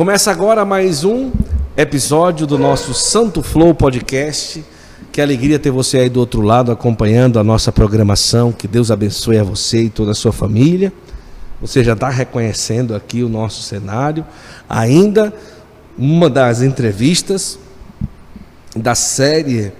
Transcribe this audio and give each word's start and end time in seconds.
Começa 0.00 0.30
agora 0.30 0.64
mais 0.64 1.04
um 1.04 1.30
episódio 1.76 2.46
do 2.46 2.56
nosso 2.56 2.94
Santo 2.94 3.42
Flow 3.42 3.74
Podcast. 3.74 4.64
Que 5.12 5.20
alegria 5.20 5.58
ter 5.58 5.70
você 5.70 5.98
aí 5.98 6.08
do 6.08 6.20
outro 6.20 6.40
lado 6.40 6.72
acompanhando 6.72 7.38
a 7.38 7.44
nossa 7.44 7.70
programação. 7.70 8.50
Que 8.50 8.66
Deus 8.66 8.90
abençoe 8.90 9.36
a 9.36 9.44
você 9.44 9.82
e 9.82 9.90
toda 9.90 10.12
a 10.12 10.14
sua 10.14 10.32
família. 10.32 10.90
Você 11.60 11.84
já 11.84 11.92
está 11.92 12.08
reconhecendo 12.08 12.94
aqui 12.94 13.22
o 13.22 13.28
nosso 13.28 13.60
cenário. 13.62 14.24
Ainda 14.66 15.34
uma 15.98 16.30
das 16.30 16.62
entrevistas 16.62 17.58
da 18.74 18.94
série 18.94 19.70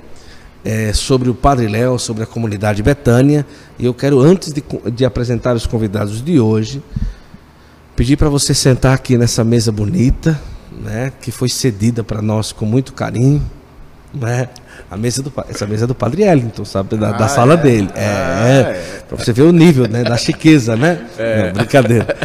é, 0.62 0.92
sobre 0.92 1.30
o 1.30 1.34
Padre 1.34 1.66
Léo, 1.66 1.98
sobre 1.98 2.24
a 2.24 2.26
comunidade 2.26 2.82
Betânia. 2.82 3.46
E 3.78 3.86
eu 3.86 3.94
quero, 3.94 4.20
antes 4.20 4.52
de, 4.52 4.62
de 4.92 5.02
apresentar 5.02 5.56
os 5.56 5.66
convidados 5.66 6.22
de 6.22 6.38
hoje, 6.38 6.82
pedir 8.00 8.16
para 8.16 8.30
você 8.30 8.54
sentar 8.54 8.94
aqui 8.94 9.18
nessa 9.18 9.44
mesa 9.44 9.70
bonita, 9.70 10.40
né, 10.72 11.12
que 11.20 11.30
foi 11.30 11.50
cedida 11.50 12.02
para 12.02 12.22
nós 12.22 12.50
com 12.50 12.64
muito 12.64 12.94
carinho, 12.94 13.42
né? 14.14 14.48
A 14.90 14.96
mesa 14.96 15.22
do 15.22 15.30
essa 15.50 15.66
mesa 15.66 15.84
é 15.84 15.86
do 15.86 15.94
Padre 15.94 16.22
Ellington, 16.22 16.64
sabe, 16.64 16.96
da, 16.96 17.10
ah, 17.10 17.12
da 17.12 17.28
sala 17.28 17.52
é? 17.52 17.56
dele. 17.58 17.90
É, 17.94 18.06
ah, 18.06 18.48
é, 18.48 18.60
é. 18.60 19.02
para 19.06 19.18
você 19.18 19.34
ver 19.34 19.42
o 19.42 19.52
nível, 19.52 19.86
né, 19.86 20.02
da 20.02 20.16
chiqueza, 20.16 20.78
né? 20.78 20.98
É. 21.18 21.48
Não, 21.48 21.52
brincadeira. 21.52 22.16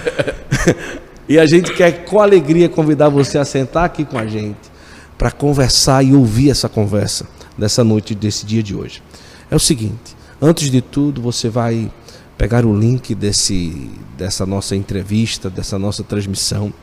e 1.28 1.38
a 1.38 1.46
gente 1.46 1.74
quer 1.74 2.06
com 2.06 2.22
alegria 2.22 2.70
convidar 2.70 3.10
você 3.10 3.38
a 3.38 3.44
sentar 3.44 3.84
aqui 3.84 4.06
com 4.06 4.18
a 4.18 4.26
gente 4.26 4.72
para 5.18 5.30
conversar 5.30 6.06
e 6.06 6.14
ouvir 6.14 6.52
essa 6.52 6.70
conversa 6.70 7.26
dessa 7.58 7.84
noite, 7.84 8.16
desse 8.16 8.46
dia 8.46 8.64
de 8.64 8.74
hoje. 8.74 9.04
É 9.52 9.56
o 9.58 9.60
seguinte, 9.60 10.16
antes 10.42 10.72
de 10.72 10.80
tudo, 10.80 11.22
você 11.22 11.50
vai 11.50 11.92
pegar 12.38 12.66
o 12.66 12.78
link 12.78 13.16
desse, 13.16 13.90
dessa 14.18 14.46
nossa 14.46 14.76
entrevista, 14.76 15.50
dessa 15.50 15.80
nossa 15.80 16.04
transmissão, 16.04 16.74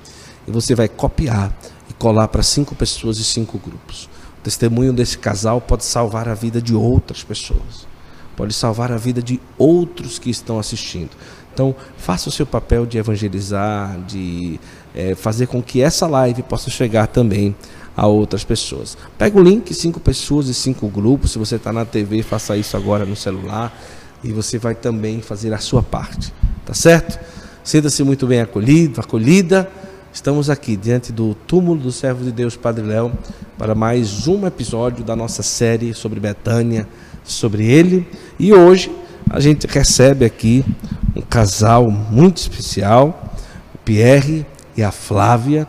e 0.47 0.51
você 0.51 0.75
vai 0.75 0.89
copiar 0.89 1.55
e 1.89 1.93
colar 1.93 2.29
para 2.29 2.43
cinco 2.43 2.75
pessoas 2.75 3.19
e 3.19 3.25
cinco 3.25 3.59
grupos. 3.59 4.09
O 4.39 4.43
testemunho 4.43 4.93
desse 4.93 5.19
casal 5.19 5.61
pode 5.61 5.85
salvar 5.85 6.29
a 6.29 6.35
vida 6.35 6.61
de 6.61 6.75
outras 6.75 7.23
pessoas, 7.23 7.87
pode 8.37 8.53
salvar 8.53 8.91
a 8.91 8.97
vida 8.97 9.23
de 9.23 9.41
outros 9.59 10.19
que 10.19 10.31
estão 10.31 10.59
assistindo. 10.59 11.11
Então, 11.55 11.75
faça 11.99 12.31
o 12.31 12.33
seu 12.33 12.47
papel 12.47 12.87
de 12.87 12.97
evangelizar, 12.97 14.01
de 14.07 14.59
é, 14.95 15.15
fazer 15.15 15.47
com 15.47 15.63
que 15.63 15.83
essa 15.83 16.07
live 16.07 16.43
possa 16.43 16.71
chegar 16.71 17.07
também 17.07 17.55
a 17.95 18.07
outras 18.07 18.43
pessoas. 18.43 18.97
Pega 19.19 19.39
o 19.39 19.43
link, 19.43 19.73
cinco 19.75 20.01
pessoas 20.01 20.49
e 20.49 20.55
cinco 20.55 20.89
grupos. 20.89 21.33
Se 21.33 21.39
você 21.39 21.57
está 21.57 21.71
na 21.71 21.85
TV, 21.85 22.23
faça 22.23 22.57
isso 22.57 22.75
agora 22.75 23.05
no 23.05 23.15
celular 23.15 23.71
e 24.25 24.33
você 24.33 24.59
vai 24.59 24.75
também 24.75 25.21
fazer 25.21 25.53
a 25.53 25.59
sua 25.59 25.83
parte, 25.83 26.33
tá 26.65 26.75
certo? 26.75 27.19
Sinta-se 27.65 28.03
muito 28.05 28.27
bem 28.27 28.41
acolhido, 28.41 29.01
acolhida. 29.01 29.69
Estamos 30.13 30.51
aqui 30.51 30.77
diante 30.77 31.11
do 31.11 31.35
túmulo 31.35 31.81
do 31.81 31.93
servo 31.93 32.25
de 32.25 32.31
Deus, 32.31 32.57
Padre 32.57 32.85
Léo, 32.85 33.13
para 33.59 33.75
mais 33.75 34.29
um 34.29 34.47
episódio 34.47 35.05
da 35.05 35.17
nossa 35.17 35.43
série 35.43 35.95
sobre 35.95 36.21
Betânia, 36.21 36.87
sobre 37.25 37.65
ele. 37.67 38.07
E 38.39 38.53
hoje 38.53 38.95
a 39.31 39.41
gente 39.41 39.67
recebe 39.67 40.25
aqui 40.25 40.65
um 41.17 41.23
casal 41.23 41.91
muito 41.91 42.37
especial, 42.37 43.35
o 43.75 43.79
Pierre 43.79 44.47
e 44.77 44.83
a 44.83 44.91
Flávia, 44.91 45.67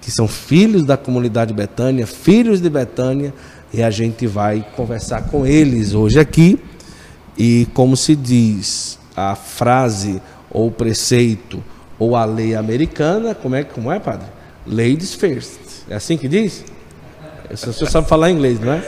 que 0.00 0.10
são 0.10 0.28
filhos 0.28 0.84
da 0.84 0.96
comunidade 0.96 1.54
Betânia, 1.54 2.06
filhos 2.06 2.60
de 2.60 2.68
Betânia, 2.68 3.32
e 3.72 3.82
a 3.82 3.90
gente 3.90 4.26
vai 4.26 4.64
conversar 4.76 5.22
com 5.28 5.46
eles 5.46 5.94
hoje 5.94 6.20
aqui 6.20 6.58
e 7.36 7.66
como 7.74 7.96
se 7.96 8.14
diz 8.14 8.98
a 9.16 9.34
frase 9.34 10.20
ou 10.50 10.70
preceito 10.70 11.62
ou 11.98 12.16
a 12.16 12.24
lei 12.24 12.54
americana, 12.54 13.34
como 13.34 13.54
é, 13.54 13.64
como 13.64 13.90
é, 13.92 13.98
padre? 13.98 14.26
Ladies 14.66 15.14
first. 15.14 15.60
É 15.88 15.94
assim 15.94 16.16
que 16.16 16.28
diz? 16.28 16.64
Senhor 17.54 17.90
sabe 17.90 18.08
falar 18.08 18.30
inglês, 18.30 18.58
não 18.60 18.72
é? 18.72 18.82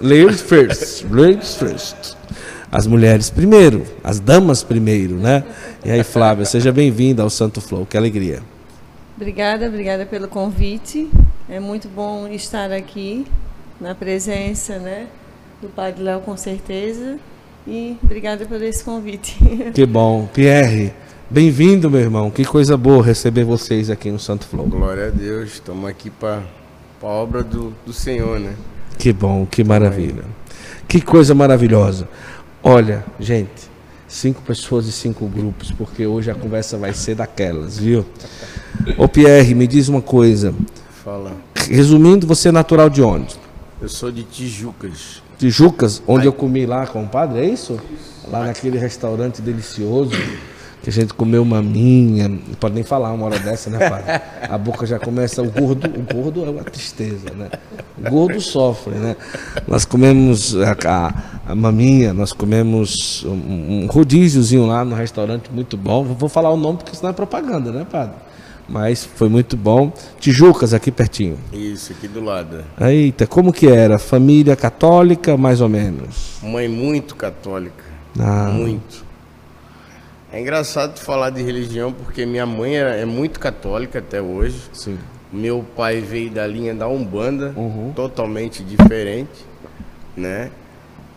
Ladies 0.00 0.40
first. 0.40 1.04
Ladies 1.10 1.56
first. 1.56 2.16
As 2.70 2.86
mulheres 2.86 3.30
primeiro, 3.30 3.84
as 4.02 4.18
damas 4.18 4.62
primeiro, 4.62 5.14
né? 5.14 5.44
E 5.84 5.90
aí, 5.90 6.02
Flávia, 6.02 6.44
seja 6.44 6.72
bem-vinda 6.72 7.22
ao 7.22 7.30
Santo 7.30 7.60
Flow. 7.60 7.86
Que 7.86 7.96
alegria. 7.96 8.42
Obrigada, 9.16 9.66
obrigada 9.68 10.04
pelo 10.06 10.26
convite. 10.26 11.08
É 11.48 11.60
muito 11.60 11.88
bom 11.88 12.26
estar 12.26 12.72
aqui 12.72 13.26
na 13.80 13.94
presença, 13.94 14.78
né, 14.78 15.06
do 15.60 15.68
Padre 15.68 16.02
Léo, 16.02 16.20
com 16.20 16.36
certeza. 16.36 17.18
E 17.66 17.96
obrigada 18.02 18.44
por 18.44 18.60
esse 18.60 18.84
convite. 18.84 19.38
Que 19.72 19.86
bom. 19.86 20.28
Pierre, 20.34 20.92
bem-vindo, 21.30 21.90
meu 21.90 22.00
irmão. 22.00 22.30
Que 22.30 22.44
coisa 22.44 22.76
boa 22.76 23.02
receber 23.02 23.44
vocês 23.44 23.88
aqui 23.88 24.10
no 24.10 24.18
Santo 24.18 24.46
Flow. 24.46 24.66
Glória 24.66 25.06
a 25.06 25.10
Deus. 25.10 25.54
Estamos 25.54 25.88
aqui 25.88 26.10
para 26.10 26.42
a 27.02 27.06
obra 27.06 27.42
do, 27.42 27.72
do 27.86 27.92
Senhor, 27.92 28.38
né? 28.38 28.54
Que 28.98 29.14
bom, 29.14 29.46
que 29.46 29.64
maravilha. 29.64 30.24
Que 30.86 31.00
coisa 31.00 31.34
maravilhosa. 31.34 32.06
Olha, 32.62 33.02
gente, 33.18 33.70
cinco 34.06 34.42
pessoas 34.42 34.86
e 34.86 34.92
cinco 34.92 35.26
grupos, 35.26 35.72
porque 35.72 36.06
hoje 36.06 36.30
a 36.30 36.34
conversa 36.34 36.76
vai 36.76 36.92
ser 36.92 37.14
daquelas, 37.14 37.78
viu? 37.78 38.04
Ô 38.98 39.08
Pierre, 39.08 39.54
me 39.54 39.66
diz 39.66 39.88
uma 39.88 40.02
coisa. 40.02 40.54
Fala. 41.02 41.32
Resumindo, 41.70 42.26
você 42.26 42.50
é 42.50 42.52
natural 42.52 42.90
de 42.90 43.00
onde? 43.02 43.36
Eu 43.80 43.88
sou 43.88 44.12
de 44.12 44.22
Tijucas. 44.22 45.23
Tijucas, 45.38 46.02
onde 46.06 46.26
eu 46.26 46.32
comi 46.32 46.66
lá 46.66 46.86
com 46.86 47.02
o 47.02 47.08
padre, 47.08 47.40
é 47.40 47.44
isso? 47.44 47.78
Lá 48.30 48.46
naquele 48.46 48.78
restaurante 48.78 49.42
delicioso, 49.42 50.12
que 50.82 50.90
a 50.90 50.92
gente 50.92 51.14
comeu 51.14 51.44
maminha, 51.44 52.28
não 52.28 52.38
pode 52.60 52.74
nem 52.74 52.84
falar 52.84 53.12
uma 53.12 53.26
hora 53.26 53.38
dessa, 53.38 53.70
né, 53.70 53.88
padre? 53.88 54.22
A 54.42 54.58
boca 54.58 54.86
já 54.86 54.98
começa, 54.98 55.42
o 55.42 55.50
gordo, 55.50 55.86
o 55.88 56.14
gordo 56.14 56.44
é 56.44 56.50
uma 56.50 56.62
tristeza, 56.62 57.30
né? 57.34 57.48
O 57.98 58.10
gordo 58.10 58.40
sofre, 58.40 58.94
né? 58.94 59.16
Nós 59.66 59.84
comemos 59.84 60.54
a, 60.56 60.76
a, 60.84 61.14
a 61.52 61.54
maminha, 61.54 62.12
nós 62.12 62.32
comemos 62.32 63.24
um, 63.24 63.84
um 63.84 63.86
rodíziozinho 63.86 64.66
lá 64.66 64.84
no 64.84 64.94
restaurante 64.94 65.50
muito 65.50 65.76
bom. 65.76 66.04
Vou 66.04 66.28
falar 66.28 66.50
o 66.50 66.56
nome 66.56 66.78
porque 66.78 66.94
senão 66.94 67.10
é 67.10 67.12
propaganda, 67.14 67.72
né, 67.72 67.86
padre? 67.90 68.16
Mas 68.68 69.04
foi 69.04 69.28
muito 69.28 69.56
bom. 69.56 69.92
Tijucas, 70.18 70.72
aqui 70.72 70.90
pertinho. 70.90 71.38
Isso, 71.52 71.92
aqui 71.92 72.08
do 72.08 72.22
lado. 72.22 72.64
Eita, 72.80 73.26
como 73.26 73.52
que 73.52 73.66
era? 73.66 73.98
Família 73.98 74.56
católica, 74.56 75.36
mais 75.36 75.60
ou 75.60 75.68
menos? 75.68 76.38
Mãe 76.42 76.68
muito 76.68 77.14
católica. 77.14 77.84
Ah. 78.18 78.50
Muito. 78.52 79.04
É 80.32 80.40
engraçado 80.40 80.98
falar 80.98 81.30
de 81.30 81.42
religião 81.42 81.92
porque 81.92 82.26
minha 82.26 82.46
mãe 82.46 82.76
é 82.76 83.04
muito 83.04 83.38
católica 83.38 84.00
até 84.00 84.20
hoje. 84.20 84.58
Sim. 84.72 84.98
Meu 85.32 85.64
pai 85.76 86.00
veio 86.00 86.30
da 86.30 86.46
linha 86.46 86.74
da 86.74 86.88
Umbanda, 86.88 87.52
uhum. 87.56 87.92
totalmente 87.94 88.62
diferente, 88.62 89.44
né? 90.16 90.50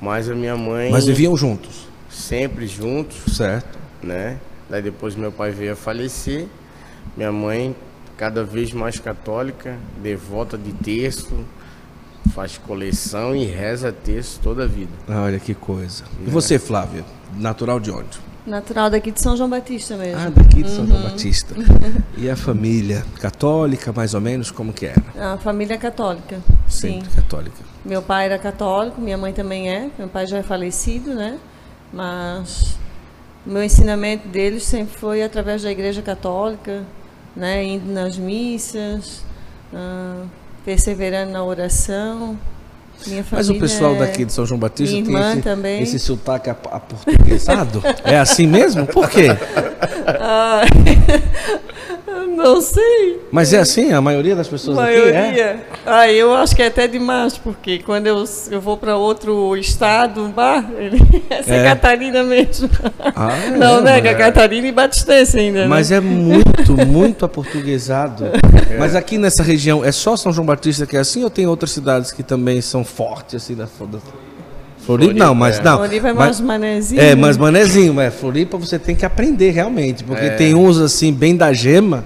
Mas 0.01 0.29
a 0.29 0.35
minha 0.35 0.55
mãe. 0.55 0.91
Mas 0.91 1.05
viviam 1.05 1.35
juntos? 1.35 1.87
Sempre 2.09 2.67
juntos. 2.67 3.35
Certo. 3.35 3.77
Né? 4.03 4.37
Daí 4.69 4.81
depois 4.81 5.15
meu 5.15 5.31
pai 5.31 5.51
veio 5.51 5.73
a 5.73 5.75
falecer. 5.75 6.45
Minha 7.17 7.31
mãe, 7.31 7.75
cada 8.15 8.43
vez 8.43 8.71
mais 8.71 8.99
católica, 8.99 9.75
devota 10.03 10.55
de 10.55 10.71
texto, 10.71 11.43
faz 12.31 12.59
coleção 12.59 13.35
e 13.35 13.43
reza 13.43 13.91
texto 13.91 14.39
toda 14.43 14.65
a 14.65 14.67
vida. 14.67 14.91
Olha 15.09 15.39
que 15.39 15.55
coisa. 15.55 16.03
E 16.25 16.29
você, 16.29 16.59
Flávia, 16.59 17.03
natural 17.35 17.79
de 17.79 17.89
onde? 17.89 18.19
Natural 18.45 18.91
daqui 18.91 19.11
de 19.11 19.19
São 19.19 19.35
João 19.35 19.49
Batista 19.49 19.97
mesmo. 19.97 20.21
Ah, 20.21 20.29
daqui 20.29 20.61
de 20.61 20.69
São 20.69 20.81
uhum. 20.81 20.91
João 20.91 21.01
Batista. 21.01 21.55
E 22.15 22.29
a 22.29 22.35
família 22.35 23.03
católica, 23.19 23.91
mais 23.91 24.13
ou 24.13 24.21
menos, 24.21 24.49
como 24.49 24.71
que 24.73 24.85
era? 24.87 25.33
A 25.33 25.37
família 25.37 25.77
católica. 25.77 26.39
Sempre 26.67 27.09
sim. 27.09 27.15
católica. 27.15 27.57
Meu 27.85 28.01
pai 28.01 28.25
era 28.25 28.39
católico, 28.39 28.99
minha 29.01 29.17
mãe 29.17 29.33
também 29.33 29.69
é. 29.69 29.89
Meu 29.99 30.07
pai 30.07 30.25
já 30.25 30.37
é 30.37 30.43
falecido, 30.43 31.13
né? 31.13 31.37
Mas 31.93 32.75
o 33.45 33.49
meu 33.49 33.63
ensinamento 33.63 34.27
deles 34.27 34.63
sempre 34.63 34.97
foi 34.97 35.23
através 35.23 35.61
da 35.61 35.71
Igreja 35.71 36.01
Católica, 36.01 36.83
né, 37.37 37.63
indo 37.63 37.91
nas 37.91 38.17
missas, 38.17 39.23
uh, 39.71 40.27
perseverando 40.65 41.31
na 41.31 41.43
oração. 41.43 42.37
Minha 43.05 43.23
Mas 43.31 43.47
o 43.47 43.55
pessoal 43.59 43.95
é... 43.95 43.99
daqui 43.99 44.25
de 44.25 44.33
São 44.33 44.43
João 44.43 44.59
Batista 44.59 44.95
tem 44.95 45.15
esse, 45.15 45.41
também. 45.41 45.83
esse 45.83 45.99
sotaque 45.99 46.49
aportuguesado? 46.49 47.83
é 48.03 48.17
assim 48.17 48.47
mesmo? 48.47 48.87
Por 48.87 49.07
quê? 49.07 49.27
Ah, 50.19 50.61
não 52.37 52.61
sei. 52.61 53.19
Mas 53.31 53.51
é 53.51 53.57
assim? 53.57 53.91
A 53.91 53.99
maioria 53.99 54.35
das 54.35 54.47
pessoas 54.47 54.77
a 54.77 54.81
maioria. 54.81 55.29
aqui 55.29 55.41
é? 55.41 55.59
Ah, 55.85 56.11
eu 56.11 56.35
acho 56.35 56.55
que 56.55 56.61
é 56.61 56.67
até 56.67 56.87
demais, 56.87 57.35
porque 57.35 57.79
quando 57.79 58.05
eu, 58.05 58.23
eu 58.51 58.61
vou 58.61 58.77
para 58.77 58.95
outro 58.95 59.57
estado, 59.57 60.31
bah, 60.35 60.63
essa 61.31 61.51
é. 61.51 61.57
é 61.57 61.63
Catarina 61.63 62.23
mesmo. 62.23 62.69
Ah, 63.15 63.31
é, 63.35 63.49
não, 63.49 63.81
né? 63.81 63.97
É 63.97 64.13
Catarina 64.13 64.67
e 64.67 64.71
Batistense 64.71 65.39
ainda. 65.39 65.61
Né? 65.61 65.67
Mas 65.67 65.89
né? 65.89 65.97
é 65.97 65.99
muito, 65.99 66.77
muito 66.85 67.25
aportuguesado. 67.25 68.25
É. 68.25 68.77
Mas 68.77 68.95
aqui 68.95 69.17
nessa 69.17 69.41
região, 69.41 69.83
é 69.83 69.91
só 69.91 70.15
São 70.15 70.31
João 70.31 70.45
Batista 70.45 70.85
que 70.85 70.95
é 70.95 70.99
assim 70.99 71.23
ou 71.23 71.31
tem 71.31 71.47
outras 71.47 71.71
cidades 71.71 72.11
que 72.11 72.21
também 72.21 72.61
são 72.61 72.85
fortes 72.85 73.35
assim 73.35 73.55
da, 73.55 73.65
da 73.65 73.99
Floripa, 74.85 75.13
não, 75.13 75.35
mas 75.35 75.59
é. 75.59 75.63
não. 75.63 75.77
Floripa 75.77 76.07
é 76.07 76.13
mais 76.13 76.39
manezinho. 76.39 77.01
É, 77.01 77.13
mais 77.13 77.35
manezinho, 77.35 77.93
mas 77.93 78.13
Floripa 78.13 78.57
você 78.57 78.79
tem 78.79 78.95
que 78.95 79.05
aprender 79.05 79.49
realmente, 79.49 80.03
porque 80.03 80.25
é. 80.25 80.29
tem 80.29 80.55
uns 80.55 80.79
assim 80.79 81.11
bem 81.11 81.35
da 81.35 81.51
gema 81.51 82.05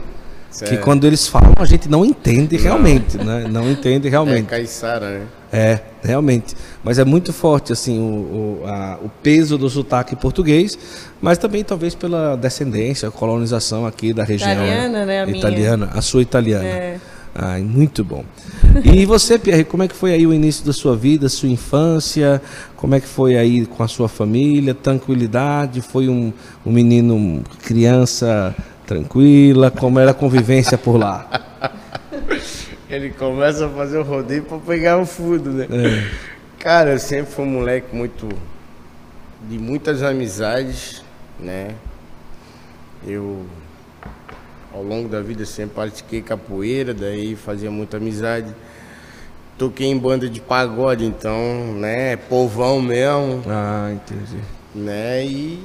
Que 0.67 0.77
quando 0.77 1.07
eles 1.07 1.27
falam, 1.27 1.53
a 1.57 1.65
gente 1.65 1.87
não 1.89 2.03
entende 2.05 2.57
realmente, 2.57 3.17
né? 3.17 3.47
Não 3.49 3.69
entende 3.71 4.07
É 4.09 4.11
realmente. 4.11 4.45
caiçara, 4.47 5.19
né? 5.19 5.25
É, 5.53 5.79
realmente. 6.03 6.55
Mas 6.83 6.99
é 6.99 7.05
muito 7.05 7.31
forte, 7.31 7.71
assim, 7.73 7.97
o, 7.99 8.61
o, 8.61 8.67
a- 8.67 8.99
o 9.01 9.09
peso 9.23 9.57
do 9.57 9.69
sotaque 9.69 10.15
português, 10.15 10.77
mas 11.21 11.37
também 11.37 11.63
talvez 11.63 11.95
pela 11.95 12.35
descendência, 12.35 13.07
a 13.07 13.11
colonização 13.11 13.85
aqui 13.85 14.13
da 14.13 14.23
região. 14.23 14.51
Italiana, 14.51 15.05
né, 15.05 15.21
a 15.21 15.25
minha. 15.25 15.37
Italiana, 15.37 15.89
a 15.93 16.01
sua 16.01 16.21
italiana. 16.21 16.65
É. 16.65 16.97
Ai, 17.33 17.61
muito 17.61 18.03
bom. 18.03 18.25
E 18.83 19.05
você, 19.05 19.39
Pierre, 19.39 19.63
como 19.63 19.83
é 19.83 19.87
que 19.87 19.95
foi 19.95 20.11
aí 20.13 20.27
o 20.27 20.33
início 20.33 20.65
da 20.65 20.73
sua 20.73 20.97
vida, 20.97 21.29
sua 21.29 21.47
infância? 21.47 22.41
Como 22.75 22.93
é 22.93 22.99
que 22.99 23.07
foi 23.07 23.37
aí 23.37 23.65
com 23.65 23.81
a 23.83 23.87
sua 23.87 24.09
família? 24.09 24.73
Tranquilidade? 24.73 25.79
Foi 25.81 26.09
um, 26.09 26.33
um 26.65 26.71
menino, 26.73 27.41
criança 27.63 28.53
tranquila? 28.95 29.71
Como 29.71 29.99
era 29.99 30.11
a 30.11 30.13
convivência 30.13 30.77
por 30.77 30.97
lá? 30.97 31.27
Ele 32.89 33.09
começa 33.11 33.65
a 33.67 33.69
fazer 33.69 33.97
o 33.99 34.03
rodeio 34.03 34.43
pra 34.43 34.57
pegar 34.57 34.97
o 34.97 35.05
fundo, 35.05 35.49
né? 35.49 35.65
É. 35.71 36.11
Cara, 36.59 36.91
eu 36.91 36.99
sempre 36.99 37.31
fui 37.31 37.45
um 37.45 37.49
moleque 37.49 37.95
muito. 37.95 38.27
de 39.49 39.57
muitas 39.57 40.03
amizades, 40.03 41.01
né? 41.39 41.69
Eu, 43.07 43.45
ao 44.73 44.83
longo 44.83 45.07
da 45.07 45.21
vida, 45.21 45.45
sempre 45.45 45.75
pratiquei 45.75 46.21
capoeira, 46.21 46.93
daí 46.93 47.35
fazia 47.35 47.71
muita 47.71 47.95
amizade. 47.97 48.53
Toquei 49.57 49.87
em 49.87 49.97
banda 49.97 50.27
de 50.29 50.41
pagode, 50.41 51.05
então, 51.05 51.73
né? 51.75 52.17
Povão 52.17 52.81
mesmo, 52.81 53.41
Ah, 53.47 53.89
entendi. 53.93 54.37
né? 54.75 55.25
E, 55.25 55.63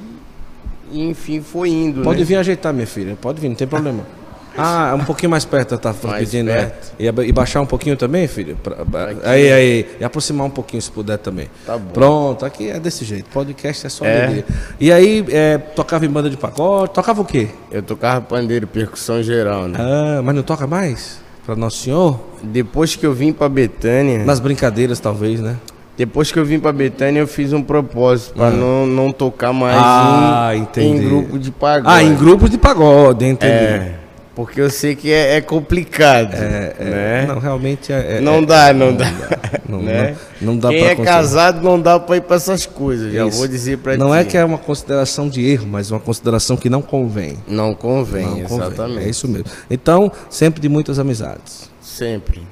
e, 0.91 1.09
enfim, 1.09 1.41
foi 1.41 1.69
indo, 1.69 2.01
Pode 2.01 2.19
né? 2.19 2.25
vir 2.25 2.35
ajeitar, 2.37 2.73
minha 2.73 2.87
filha. 2.87 3.17
Pode 3.19 3.39
vir, 3.41 3.49
não 3.49 3.55
tem 3.55 3.67
problema. 3.67 4.03
Ah, 4.59 4.95
um 4.99 5.05
pouquinho 5.05 5.29
mais 5.29 5.45
perto, 5.45 5.77
tá 5.77 5.93
Mais 6.03 6.17
pedindo, 6.27 6.47
né? 6.47 6.71
E, 6.97 7.31
baixar 7.31 7.61
um 7.61 7.65
pouquinho 7.67 7.95
também, 7.95 8.27
filho? 8.27 8.55
Pra- 8.55 9.11
Aqui. 9.11 9.19
aí, 9.23 9.51
aí. 9.51 9.85
E 9.99 10.03
aproximar 10.03 10.47
um 10.47 10.49
pouquinho, 10.49 10.81
se 10.81 10.89
puder 10.89 11.19
também. 11.19 11.47
Tá 11.63 11.77
bom. 11.77 11.91
Pronto, 11.93 12.43
aqui 12.43 12.67
é 12.67 12.79
desse 12.79 13.05
jeito. 13.05 13.29
Podcast 13.29 13.85
é 13.85 13.89
só 13.91 14.03
É. 14.03 14.23
alegria. 14.23 14.45
E 14.79 14.91
aí, 14.91 15.23
é, 15.29 15.59
tocava 15.59 16.07
em 16.07 16.09
banda 16.09 16.27
de 16.27 16.37
pagode? 16.37 16.91
Tocava 16.91 17.21
o 17.21 17.25
quê? 17.25 17.49
Eu 17.71 17.83
tocava 17.83 18.19
pandeiro, 18.21 18.65
percussão 18.65 19.21
geral, 19.21 19.67
né? 19.67 19.77
Ah, 19.79 20.21
mas 20.23 20.33
não 20.35 20.41
toca 20.41 20.65
mais? 20.65 21.19
Pra 21.45 21.55
Nosso 21.55 21.77
Senhor? 21.83 22.19
Depois 22.41 22.95
que 22.95 23.05
eu 23.05 23.13
vim 23.13 23.31
pra 23.31 23.47
Betânia, 23.47 24.25
Nas 24.25 24.39
brincadeiras, 24.39 24.99
talvez, 24.99 25.39
né? 25.39 25.55
Depois 25.97 26.31
que 26.31 26.37
eu 26.39 26.45
vim 26.45 26.59
pra 26.59 26.71
Betânia, 26.71 27.19
eu 27.19 27.27
fiz 27.27 27.51
um 27.53 27.61
propósito 27.63 28.35
pra 28.35 28.51
não, 28.51 28.85
não 28.85 29.11
tocar 29.11 29.51
mais 29.51 29.75
Ah, 29.77 30.51
em, 30.53 30.61
entendi. 30.61 31.03
em 31.03 31.09
grupo 31.09 31.39
de 31.39 31.51
pagode. 31.51 31.95
Ah, 31.95 32.03
em 32.03 32.15
grupos 32.15 32.49
de 32.51 32.57
pagode, 32.57 33.25
entendi. 33.25 33.51
É, 33.51 33.95
porque 34.35 34.61
eu 34.61 34.69
sei 34.69 34.95
que 34.95 35.11
é, 35.11 35.37
é 35.37 35.41
complicado, 35.41 36.35
É, 36.35 36.73
é, 36.79 36.83
né? 36.85 37.25
Não, 37.27 37.39
realmente 37.39 37.91
é. 37.91 38.17
é- 38.17 38.21
não 38.21 38.35
é- 38.37 38.45
dá, 38.45 38.73
não, 38.73 38.93
dá. 38.95 39.05
Não, 39.67 39.81
né? 39.81 40.15
não, 40.39 40.53
não 40.53 40.57
dá 40.59 40.69
Quem 40.69 40.85
é 40.85 40.95
casado 40.95 41.61
não 41.61 41.77
dá 41.81 41.99
pra 41.99 42.15
ir 42.15 42.21
pra 42.21 42.37
essas 42.37 42.65
coisas, 42.65 43.11
já 43.11 43.27
Isso. 43.27 43.37
vou 43.37 43.47
dizer 43.49 43.77
pra 43.79 43.97
Não 43.97 44.11
ti. 44.11 44.17
é 44.19 44.23
que 44.23 44.37
é 44.37 44.45
uma 44.45 44.57
consideração 44.57 45.27
de 45.27 45.45
erro, 45.45 45.67
mas 45.69 45.91
uma 45.91 45.99
consideração 45.99 46.55
que 46.55 46.69
não 46.69 46.81
convém. 46.81 47.37
Não 47.45 47.73
convém, 47.75 48.25
Não 48.25 48.41
convém. 48.43 48.67
exatamente. 48.67 49.05
É 49.05 49.09
isso 49.09 49.27
mesmo. 49.27 49.47
Então, 49.69 50.09
sempre 50.29 50.61
de 50.61 50.69
muitas 50.69 50.99
amizades. 50.99 51.69
Sempre. 51.81 52.43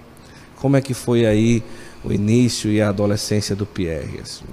Como 0.58 0.76
é 0.76 0.82
que 0.82 0.94
foi 0.94 1.26
aí 1.26 1.64
o 2.06 2.14
início 2.14 2.72
e 2.72 2.82
a 2.82 2.90
adolescência 2.90 3.56
do 3.56 3.66
Pierre? 3.66 4.20
assim? 4.22 4.46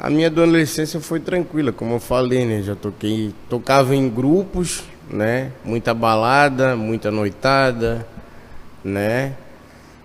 A 0.00 0.08
minha 0.08 0.28
adolescência 0.28 1.00
foi 1.00 1.18
tranquila, 1.20 1.72
como 1.72 1.94
eu 1.94 2.00
falei, 2.00 2.46
né? 2.46 2.62
Já 2.62 2.76
toquei, 2.76 3.34
tocava 3.48 3.94
em 3.96 4.08
grupos, 4.08 4.84
né? 5.10 5.50
Muita 5.64 5.92
balada, 5.92 6.76
muita 6.76 7.10
noitada, 7.10 8.06
né? 8.84 9.34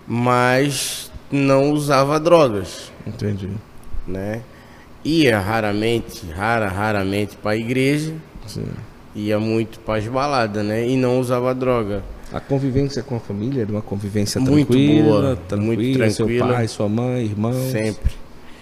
Mas 0.06 1.10
não 1.30 1.70
usava 1.70 2.18
drogas, 2.18 2.92
Entendi. 3.06 3.50
né? 4.06 4.42
Ia 5.04 5.38
raramente, 5.38 6.26
rara, 6.26 6.68
raramente 6.68 7.36
para 7.36 7.52
a 7.52 7.56
igreja, 7.56 8.14
Sim. 8.46 8.66
ia 9.14 9.38
muito 9.38 9.78
para 9.80 9.98
as 9.98 10.06
baladas, 10.08 10.64
né? 10.64 10.88
E 10.88 10.96
não 10.96 11.20
usava 11.20 11.54
droga. 11.54 12.02
A 12.34 12.40
convivência 12.40 13.00
com 13.00 13.14
a 13.14 13.20
família 13.20 13.62
era 13.62 13.70
uma 13.70 13.80
convivência 13.80 14.40
Muito 14.40 14.66
tranquila, 14.66 15.04
boa, 15.04 15.36
tranquila, 15.36 15.66
muito 15.76 16.12
seu 16.12 16.26
tranquila. 16.26 16.52
pai, 16.54 16.66
sua 16.66 16.88
mãe, 16.88 17.22
irmãos. 17.26 17.70
Sempre. 17.70 18.12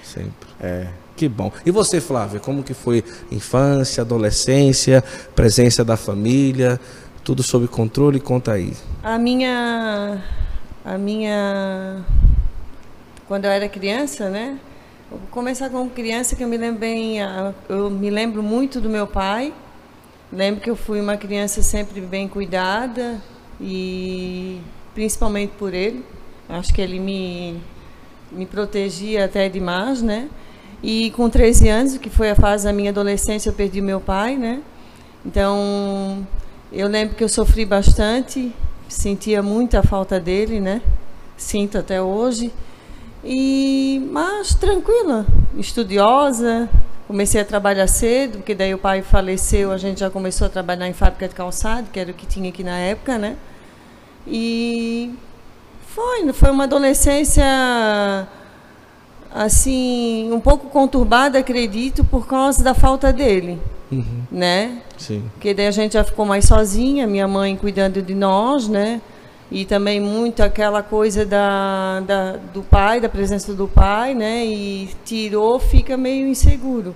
Sempre. 0.03 0.49
É. 0.61 0.89
Que 1.17 1.27
bom. 1.27 1.51
E 1.65 1.71
você, 1.71 1.99
Flávia, 1.99 2.39
como 2.39 2.63
que 2.63 2.75
foi 2.75 3.03
infância, 3.31 4.03
adolescência, 4.03 5.03
presença 5.35 5.83
da 5.83 5.97
família, 5.97 6.79
tudo 7.25 7.43
sob 7.43 7.67
controle? 7.67 8.21
Conta 8.21 8.53
aí. 8.53 8.75
A 9.03 9.17
minha. 9.17 10.23
A 10.85 10.99
minha. 10.99 12.05
Quando 13.27 13.47
eu 13.47 13.51
era 13.51 13.71
criança, 13.71 14.29
né? 14.29 14.59
Vou 15.11 15.19
começar 15.31 15.71
como 15.71 15.89
criança, 15.89 16.37
que 16.37 16.45
eu 16.45 16.49
me 16.49 16.59
lembro 16.59 16.79
bem. 16.79 17.21
Eu 17.71 17.89
me 17.89 18.11
lembro 18.11 18.43
muito 18.43 18.83
do 18.83 18.91
meu 18.91 19.07
pai. 19.07 19.51
Lembro 20.31 20.61
que 20.61 20.69
eu 20.69 20.77
fui 20.77 21.01
uma 21.01 21.17
criança 21.17 21.63
sempre 21.63 22.03
bem 22.03 22.29
cuidada 22.29 23.32
e 23.63 24.61
principalmente 24.93 25.53
por 25.57 25.73
ele. 25.73 26.05
Acho 26.49 26.75
que 26.75 26.81
ele 26.83 26.99
me, 26.99 27.57
me 28.31 28.45
protegia 28.45 29.25
até 29.25 29.49
demais, 29.49 30.03
né? 30.03 30.29
E 30.83 31.13
com 31.13 31.31
13 31.31 31.69
anos, 31.69 31.97
que 31.97 32.11
foi 32.11 32.31
a 32.31 32.35
fase 32.35 32.65
da 32.65 32.73
minha 32.73 32.91
adolescência, 32.91 33.49
eu 33.49 33.55
perdi 33.55 33.81
meu 33.81 34.01
pai, 34.01 34.37
né? 34.37 34.61
Então, 35.25 36.27
eu 36.73 36.89
lembro 36.89 37.15
que 37.15 37.23
eu 37.23 37.29
sofri 37.29 37.65
bastante, 37.65 38.53
sentia 38.89 39.41
muita 39.43 39.83
falta 39.83 40.19
dele, 40.19 40.61
né? 40.61 40.83
Sinto 41.37 41.79
até 41.79 42.03
hoje. 42.03 42.53
E 43.25 44.05
mas 44.11 44.57
tranquila, 44.57 45.25
estudiosa, 45.57 46.69
comecei 47.07 47.41
a 47.41 47.45
trabalhar 47.45 47.87
cedo, 47.87 48.39
porque 48.39 48.53
daí 48.53 48.75
o 48.75 48.79
pai 48.79 49.01
faleceu, 49.01 49.71
a 49.71 49.77
gente 49.77 50.01
já 50.01 50.11
começou 50.11 50.49
a 50.49 50.51
trabalhar 50.51 50.89
em 50.89 50.93
fábrica 50.93 51.29
de 51.29 51.35
calçado, 51.37 51.89
que 51.93 52.01
era 52.01 52.11
o 52.11 52.15
que 52.15 52.27
tinha 52.27 52.49
aqui 52.49 52.65
na 52.65 52.77
época, 52.77 53.17
né? 53.17 53.37
E 54.27 55.13
foi, 55.89 56.33
foi 56.33 56.51
uma 56.51 56.65
adolescência 56.65 57.45
assim, 59.35 60.31
um 60.33 60.41
pouco 60.41 60.69
conturbada, 60.69 61.39
acredito, 61.39 62.05
por 62.05 62.27
causa 62.27 62.63
da 62.63 62.75
falta 62.75 63.13
dele, 63.13 63.59
Uhum. 63.91 64.23
né? 64.31 64.79
Sim. 64.99 65.23
Porque 65.35 65.53
daí 65.55 65.67
a 65.67 65.71
gente 65.71 65.93
já 65.95 66.05
ficou 66.05 66.25
mais 66.25 66.45
sozinha, 66.47 67.07
minha 67.07 67.27
mãe 67.29 67.57
cuidando 67.57 68.01
de 68.03 68.15
nós, 68.15 68.69
né? 68.69 69.01
E 69.51 69.65
também 69.67 70.01
muito 70.01 70.43
aquela 70.43 70.83
coisa 70.83 71.27
da, 71.27 72.01
da, 72.01 72.33
do 72.55 72.63
pai, 72.63 73.01
da 73.01 73.09
presença 73.09 73.53
do 73.53 73.69
pai, 73.69 74.15
né? 74.15 74.47
E 74.47 74.89
tirou, 75.05 75.59
fica 75.59 75.97
meio 75.97 76.27
inseguro. 76.27 76.95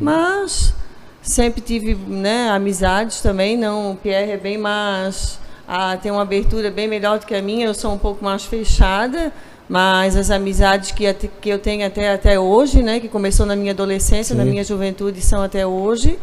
Mas 0.00 0.74
sempre 1.22 1.60
tive 1.60 1.94
né, 1.94 2.50
amizades 2.50 3.20
também, 3.20 3.56
não, 3.56 3.92
o 3.92 3.96
Pierre 3.96 4.32
é 4.32 4.36
bem 4.36 4.58
mais. 4.58 5.38
Ah, 5.68 5.96
tem 6.00 6.12
uma 6.12 6.22
abertura 6.22 6.70
bem 6.70 6.86
melhor 6.86 7.18
do 7.18 7.26
que 7.26 7.34
a 7.34 7.42
minha, 7.42 7.66
eu 7.66 7.74
sou 7.74 7.92
um 7.92 7.98
pouco 7.98 8.24
mais 8.24 8.44
fechada, 8.44 9.32
mas 9.68 10.16
as 10.16 10.30
amizades 10.30 10.92
que, 10.92 11.12
que 11.12 11.48
eu 11.48 11.58
tenho 11.58 11.84
até, 11.84 12.12
até 12.12 12.38
hoje, 12.38 12.82
né? 12.82 13.00
Que 13.00 13.08
começou 13.08 13.44
na 13.44 13.56
minha 13.56 13.72
adolescência, 13.72 14.34
na 14.34 14.44
Sim. 14.44 14.50
minha 14.50 14.64
juventude, 14.64 15.20
são 15.20 15.42
até 15.42 15.66
hoje. 15.66 16.18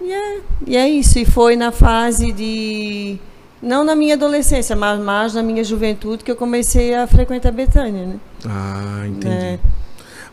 E 0.00 0.12
é, 0.12 0.40
e 0.66 0.76
é 0.76 0.88
isso. 0.88 1.18
E 1.18 1.24
foi 1.24 1.56
na 1.56 1.72
fase 1.72 2.30
de. 2.30 3.18
Não 3.60 3.82
na 3.82 3.96
minha 3.96 4.14
adolescência, 4.14 4.76
mas 4.76 5.00
mais 5.00 5.34
na 5.34 5.42
minha 5.42 5.64
juventude 5.64 6.22
que 6.22 6.30
eu 6.30 6.36
comecei 6.36 6.94
a 6.94 7.06
frequentar 7.06 7.50
Betânia. 7.50 8.06
Né? 8.06 8.16
Ah, 8.46 9.04
entendi. 9.08 9.34
É. 9.34 9.58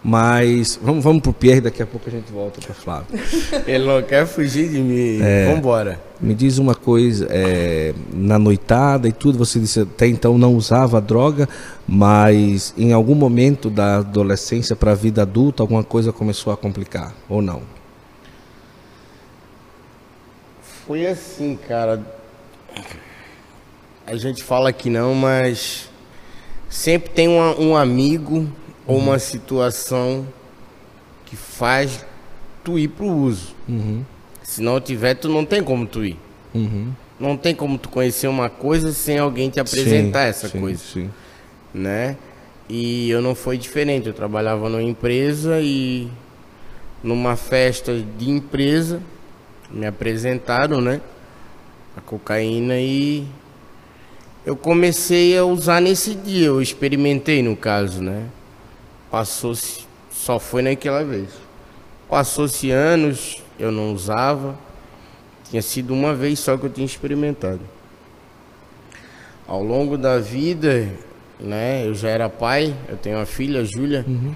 Mas 0.03 0.79
vamos, 0.81 1.03
vamos 1.03 1.21
pro 1.21 1.31
Pierre, 1.31 1.61
daqui 1.61 1.83
a 1.83 1.85
pouco 1.85 2.09
a 2.09 2.11
gente 2.11 2.31
volta 2.31 2.59
para 2.59 2.73
Flávio. 2.73 3.07
Ele 3.67 3.85
não 3.85 4.01
quer 4.01 4.25
fugir 4.25 4.67
de 4.69 4.79
mim. 4.79 5.19
É. 5.21 5.53
Vambora. 5.53 5.99
Me 6.19 6.33
diz 6.33 6.57
uma 6.57 6.73
coisa, 6.73 7.27
é, 7.29 7.93
na 8.11 8.39
noitada 8.39 9.07
e 9.07 9.11
tudo, 9.11 9.37
você 9.37 9.59
disse 9.59 9.81
até 9.81 10.07
então 10.07 10.37
não 10.39 10.55
usava 10.55 10.99
droga, 10.99 11.47
mas 11.87 12.73
em 12.77 12.93
algum 12.93 13.13
momento 13.13 13.69
da 13.69 13.97
adolescência 13.97 14.75
para 14.75 14.91
a 14.91 14.95
vida 14.95 15.21
adulta 15.21 15.61
alguma 15.61 15.83
coisa 15.83 16.11
começou 16.11 16.51
a 16.51 16.57
complicar, 16.57 17.13
ou 17.29 17.41
não? 17.41 17.61
Foi 20.87 21.05
assim, 21.05 21.57
cara. 21.67 22.01
A 24.05 24.15
gente 24.15 24.43
fala 24.43 24.73
que 24.73 24.89
não, 24.89 25.13
mas 25.13 25.89
sempre 26.69 27.09
tem 27.11 27.27
uma- 27.27 27.55
um 27.59 27.75
amigo 27.77 28.47
uma 28.97 29.19
situação 29.19 30.25
que 31.25 31.35
faz 31.35 32.05
tu 32.63 32.77
ir 32.77 32.87
pro 32.89 33.05
uso. 33.07 33.55
Uhum, 33.67 34.03
Se 34.43 34.61
não 34.61 34.79
tiver, 34.81 35.15
tu 35.15 35.29
não 35.29 35.45
tem 35.45 35.63
como 35.63 35.85
tu 35.85 36.03
ir. 36.05 36.17
uhum. 36.53 36.91
Não 37.19 37.37
tem 37.37 37.53
como 37.53 37.77
tu 37.77 37.87
conhecer 37.89 38.27
uma 38.27 38.49
coisa 38.49 38.91
sem 38.91 39.19
alguém 39.19 39.49
te 39.49 39.59
apresentar 39.59 40.23
Sim, 40.23 40.29
essa 40.29 40.49
sim, 40.49 40.59
coisa, 40.59 40.81
Sim. 40.83 41.09
né? 41.71 42.17
E 42.67 43.09
eu 43.11 43.21
não 43.21 43.35
foi 43.35 43.59
diferente. 43.59 44.07
Eu 44.07 44.13
trabalhava 44.13 44.67
numa 44.69 44.81
empresa 44.81 45.59
e 45.61 46.07
numa 47.03 47.35
festa 47.35 47.93
de 48.17 48.27
empresa 48.29 48.99
me 49.69 49.85
apresentaram, 49.85 50.81
né? 50.81 50.99
a 51.95 52.01
cocaína 52.01 52.79
e 52.79 53.25
eu 54.45 54.55
comecei 54.55 55.37
a 55.37 55.43
usar 55.45 55.81
nesse 55.81 56.15
dia, 56.15 56.47
eu 56.47 56.61
experimentei 56.61 57.43
no 57.43 57.55
caso, 57.55 58.01
né? 58.01 58.25
Passou-se, 59.11 59.85
só 60.09 60.39
foi 60.39 60.61
naquela 60.61 61.03
vez. 61.03 61.27
Passou-se 62.09 62.71
anos, 62.71 63.43
eu 63.59 63.69
não 63.69 63.93
usava. 63.93 64.57
Tinha 65.49 65.61
sido 65.61 65.93
uma 65.93 66.15
vez 66.15 66.39
só 66.39 66.55
que 66.55 66.65
eu 66.65 66.69
tinha 66.69 66.85
experimentado. 66.85 67.59
Ao 69.45 69.61
longo 69.61 69.97
da 69.97 70.17
vida, 70.17 70.87
né? 71.37 71.85
Eu 71.85 71.93
já 71.93 72.07
era 72.07 72.29
pai, 72.29 72.73
eu 72.87 72.95
tenho 72.95 73.17
uma 73.17 73.25
filha, 73.25 73.65
Júlia. 73.65 74.05
Uhum. 74.07 74.33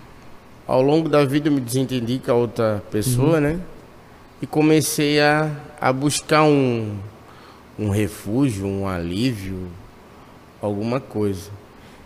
Ao 0.68 0.82
longo 0.82 1.08
da 1.08 1.24
vida 1.24 1.48
eu 1.48 1.54
me 1.54 1.62
desentendi 1.62 2.20
com 2.20 2.32
a 2.32 2.36
outra 2.36 2.84
pessoa, 2.92 3.40
né? 3.40 3.62
E 4.42 4.46
comecei 4.46 5.22
a, 5.22 5.50
a 5.80 5.94
buscar 5.94 6.44
um, 6.44 6.98
um 7.80 7.90
refúgio, 7.90 8.68
um 8.68 8.86
alívio, 8.86 9.70
alguma 10.62 11.00
coisa. 11.00 11.50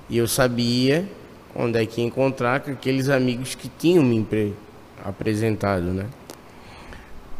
E 0.08 0.18
eu 0.18 0.28
sabia 0.28 1.08
onde 1.56 1.79
é 1.82 1.86
que 1.86 2.01
encontrar 2.01 2.60
com 2.62 2.72
aqueles 2.72 3.10
amigos 3.10 3.56
que 3.56 3.70
tinham 3.77 4.03
me 4.03 4.25
apresentado, 5.03 5.84
né? 5.84 6.06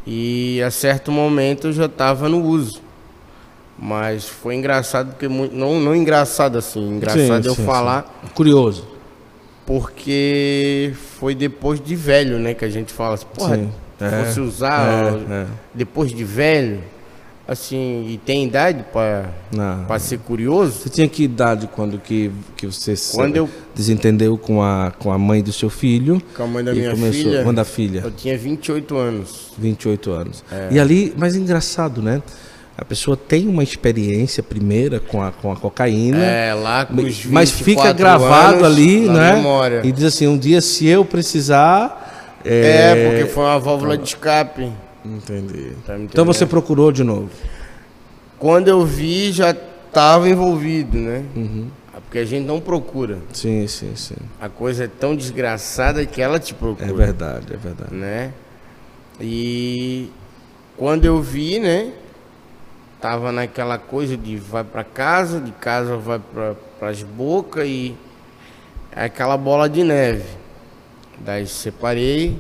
E 0.06 0.62
a 0.64 0.72
certo 0.72 1.12
momento 1.12 1.68
eu 1.68 1.74
já 1.74 1.86
estava 1.86 2.28
no 2.30 2.44
uso. 2.44 2.82
Mas 3.78 4.28
foi 4.28 4.56
engraçado 4.56 5.12
porque 5.12 5.28
não 5.28 5.80
não 5.80 5.96
engraçado 5.96 6.58
assim, 6.58 6.96
engraçado 6.98 7.44
Sim, 7.44 7.50
eu 7.50 7.56
sim, 7.56 7.66
falar 7.66 8.04
sim. 8.24 8.30
Curioso. 8.34 8.86
porque 9.66 10.94
foi 11.20 11.36
depois 11.36 11.80
de 11.80 11.96
velho, 11.96 12.40
né, 12.40 12.54
que 12.54 12.66
a 12.66 12.70
gente 12.70 12.92
fala 12.92 13.14
assim, 13.16 13.26
porra, 13.34 13.56
Sim. 13.56 13.72
fosse 14.26 14.40
É, 14.40 14.44
usar 14.44 15.14
é, 15.30 15.34
é. 15.34 15.46
depois 15.74 16.12
de 16.12 16.24
velho, 16.24 16.82
assim, 17.50 18.06
e 18.08 18.18
tem 18.24 18.46
idade 18.46 18.86
para 18.94 20.00
ser 20.00 20.20
curioso? 20.20 20.74
Você 20.74 20.90
tinha 20.90 21.08
que 21.08 21.24
idade 21.24 21.68
quando 21.74 21.98
que, 21.98 22.30
que 22.56 22.68
você 22.68 22.96
se 22.96 23.16
Quando 23.16 23.36
eu- 23.36 23.50
desentendeu 23.74 24.38
com 24.38 24.62
a, 24.62 24.92
com 25.00 25.12
a 25.12 25.18
mãe 25.18 25.42
do 25.42 25.52
seu 25.52 25.70
filho? 25.70 26.22
Com 26.36 26.44
a 26.44 26.48
mãe 26.48 26.64
da 26.64 26.74
minha 26.74 26.92
começou, 26.92 27.12
filha. 27.24 27.44
Mãe 27.44 27.54
da 27.56 27.66
filha, 27.66 28.02
Eu 28.06 28.12
tinha 28.12 28.38
28 28.38 28.96
anos. 28.96 29.52
28 29.58 30.12
anos. 30.12 30.44
E 30.70 30.80
ali, 30.80 31.12
mas 31.18 31.36
engraçado, 31.36 32.04
né? 32.04 32.22
A 32.78 32.86
pessoa 32.86 33.18
tem 33.18 33.48
uma 33.48 33.64
experiência 33.64 34.42
primeira 34.42 35.00
com 35.02 35.22
a, 35.22 35.32
com 35.32 35.52
a 35.52 35.56
cocaína. 35.56 36.24
É, 36.24 36.54
lá 36.54 36.86
com 36.86 37.02
os 37.02 37.26
mas 37.26 37.52
fica 37.52 37.94
24 37.94 37.98
gravado 37.98 38.54
anos 38.64 38.64
ali, 38.68 39.02
né? 39.10 39.34
memória. 39.36 39.82
E 39.84 39.92
diz 39.92 40.04
assim, 40.06 40.28
um 40.28 40.38
dia 40.38 40.62
se 40.62 40.88
eu 40.88 41.04
precisar... 41.04 42.06
É, 42.46 43.10
porque 43.10 43.26
foi 43.34 43.44
uma 43.44 43.60
válvula 43.60 43.98
de 43.98 44.08
escape. 44.08 44.72
Entendi. 45.18 45.74
Tá 45.86 45.98
Então 45.98 46.26
você 46.26 46.46
procurou 46.46 46.92
de 46.92 47.04
novo. 47.04 47.30
Quando 48.38 48.68
eu 48.68 48.86
vi, 48.86 49.32
já 49.32 49.52
estava 49.52 50.30
envolvido, 50.30 50.98
né? 50.98 51.26
Uhum. 51.36 51.68
Porque 52.06 52.20
a 52.20 52.26
gente 52.26 52.46
não 52.46 52.60
procura. 52.60 53.20
Sim, 53.34 53.68
sim, 53.68 53.96
sim. 53.96 54.16
A 54.42 54.50
coisa 54.50 54.86
é 54.86 54.88
tão 54.88 55.16
desgraçada 55.16 56.04
que 56.06 56.22
ela 56.22 56.40
te 56.40 56.54
procura. 56.54 56.90
É 56.90 56.94
verdade, 56.94 57.54
é 57.54 57.58
verdade. 57.58 57.94
né? 57.94 58.34
E 59.20 60.10
quando 60.78 61.06
eu 61.06 61.22
vi, 61.22 61.60
né? 61.60 61.92
Tava 63.02 63.32
naquela 63.32 63.78
coisa 63.78 64.18
de 64.18 64.38
vai 64.38 64.64
pra 64.64 64.84
casa, 64.84 65.40
de 65.40 65.52
casa 65.52 65.96
vai 65.98 66.20
para 66.20 66.90
as 66.90 67.02
bocas 67.04 67.66
e 67.68 67.96
aquela 68.94 69.38
bola 69.38 69.70
de 69.70 69.84
neve. 69.84 70.26
Daí 71.20 71.46
separei, 71.48 72.40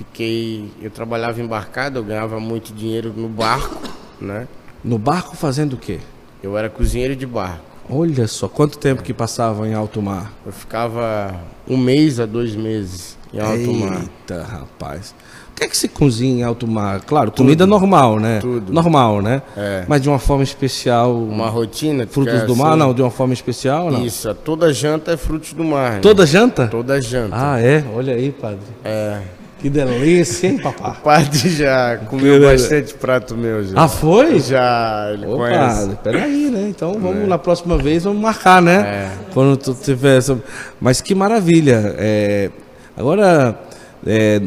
fiquei, 0.00 0.70
eu 0.80 0.90
trabalhava 0.90 1.42
embarcado, 1.42 1.98
eu 1.98 2.04
ganhava 2.04 2.40
muito 2.40 2.72
dinheiro 2.72 3.12
no 3.14 3.28
barco, 3.28 3.76
né? 4.18 4.48
No 4.82 4.98
barco 4.98 5.36
fazendo 5.36 5.74
o 5.74 5.76
quê? 5.76 5.98
Eu 6.42 6.56
era 6.56 6.70
cozinheiro 6.70 7.14
de 7.14 7.26
barco. 7.26 7.60
Olha 7.88 8.26
só, 8.26 8.48
quanto 8.48 8.78
tempo 8.78 9.02
que 9.02 9.12
passava 9.12 9.68
em 9.68 9.74
alto 9.74 10.00
mar? 10.00 10.32
Eu 10.46 10.52
ficava 10.52 11.38
um 11.68 11.76
mês 11.76 12.18
a 12.18 12.24
dois 12.24 12.54
meses 12.54 13.18
em 13.34 13.40
alto 13.40 13.74
mar. 13.74 14.00
Eita, 14.00 14.42
rapaz. 14.42 15.14
O 15.50 15.54
que 15.60 15.64
é 15.64 15.68
que 15.68 15.76
se 15.76 15.88
cozinha 15.88 16.40
em 16.40 16.42
alto 16.42 16.66
mar? 16.66 17.02
Claro, 17.02 17.30
comida 17.30 17.66
normal, 17.66 18.18
né? 18.18 18.38
Tudo. 18.40 18.72
Normal, 18.72 19.20
né? 19.20 19.42
É. 19.54 19.84
Mas 19.86 20.00
de 20.00 20.08
uma 20.08 20.18
forma 20.18 20.42
especial. 20.42 21.14
Uma 21.14 21.50
rotina. 21.50 22.06
frutos 22.06 22.32
é 22.32 22.46
do 22.46 22.56
mar, 22.56 22.70
assim, 22.70 22.78
não? 22.78 22.94
De 22.94 23.02
uma 23.02 23.10
forma 23.10 23.34
especial, 23.34 23.90
não? 23.90 24.06
Isso, 24.06 24.32
toda 24.36 24.72
janta 24.72 25.12
é 25.12 25.16
frutos 25.18 25.52
do 25.52 25.62
mar. 25.64 25.94
né? 25.94 25.98
Toda 26.00 26.24
janta? 26.24 26.68
Toda 26.68 27.02
janta. 27.02 27.36
Ah, 27.36 27.60
é? 27.60 27.84
Olha 27.94 28.14
aí, 28.14 28.32
padre. 28.32 28.60
É. 28.82 29.20
Que 29.60 29.68
delícia, 29.68 30.48
hein, 30.48 30.58
papá? 30.58 30.96
O 30.98 31.02
padre 31.02 31.48
já 31.50 31.98
comeu 32.08 32.38
beleza. 32.40 32.52
bastante 32.52 32.94
prato 32.94 33.36
meu, 33.36 33.62
já. 33.64 33.74
Ah, 33.82 33.88
foi? 33.88 34.38
Já, 34.40 35.10
ele 35.12 35.26
Ô, 35.26 35.36
conhece. 35.36 35.98
peraí, 36.02 36.50
né? 36.50 36.66
Então 36.70 36.94
vamos 36.94 37.28
na 37.28 37.36
próxima 37.36 37.76
vez, 37.76 38.04
vamos 38.04 38.22
marcar, 38.22 38.62
né? 38.62 38.80
É. 38.80 39.10
Quando 39.34 39.56
tu 39.58 39.74
tiver 39.74 40.16
essa... 40.18 40.38
Mas 40.80 41.00
que 41.00 41.14
maravilha. 41.14 41.94
É, 41.98 42.50
Agora, 42.96 43.58
é, 44.06 44.40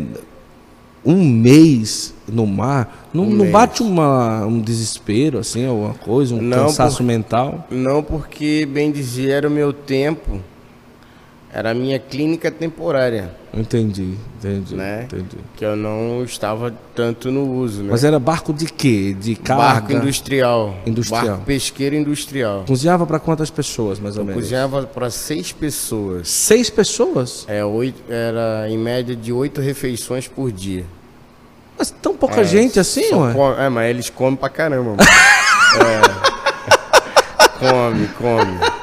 um 1.06 1.24
mês 1.24 2.14
no 2.28 2.46
mar, 2.46 3.08
não, 3.14 3.24
Um 3.24 3.30
não 3.32 3.52
bate 3.52 3.82
uma, 3.82 4.46
um 4.46 4.60
desespero, 4.60 5.40
assim, 5.40 5.66
alguma 5.66 5.94
coisa, 5.96 6.36
um 6.36 6.42
Não, 6.42 6.66
cansaço 6.66 6.98
por- 6.98 7.04
mental? 7.04 7.68
Não 7.72 8.04
porque, 8.04 8.68
bem 8.72 8.92
dizer, 8.92 9.30
era 9.32 9.48
o 9.48 9.52
meu 9.52 9.74
tempo, 9.74 10.40
era 11.54 11.70
a 11.70 11.74
minha 11.74 12.00
clínica 12.00 12.50
temporária, 12.50 13.30
Entendi, 13.54 14.16
entendi, 14.40 14.74
né? 14.76 15.04
entendi. 15.04 15.38
Que 15.56 15.64
eu 15.64 15.76
não 15.76 16.24
estava 16.24 16.74
tanto 16.96 17.30
no 17.32 17.48
uso, 17.54 17.84
né? 17.84 17.90
Mas 17.92 18.04
era 18.04 18.18
barco 18.18 18.52
de 18.52 18.66
quê? 18.66 19.16
De 19.20 19.36
carga? 19.36 19.64
Barco 19.64 19.94
industrial. 19.94 20.76
Industrial. 20.88 21.26
Barco 21.28 21.44
pesqueiro 21.46 21.96
industrial. 21.96 22.64
Cozinhava 22.68 23.06
para 23.06 23.20
quantas 23.20 23.52
pessoas, 23.52 24.00
mais 24.00 24.18
ou 24.18 24.26
menos? 24.26 24.42
cozinhava 24.42 24.82
para 24.88 25.12
seis 25.12 25.52
pessoas. 25.52 26.28
Seis 26.28 26.72
pessoas? 26.72 27.46
É, 27.48 27.64
oito, 27.64 28.02
era 28.12 28.68
em 28.68 28.78
média 28.78 29.16
de 29.16 29.32
oito 29.32 29.62
refeições 29.62 30.28
por 30.28 30.52
dia. 30.52 30.86
Mas 31.78 31.92
tão 31.92 32.16
pouca 32.16 32.42
É, 32.42 32.44
gente 32.44 32.80
assim, 32.80 33.14
ué? 33.14 33.34
come- 33.34 33.56
é, 33.62 33.70
mas 33.70 33.90
eles 33.92 34.10
comem 34.10 34.36
pra 34.36 34.50
caramba. 34.50 34.96
é. 35.78 36.34
Come, 37.60 38.08
come. 38.18 38.83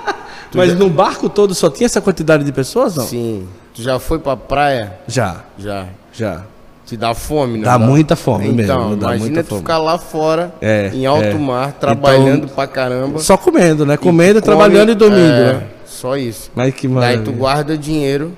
Tu 0.50 0.58
Mas 0.58 0.70
já- 0.70 0.74
no 0.76 0.90
barco 0.90 1.28
todo 1.28 1.54
só 1.54 1.70
tinha 1.70 1.86
essa 1.86 2.00
quantidade 2.00 2.42
de 2.44 2.52
pessoas, 2.52 2.96
não? 2.96 3.04
Sim. 3.06 3.46
Tu 3.74 3.82
já 3.82 3.98
foi 3.98 4.18
pra 4.18 4.36
praia? 4.36 4.94
Já, 5.06 5.44
Já. 5.58 5.86
já. 6.12 6.42
Te 6.86 6.96
dá 6.96 7.14
fome, 7.14 7.58
né? 7.58 7.64
Dá 7.64 7.78
muita 7.78 8.16
fome 8.16 8.48
mesmo, 8.48 8.62
Então, 8.62 8.98
dá 8.98 9.14
imagina 9.14 9.44
tu 9.44 9.48
fome. 9.50 9.60
ficar 9.60 9.78
lá 9.78 9.96
fora, 9.96 10.52
É, 10.60 10.90
em 10.92 11.06
alto 11.06 11.22
é. 11.24 11.34
mar, 11.34 11.72
trabalhando 11.74 12.44
Então, 12.44 12.48
pra 12.56 12.66
caramba. 12.66 13.20
Só 13.20 13.36
comendo, 13.36 13.86
né? 13.86 13.96
Comendo, 13.96 14.40
tu 14.40 14.44
trabalhando 14.44 14.88
come- 14.88 14.92
e 14.92 14.94
dormindo, 14.96 15.22
é, 15.32 15.52
né? 15.52 15.62
Só 15.86 16.16
isso. 16.16 16.50
Mas 16.52 16.74
que 16.74 16.88
Daí 16.88 16.94
maravilha. 16.96 17.22
tu 17.24 17.32
guarda 17.32 17.78
dinheiro, 17.78 18.32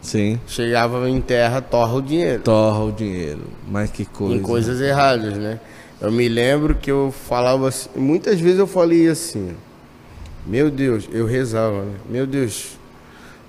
Sim. 0.00 0.40
chegava 0.48 1.08
em 1.08 1.20
terra, 1.20 1.60
torra 1.60 1.94
o 1.94 2.02
dinheiro. 2.02 2.42
Torra 2.42 2.82
o 2.86 2.90
dinheiro. 2.90 3.42
Mas 3.70 3.88
que 3.92 4.04
coisa. 4.04 4.34
em 4.34 4.40
coisas 4.40 4.80
erradas, 4.80 5.34
né? 5.34 5.60
Eu 6.00 6.10
me 6.10 6.28
lembro 6.28 6.74
que 6.74 6.90
eu 6.90 7.14
falava 7.28 7.68
assim, 7.68 7.88
muitas 7.94 8.40
vezes 8.40 8.58
eu 8.58 8.66
falei 8.66 9.06
assim, 9.08 9.50
meu 10.46 10.70
Deus, 10.70 11.08
eu 11.12 11.26
rezava, 11.26 11.82
né? 11.82 11.94
Meu 12.08 12.26
Deus, 12.26 12.76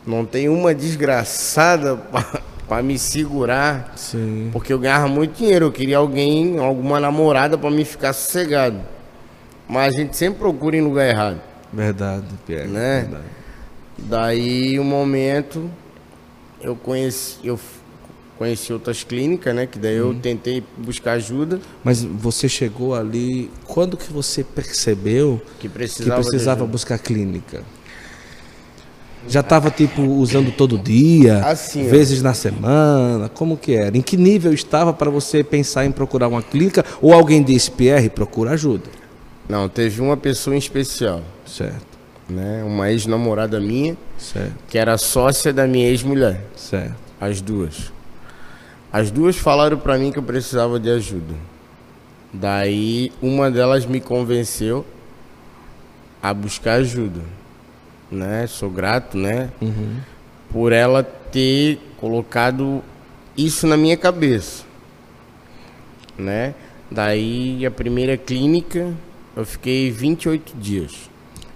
não 0.05 0.25
tem 0.25 0.49
uma 0.49 0.73
desgraçada 0.73 1.97
para 2.67 2.83
me 2.83 2.97
segurar, 2.97 3.93
Sim. 3.95 4.49
porque 4.51 4.71
eu 4.71 4.79
ganhava 4.79 5.07
muito 5.07 5.37
dinheiro, 5.37 5.65
eu 5.65 5.71
queria 5.71 5.97
alguém, 5.97 6.59
alguma 6.59 6.99
namorada 6.99 7.57
para 7.57 7.71
me 7.71 7.83
ficar 7.83 8.13
sossegado. 8.13 8.79
Mas 9.67 9.95
a 9.95 9.97
gente 9.97 10.15
sempre 10.15 10.39
procura 10.39 10.75
em 10.75 10.81
lugar 10.81 11.07
errado. 11.07 11.41
Verdade, 11.71 12.25
Pierre. 12.45 12.67
Né? 12.67 13.01
Verdade. 13.01 13.23
Daí 13.97 14.79
um 14.79 14.83
momento 14.83 15.69
eu 16.61 16.75
conheci, 16.75 17.37
eu 17.43 17.59
conheci 18.43 18.73
outras 18.73 19.03
clínicas, 19.03 19.55
né? 19.55 19.65
Que 19.65 19.79
daí 19.79 19.95
eu 19.95 20.13
tentei 20.13 20.61
buscar 20.77 21.13
ajuda, 21.13 21.59
Mas 21.83 22.03
você 22.03 22.49
chegou 22.49 22.93
ali. 22.93 23.49
Quando 23.65 23.95
que 23.95 24.11
você 24.11 24.43
percebeu 24.43 25.41
que 25.59 25.67
que 25.67 25.69
precisava, 25.69 26.21
de 26.21 26.27
precisava 26.29 26.65
buscar 26.65 26.99
clínica? 26.99 27.63
Já 29.27 29.39
estava 29.39 29.71
tipo 29.71 30.01
usando 30.01 30.51
todo 30.51 30.77
dia, 30.77 31.37
Assim, 31.45 31.87
ó. 31.87 31.89
vezes 31.89 32.21
na 32.21 32.33
semana, 32.33 33.29
como 33.29 33.55
que 33.55 33.73
era? 33.73 33.97
Em 33.97 34.01
que 34.01 34.17
nível 34.17 34.53
estava 34.53 34.91
para 34.91 35.09
você 35.09 35.41
pensar 35.41 35.85
em 35.85 35.91
procurar 35.91 36.27
uma 36.27 36.41
clínica 36.43 36.83
ou 37.01 37.13
alguém 37.13 37.41
disse 37.41 37.71
Pierre 37.71 38.09
procura 38.09 38.51
ajuda, 38.51 38.83
Não, 39.47 39.69
teve 39.69 40.01
uma 40.01 40.17
pessoa 40.17 40.53
em 40.53 40.59
especial, 40.59 41.21
certo? 41.45 41.93
né? 42.29 42.63
Uma 42.65 42.91
ex-namorada 42.91 43.59
minha, 43.61 43.95
Certo, 44.17 44.53
que 44.67 44.77
era 44.77 44.97
sócia 44.97 45.53
da 45.53 45.65
minha 45.67 45.87
ex-mulher. 45.87 46.41
certo. 46.57 46.95
As 47.21 47.39
duas. 47.39 47.93
As 48.93 49.09
duas 49.09 49.35
falaram 49.35 49.79
pra 49.79 49.97
mim 49.97 50.11
que 50.11 50.19
eu 50.19 50.23
precisava 50.23 50.79
de 50.79 50.87
ajuda. 50.87 51.33
Daí 52.31 53.11
uma 53.19 53.49
delas 53.49 53.87
me 53.87 53.99
convenceu 53.99 54.85
a 56.21 56.31
buscar 56.31 56.73
ajuda, 56.73 57.21
né? 58.11 58.45
Sou 58.45 58.69
grato, 58.69 59.17
né? 59.17 59.49
Uhum. 59.59 59.97
Por 60.51 60.71
ela 60.71 61.01
ter 61.01 61.79
colocado 61.97 62.83
isso 63.35 63.65
na 63.65 63.75
minha 63.75 63.97
cabeça, 63.97 64.63
né? 66.15 66.53
Daí 66.91 67.65
a 67.65 67.71
primeira 67.71 68.15
clínica 68.15 68.93
eu 69.35 69.43
fiquei 69.43 69.89
28 69.89 70.55
dias. 70.55 71.09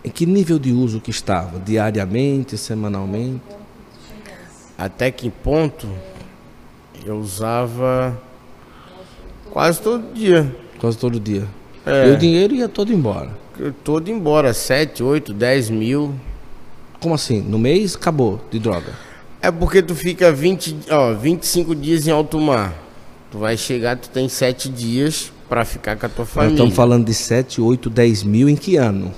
Em 0.03 0.09
que 0.09 0.25
nível 0.25 0.57
de 0.57 0.71
uso 0.71 0.99
que 0.99 1.11
estava? 1.11 1.59
Diariamente, 1.59 2.57
semanalmente? 2.57 3.41
Até 4.75 5.11
que 5.11 5.29
ponto 5.29 5.87
eu 7.05 7.17
usava 7.17 8.19
quase 9.51 9.81
todo 9.81 10.13
dia. 10.13 10.55
Quase 10.79 10.97
todo 10.97 11.19
dia. 11.19 11.45
É. 11.85 12.09
E 12.09 12.11
o 12.11 12.17
dinheiro 12.17 12.53
ia 12.53 12.67
todo 12.67 12.91
embora. 12.91 13.29
Todo 13.83 14.09
embora, 14.09 14.53
7, 14.53 15.01
8, 15.01 15.33
10 15.33 15.69
mil. 15.69 16.13
Como 16.99 17.15
assim? 17.15 17.41
No 17.41 17.57
mês 17.57 17.95
acabou 17.95 18.41
de 18.51 18.59
droga. 18.59 18.93
É 19.41 19.51
porque 19.51 19.81
tu 19.81 19.95
fica 19.95 20.31
20, 20.31 20.77
ó, 20.89 21.13
25 21.13 21.75
dias 21.75 22.07
em 22.07 22.11
alto 22.11 22.39
mar. 22.39 22.73
Tu 23.31 23.37
vai 23.37 23.57
chegar, 23.57 23.97
tu 23.97 24.09
tem 24.09 24.27
7 24.29 24.69
dias 24.69 25.31
pra 25.47 25.63
ficar 25.65 25.95
com 25.95 26.05
a 26.05 26.09
tua 26.09 26.23
Nós 26.23 26.33
família. 26.33 26.53
estamos 26.55 26.75
falando 26.75 27.05
de 27.05 27.13
7, 27.13 27.61
8, 27.61 27.89
10 27.89 28.23
mil 28.23 28.49
em 28.49 28.55
que 28.55 28.75
ano? 28.77 29.13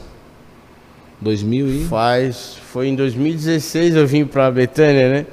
2000 1.22 1.68
e... 1.68 1.86
Faz. 1.86 2.58
Foi 2.72 2.88
em 2.88 2.96
2016 2.96 3.96
eu 3.96 4.08
vim 4.08 4.26
pra 4.26 4.50
Betânia, 4.52 5.10
né? 5.10 5.26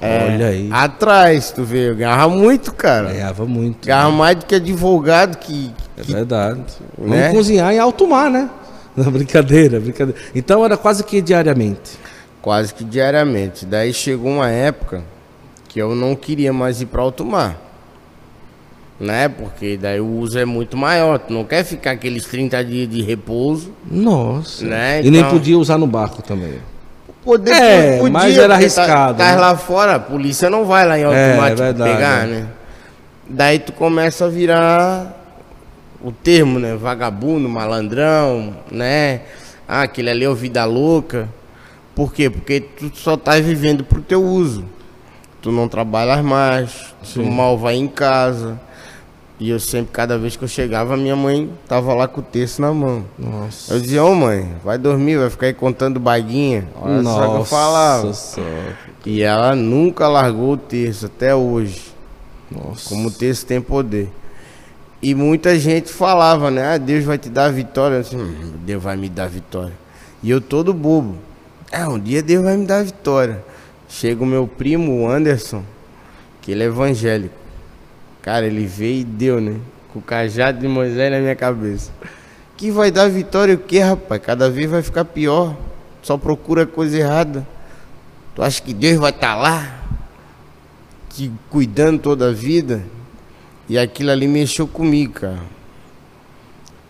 Olha 0.00 0.48
aí. 0.48 0.68
Atrás, 0.70 1.50
tu 1.50 1.64
vê, 1.64 1.88
eu 1.90 1.96
ganhava 1.96 2.28
muito, 2.28 2.72
cara. 2.72 3.12
Ganhava 3.12 3.46
muito. 3.46 3.86
Ganhava 3.86 4.10
mais 4.10 4.36
do 4.36 4.46
que 4.46 4.54
advogado 4.54 5.38
que. 5.38 5.72
É 5.96 6.02
que 6.02 6.12
verdade. 6.12 6.60
né? 6.98 7.22
Vamos 7.28 7.36
cozinhar 7.38 7.72
em 7.72 7.78
alto 7.78 8.06
mar, 8.06 8.30
né? 8.30 8.50
Não, 8.96 9.10
brincadeira, 9.10 9.80
brincadeira. 9.80 10.18
Então 10.34 10.64
era 10.64 10.76
quase 10.76 11.02
que 11.04 11.20
diariamente. 11.22 11.98
quase 12.42 12.72
que 12.74 12.84
diariamente. 12.84 13.64
Daí 13.66 13.92
chegou 13.92 14.30
uma 14.32 14.50
época 14.50 15.02
que 15.68 15.78
eu 15.80 15.94
não 15.94 16.14
queria 16.14 16.52
mais 16.52 16.80
ir 16.80 16.86
para 16.86 17.02
alto 17.02 17.24
mar. 17.24 17.62
Né? 18.98 19.28
Porque 19.28 19.76
daí 19.76 20.00
o 20.00 20.06
uso 20.08 20.38
é 20.38 20.44
muito 20.46 20.76
maior. 20.76 21.18
Tu 21.18 21.30
não 21.32 21.44
quer 21.44 21.64
ficar 21.64 21.90
aqueles 21.92 22.24
30 22.24 22.64
dias 22.64 22.88
de 22.88 23.02
repouso. 23.02 23.70
Nossa. 23.90 24.64
Né, 24.64 25.00
E 25.04 25.10
nem 25.10 25.20
então- 25.20 25.30
podia 25.32 25.58
usar 25.58 25.76
no 25.76 25.86
barco 25.86 26.22
também. 26.22 26.54
Poder, 27.26 27.52
É, 27.52 28.00
mas 28.08 28.38
era 28.38 28.48
tá- 28.50 28.54
arriscado, 28.54 29.18
Tá, 29.18 29.32
né? 29.32 29.36
lá 29.36 29.56
fora, 29.56 29.96
a 29.96 29.98
polícia 29.98 30.48
não 30.48 30.64
vai 30.64 30.86
lá 30.86 30.96
em 30.96 31.02
É, 31.02 31.36
mar 31.36 31.50
é 31.50 31.54
verdade, 31.56 31.92
pegar, 31.92 32.22
é. 32.22 32.26
né? 32.26 32.46
Daí 33.28 33.58
tu 33.58 33.72
começa 33.72 34.26
a 34.26 34.28
virar 34.28 35.12
o 36.00 36.12
termo, 36.12 36.60
né? 36.60 36.76
Vagabundo, 36.76 37.48
malandrão, 37.48 38.54
né? 38.70 39.22
Ah, 39.68 39.82
aquele 39.82 40.08
ali 40.08 40.24
é 40.24 40.28
o 40.28 40.34
vida 40.36 40.64
louca. 40.64 41.28
Por 41.96 42.12
quê? 42.14 42.30
Porque 42.30 42.60
tu 42.60 42.92
só 42.94 43.16
tá 43.16 43.32
vivendo 43.40 43.82
pro 43.82 44.00
teu 44.00 44.22
uso. 44.22 44.64
Tu 45.42 45.50
não 45.50 45.66
trabalhas 45.66 46.24
mais, 46.24 46.94
tu 47.12 47.24
mal 47.24 47.58
vai 47.58 47.74
em 47.74 47.88
casa. 47.88 48.60
E 49.38 49.50
eu 49.50 49.60
sempre, 49.60 49.92
cada 49.92 50.16
vez 50.18 50.34
que 50.34 50.44
eu 50.44 50.48
chegava, 50.48 50.96
minha 50.96 51.14
mãe 51.14 51.50
tava 51.68 51.92
lá 51.92 52.08
com 52.08 52.20
o 52.20 52.24
texto 52.24 52.60
na 52.60 52.72
mão. 52.72 53.04
Nossa. 53.18 53.74
Eu 53.74 53.80
dizia, 53.80 54.02
ô 54.02 54.14
mãe, 54.14 54.50
vai 54.64 54.78
dormir, 54.78 55.18
vai 55.18 55.28
ficar 55.28 55.46
aí 55.46 55.52
contando 55.52 56.00
baguinha. 56.00 56.66
Olha 56.80 57.02
só 57.02 57.28
que 57.28 57.36
eu 57.36 57.44
falava. 57.44 58.12
Senhora. 58.14 58.78
E 59.04 59.20
ela 59.22 59.54
nunca 59.54 60.08
largou 60.08 60.54
o 60.54 60.56
terço 60.56 61.06
até 61.06 61.34
hoje. 61.34 61.82
Nossa. 62.50 62.88
Como 62.88 63.08
o 63.08 63.10
terço 63.10 63.44
tem 63.44 63.60
poder. 63.60 64.08
E 65.02 65.14
muita 65.14 65.58
gente 65.58 65.92
falava, 65.92 66.50
né? 66.50 66.74
Ah, 66.74 66.78
Deus 66.78 67.04
vai 67.04 67.18
te 67.18 67.28
dar 67.28 67.44
a 67.46 67.50
vitória. 67.50 67.96
Eu 67.96 68.02
disse, 68.02 68.16
"Hum, 68.16 68.54
Deus 68.64 68.82
vai 68.82 68.96
me 68.96 69.08
dar 69.10 69.24
a 69.24 69.28
vitória. 69.28 69.74
E 70.22 70.30
eu 70.30 70.40
todo 70.40 70.72
bobo. 70.72 71.16
É, 71.70 71.86
um 71.86 71.98
dia 71.98 72.22
Deus 72.22 72.42
vai 72.42 72.56
me 72.56 72.64
dar 72.64 72.78
a 72.78 72.82
vitória. 72.82 73.44
Chega 73.88 74.22
o 74.22 74.26
meu 74.26 74.48
primo, 74.48 75.02
o 75.02 75.08
Anderson, 75.08 75.62
que 76.40 76.52
ele 76.52 76.62
é 76.62 76.66
evangélico. 76.66 77.45
Cara, 78.26 78.44
ele 78.44 78.66
veio 78.66 79.02
e 79.02 79.04
deu, 79.04 79.40
né? 79.40 79.60
Com 79.92 80.00
o 80.00 80.02
cajado 80.02 80.58
de 80.58 80.66
Moisés 80.66 81.12
na 81.12 81.20
minha 81.20 81.36
cabeça. 81.36 81.92
Que 82.56 82.72
vai 82.72 82.90
dar 82.90 83.08
vitória 83.08 83.54
o 83.54 83.58
quê, 83.58 83.78
rapaz? 83.78 84.20
Cada 84.20 84.50
vez 84.50 84.68
vai 84.68 84.82
ficar 84.82 85.04
pior. 85.04 85.56
Só 86.02 86.18
procura 86.18 86.66
coisa 86.66 86.98
errada. 86.98 87.46
Tu 88.34 88.42
acha 88.42 88.60
que 88.60 88.74
Deus 88.74 88.98
vai 88.98 89.12
estar 89.12 89.36
lá? 89.36 89.80
Te 91.08 91.30
cuidando 91.48 92.00
toda 92.00 92.30
a 92.30 92.32
vida? 92.32 92.82
E 93.68 93.78
aquilo 93.78 94.10
ali 94.10 94.26
mexeu 94.26 94.66
comigo, 94.66 95.12
cara. 95.12 95.44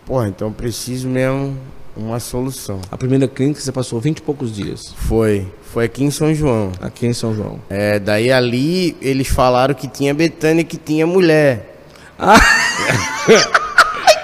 Porra, 0.07 0.29
então 0.29 0.47
eu 0.47 0.53
preciso 0.55 1.07
mesmo 1.07 1.55
uma 1.95 2.19
solução. 2.19 2.81
A 2.91 2.97
primeira 2.97 3.27
clínica 3.27 3.61
você 3.61 3.71
passou 3.71 4.01
20 4.01 4.17
e 4.17 4.21
poucos 4.23 4.55
dias. 4.55 4.91
Foi. 4.97 5.45
Foi 5.73 5.85
aqui 5.85 6.03
em 6.03 6.11
São 6.11 6.33
João. 6.33 6.71
Aqui 6.81 7.05
em 7.05 7.13
São 7.13 7.35
João. 7.35 7.59
É, 7.69 7.99
daí 7.99 8.31
ali 8.31 8.95
eles 9.01 9.27
falaram 9.27 9.73
que 9.73 9.87
tinha 9.87 10.13
Betânia 10.13 10.63
que 10.63 10.77
tinha 10.77 11.05
mulher. 11.05 11.75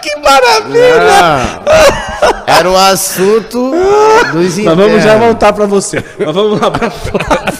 Que 0.01 0.15
maravilha! 0.17 1.61
Ah, 1.65 2.43
era 2.45 2.69
o 2.69 2.75
assunto 2.75 3.71
dos 4.33 4.57
Nós 4.57 4.75
vamos 4.75 5.01
já 5.01 5.15
internos. 5.15 5.25
voltar 5.27 5.53
pra 5.53 5.65
você. 5.65 6.03
Mas 6.19 6.35
vamos 6.35 6.59
lá 6.59 6.69
pra 6.69 6.89
Flávia. 6.91 7.53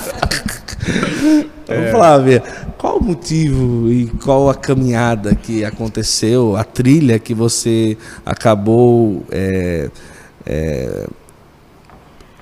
Vamos, 1.67 1.91
Flávia. 1.91 2.43
Qual 2.77 2.97
o 2.97 3.03
motivo 3.03 3.89
e 3.89 4.07
qual 4.23 4.49
a 4.49 4.55
caminhada 4.55 5.33
que 5.35 5.63
aconteceu, 5.63 6.57
a 6.57 6.65
trilha 6.65 7.17
que 7.17 7.33
você 7.33 7.97
acabou 8.25 9.23
é, 9.31 9.89
é, 10.45 11.07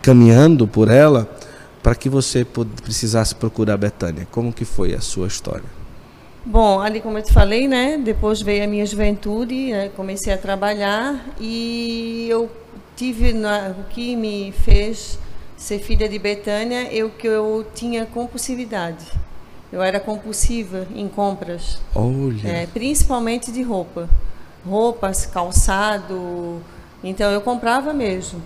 caminhando 0.02 0.68
por 0.68 0.90
ela 0.90 1.30
para 1.82 1.96
que 1.96 2.10
você 2.10 2.46
precisasse 2.84 3.34
procurar 3.36 3.74
a 3.74 3.78
Betânia? 3.78 4.28
Como 4.32 4.52
que 4.54 4.66
foi 4.66 4.94
a 4.94 5.02
sua 5.02 5.28
história? 5.28 5.66
Bom, 6.46 6.80
ali 6.80 7.02
como 7.02 7.18
eu 7.20 7.24
te 7.24 7.32
falei, 7.32 7.68
né? 7.68 8.00
Depois 8.04 8.42
veio 8.42 8.64
a 8.64 8.68
minha 8.68 8.86
juventude, 8.86 9.72
né, 9.72 9.90
comecei 9.96 10.34
a 10.34 10.38
trabalhar 10.38 11.24
e 11.40 12.28
eu 12.30 12.50
tive 12.96 13.32
na- 13.34 13.76
o 13.80 13.84
que 13.90 14.16
me 14.16 14.52
fez 14.52 15.20
ser 15.56 15.80
filha 15.80 16.10
de 16.10 16.18
Betânia, 16.18 16.92
eu 16.92 17.10
que 17.12 17.28
eu 17.28 17.66
tinha 17.76 18.06
compulsividade. 18.06 19.06
Eu 19.72 19.82
era 19.82 20.00
compulsiva 20.00 20.88
em 20.96 21.08
compras, 21.08 21.80
Olha, 21.96 22.48
é, 22.48 22.66
principalmente 22.74 23.52
de 23.52 23.62
roupa, 23.62 24.10
roupas, 24.68 25.26
calçado. 25.28 26.60
Então 27.04 27.32
eu 27.32 27.42
comprava 27.42 27.94
mesmo. 27.94 28.42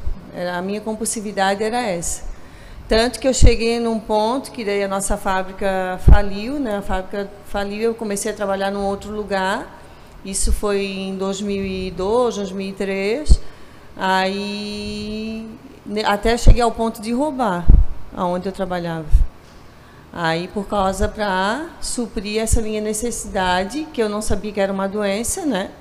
A 0.58 0.62
minha 0.62 0.82
compulsividade 0.82 1.64
era 1.64 1.82
essa. 1.82 2.24
Tanto 2.88 3.20
que 3.20 3.28
eu 3.28 3.34
cheguei 3.34 3.80
num 3.80 4.00
ponto 4.00 4.52
que 4.52 4.64
daí 4.64 4.84
a 4.84 4.88
nossa 4.88 5.18
fábrica 5.18 6.00
faliu, 6.06 6.60
né? 6.60 6.78
A 6.78 6.82
fábrica 6.82 7.30
faliu, 7.48 7.82
eu 7.82 7.96
comecei 7.96 8.32
a 8.32 8.36
trabalhar 8.36 8.70
num 8.70 8.86
outro 8.86 9.12
lugar. 9.12 9.82
Isso 10.24 10.52
foi 10.52 10.84
em 10.86 11.16
2002, 11.18 12.36
2003. 12.36 13.40
Aí 13.98 15.48
ne- 15.86 16.04
até 16.04 16.38
cheguei 16.38 16.62
ao 16.62 16.72
ponto 16.72 17.02
de 17.02 17.12
roubar 17.14 17.66
aonde 18.16 18.48
eu 18.48 18.52
trabalhava. 18.52 19.06
Aí 20.14 20.48
por 20.48 20.66
causa 20.68 21.08
para 21.08 21.66
suprir 21.82 22.40
essa 22.42 22.62
minha 22.62 22.82
necessidade, 22.82 23.86
que 23.92 24.02
eu 24.02 24.08
não 24.10 24.22
sabia 24.22 24.52
que 24.52 24.60
era 24.60 24.72
uma 24.72 24.88
doença, 24.88 25.46
né? 25.46 25.72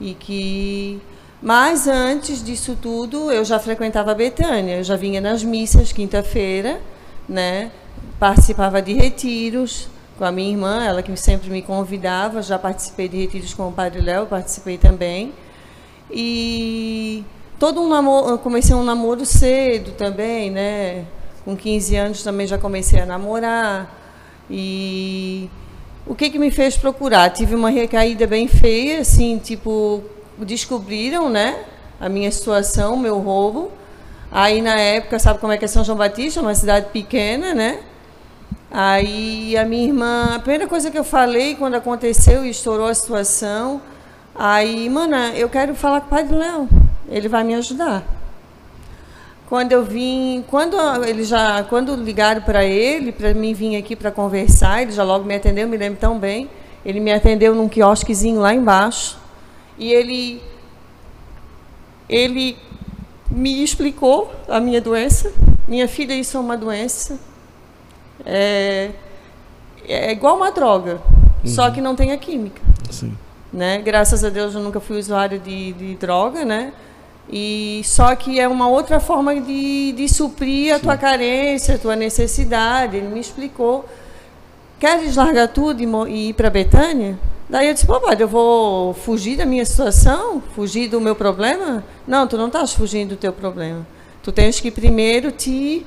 E 0.00 0.14
que 0.14 1.00
mas 1.40 1.86
antes 1.86 2.42
disso 2.42 2.76
tudo, 2.80 3.30
eu 3.30 3.44
já 3.44 3.58
frequentava 3.58 4.10
a 4.10 4.14
Betânia, 4.14 4.78
eu 4.78 4.84
já 4.84 4.96
vinha 4.96 5.20
nas 5.20 5.42
missas 5.44 5.92
quinta-feira, 5.92 6.80
né? 7.28 7.70
Participava 8.18 8.82
de 8.82 8.92
retiros 8.92 9.88
com 10.18 10.24
a 10.24 10.32
minha 10.32 10.50
irmã, 10.50 10.84
ela 10.84 11.00
que 11.00 11.16
sempre 11.16 11.48
me 11.48 11.62
convidava, 11.62 12.42
já 12.42 12.58
participei 12.58 13.08
de 13.08 13.18
retiros 13.18 13.54
com 13.54 13.68
o 13.68 13.72
Padre 13.72 14.00
Léo, 14.00 14.26
participei 14.26 14.76
também. 14.76 15.32
E 16.10 17.22
todo 17.58 17.80
um 17.80 17.88
namoro, 17.88 18.36
comecei 18.38 18.74
um 18.74 18.82
namoro 18.82 19.24
cedo 19.24 19.92
também, 19.92 20.50
né? 20.50 21.04
Com 21.44 21.56
15 21.56 21.96
anos 21.96 22.22
também 22.24 22.48
já 22.48 22.58
comecei 22.58 23.00
a 23.00 23.06
namorar. 23.06 23.94
E 24.50 25.48
o 26.04 26.16
que 26.16 26.30
que 26.30 26.38
me 26.38 26.50
fez 26.50 26.76
procurar? 26.76 27.30
Tive 27.30 27.54
uma 27.54 27.70
recaída 27.70 28.26
bem 28.26 28.48
feia, 28.48 29.00
assim, 29.00 29.38
tipo, 29.38 30.02
descobriram, 30.44 31.28
né, 31.28 31.64
a 32.00 32.08
minha 32.08 32.30
situação, 32.30 32.94
o 32.94 32.98
meu 32.98 33.18
roubo. 33.18 33.70
Aí 34.30 34.60
na 34.60 34.78
época, 34.78 35.18
sabe 35.18 35.38
como 35.38 35.52
é 35.52 35.56
que 35.56 35.64
é 35.64 35.68
São 35.68 35.82
João 35.82 35.96
Batista, 35.96 36.40
uma 36.40 36.54
cidade 36.54 36.86
pequena, 36.92 37.54
né? 37.54 37.80
Aí 38.70 39.56
a 39.56 39.64
minha 39.64 39.86
irmã, 39.86 40.34
a 40.34 40.38
primeira 40.38 40.66
coisa 40.66 40.90
que 40.90 40.98
eu 40.98 41.04
falei 41.04 41.54
quando 41.54 41.74
aconteceu 41.74 42.44
e 42.44 42.50
estourou 42.50 42.86
a 42.86 42.94
situação, 42.94 43.80
aí, 44.34 44.88
mana, 44.90 45.32
eu 45.34 45.48
quero 45.48 45.74
falar 45.74 46.00
com 46.02 46.06
o 46.06 46.10
Padre 46.10 46.36
Léo, 46.36 46.68
ele 47.08 47.28
vai 47.28 47.42
me 47.42 47.54
ajudar. 47.54 48.04
Quando 49.48 49.72
eu 49.72 49.82
vim, 49.82 50.44
quando 50.46 50.76
ele 51.06 51.24
já, 51.24 51.62
quando 51.62 51.96
ligaram 51.96 52.42
para 52.42 52.62
ele, 52.64 53.10
para 53.12 53.32
mim 53.32 53.54
vir 53.54 53.76
aqui 53.76 53.96
para 53.96 54.10
conversar, 54.10 54.82
ele 54.82 54.92
já 54.92 55.02
logo 55.02 55.24
me 55.24 55.34
atendeu, 55.34 55.66
me 55.66 55.78
lembro 55.78 55.98
tão 55.98 56.18
bem. 56.18 56.50
Ele 56.84 57.00
me 57.00 57.10
atendeu 57.10 57.54
num 57.54 57.66
quiosquezinho 57.66 58.40
lá 58.40 58.52
embaixo 58.52 59.16
e 59.78 59.92
ele 59.92 60.42
ele 62.08 62.56
me 63.30 63.62
explicou 63.62 64.32
a 64.48 64.58
minha 64.58 64.80
doença. 64.80 65.32
Minha 65.66 65.86
filha, 65.86 66.14
isso 66.14 66.36
é 66.36 66.40
uma 66.40 66.56
doença. 66.56 67.18
É, 68.24 68.90
é 69.86 70.12
igual 70.12 70.36
uma 70.36 70.50
droga, 70.50 71.00
só 71.44 71.70
que 71.70 71.80
não 71.80 71.94
tem 71.94 72.12
a 72.12 72.16
química. 72.16 72.60
Sim. 72.90 73.16
né? 73.52 73.78
Graças 73.82 74.24
a 74.24 74.30
Deus 74.30 74.54
eu 74.54 74.60
nunca 74.60 74.80
fui 74.80 74.98
usuário 74.98 75.38
de, 75.38 75.72
de 75.74 75.94
droga, 75.94 76.44
né? 76.44 76.72
E 77.30 77.82
só 77.84 78.16
que 78.16 78.40
é 78.40 78.48
uma 78.48 78.68
outra 78.68 78.98
forma 78.98 79.38
de, 79.38 79.92
de 79.92 80.08
suprir 80.08 80.74
a 80.74 80.78
tua 80.78 80.96
carência, 80.96 81.74
a 81.74 81.78
tua 81.78 81.94
necessidade. 81.94 82.96
Ele 82.96 83.08
me 83.08 83.20
explicou. 83.20 83.86
Queres 84.80 85.16
largar 85.16 85.48
tudo 85.48 85.82
e, 85.82 86.10
e 86.10 86.28
ir 86.30 86.32
para 86.32 86.48
Betânia? 86.48 87.18
Daí 87.48 87.68
eu 87.68 87.72
disse, 87.72 87.86
pô, 87.86 87.98
eu 88.18 88.28
vou 88.28 88.92
fugir 88.92 89.38
da 89.38 89.46
minha 89.46 89.64
situação? 89.64 90.42
Fugir 90.54 90.88
do 90.88 91.00
meu 91.00 91.16
problema? 91.16 91.82
Não, 92.06 92.26
tu 92.26 92.36
não 92.36 92.48
estás 92.48 92.74
fugindo 92.74 93.10
do 93.10 93.16
teu 93.16 93.32
problema. 93.32 93.86
Tu 94.22 94.30
tens 94.30 94.60
que 94.60 94.70
primeiro 94.70 95.32
te 95.32 95.86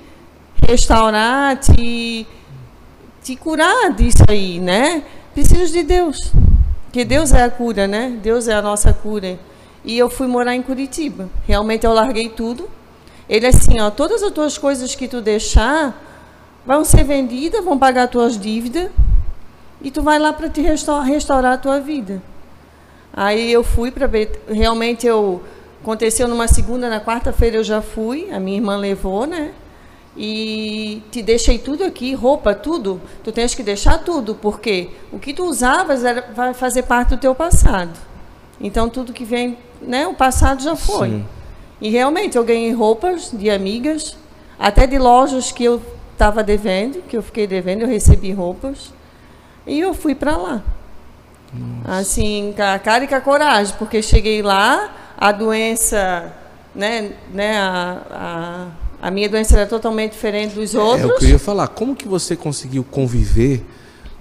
restaurar, 0.68 1.58
te, 1.58 2.26
te 3.24 3.36
curar 3.36 3.94
disso 3.94 4.24
aí, 4.28 4.60
né? 4.60 5.04
Precisas 5.36 5.72
de 5.72 5.84
Deus. 5.84 6.34
Porque 6.86 7.06
Deus 7.06 7.32
é 7.32 7.44
a 7.44 7.50
cura, 7.52 7.88
né? 7.88 8.18
Deus 8.24 8.48
é 8.48 8.56
a 8.56 8.62
nossa 8.62 8.92
cura. 8.92 9.40
E 9.86 9.96
eu 9.96 10.10
fui 10.10 10.26
morar 10.26 10.56
em 10.56 10.64
Curitiba. 10.64 11.30
Realmente 11.48 11.86
eu 11.86 11.94
larguei 11.94 12.30
tudo. 12.30 12.68
Ele 13.30 13.46
assim, 13.46 13.80
ó, 13.80 13.92
todas 13.92 14.24
as 14.24 14.32
tuas 14.32 14.58
coisas 14.58 14.96
que 14.96 15.08
tu 15.08 15.22
deixar 15.22 15.96
vão 16.66 16.84
ser 16.84 17.04
vendidas, 17.04 17.64
vão 17.64 17.78
pagar 17.78 18.08
tuas 18.08 18.40
dívidas 18.40 18.90
e 19.84 19.92
tu 19.92 20.02
vai 20.02 20.20
lá 20.20 20.32
para 20.32 20.50
te 20.50 20.62
restaurar, 20.62 21.06
restaurar 21.06 21.54
a 21.54 21.58
tua 21.58 21.80
vida. 21.80 22.22
Aí 23.14 23.52
eu 23.52 23.64
fui 23.64 23.92
para 23.92 24.10
realmente 24.48 25.06
eu 25.06 25.42
aconteceu 25.82 26.28
numa 26.28 26.48
segunda, 26.48 26.90
na 26.90 27.02
quarta-feira 27.02 27.58
eu 27.58 27.64
já 27.64 27.82
fui, 27.82 28.30
a 28.32 28.40
minha 28.40 28.58
irmã 28.58 28.78
levou, 28.78 29.26
né? 29.26 29.52
E 30.16 31.02
te 31.10 31.22
deixei 31.22 31.58
tudo 31.58 31.84
aqui, 31.84 32.14
roupa, 32.14 32.54
tudo. 32.54 33.02
Tu 33.24 33.32
tens 33.32 33.56
que 33.56 33.64
deixar 33.64 33.98
tudo, 34.00 34.36
porque 34.36 34.90
o 35.12 35.18
que 35.18 35.34
tu 35.34 35.46
usavas 35.46 36.04
era, 36.04 36.30
vai 36.36 36.54
fazer 36.54 36.84
parte 36.84 37.10
do 37.10 37.18
teu 37.18 37.34
passado. 37.34 37.98
Então 38.60 38.90
tudo 38.90 39.14
que 39.14 39.26
vem, 39.26 39.58
né, 39.82 40.06
o 40.06 40.14
passado 40.14 40.62
já 40.62 40.76
foi. 40.76 41.10
Sim. 41.10 41.26
E 41.80 41.90
realmente 41.90 42.38
eu 42.38 42.44
ganhei 42.44 42.72
roupas 42.72 43.32
de 43.34 43.50
amigas, 43.50 44.16
até 44.60 44.86
de 44.86 45.00
lojas 45.00 45.52
que 45.52 45.64
eu 45.64 45.82
estava 46.14 46.44
devendo, 46.44 47.02
que 47.08 47.18
eu 47.18 47.24
fiquei 47.24 47.48
devendo, 47.48 47.82
eu 47.82 47.88
recebi 47.88 48.32
roupas. 48.32 48.94
E 49.66 49.80
eu 49.80 49.94
fui 49.94 50.16
para 50.16 50.36
lá. 50.36 50.64
Nossa. 51.54 52.00
Assim, 52.00 52.54
com 52.56 52.64
a 52.64 52.80
cara 52.80 53.04
e 53.04 53.08
com 53.08 53.16
a 53.16 53.22
coragem, 53.22 53.76
porque 53.78 54.02
cheguei 54.02 54.42
lá, 54.42 55.14
a 55.18 55.32
doença, 55.32 56.32
né, 56.74 57.12
né, 57.34 57.58
a, 57.60 58.02
a, 59.02 59.08
a 59.08 59.12
minha 59.12 59.28
doença 59.28 59.58
era 59.58 59.68
totalmente 59.68 60.14
diferente 60.14 60.56
dos 60.56 60.74
outros. 60.74 61.10
É, 61.10 61.14
eu 61.14 61.18
queria 61.18 61.40
falar, 61.40 61.68
como 61.68 61.96
que 61.96 62.08
você 62.08 62.36
conseguiu 62.36 62.84
conviver 62.84 63.66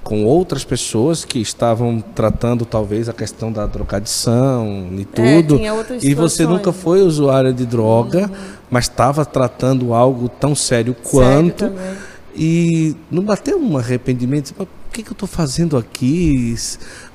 com 0.03 0.25
outras 0.25 0.65
pessoas 0.65 1.25
que 1.25 1.39
estavam 1.39 2.01
tratando 2.01 2.65
talvez 2.65 3.09
a 3.09 3.13
questão 3.13 3.53
da 3.53 3.67
drogadição 3.67 4.89
e 4.93 5.03
é, 5.03 5.43
tudo. 5.43 5.61
É, 5.61 5.99
e 6.03 6.15
você 6.15 6.45
nunca 6.47 6.73
foi 6.73 7.03
usuária 7.03 7.53
de 7.53 7.65
droga, 7.65 8.23
uhum. 8.23 8.53
mas 8.71 8.87
estava 8.87 9.25
tratando 9.25 9.95
algo 9.95 10.29
tão 10.29 10.55
sério 10.55 10.97
quanto. 11.03 11.67
Sério 11.67 12.11
e 12.35 12.97
não 13.11 13.23
bateu 13.23 13.59
um 13.59 13.77
arrependimento, 13.77 14.55
o 14.91 14.93
que, 14.93 15.05
que 15.05 15.11
eu 15.11 15.13
estou 15.13 15.29
fazendo 15.29 15.77
aqui? 15.77 16.53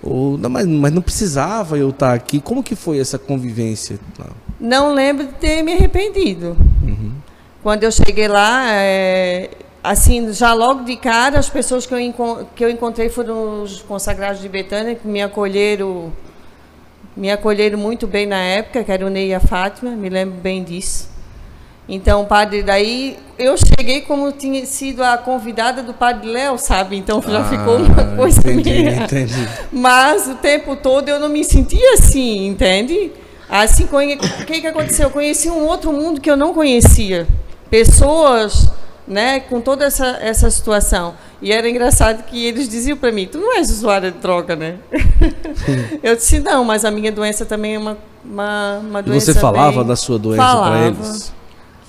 Ou, 0.02 0.38
não, 0.38 0.50
mas, 0.50 0.66
mas 0.66 0.94
não 0.94 1.02
precisava 1.02 1.78
eu 1.78 1.90
estar 1.90 2.14
aqui. 2.14 2.40
Como 2.40 2.64
que 2.64 2.74
foi 2.74 3.00
essa 3.00 3.20
convivência? 3.20 4.00
Não 4.58 4.94
lembro 4.94 5.28
de 5.28 5.34
ter 5.34 5.62
me 5.62 5.74
arrependido. 5.74 6.56
Uhum. 6.82 7.12
Quando 7.62 7.84
eu 7.84 7.92
cheguei 7.92 8.30
lá, 8.30 8.72
é, 8.72 9.50
assim, 9.84 10.32
já 10.32 10.54
logo 10.54 10.86
de 10.86 10.96
cara, 10.96 11.38
as 11.38 11.50
pessoas 11.50 11.86
que 11.86 11.94
eu, 11.94 12.48
que 12.56 12.64
eu 12.64 12.70
encontrei 12.70 13.10
foram 13.10 13.64
os 13.64 13.82
consagrados 13.82 14.42
de 14.42 14.48
Betânia, 14.48 14.96
que 14.96 15.06
me 15.06 15.22
acolheram, 15.22 16.14
me 17.16 17.30
acolheram 17.30 17.78
muito 17.78 18.08
bem 18.08 18.26
na 18.26 18.40
época, 18.40 18.86
que 18.86 18.92
era 18.92 19.06
o 19.06 19.10
Ney 19.10 19.32
e 19.32 19.34
a 19.34 19.42
Fátima, 19.42 19.92
me 19.92 20.08
lembro 20.08 20.40
bem 20.40 20.64
disso. 20.64 21.10
Então, 21.88 22.26
padre, 22.26 22.64
daí 22.64 23.18
eu 23.38 23.56
cheguei 23.58 24.02
como 24.02 24.32
tinha 24.32 24.66
sido 24.66 25.04
a 25.04 25.18
convidada 25.18 25.84
do 25.84 25.94
padre 25.94 26.30
Léo, 26.30 26.58
sabe? 26.58 26.96
Então 26.96 27.22
já 27.22 27.42
ah, 27.42 27.44
ficou 27.44 27.78
uma 27.78 28.16
coisa 28.16 28.40
entendi, 28.40 28.72
minha. 28.72 29.04
Entendi. 29.06 29.48
Mas 29.72 30.28
o 30.28 30.36
tempo 30.36 30.76
todo 30.76 31.08
eu 31.10 31.20
não 31.20 31.30
me 31.30 31.44
sentia 31.44 31.94
assim, 31.94 32.48
entende? 32.48 33.12
Assim, 33.48 33.84
o 33.84 34.46
que, 34.46 34.62
que 34.62 34.68
aconteceu? 34.68 35.08
Eu 35.08 35.12
conheci 35.12 35.50
um 35.50 35.66
outro 35.68 35.94
mundo 35.94 36.20
que 36.20 36.30
eu 36.30 36.36
não 36.36 36.54
conhecia. 36.54 37.28
Pessoas 37.70 38.72
né, 39.08 39.40
com 39.40 39.62
toda 39.62 39.86
essa, 39.86 40.18
essa 40.20 40.50
situação. 40.50 41.14
E 41.42 41.52
era 41.52 41.70
engraçado 41.70 42.24
que 42.24 42.46
eles 42.46 42.68
diziam 42.68 42.98
para 42.98 43.12
mim: 43.12 43.28
Tu 43.28 43.38
não 43.38 43.56
és 43.56 43.70
usuária 43.70 44.12
de 44.12 44.18
droga, 44.18 44.56
né? 44.56 44.78
eu 46.02 46.16
disse: 46.16 46.40
Não, 46.40 46.64
mas 46.64 46.84
a 46.84 46.90
minha 46.90 47.12
doença 47.12 47.46
também 47.46 47.76
é 47.76 47.78
uma, 47.78 47.98
uma, 48.24 48.80
uma 48.80 49.04
doença. 49.04 49.32
E 49.32 49.34
você 49.34 49.40
falava 49.40 49.80
bem... 49.80 49.88
da 49.88 49.96
sua 49.96 50.18
doença 50.18 50.58
para 50.58 50.88
eles? 50.88 51.34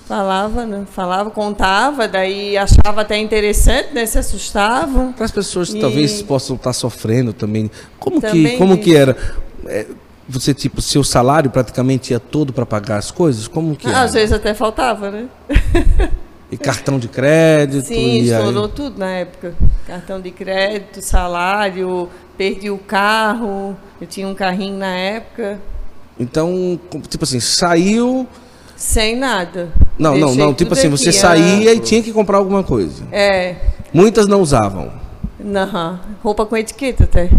Falava, 0.07 0.65
né? 0.65 0.87
Falava, 0.93 1.31
contava, 1.31 2.07
daí 2.07 2.57
achava 2.57 3.01
até 3.01 3.19
interessante, 3.19 3.93
né? 3.93 4.07
Se 4.07 4.17
assustavam. 4.19 5.13
Para 5.13 5.25
as 5.25 5.33
pessoas 5.33 5.71
que 5.71 5.79
e... 5.79 5.81
talvez 5.81 6.23
possam 6.23 6.55
estar 6.55 6.73
sofrendo 6.73 7.33
também. 7.33 7.69
Como 7.99 8.21
também 8.21 8.53
que, 8.53 8.57
como 8.57 8.79
que 8.79 8.95
era? 8.95 9.17
É, 9.67 9.85
você, 10.29 10.55
tipo, 10.55 10.81
seu 10.81 11.03
salário 11.03 11.51
praticamente 11.51 12.13
ia 12.13 12.21
todo 12.21 12.53
para 12.53 12.65
pagar 12.65 12.99
as 12.99 13.11
coisas? 13.11 13.49
Como 13.49 13.75
que 13.75 13.89
ah, 13.89 14.03
Às 14.03 14.15
vezes 14.15 14.33
até 14.33 14.55
faltava, 14.55 15.11
né? 15.11 15.29
E 16.49 16.57
cartão 16.57 16.97
de 16.97 17.09
crédito? 17.09 17.87
Sim, 17.87 18.19
estourou 18.19 18.67
aí... 18.67 18.71
tudo 18.71 18.99
na 18.99 19.11
época. 19.11 19.55
Cartão 19.85 20.21
de 20.21 20.31
crédito, 20.31 21.03
salário, 21.03 22.09
perdi 22.39 22.71
o 22.71 22.79
carro. 22.79 23.77
Eu 24.01 24.07
tinha 24.07 24.29
um 24.29 24.35
carrinho 24.35 24.79
na 24.79 24.97
época. 24.97 25.61
Então, 26.19 26.79
tipo 27.09 27.25
assim, 27.25 27.41
saiu. 27.41 28.29
Sem 28.77 29.17
nada. 29.17 29.73
Não, 29.99 30.13
Deixei 30.13 30.29
não, 30.29 30.47
não. 30.47 30.55
Tipo 30.55 30.75
assim, 30.75 30.89
você 30.89 31.11
saía 31.11 31.73
e 31.73 31.81
tinha 31.81 32.03
que 32.03 32.13
comprar 32.13 32.39
alguma 32.39 32.63
coisa. 32.63 33.05
É. 33.11 33.57
Muitas 33.93 34.27
não 34.27 34.41
usavam. 34.43 34.93
Não, 35.41 35.99
roupa 36.23 36.45
com 36.45 36.57
etiqueta 36.57 37.05
até. 37.05 37.31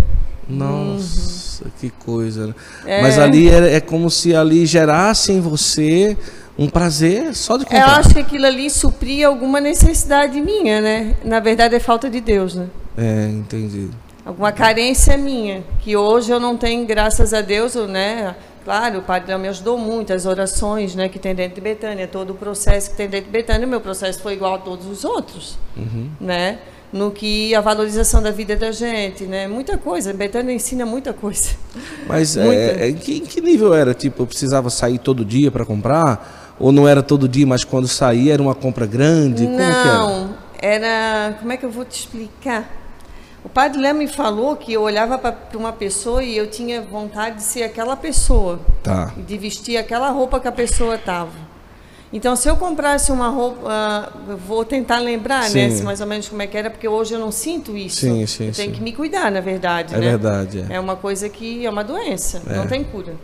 Nossa, 0.49 1.65
uhum. 1.65 1.71
que 1.79 1.89
coisa. 1.89 2.47
Né? 2.47 2.53
É. 2.85 3.01
Mas 3.01 3.19
ali 3.19 3.49
é, 3.49 3.75
é 3.75 3.79
como 3.79 4.09
se 4.09 4.35
ali 4.35 4.65
gerasse 4.65 5.31
em 5.31 5.41
você 5.41 6.17
um 6.57 6.67
prazer 6.67 7.35
só 7.35 7.57
de 7.57 7.65
comprar. 7.65 7.79
Eu 7.79 7.95
acho 7.99 8.13
que 8.13 8.19
aquilo 8.19 8.45
ali 8.45 8.69
supria 8.69 9.27
alguma 9.27 9.59
necessidade 9.59 10.41
minha, 10.41 10.81
né? 10.81 11.15
Na 11.23 11.39
verdade 11.39 11.75
é 11.75 11.79
falta 11.79 12.09
de 12.09 12.19
Deus, 12.19 12.55
né? 12.55 12.67
É, 12.97 13.29
entendi. 13.29 13.89
Alguma 14.25 14.51
carência 14.51 15.15
minha, 15.17 15.63
que 15.81 15.95
hoje 15.95 16.31
eu 16.31 16.39
não 16.39 16.57
tenho, 16.57 16.85
graças 16.85 17.33
a 17.33 17.41
Deus, 17.41 17.75
né? 17.75 18.35
Claro, 18.67 18.99
o 18.99 19.01
Padre 19.01 19.37
me 19.37 19.47
ajudou 19.47 19.77
muito, 19.77 20.11
as 20.11 20.25
orações 20.25 20.93
né, 20.93 21.07
que 21.07 21.17
tem 21.17 21.33
dentro 21.33 21.55
de 21.55 21.61
Betânia, 21.61 22.05
todo 22.05 22.31
o 22.31 22.33
processo 22.33 22.91
que 22.91 22.97
tem 22.97 23.07
dentro 23.07 23.27
de 23.27 23.31
Betânia, 23.31 23.65
o 23.65 23.69
meu 23.69 23.79
processo 23.79 24.21
foi 24.21 24.33
igual 24.33 24.55
a 24.55 24.57
todos 24.57 24.85
os 24.87 25.05
outros, 25.05 25.57
uhum. 25.77 26.09
né? 26.19 26.59
No 26.91 27.09
que 27.11 27.55
a 27.55 27.61
valorização 27.61 28.21
da 28.21 28.29
vida 28.29 28.57
da 28.57 28.73
gente, 28.73 29.23
né? 29.23 29.47
Muita 29.47 29.77
coisa, 29.77 30.13
Betânia 30.13 30.53
ensina 30.53 30.85
muita 30.85 31.13
coisa. 31.13 31.51
Mas 32.09 32.35
muita. 32.35 32.51
É, 32.51 32.81
é, 32.81 32.89
em, 32.89 32.95
que, 32.95 33.21
que 33.21 33.39
nível 33.39 33.73
era? 33.73 33.93
Tipo, 33.93 34.23
eu 34.23 34.27
precisava 34.27 34.69
sair 34.69 34.97
todo 34.97 35.23
dia 35.23 35.49
para 35.49 35.63
comprar? 35.63 36.57
Ou 36.59 36.73
não 36.73 36.85
era 36.85 37.01
todo 37.01 37.25
dia, 37.25 37.47
mas 37.47 37.63
quando 37.63 37.87
saía 37.87 38.33
era 38.33 38.41
uma 38.41 38.53
compra 38.53 38.85
grande? 38.85 39.45
Como 39.45 39.57
não, 39.57 40.29
era? 40.61 40.85
era. 40.85 41.37
Como 41.39 41.53
é 41.53 41.55
que 41.55 41.65
eu 41.65 41.71
vou 41.71 41.85
te 41.85 42.01
explicar? 42.01 42.69
O 43.57 43.59
padre 43.59 43.81
Léo 43.81 43.95
me 43.95 44.07
falou 44.07 44.55
que 44.55 44.71
eu 44.71 44.83
olhava 44.83 45.17
para 45.17 45.35
uma 45.55 45.73
pessoa 45.73 46.23
e 46.23 46.37
eu 46.37 46.45
tinha 46.45 46.79
vontade 46.79 47.37
de 47.37 47.41
ser 47.41 47.63
aquela 47.63 47.95
pessoa. 47.95 48.59
Tá. 48.83 49.11
De 49.17 49.35
vestir 49.35 49.77
aquela 49.77 50.11
roupa 50.11 50.39
que 50.39 50.47
a 50.47 50.51
pessoa 50.51 50.93
estava. 50.93 51.31
Então, 52.13 52.35
se 52.35 52.47
eu 52.47 52.55
comprasse 52.55 53.11
uma 53.11 53.29
roupa, 53.29 53.67
uh, 53.67 54.37
vou 54.37 54.63
tentar 54.63 54.99
lembrar, 54.99 55.49
né, 55.49 55.71
sim. 55.71 55.77
né, 55.77 55.81
mais 55.81 55.99
ou 55.99 56.05
menos 56.05 56.29
como 56.29 56.39
é 56.43 56.45
que 56.45 56.55
era, 56.55 56.69
porque 56.69 56.87
hoje 56.87 57.15
eu 57.15 57.19
não 57.19 57.31
sinto 57.31 57.75
isso. 57.75 58.01
Sim, 58.01 58.27
sim, 58.27 58.45
eu 58.49 58.53
tenho 58.53 58.73
que 58.73 58.79
me 58.79 58.93
cuidar, 58.93 59.31
na 59.31 59.41
verdade. 59.41 59.95
É 59.95 59.97
né? 59.97 60.05
verdade. 60.07 60.63
É. 60.69 60.75
é 60.75 60.79
uma 60.79 60.95
coisa 60.95 61.27
que 61.27 61.65
é 61.65 61.69
uma 61.71 61.83
doença, 61.83 62.43
é. 62.47 62.57
não 62.57 62.67
tem 62.67 62.83
cura. 62.83 63.15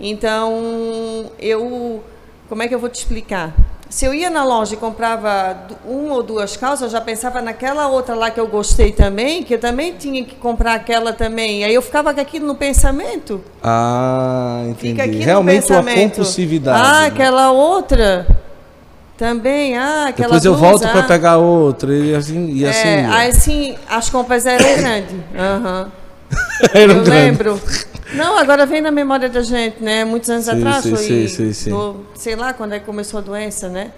Então, 0.00 1.30
eu 1.38 2.02
como 2.48 2.62
é 2.62 2.68
que 2.68 2.74
eu 2.74 2.78
vou 2.78 2.88
te 2.88 2.96
explicar? 2.96 3.52
Se 3.88 4.04
eu 4.04 4.12
ia 4.12 4.28
na 4.28 4.44
loja 4.44 4.74
e 4.74 4.76
comprava 4.76 5.56
uma 5.84 6.14
ou 6.14 6.22
duas 6.22 6.56
calças, 6.56 6.82
eu 6.82 6.88
já 6.88 7.00
pensava 7.00 7.40
naquela 7.40 7.86
outra 7.86 8.16
lá 8.16 8.30
que 8.30 8.40
eu 8.40 8.46
gostei 8.48 8.90
também, 8.90 9.44
que 9.44 9.54
eu 9.54 9.60
também 9.60 9.94
tinha 9.94 10.24
que 10.24 10.34
comprar 10.34 10.74
aquela 10.74 11.12
também. 11.12 11.64
Aí 11.64 11.72
eu 11.72 11.80
ficava 11.80 12.12
com 12.12 12.20
aquilo 12.20 12.46
no 12.46 12.56
pensamento. 12.56 13.40
Ah, 13.62 14.64
entendi. 14.68 15.18
Realmente 15.18 15.72
uma 15.72 15.84
compulsividade. 15.84 16.80
Ah, 16.84 17.00
né? 17.02 17.06
aquela 17.06 17.52
outra 17.52 18.26
também. 19.16 19.76
Ah, 19.76 20.06
aquela 20.08 20.28
Depois 20.28 20.44
eu 20.44 20.52
blusa, 20.54 20.66
volto 20.68 20.84
ah. 20.84 20.88
para 20.88 21.02
pegar 21.04 21.36
outra 21.36 21.94
e 21.94 22.14
assim, 22.14 22.48
e 22.50 22.64
é, 22.64 22.70
assim. 22.70 23.14
Aí 23.14 23.30
assim, 23.30 23.78
as 23.88 24.10
compras 24.10 24.46
eram 24.46 24.64
grandes. 24.76 25.12
Uhum. 25.12 25.90
eu 26.74 26.88
grande. 26.88 27.10
lembro. 27.10 27.60
Não, 28.14 28.38
agora 28.38 28.64
vem 28.66 28.80
na 28.80 28.90
memória 28.90 29.28
da 29.28 29.42
gente, 29.42 29.82
né? 29.82 30.04
Muitos 30.04 30.30
anos 30.30 30.44
sim, 30.44 30.50
atrás, 30.52 30.82
sim, 30.82 30.90
foi, 30.90 31.28
sim, 31.28 31.52
sim, 31.52 31.70
no, 31.70 32.06
sei 32.14 32.36
lá 32.36 32.52
quando 32.52 32.74
é 32.74 32.78
que 32.78 32.86
começou 32.86 33.18
a 33.18 33.22
doença, 33.22 33.68
né? 33.68 33.90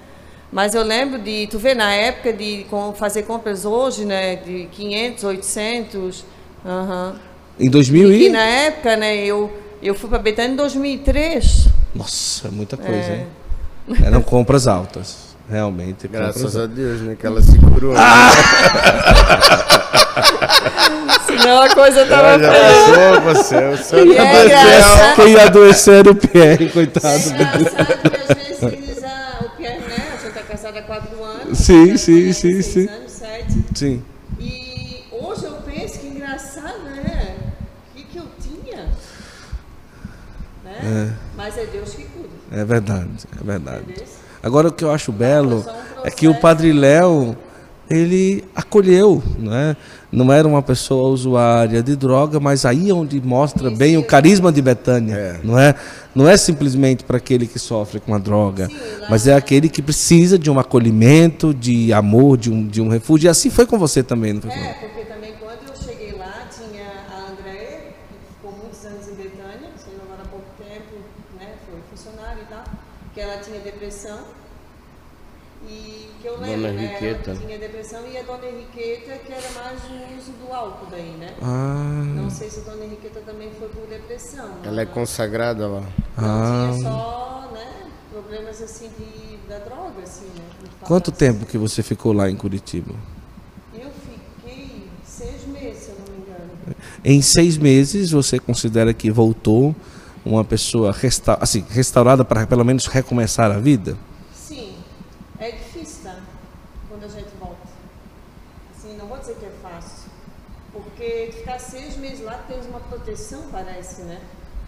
Mas 0.50 0.74
eu 0.74 0.82
lembro 0.82 1.18
de, 1.18 1.46
tu 1.50 1.58
vê, 1.58 1.74
na 1.74 1.92
época 1.92 2.32
de 2.32 2.64
fazer 2.96 3.24
compras 3.24 3.64
hoje, 3.66 4.04
né? 4.04 4.36
De 4.36 4.66
500, 4.72 5.24
800, 5.24 6.24
uhum. 6.64 7.12
Em 7.60 7.68
2000 7.68 8.12
E 8.12 8.26
e... 8.26 8.28
na 8.30 8.42
época, 8.42 8.96
né, 8.96 9.16
eu, 9.16 9.52
eu 9.82 9.94
fui 9.94 10.08
para 10.08 10.18
Betânia 10.18 10.52
em 10.52 10.56
2003. 10.56 11.68
Nossa, 11.94 12.50
muita 12.50 12.76
coisa, 12.76 12.94
É. 12.94 13.26
hein? 13.88 13.96
Eram 14.04 14.22
compras 14.22 14.66
altas. 14.66 15.28
Realmente. 15.50 16.06
Graças 16.08 16.56
a 16.56 16.66
Deus, 16.66 17.00
né? 17.00 17.16
Que 17.18 17.26
ela 17.26 17.40
segurou. 17.40 17.94
Ah! 17.96 18.30
Senão 21.40 21.62
a 21.62 21.74
coisa 21.74 22.06
tava 22.06 22.38
já 22.38 22.52
feia. 22.52 23.20
passou, 23.20 23.34
você, 23.34 23.56
o 23.56 23.76
seu 23.76 24.12
E 24.12 24.16
tá 24.16 24.22
é 24.22 24.44
engraçado. 24.44 25.16
Quem 25.16 25.28
ia 25.32 25.42
adoecer 25.44 25.94
era 25.94 26.10
o 26.10 26.14
Pierre, 26.14 26.68
coitado. 26.70 27.06
É 27.08 27.14
o 29.44 29.50
Pierre, 29.56 29.78
né? 29.80 30.18
Está 30.26 30.42
casada 30.42 30.78
há 30.78 30.82
quatro 30.82 31.22
anos. 31.22 31.58
Sim, 31.58 31.88
já 31.90 31.96
sim, 31.96 32.32
sim, 32.32 32.62
sim. 32.62 32.88
anos, 32.88 33.12
sete. 33.12 33.64
Sim. 33.74 34.02
E 34.38 35.04
hoje 35.12 35.44
eu 35.44 35.52
penso 35.64 35.98
que 36.00 36.06
engraçado, 36.08 36.80
né? 36.84 37.36
O 37.92 37.96
que, 37.96 38.04
que 38.04 38.18
eu 38.18 38.26
tinha? 38.40 38.88
Né? 40.64 41.14
Mas 41.36 41.56
é 41.56 41.64
Deus 41.66 41.90
que 41.94 42.04
cuida. 42.04 42.28
É 42.52 42.64
verdade, 42.64 43.08
é 43.40 43.44
verdade. 43.44 43.82
Entendeu? 43.82 44.04
Agora 44.42 44.68
o 44.68 44.72
que 44.72 44.84
eu 44.84 44.90
acho 44.92 45.10
belo 45.12 45.64
é 46.04 46.10
que 46.10 46.28
o 46.28 46.34
Padre 46.34 46.72
Léo, 46.72 47.36
ele 47.90 48.44
acolheu, 48.54 49.22
né? 49.38 49.76
Não 50.10 50.32
era 50.32 50.48
uma 50.48 50.62
pessoa 50.62 51.10
usuária 51.10 51.82
de 51.82 51.94
droga, 51.94 52.40
mas 52.40 52.64
aí 52.64 52.88
é 52.90 52.94
onde 52.94 53.20
mostra 53.20 53.70
bem 53.70 53.96
o 53.98 54.02
carisma 54.04 54.50
de 54.50 54.62
Betânia, 54.62 55.14
É. 55.14 55.40
não 55.44 55.58
é? 55.58 55.74
Não 56.14 56.28
é 56.28 56.36
simplesmente 56.36 57.04
para 57.04 57.18
aquele 57.18 57.46
que 57.46 57.58
sofre 57.58 58.00
com 58.00 58.14
a 58.14 58.18
droga, 58.18 58.68
mas 59.10 59.26
é 59.26 59.34
aquele 59.34 59.68
que 59.68 59.82
precisa 59.82 60.38
de 60.38 60.50
um 60.50 60.58
acolhimento, 60.58 61.52
de 61.54 61.92
amor, 61.92 62.36
de 62.38 62.50
um, 62.50 62.66
de 62.66 62.80
um 62.80 62.88
refúgio. 62.88 63.26
E 63.26 63.30
assim 63.30 63.50
foi 63.50 63.66
com 63.66 63.78
você 63.78 64.02
também, 64.02 64.32
não 64.32 64.40
foi? 64.40 64.50
É, 64.52 64.74
porque 64.74 65.04
também 65.04 65.32
quando 65.38 65.68
eu 65.68 65.76
cheguei 65.76 66.12
lá, 66.12 66.46
tinha 66.50 66.84
a 67.14 67.30
Andréia, 67.30 67.78
que 68.08 68.34
ficou 68.34 68.52
muitos 68.52 68.84
anos 68.86 69.06
em 69.08 69.14
Betânia, 69.14 69.68
saiu 69.76 69.98
agora 70.04 70.22
há 70.24 70.28
pouco 70.28 70.46
tempo, 70.58 70.96
né, 71.38 71.52
foi 71.68 71.78
funcionária 71.90 72.40
e 72.42 72.46
tal, 72.52 72.64
que 73.14 73.20
ela 73.20 73.36
tinha 73.38 73.60
depressão. 73.60 74.18
Que 76.28 76.34
eu 76.34 76.36
Dona 76.38 76.46
lembro, 76.46 76.72
né, 76.72 76.84
Henriqueta. 76.84 77.30
ela 77.30 77.40
tinha 77.40 77.58
depressão 77.58 78.06
e 78.06 78.16
a 78.18 78.22
Dona 78.22 78.46
Henriqueta, 78.46 79.18
que 79.18 79.32
era 79.32 79.50
mais 79.52 79.80
o 79.84 80.18
uso 80.18 80.32
do 80.32 80.52
álcool 80.52 80.86
daí, 80.90 81.10
né? 81.18 81.34
Ah, 81.42 82.02
Não 82.14 82.30
sei 82.30 82.50
se 82.50 82.60
a 82.60 82.62
Dona 82.64 82.84
Henriqueta 82.84 83.20
também 83.20 83.50
foi 83.58 83.68
por 83.68 83.86
depressão. 83.86 84.50
Ela 84.64 84.82
é 84.82 84.86
consagrada 84.86 85.66
lá. 85.66 85.82
Ah. 86.16 86.70
Tinha 86.72 86.82
só, 86.90 87.50
né, 87.52 87.90
problemas 88.12 88.60
assim 88.62 88.90
de, 88.98 89.36
da 89.48 89.58
droga, 89.58 90.02
assim, 90.02 90.26
né? 90.36 90.44
quanto 90.82 91.10
fácil. 91.10 91.26
tempo 91.32 91.46
que 91.46 91.56
você 91.58 91.82
ficou 91.82 92.12
lá 92.12 92.28
em 92.30 92.36
Curitiba? 92.36 92.94
Eu 93.74 93.90
fiquei 93.90 94.88
seis 95.04 95.46
meses, 95.46 95.82
se 95.84 95.90
eu 95.90 95.96
não 95.98 96.14
me 96.14 96.20
engano. 96.22 96.50
Em 97.04 97.22
seis 97.22 97.56
meses, 97.58 98.10
você 98.10 98.38
considera 98.38 98.92
que 98.94 99.10
voltou 99.10 99.74
uma 100.24 100.44
pessoa 100.44 100.92
resta 100.92 101.38
assim, 101.40 101.64
restaurada 101.70 102.24
para 102.24 102.46
pelo 102.46 102.64
menos 102.64 102.86
recomeçar 102.86 103.50
a 103.50 103.58
vida? 103.58 103.96
Sim, 104.34 104.74
é 105.38 105.50
difícil, 105.52 106.02
tá? 106.04 106.16
Quando 106.88 107.04
a 107.04 107.08
gente 107.08 107.30
volta. 107.40 107.56
Assim, 108.76 108.96
não 108.96 109.06
vou 109.06 109.18
dizer 109.18 109.36
que 109.36 109.46
é 109.46 109.52
fácil. 109.62 110.08
Porque 110.72 111.30
ficar 111.38 111.58
seis 111.58 111.96
meses 111.96 112.20
lá, 112.20 112.44
tens 112.48 112.66
uma 112.66 112.80
proteção, 113.08 113.42
parece, 113.50 114.02
né? 114.02 114.20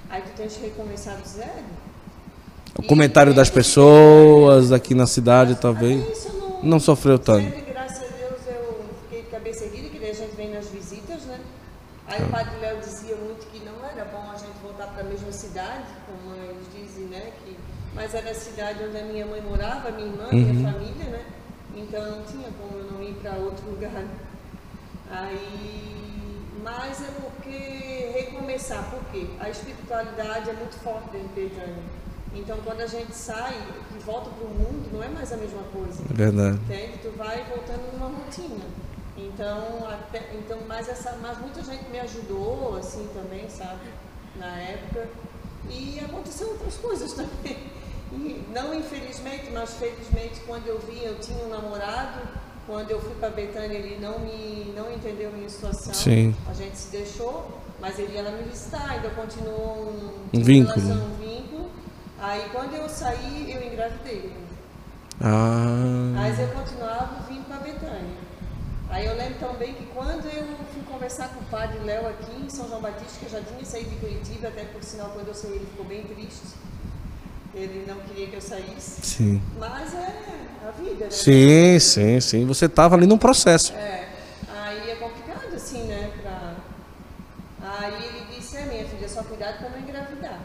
Aí 0.09 0.23
tu 0.23 0.31
tens 0.37 0.57
que 0.57 0.63
recomeçar 0.63 1.17
do 1.17 1.29
zero. 1.29 1.65
O 2.79 2.83
comentário 2.83 3.35
das 3.35 3.51
pessoas 3.51 4.73
aqui 4.73 4.95
na 4.95 5.07
cidade, 5.07 5.57
talvez, 5.57 6.01
isso 6.09 6.33
não, 6.37 6.63
não 6.63 6.81
sofreu 6.81 7.19
tanto. 7.19 7.45
Sempre, 7.45 7.73
graças 7.73 7.99
a 7.99 8.17
Deus, 8.17 8.41
eu 8.47 8.85
fiquei 9.03 9.23
de 9.23 9.29
cabeça 9.29 9.65
erguida, 9.65 9.89
que 9.91 9.99
daí 9.99 10.11
a 10.11 10.15
gente 10.15 10.35
vem 10.37 10.51
nas 10.55 10.69
visitas, 10.69 11.23
né? 11.25 11.39
Aí 12.07 12.23
o 12.25 12.29
padre 12.29 12.59
Léo 12.61 12.81
dizia 12.81 13.15
muito 13.17 13.47
que 13.53 13.63
não 13.65 13.85
era 13.85 14.05
bom 14.07 14.31
a 14.33 14.37
gente 14.37 14.57
voltar 14.63 14.87
para 14.87 15.03
a 15.03 15.05
mesma 15.05 15.31
cidade, 15.31 15.85
como 16.07 16.35
eles 16.37 16.67
dizem, 16.75 17.05
né? 17.05 17.33
Que, 17.45 17.57
mas 17.95 18.15
era 18.15 18.31
a 18.31 18.35
cidade 18.35 18.83
onde 18.83 18.97
a 18.97 19.05
minha 19.05 19.27
mãe 19.27 19.43
morava, 19.43 19.91
minha 19.91 20.09
irmã, 20.09 20.29
minha 20.33 20.73
família, 20.73 21.05
né? 21.11 21.25
Então 21.77 22.11
não 22.11 22.23
tinha 22.25 22.49
como 22.59 22.79
eu 22.79 22.93
não 22.93 23.03
ir 23.03 23.15
para 23.15 23.35
outro 23.35 23.69
lugar. 23.71 24.05
Aí, 25.11 25.80
mas 26.63 27.03
é 27.03 27.11
porque 27.21 28.11
recomeçar, 28.15 28.91
por 28.91 29.03
quê? 29.11 29.27
A 29.39 29.49
espiritualidade 29.49 30.51
é 30.51 30.53
muito 30.53 30.79
forte 30.81 31.11
dentro 31.11 31.29
de 31.29 31.35
Betânia. 31.35 31.83
Então 32.35 32.59
quando 32.65 32.81
a 32.81 32.87
gente 32.87 33.15
sai 33.15 33.55
e 33.97 33.99
volta 34.01 34.31
para 34.31 34.47
o 34.47 34.51
mundo, 34.51 34.91
não 34.93 35.03
é 35.03 35.09
mais 35.09 35.33
a 35.33 35.37
mesma 35.37 35.63
coisa. 35.73 36.03
É 36.09 36.15
verdade. 36.15 36.57
Entende? 36.65 36.99
Tu 37.03 37.11
vai 37.17 37.45
voltando 37.45 37.93
numa 37.93 38.07
rotina. 38.07 38.65
Então, 39.17 39.87
até, 39.89 40.31
então 40.35 40.59
mas, 40.67 40.89
essa, 40.89 41.17
mas 41.21 41.39
muita 41.39 41.63
gente 41.63 41.85
me 41.91 42.01
ajudou, 42.01 42.77
assim, 42.77 43.07
também, 43.13 43.49
sabe? 43.49 43.87
Na 44.37 44.57
época. 44.61 45.09
E 45.69 46.01
aconteceram 46.03 46.53
outras 46.53 46.77
coisas 46.77 47.13
também. 47.15 47.59
E, 48.13 48.45
não 48.53 48.75
infelizmente, 48.75 49.51
mas 49.53 49.75
felizmente, 49.75 50.41
quando 50.47 50.67
eu 50.67 50.79
vim, 50.81 51.01
eu 51.01 51.19
tinha 51.19 51.45
um 51.45 51.49
namorado. 51.49 52.21
Quando 52.71 52.89
eu 52.93 53.01
fui 53.01 53.15
para 53.17 53.31
Betânia, 53.31 53.77
ele 53.77 53.99
não 54.01 54.21
me 54.21 54.73
não 54.77 54.93
entendeu 54.93 55.29
a 55.31 55.33
minha 55.33 55.49
situação. 55.49 55.93
Sim. 55.93 56.37
A 56.49 56.53
gente 56.55 56.79
se 56.79 56.89
deixou, 56.93 57.59
mas 57.81 57.99
ele 57.99 58.13
ia 58.15 58.23
lá 58.23 58.31
me 58.31 58.45
visitar, 58.45 58.91
ainda 58.91 59.11
continuou 59.11 59.93
um, 60.33 60.39
Um 60.39 60.45
vínculo. 60.45 60.79
relação, 60.79 61.05
um 61.07 61.17
vínculo. 61.17 61.69
Aí, 62.21 62.49
quando 62.53 62.75
eu 62.77 62.89
saí, 62.89 63.51
eu 63.53 63.61
engravidei. 63.73 64.33
Ah, 65.21 66.13
Mas 66.15 66.39
eu 66.39 66.47
continuava 66.49 67.23
vindo 67.29 67.45
para 67.49 67.57
Betânia. 67.59 68.17
Aí 68.89 69.05
eu 69.05 69.17
lembro 69.17 69.39
também 69.41 69.75
que 69.75 69.87
quando 69.87 70.27
eu 70.27 70.47
fui 70.73 70.83
conversar 70.89 71.29
com 71.31 71.41
o 71.41 71.45
padre 71.47 71.81
Léo 71.81 72.07
aqui 72.07 72.41
em 72.41 72.49
São 72.49 72.69
João 72.69 72.81
Batista, 72.81 73.19
que 73.19 73.27
eu 73.27 73.31
já 73.31 73.41
tinha 73.43 73.65
saído 73.65 73.91
de 73.91 73.97
Curitiba, 73.97 74.47
até 74.47 74.63
por 74.67 74.85
sinal 74.85 75.11
quando 75.11 75.27
eu 75.27 75.35
saí 75.35 75.53
ele 75.57 75.67
ficou 75.67 75.87
bem 75.87 76.05
triste. 76.05 76.55
Ele 77.53 77.85
não 77.89 77.97
queria 78.03 78.29
que 78.29 78.37
eu 78.37 78.41
saísse. 78.41 79.01
sim. 79.05 79.43
Mas 79.59 79.93
é 79.93 80.47
a 80.67 80.71
vida, 80.71 81.05
né? 81.05 81.11
Sim, 81.11 81.79
sim, 81.79 82.21
sim. 82.21 82.47
Você 82.47 82.67
estava 82.67 82.95
ali 82.97 83.07
num 83.07 83.19
processo. 83.19 83.73
É. 83.75 84.09
Aí 84.53 84.91
é 84.91 84.95
complicado 84.97 85.55
assim, 85.55 85.85
né? 85.85 86.11
Pra... 86.23 86.57
Aí 87.63 87.95
ele 87.95 88.37
disse, 88.37 88.57
é 88.57 88.65
minha 88.67 88.85
filha, 88.85 89.09
só 89.09 89.23
cuidado 89.23 89.59
para 89.59 89.71
não 89.71 89.79
engravidar. 89.81 90.41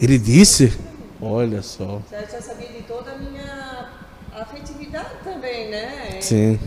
Ele 0.00 0.18
disse? 0.18 0.78
Olha 1.20 1.62
só. 1.62 2.00
Já, 2.10 2.20
já 2.22 2.40
sabia 2.40 2.68
de 2.68 2.82
toda 2.82 3.12
a 3.12 3.18
minha 3.18 3.90
afetividade 4.32 5.10
também, 5.24 5.68
né? 5.70 6.18
Sim. 6.20 6.58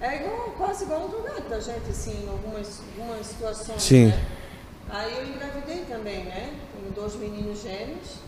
É 0.00 0.16
igual, 0.16 0.54
quase 0.56 0.84
igual 0.84 1.06
um 1.06 1.10
julgado 1.10 1.48
da 1.48 1.58
gente, 1.58 1.90
assim, 1.90 2.24
em 2.24 2.28
algumas, 2.28 2.80
algumas 2.96 3.26
situações. 3.26 3.82
Sim. 3.82 4.06
Né? 4.06 4.24
Aí 4.90 5.12
eu 5.18 5.26
engravidei 5.26 5.84
também, 5.88 6.24
né? 6.24 6.54
Tenho 6.72 6.92
dois 6.94 7.16
meninos 7.16 7.62
gêmeos. 7.62 8.18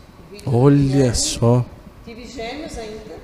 Olha 0.45 0.77
gêmeos. 0.77 1.17
só. 1.17 1.65
Tive 2.03 2.25
gêmeos 2.25 2.77
ainda, 2.77 3.15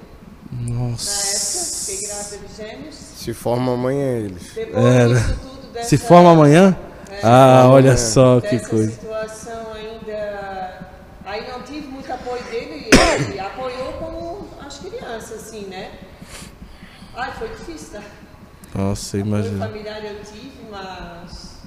na 0.52 0.68
época, 0.74 0.80
Nossa. 0.92 1.86
fiquei 1.86 2.08
grávida 2.08 2.38
de 2.48 2.56
gêmeos. 2.56 2.96
Se 2.96 3.34
forma 3.34 3.74
amanhã 3.74 4.18
eles. 4.18 4.54
Depois 4.54 4.86
Era. 4.86 5.14
disso 5.20 5.40
tudo 5.42 5.74
dessa, 5.74 5.90
Se 5.90 5.98
forma 5.98 6.32
amanhã? 6.32 6.78
Ah, 7.24 7.64
olha 7.70 7.92
amanhã. 7.92 7.98
só 7.98 8.40
que 8.42 8.58
dessa 8.58 8.70
coisa. 8.70 8.92
situação 8.92 9.74
ainda. 9.74 10.88
Aí 11.26 11.48
não 11.52 11.62
tive 11.64 11.88
muito 11.88 12.12
apoio 12.12 12.44
dele, 12.46 12.90
ele 13.30 13.40
apoiou 13.42 13.94
como 13.94 14.48
as 14.66 14.78
crianças, 14.80 15.32
assim, 15.48 15.66
né? 15.66 15.92
Ai, 17.16 17.34
foi 17.38 17.50
difícil, 17.50 18.00
tá? 18.00 18.04
Nossa, 18.76 19.18
Apoio 19.18 19.28
imagina. 19.28 19.68
familiar 19.68 20.06
eu 20.06 20.22
tive, 20.24 20.52
mas. 20.70 21.58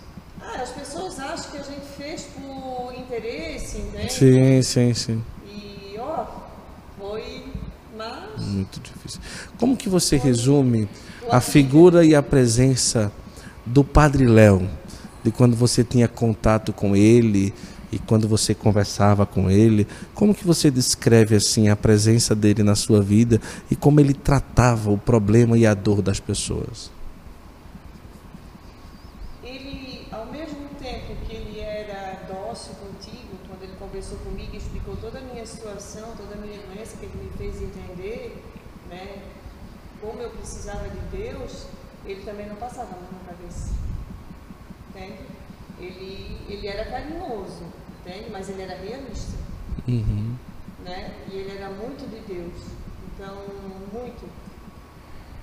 Ah, 0.41 0.63
as 0.63 0.71
pessoas 0.71 1.19
acham 1.19 1.51
que 1.51 1.59
a 1.59 1.63
gente 1.63 1.87
fez 1.99 2.23
por 2.23 2.95
interesse, 2.97 3.79
entende? 3.79 4.13
Sim, 4.13 4.63
sim, 4.63 4.95
sim. 4.95 5.25
E, 5.47 5.97
ó, 5.99 6.25
foi. 6.99 7.45
Mas. 8.01 8.47
Muito 8.47 8.81
difícil. 8.81 9.21
Como 9.59 9.77
que 9.77 9.91
você 9.91 10.17
resume 10.17 10.89
a 11.31 11.39
figura 11.39 12.03
e 12.03 12.15
a 12.15 12.23
presença 12.23 13.13
do 13.67 13.85
Padre 13.85 14.27
Léo? 14.27 14.67
De 15.23 15.31
quando 15.31 15.55
você 15.55 15.85
tinha 15.85 16.09
contato 16.09 16.73
com 16.73 16.97
ele 16.97 17.53
e 17.93 17.99
quando 17.99 18.27
você 18.27 18.55
conversava 18.55 19.27
com 19.27 19.51
ele, 19.51 19.87
como 20.15 20.35
que 20.35 20.47
você 20.47 20.71
descreve 20.71 21.37
assim 21.37 21.69
a 21.69 21.77
presença 21.77 22.35
dele 22.35 22.63
na 22.63 22.75
sua 22.75 23.03
vida 23.03 23.39
e 23.71 23.77
como 23.77 24.01
ele 24.01 24.15
tratava 24.15 24.91
o 24.91 24.97
problema 24.97 25.59
e 25.59 25.67
a 25.67 25.75
dor 25.75 26.01
das 26.01 26.19
pessoas? 26.19 26.91
Ele, 29.45 30.07
ao 30.11 30.25
mesmo 30.25 30.71
tempo 30.81 31.15
que 31.27 31.35
ele 31.35 31.61
era 31.61 32.23
dócil 32.27 32.73
contigo, 32.77 33.37
quando 33.47 33.63
ele 33.65 33.75
conversou 33.79 34.17
comigo 34.19 34.55
e 34.55 34.57
explicou 34.57 34.97
toda 34.97 35.19
a 35.19 35.23
minha 35.23 35.45
situação, 35.45 36.15
toda 36.17 36.35
a 36.35 36.39
minha 36.39 36.59
doença, 36.67 36.97
que 36.97 37.05
ele 37.05 37.25
me 37.25 37.31
fez 37.37 37.61
entender, 37.61 38.43
né, 38.89 39.23
como 40.01 40.21
eu 40.21 40.31
precisava 40.31 40.89
de 40.89 41.17
Deus, 41.17 41.67
ele 42.05 42.23
também 42.23 42.49
não 42.49 42.57
passava 42.57 42.89
a 42.89 43.01
mão 43.01 43.09
na 43.13 43.33
cabeça. 43.33 43.73
Entende? 44.89 45.19
Ele, 45.79 46.39
ele 46.49 46.67
era 46.67 46.85
carinhoso, 46.91 47.65
entende? 48.01 48.30
Mas 48.41 48.49
ele 48.49 48.63
era 48.63 48.75
realista. 48.75 49.37
Uhum. 49.87 50.35
né? 50.83 51.15
E 51.31 51.37
ele 51.37 51.59
era 51.59 51.69
muito 51.69 52.09
de 52.09 52.21
Deus. 52.33 52.71
Então, 53.13 53.37
muito. 53.93 54.27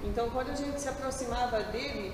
Então, 0.03 0.31
quando 0.31 0.49
a 0.49 0.55
gente 0.55 0.81
se 0.81 0.89
aproximava 0.89 1.60
dele, 1.65 2.12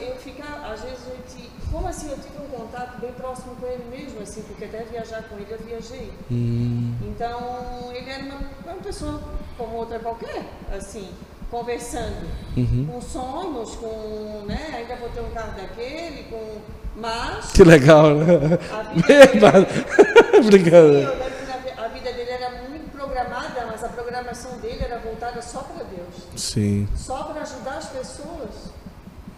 eu 0.00 0.16
fica, 0.16 0.42
às 0.66 0.80
vezes 0.80 1.00
a 1.06 1.16
gente, 1.16 1.50
como 1.70 1.86
assim 1.86 2.08
eu 2.10 2.16
tive 2.16 2.38
um 2.38 2.48
contato 2.48 2.98
bem 2.98 3.12
próximo 3.12 3.56
com 3.56 3.66
ele 3.66 3.84
mesmo, 3.90 4.22
assim, 4.22 4.40
porque 4.44 4.64
até 4.64 4.84
viajar 4.84 5.22
com 5.24 5.36
ele 5.36 5.48
eu 5.50 5.58
viajei. 5.58 6.10
Hum. 6.30 6.94
Então 7.02 7.92
ele 7.92 8.08
era 8.08 8.22
uma, 8.24 8.40
uma 8.64 8.82
pessoa 8.82 9.22
como 9.58 9.76
outra 9.76 9.98
qualquer, 9.98 10.46
assim, 10.74 11.10
conversando, 11.50 12.26
Uhum. 12.56 12.86
com 12.90 13.00
sonhos, 13.02 13.76
com, 13.76 14.44
né, 14.46 14.76
ainda 14.76 14.96
vou 14.96 15.10
ter 15.10 15.20
um 15.20 15.30
carro 15.32 15.52
daquele, 15.60 16.24
com, 16.30 16.60
mas 16.96 17.52
Que 17.52 17.62
legal, 17.64 18.14
né? 18.14 18.58
a 18.72 18.82
vida 18.92 19.52
dele, 19.52 20.64
que 20.70 20.74
a 20.74 21.56
vi- 21.58 21.80
a 21.80 21.88
vida 21.88 22.12
dele 22.12 22.30
era 22.30 22.50
muito 22.68 22.90
programada, 22.92 23.66
mas 23.66 23.84
a 23.84 23.88
programação 23.88 24.58
dele 24.58 24.82
era 24.84 24.98
voltada 24.98 25.40
só 25.42 25.60
para 25.60 25.84
Deus. 25.84 26.26
Sim. 26.36 26.88
só 26.96 27.24
para 27.24 27.42
ajudar 27.42 27.76
as 27.78 27.86
pessoas. 27.86 28.72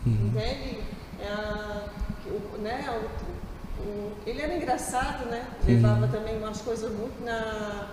Entende? 0.07 0.79
É, 1.21 1.83
o- 2.31 2.59
né, 2.63 2.85
o- 2.89 3.83
o- 3.83 4.13
ele 4.27 4.41
era 4.41 4.55
engraçado, 4.57 5.27
né? 5.29 5.45
Levava 5.67 6.07
também 6.09 6.37
umas 6.39 6.61
coisas 6.63 6.91
muito 6.93 7.23
na. 7.25 7.89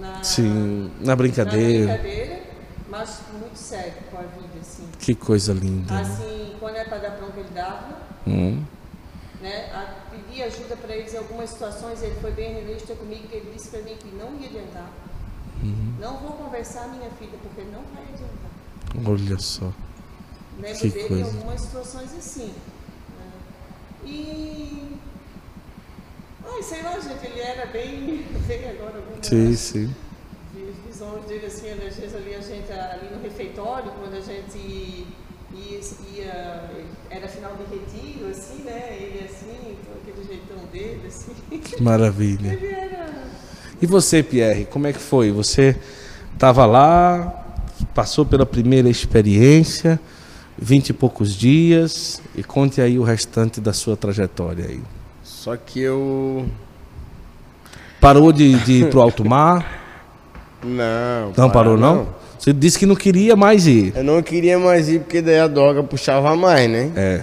na 0.00 0.22
Sim, 0.24 0.90
na 1.00 1.06
na 1.08 1.16
brincadeira. 1.16 1.92
brincadeira, 1.92 2.40
mas 2.88 3.20
muito 3.32 3.56
sério 3.56 3.92
com 4.10 4.16
a 4.18 4.22
vida, 4.22 4.58
assim. 4.60 4.88
Que 4.98 5.14
coisa 5.14 5.52
linda. 5.52 6.00
Assim, 6.00 6.54
quando 6.58 6.76
é 6.76 6.84
para 6.84 6.98
dar 6.98 7.10
bronca, 7.10 7.38
ele 7.40 7.48
dava. 7.54 7.88
Hum. 8.26 8.62
Né? 9.42 9.70
A, 9.74 10.06
pedi 10.10 10.40
ajuda 10.42 10.76
para 10.76 10.94
eles 10.96 11.12
em 11.12 11.18
algumas 11.18 11.50
situações, 11.50 12.00
ele 12.02 12.14
foi 12.20 12.30
bem 12.30 12.52
realista 12.54 12.94
comigo, 12.94 13.26
que 13.26 13.34
ele 13.36 13.52
disse 13.52 13.68
para 13.70 13.80
mim 13.82 13.96
que 13.98 14.08
não 14.14 14.34
ia 14.38 14.46
adiantar. 14.48 14.88
Não 16.00 16.16
vou 16.18 16.32
conversar, 16.32 16.88
minha 16.88 17.10
filha, 17.10 17.38
porque 17.42 17.62
não 17.70 17.82
vai 17.94 18.02
adiantar. 18.04 19.10
Olha 19.10 19.38
só. 19.38 19.72
Lembro 20.60 20.78
Que 20.80 20.90
coisa. 20.90 21.14
em 21.14 21.22
algumas 21.22 21.60
situações 21.60 22.12
assim. 22.16 22.46
né? 23.18 23.32
E. 24.04 24.96
Ai, 26.44 26.62
sei 26.62 26.82
lá, 26.82 26.98
gente, 26.98 27.24
ele 27.24 27.40
era 27.40 27.66
bem. 27.66 28.24
Veio 28.46 28.70
agora 28.70 28.96
algumas 28.98 29.26
Sim, 29.26 29.54
sim. 29.54 29.94
vi- 30.52 30.74
visões 30.86 31.24
dele 31.26 31.46
assim, 31.46 31.70
às 31.70 31.78
vezes 31.96 32.14
ali 32.14 32.34
a 32.34 32.40
gente 32.40 32.72
ali 32.72 33.08
no 33.14 33.22
refeitório, 33.22 33.90
quando 33.92 34.14
a 34.14 34.20
gente 34.20 35.06
ia, 35.54 35.80
ia 36.16 36.70
era 37.10 37.28
final 37.28 37.52
de 37.56 37.74
retiro, 37.74 38.30
assim, 38.30 38.62
né? 38.64 38.96
Ele 38.98 39.24
assim, 39.24 39.76
com 39.86 40.10
aquele 40.10 40.26
jeitão 40.26 40.66
dele, 40.72 41.02
assim. 41.06 41.32
Que 41.58 41.82
maravilha. 41.82 42.52
Ele 42.52 42.66
era. 42.66 43.12
E 43.80 43.86
você, 43.86 44.22
Pierre, 44.22 44.64
como 44.64 44.86
é 44.86 44.92
que 44.92 44.98
foi? 44.98 45.30
Você 45.30 45.76
estava 46.32 46.64
lá, 46.64 47.44
passou 47.94 48.24
pela 48.24 48.46
primeira 48.46 48.88
experiência, 48.88 50.00
vinte 50.56 50.90
e 50.90 50.92
poucos 50.92 51.34
dias, 51.34 52.22
e 52.34 52.42
conte 52.42 52.80
aí 52.80 52.98
o 52.98 53.02
restante 53.02 53.60
da 53.60 53.72
sua 53.72 53.96
trajetória 53.96 54.66
aí. 54.66 54.80
Só 55.22 55.56
que 55.56 55.80
eu. 55.80 56.46
Parou 58.00 58.32
de, 58.32 58.58
de 58.60 58.72
ir 58.84 58.90
pro 58.90 59.00
alto 59.00 59.24
mar? 59.24 59.80
Não. 60.64 61.32
Não 61.36 61.50
parou 61.50 61.76
não? 61.76 62.21
Você 62.42 62.52
disse 62.52 62.76
que 62.76 62.86
não 62.86 62.96
queria 62.96 63.36
mais 63.36 63.68
ir. 63.68 63.92
Eu 63.94 64.02
não 64.02 64.20
queria 64.20 64.58
mais 64.58 64.88
ir 64.88 64.98
porque 64.98 65.22
daí 65.22 65.38
a 65.38 65.46
droga 65.46 65.80
puxava 65.80 66.34
mais, 66.34 66.68
né? 66.68 66.90
É. 66.96 67.20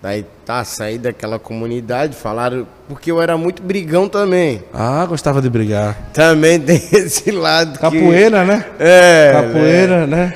Daí 0.00 0.24
tá, 0.46 0.64
saí 0.64 0.96
daquela 0.96 1.38
comunidade, 1.38 2.16
falaram. 2.16 2.66
Porque 2.88 3.10
eu 3.12 3.20
era 3.20 3.36
muito 3.36 3.62
brigão 3.62 4.08
também. 4.08 4.62
Ah, 4.72 5.04
gostava 5.04 5.42
de 5.42 5.50
brigar. 5.50 6.10
Também 6.14 6.58
tem 6.58 6.76
esse 6.92 7.30
lado. 7.30 7.72
que- 7.74 7.78
Capoeira, 7.78 8.42
né? 8.42 8.64
É. 8.80 9.32
né? 9.34 9.42
Capoeira, 9.42 10.06
né? 10.06 10.34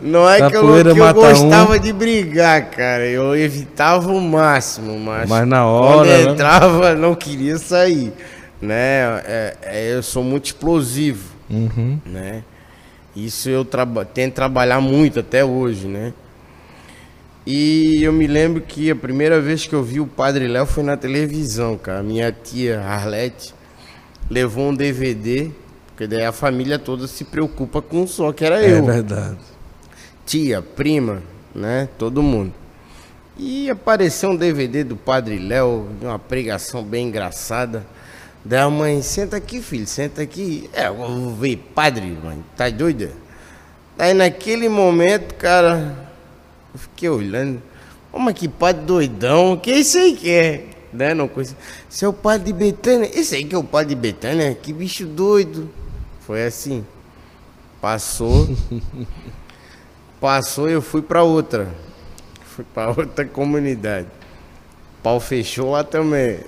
Não 0.00 0.28
é 0.28 0.38
que 0.38 0.42
eu, 0.56 0.60
Capoeira 0.62 0.92
que 0.92 0.98
eu 1.00 1.14
gostava 1.14 1.74
um. 1.76 1.78
de 1.78 1.92
brigar, 1.92 2.68
cara. 2.70 3.06
Eu 3.06 3.36
evitava 3.36 4.10
o 4.10 4.20
máximo, 4.20 4.98
mas, 4.98 5.28
Mas 5.30 5.46
na 5.46 5.58
quando 5.62 5.68
hora, 5.68 6.04
né? 6.24 6.32
entrava, 6.32 6.94
não 6.96 7.14
queria 7.14 7.58
sair. 7.58 8.12
Né? 8.60 9.20
É, 9.24 9.56
é, 9.62 9.92
eu 9.94 10.02
sou 10.02 10.24
muito 10.24 10.46
explosivo, 10.46 11.22
Uhum. 11.48 12.00
né? 12.04 12.42
Isso 13.16 13.48
eu 13.48 13.64
traba 13.64 14.04
tento 14.04 14.34
trabalhar 14.34 14.80
muito 14.80 15.20
até 15.20 15.44
hoje, 15.44 15.88
né? 15.88 16.12
E 17.46 18.02
eu 18.02 18.12
me 18.12 18.26
lembro 18.26 18.60
que 18.60 18.90
a 18.90 18.96
primeira 18.96 19.40
vez 19.40 19.66
que 19.66 19.74
eu 19.74 19.82
vi 19.82 20.00
o 20.00 20.06
Padre 20.06 20.48
Léo 20.48 20.66
foi 20.66 20.82
na 20.82 20.96
televisão, 20.96 21.78
cara. 21.78 22.02
Minha 22.02 22.30
tia 22.32 22.80
Arlete 22.80 23.54
levou 24.28 24.68
um 24.70 24.74
DVD, 24.74 25.50
porque 25.86 26.06
daí 26.08 26.24
a 26.24 26.32
família 26.32 26.78
toda 26.78 27.06
se 27.06 27.24
preocupa 27.24 27.80
com 27.80 28.02
o 28.02 28.08
som, 28.08 28.32
que 28.32 28.44
era 28.44 28.60
É 28.62 28.78
eu 28.78 28.84
verdade. 28.84 29.38
tia, 30.26 30.60
prima, 30.60 31.22
né? 31.54 31.88
Todo 31.98 32.22
mundo. 32.22 32.52
E 33.38 33.70
apareceu 33.70 34.30
um 34.30 34.36
DVD 34.36 34.82
do 34.82 34.96
Padre 34.96 35.38
Léo, 35.38 35.88
de 36.00 36.06
uma 36.06 36.18
pregação 36.18 36.82
bem 36.82 37.08
engraçada. 37.08 37.86
Daí 38.48 38.60
a 38.60 38.70
mãe, 38.70 39.02
senta 39.02 39.36
aqui, 39.38 39.60
filho, 39.60 39.88
senta 39.88 40.22
aqui. 40.22 40.70
É, 40.72 40.86
eu 40.86 40.94
vou 40.94 41.34
ver 41.34 41.56
padre, 41.74 42.16
mãe, 42.22 42.44
tá 42.56 42.70
doida? 42.70 43.10
Daí 43.96 44.14
naquele 44.14 44.68
momento, 44.68 45.34
cara, 45.34 45.96
eu 46.72 46.78
fiquei 46.78 47.08
olhando. 47.08 47.60
Mas 48.12 48.34
que 48.34 48.46
padre 48.46 48.84
doidão, 48.84 49.56
que 49.56 49.72
isso 49.72 49.98
aí 49.98 50.14
que 50.14 50.30
é? 50.30 50.64
Né? 50.92 51.12
Não 51.12 51.26
conhecia. 51.26 51.56
Esse 51.90 52.04
é 52.04 52.08
o 52.08 52.12
padre 52.12 52.46
de 52.46 52.52
Betânia. 52.52 53.10
Esse 53.12 53.34
aí 53.34 53.44
que 53.44 53.52
é 53.52 53.58
o 53.58 53.64
padre 53.64 53.96
de 53.96 54.00
Betânia? 54.00 54.54
Que 54.54 54.72
bicho 54.72 55.04
doido. 55.06 55.68
Foi 56.20 56.44
assim. 56.46 56.86
Passou. 57.80 58.48
Passou 60.20 60.68
e 60.68 60.72
eu 60.72 60.80
fui 60.80 61.02
pra 61.02 61.24
outra. 61.24 61.68
Fui 62.44 62.64
pra 62.72 62.90
outra 62.90 63.24
comunidade. 63.24 64.06
Pau 65.06 65.20
fechou 65.20 65.70
lá 65.70 65.84
também. 65.84 66.38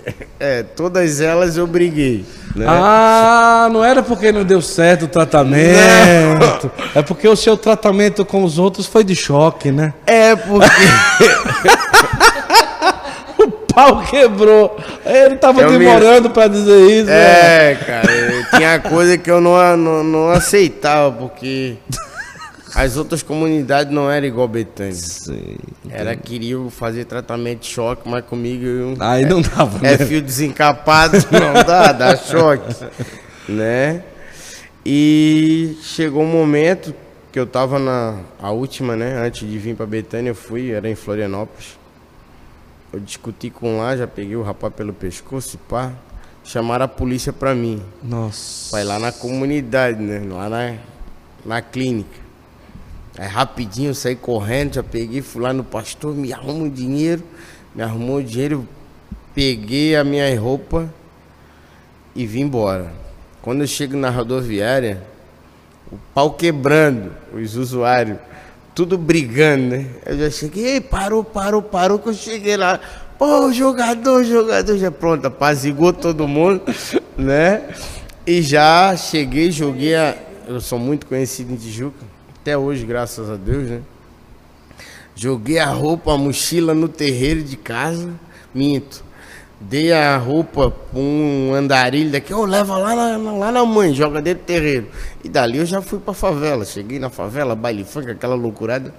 É, 0.40 0.64
todas 0.64 1.21
elas 1.21 1.57
eu 1.57 1.64
briguei. 1.64 2.25
Né? 2.57 2.66
Ah, 2.68 3.68
não 3.71 3.85
era 3.85 4.03
porque 4.03 4.33
não 4.33 4.42
deu 4.42 4.61
certo 4.61 5.05
o 5.05 5.09
tratamento. 5.09 6.68
É 6.92 7.01
porque 7.01 7.29
o 7.29 7.37
seu 7.37 7.57
tratamento 7.57 8.25
com 8.25 8.42
os 8.42 8.59
outros 8.59 8.85
foi 8.85 9.05
de 9.05 9.14
choque, 9.14 9.71
né? 9.71 9.94
É 10.05 10.35
porque. 10.35 10.66
O 13.38 13.49
pau 13.73 14.03
quebrou. 14.03 14.77
Ele 15.07 15.37
tava 15.37 15.61
Eu 15.62 15.71
me- 15.71 15.79
demorando 15.79 16.31
pra 16.31 16.49
dizer 16.49 16.81
isso. 16.90 17.07
né? 17.07 17.71
É, 17.71 17.75
cara, 17.77 18.09
tinha 18.57 18.81
coisa 18.81 19.16
que 19.16 19.31
eu 19.31 19.40
não, 19.40 19.77
não, 19.77 20.03
não 20.03 20.29
aceitava, 20.31 21.12
porque 21.12 21.77
as 22.75 22.97
outras 22.97 23.23
comunidades 23.23 23.93
não 23.93 24.11
eram 24.11 24.27
igual 24.27 24.49
Betânia. 24.49 24.93
Sim. 24.93 25.57
Era 25.89 26.17
queriam 26.17 26.71
fazer 26.71 27.05
tratamento 27.05 27.61
de 27.61 27.67
choque, 27.69 28.09
mas 28.09 28.25
comigo 28.25 28.65
eu. 28.65 28.97
Aí 29.01 29.25
não 29.25 29.41
dava, 29.41 29.79
né? 29.79 29.95
É 29.95 29.99
fio 29.99 30.21
desencapado, 30.23 31.17
não 31.31 31.65
dá, 31.65 31.93
dá 31.93 32.17
choque, 32.17 32.75
né? 33.49 34.03
E 34.85 35.77
chegou 35.83 36.23
um 36.23 36.31
momento 36.31 36.95
que 37.33 37.39
eu 37.39 37.47
tava 37.47 37.79
na 37.79 38.21
a 38.41 38.51
última, 38.51 38.97
né? 38.97 39.17
Antes 39.19 39.49
de 39.49 39.59
vir 39.59 39.77
pra 39.77 39.87
Betânia, 39.87 40.31
eu 40.31 40.35
fui, 40.35 40.71
era 40.71 40.89
em 40.89 40.95
Florianópolis. 40.95 41.79
Eu 42.93 43.01
discuti 43.01 43.51
com 43.51 43.79
lá, 43.79 43.97
já 43.97 44.07
peguei 44.07 44.37
o 44.37 44.43
rapaz 44.43 44.73
pelo 44.73 44.93
pescoço 44.93 45.57
e 45.57 45.69
pá. 45.69 45.93
Chamaram 46.43 46.87
a 46.87 46.89
polícia 46.89 47.33
pra 47.33 47.55
mim. 47.55 47.83
Nossa. 48.03 48.73
Vai 48.73 48.83
lá 48.83 48.99
na 48.99 49.13
comunidade, 49.13 50.01
né? 50.01 50.23
Lá 50.27 50.49
na, 50.49 50.77
na 51.45 51.61
clínica. 51.61 52.28
Aí 53.19 53.27
rapidinho 53.27 53.91
eu 53.91 53.95
saí 53.95 54.15
correndo, 54.15 54.75
já 54.75 54.83
peguei, 54.83 55.21
fui 55.21 55.43
lá 55.43 55.53
no 55.53 55.65
pastor, 55.65 56.15
me 56.15 56.33
arruma 56.33 56.67
o 56.67 56.71
dinheiro, 56.71 57.25
me 57.75 57.83
arrumou 57.83 58.19
o 58.19 58.23
dinheiro, 58.23 58.67
peguei 59.35 59.97
a 59.97 60.05
minha 60.05 60.39
roupa 60.39 60.89
e 62.15 62.25
vim 62.25 62.43
embora. 62.43 62.93
Quando 63.43 63.63
eu 63.63 63.67
chego 63.67 63.97
na 63.97 64.09
rodoviária, 64.09 65.03
o 65.91 65.97
pau 66.14 66.31
quebrando, 66.35 67.11
os 67.35 67.57
usuários, 67.57 68.19
tudo 68.73 68.97
brigando, 68.97 69.77
né? 69.77 69.87
Eu 70.07 70.19
já 70.19 70.31
cheguei, 70.31 70.75
"Ei, 70.75 70.81
parou, 70.81 71.25
parou, 71.25 71.61
parou, 71.61 71.99
que 71.99 72.11
eu 72.11 72.14
cheguei 72.14 72.57
lá. 72.57 72.79
Pô, 73.19 73.53
jogador, 73.53 74.23
jogador, 74.23 74.79
já 74.79 74.93
pronto, 74.93 75.27
apazigou 75.27 75.93
todo 75.93 76.29
mundo, 76.29 76.62
né? 77.19 77.69
E 78.25 78.43
já 78.43 78.95
cheguei, 78.97 79.51
joguei 79.51 79.97
a... 79.97 80.16
Eu 80.47 80.61
sou 80.61 80.79
muito 80.79 81.05
conhecido 81.05 81.53
em 81.53 81.57
Tijuca, 81.57 82.07
até 82.41 82.57
hoje, 82.57 82.86
graças 82.86 83.28
a 83.28 83.36
Deus, 83.36 83.68
né? 83.68 83.82
Joguei 85.14 85.59
a 85.59 85.66
roupa, 85.66 86.14
a 86.14 86.16
mochila 86.16 86.72
no 86.72 86.89
terreiro 86.89 87.43
de 87.43 87.57
casa, 87.57 88.09
minto. 88.55 89.05
Dei 89.61 89.93
a 89.93 90.16
roupa 90.16 90.70
pra 90.70 91.01
um 91.01 91.53
andarilho 91.53 92.12
daqui, 92.12 92.32
ô, 92.32 92.45
leva 92.45 92.78
lá 92.78 92.95
na, 92.95 93.32
lá 93.32 93.51
na 93.51 93.64
mãe, 93.64 93.93
joga 93.93 94.22
dentro 94.22 94.45
do 94.45 94.47
terreiro. 94.47 94.86
E 95.24 95.28
dali 95.28 95.59
eu 95.59 95.66
já 95.66 95.82
fui 95.82 95.99
pra 95.99 96.14
favela. 96.14 96.64
Cheguei 96.64 97.01
na 97.01 97.11
favela, 97.11 97.57
baile 97.57 97.82
funk, 97.82 98.09
aquela 98.09 98.36
loucurada. 98.36 98.95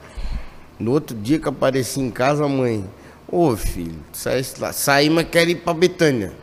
No 0.77 0.91
outro 0.91 1.15
dia 1.15 1.39
que 1.39 1.47
eu 1.47 1.51
apareci 1.51 2.01
em 2.01 2.11
casa, 2.11 2.43
a 2.43 2.49
mãe, 2.49 2.83
ô 3.25 3.55
filho, 3.55 3.95
sai, 4.11 4.43
saí, 4.73 5.09
mas 5.09 5.27
quero 5.29 5.49
ir 5.49 5.55
pra 5.55 5.73
Betânia. 5.73 6.33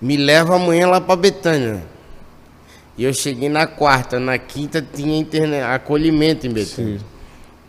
Me 0.00 0.16
leva 0.16 0.56
amanhã 0.56 0.86
lá 0.86 0.98
pra 0.98 1.16
Betânia. 1.16 1.84
E 3.00 3.04
eu 3.04 3.14
cheguei 3.14 3.48
na 3.48 3.66
quarta, 3.66 4.20
na 4.20 4.36
quinta 4.36 4.82
tinha 4.82 5.18
internet, 5.18 5.62
acolhimento 5.62 6.46
em 6.46 6.52
Betânia. 6.52 7.00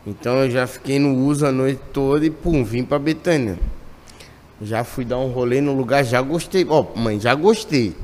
Então 0.05 0.35
eu 0.43 0.51
já 0.51 0.67
fiquei 0.67 0.99
no 0.99 1.15
uso 1.25 1.45
a 1.45 1.53
noite 1.53 1.79
toda 1.93 2.25
e 2.25 2.29
pum, 2.29 2.65
vim 2.65 2.83
pra 2.83 2.99
Betânia. 2.99 3.57
Já 4.61 4.83
fui 4.83 5.05
dar 5.05 5.19
um 5.19 5.27
rolê 5.27 5.61
no 5.61 5.73
lugar, 5.73 6.03
já 6.03 6.21
gostei. 6.21 6.65
Ó, 6.67 6.85
mãe, 6.97 7.17
já 7.17 7.33
gostei. 7.33 7.95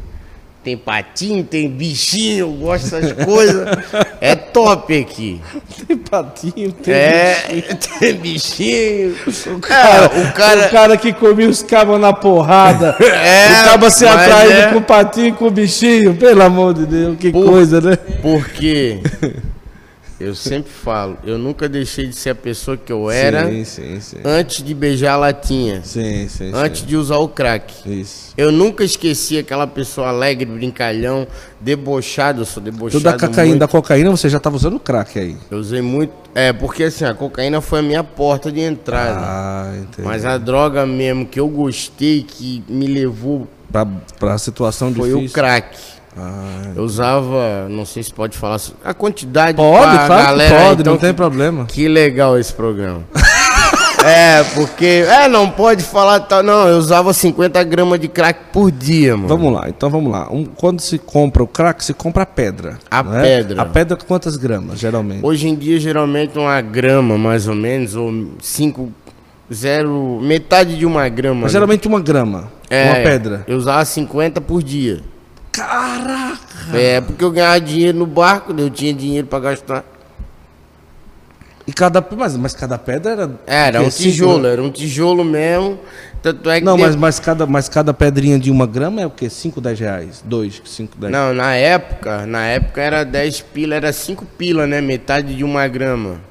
Tem 0.68 0.76
patinho, 0.76 1.46
tem 1.46 1.70
bichinho, 1.70 2.40
eu 2.40 2.50
gosto 2.52 2.90
dessas 2.92 3.24
coisas. 3.24 3.66
É 4.20 4.36
top 4.36 5.00
aqui. 5.00 5.42
Tem 5.88 5.96
patinho, 5.96 6.72
tem 6.74 6.94
É, 6.94 7.36
bichinho. 7.48 7.78
tem 8.02 8.14
bichinho. 8.16 9.16
O 9.56 9.60
Cara, 9.62 10.10
cara, 10.10 10.30
o 10.30 10.34
cara, 10.34 10.68
o 10.68 10.70
cara 10.70 10.98
que 10.98 11.14
comia 11.14 11.48
os 11.48 11.64
cabos 11.64 11.98
na 12.02 12.12
porrada. 12.12 12.98
É, 13.02 13.62
o 13.62 13.64
cabo 13.64 13.90
se 13.90 14.06
atraindo 14.06 14.60
é. 14.60 14.74
com 14.74 14.82
patinho 14.82 15.28
e 15.28 15.32
com 15.32 15.50
bichinho. 15.50 16.16
Pelo 16.16 16.44
amor 16.44 16.74
de 16.74 16.86
Deus, 16.86 17.18
que 17.18 17.32
Por- 17.32 17.46
coisa, 17.46 17.80
né? 17.80 17.96
Porque 18.22 19.00
eu 20.20 20.34
sempre 20.34 20.72
falo, 20.72 21.18
eu 21.24 21.38
nunca 21.38 21.70
deixei 21.70 22.08
de 22.08 22.16
ser 22.16 22.32
a 22.32 22.36
pessoa 22.36 22.76
que 22.76 22.92
eu 22.92 23.10
era 23.12 23.48
Sim, 23.50 23.64
sim, 23.64 24.00
sim. 24.00 24.18
antes 24.26 24.64
de 24.64 24.74
beijar 24.74 25.14
a 25.14 25.18
latinha, 25.18 25.82
Sim, 25.84 26.28
sim, 26.28 26.52
antes 26.54 26.86
de 26.86 26.96
usar 26.98 27.18
o 27.18 27.28
crack. 27.28 27.74
Isso. 27.86 28.34
Eu 28.36 28.52
nunca 28.52 28.84
esqueci 28.84 29.38
aquela 29.38 29.68
pessoa 29.68 30.08
alegre, 30.10 30.46
brincalhão, 30.46 31.28
debochado, 31.62 32.42
eu 32.42 32.46
sou 32.46 32.62
debochado 32.64 33.04
da 33.04 33.14
cocaína, 33.14 33.46
muito. 33.46 33.60
da 33.60 33.68
cocaína 33.68 34.10
você 34.12 34.30
já 34.30 34.40
tava 34.40 34.56
usando 34.56 34.80
crack 34.80 35.20
aí. 35.20 35.38
Eu 35.52 35.60
usei 35.60 35.82
muito, 35.82 36.12
é, 36.34 36.52
porque 36.54 36.84
assim, 36.84 37.06
a 37.06 37.14
cocaína 37.14 37.62
foi 37.62 37.80
a 37.80 37.84
minha 37.84 38.04
porta 38.04 38.52
de 38.52 38.60
entrada. 38.62 39.20
Ah, 39.22 39.74
entendi. 39.78 40.08
Mas 40.08 40.26
a 40.26 40.38
droga 40.38 40.86
mesmo 40.86 41.26
que 41.26 41.40
eu 41.40 41.48
gostei, 41.48 42.24
que 42.24 42.64
me 42.68 42.88
levou, 42.88 43.48
Pra, 43.72 43.86
pra 44.18 44.38
situação 44.38 44.94
foi 44.94 45.10
difícil. 45.10 45.28
o 45.30 45.34
crack. 45.34 45.78
Ah, 46.20 46.72
Eu 46.76 46.84
usava, 46.84 47.68
não 47.70 47.86
sei 47.86 48.02
se 48.04 48.14
pode 48.14 48.38
falar, 48.38 48.60
a 48.84 48.94
quantidade 48.94 49.56
pode, 49.56 49.96
pra 49.98 50.06
claro 50.08 50.24
galera, 50.28 50.56
pode, 50.68 50.82
então, 50.82 50.94
não 50.94 51.00
tem 51.00 51.10
que- 51.12 51.16
problema. 51.16 51.66
Que 51.66 51.88
legal 51.88 52.38
esse 52.38 52.54
programa. 52.54 53.04
é, 54.06 54.44
porque. 54.56 55.06
É, 55.08 55.28
não 55.28 55.50
pode 55.50 55.84
falar 55.84 56.20
tal. 56.22 56.42
Não, 56.44 56.68
eu 56.68 56.78
usava 56.78 57.14
50 57.14 57.64
gramas 57.64 58.00
de 58.00 58.08
crack 58.08 58.40
por 58.54 58.72
dia, 58.72 59.16
mano. 59.16 59.28
Vamos 59.28 59.54
lá, 59.54 59.68
então 59.70 59.90
vamos 59.90 60.12
lá. 60.12 60.28
Um- 60.32 60.46
quando 60.46 60.80
se 60.80 60.98
compra 60.98 61.44
o 61.44 61.48
crack, 61.48 61.84
se 61.84 61.94
compra 61.94 62.24
a 62.24 62.26
pedra. 62.26 62.78
A 62.90 63.04
não 63.04 63.18
é? 63.18 63.22
pedra. 63.22 63.62
A 63.62 63.66
pedra 63.66 63.98
quantas 63.98 64.36
gramas, 64.38 64.80
geralmente? 64.80 65.26
Hoje 65.26 65.48
em 65.48 65.56
dia, 65.56 65.80
geralmente, 65.80 66.38
uma 66.38 66.60
grama, 66.62 67.18
mais 67.18 67.48
ou 67.48 67.56
menos, 67.56 67.96
ou 67.96 68.12
5. 68.42 68.92
Zero. 69.54 70.20
Metade 70.22 70.78
de 70.78 70.86
uma 70.86 71.08
grama. 71.08 71.36
Mas 71.42 71.54
né? 71.54 71.58
geralmente 71.58 71.88
uma 71.88 72.02
grama. 72.02 72.52
é, 72.70 72.86
uma 72.86 72.96
pedra. 72.96 73.44
Eu 73.48 73.58
usava 73.58 73.84
50 73.86 74.42
por 74.42 74.62
dia. 74.62 75.00
Caraca! 75.58 76.78
É, 76.78 77.02
porque 77.02 77.24
eu 77.24 77.32
ganhava 77.32 77.60
dinheiro 77.60 77.98
no 77.98 78.06
barco, 78.06 78.54
eu 78.58 78.70
tinha 78.70 78.94
dinheiro 78.94 79.28
pra 79.28 79.40
gastar. 79.40 79.84
E 81.66 81.74
cada, 81.74 82.06
mas, 82.16 82.38
mas 82.38 82.54
cada 82.54 82.78
pedra 82.78 83.12
era. 83.12 83.32
Era 83.46 83.82
o 83.82 83.88
um 83.88 83.90
tijolo, 83.90 84.48
era 84.48 84.64
um 84.64 84.72
tijolo 84.72 85.26
mesmo. 85.26 85.78
Tanto 86.22 86.50
é 86.50 86.60
que. 86.60 86.66
Não, 86.66 86.78
de- 86.78 86.82
mas, 86.82 86.96
mas, 86.96 87.20
cada, 87.20 87.46
mas 87.46 87.68
cada 87.68 87.94
pedrinha 87.94 88.40
de 88.40 88.50
uma 88.50 88.66
grama 88.66 89.02
é 89.02 89.06
o 89.06 89.10
quê? 89.10 89.30
5, 89.30 89.60
10 89.60 89.80
reais? 89.80 90.24
2, 90.24 90.62
5, 90.64 90.98
10 90.98 91.12
Não, 91.12 91.34
na 91.34 91.56
época, 91.56 92.26
na 92.26 92.46
época 92.46 92.82
era 92.82 93.04
10 93.04 93.42
pila, 93.42 93.76
era 93.76 93.92
5 93.92 94.26
pila, 94.38 94.66
né? 94.66 94.80
Metade 94.80 95.36
de 95.36 95.44
uma 95.44 95.68
grama. 95.68 96.22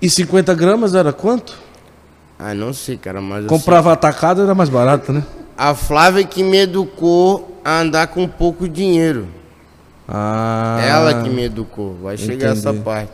E 0.00 0.08
50 0.08 0.54
gramas 0.54 0.94
era 0.94 1.12
quanto? 1.12 1.58
Ah, 2.38 2.54
não 2.54 2.72
sei, 2.72 2.96
cara, 2.96 3.20
mas 3.20 3.44
Comprava 3.44 3.92
atacado 3.92 4.42
era 4.42 4.54
mais 4.54 4.70
barato, 4.70 5.12
né? 5.12 5.22
A 5.62 5.74
Flávia 5.74 6.24
que 6.24 6.42
me 6.42 6.56
educou 6.56 7.60
a 7.62 7.80
andar 7.80 8.06
com 8.06 8.26
pouco 8.26 8.66
dinheiro. 8.66 9.28
Ah. 10.08 10.80
Ela 10.82 11.22
que 11.22 11.28
me 11.28 11.44
educou. 11.44 11.98
Vai 12.02 12.16
chegar 12.16 12.52
essa 12.52 12.70
entendi. 12.70 12.82
parte. 12.82 13.12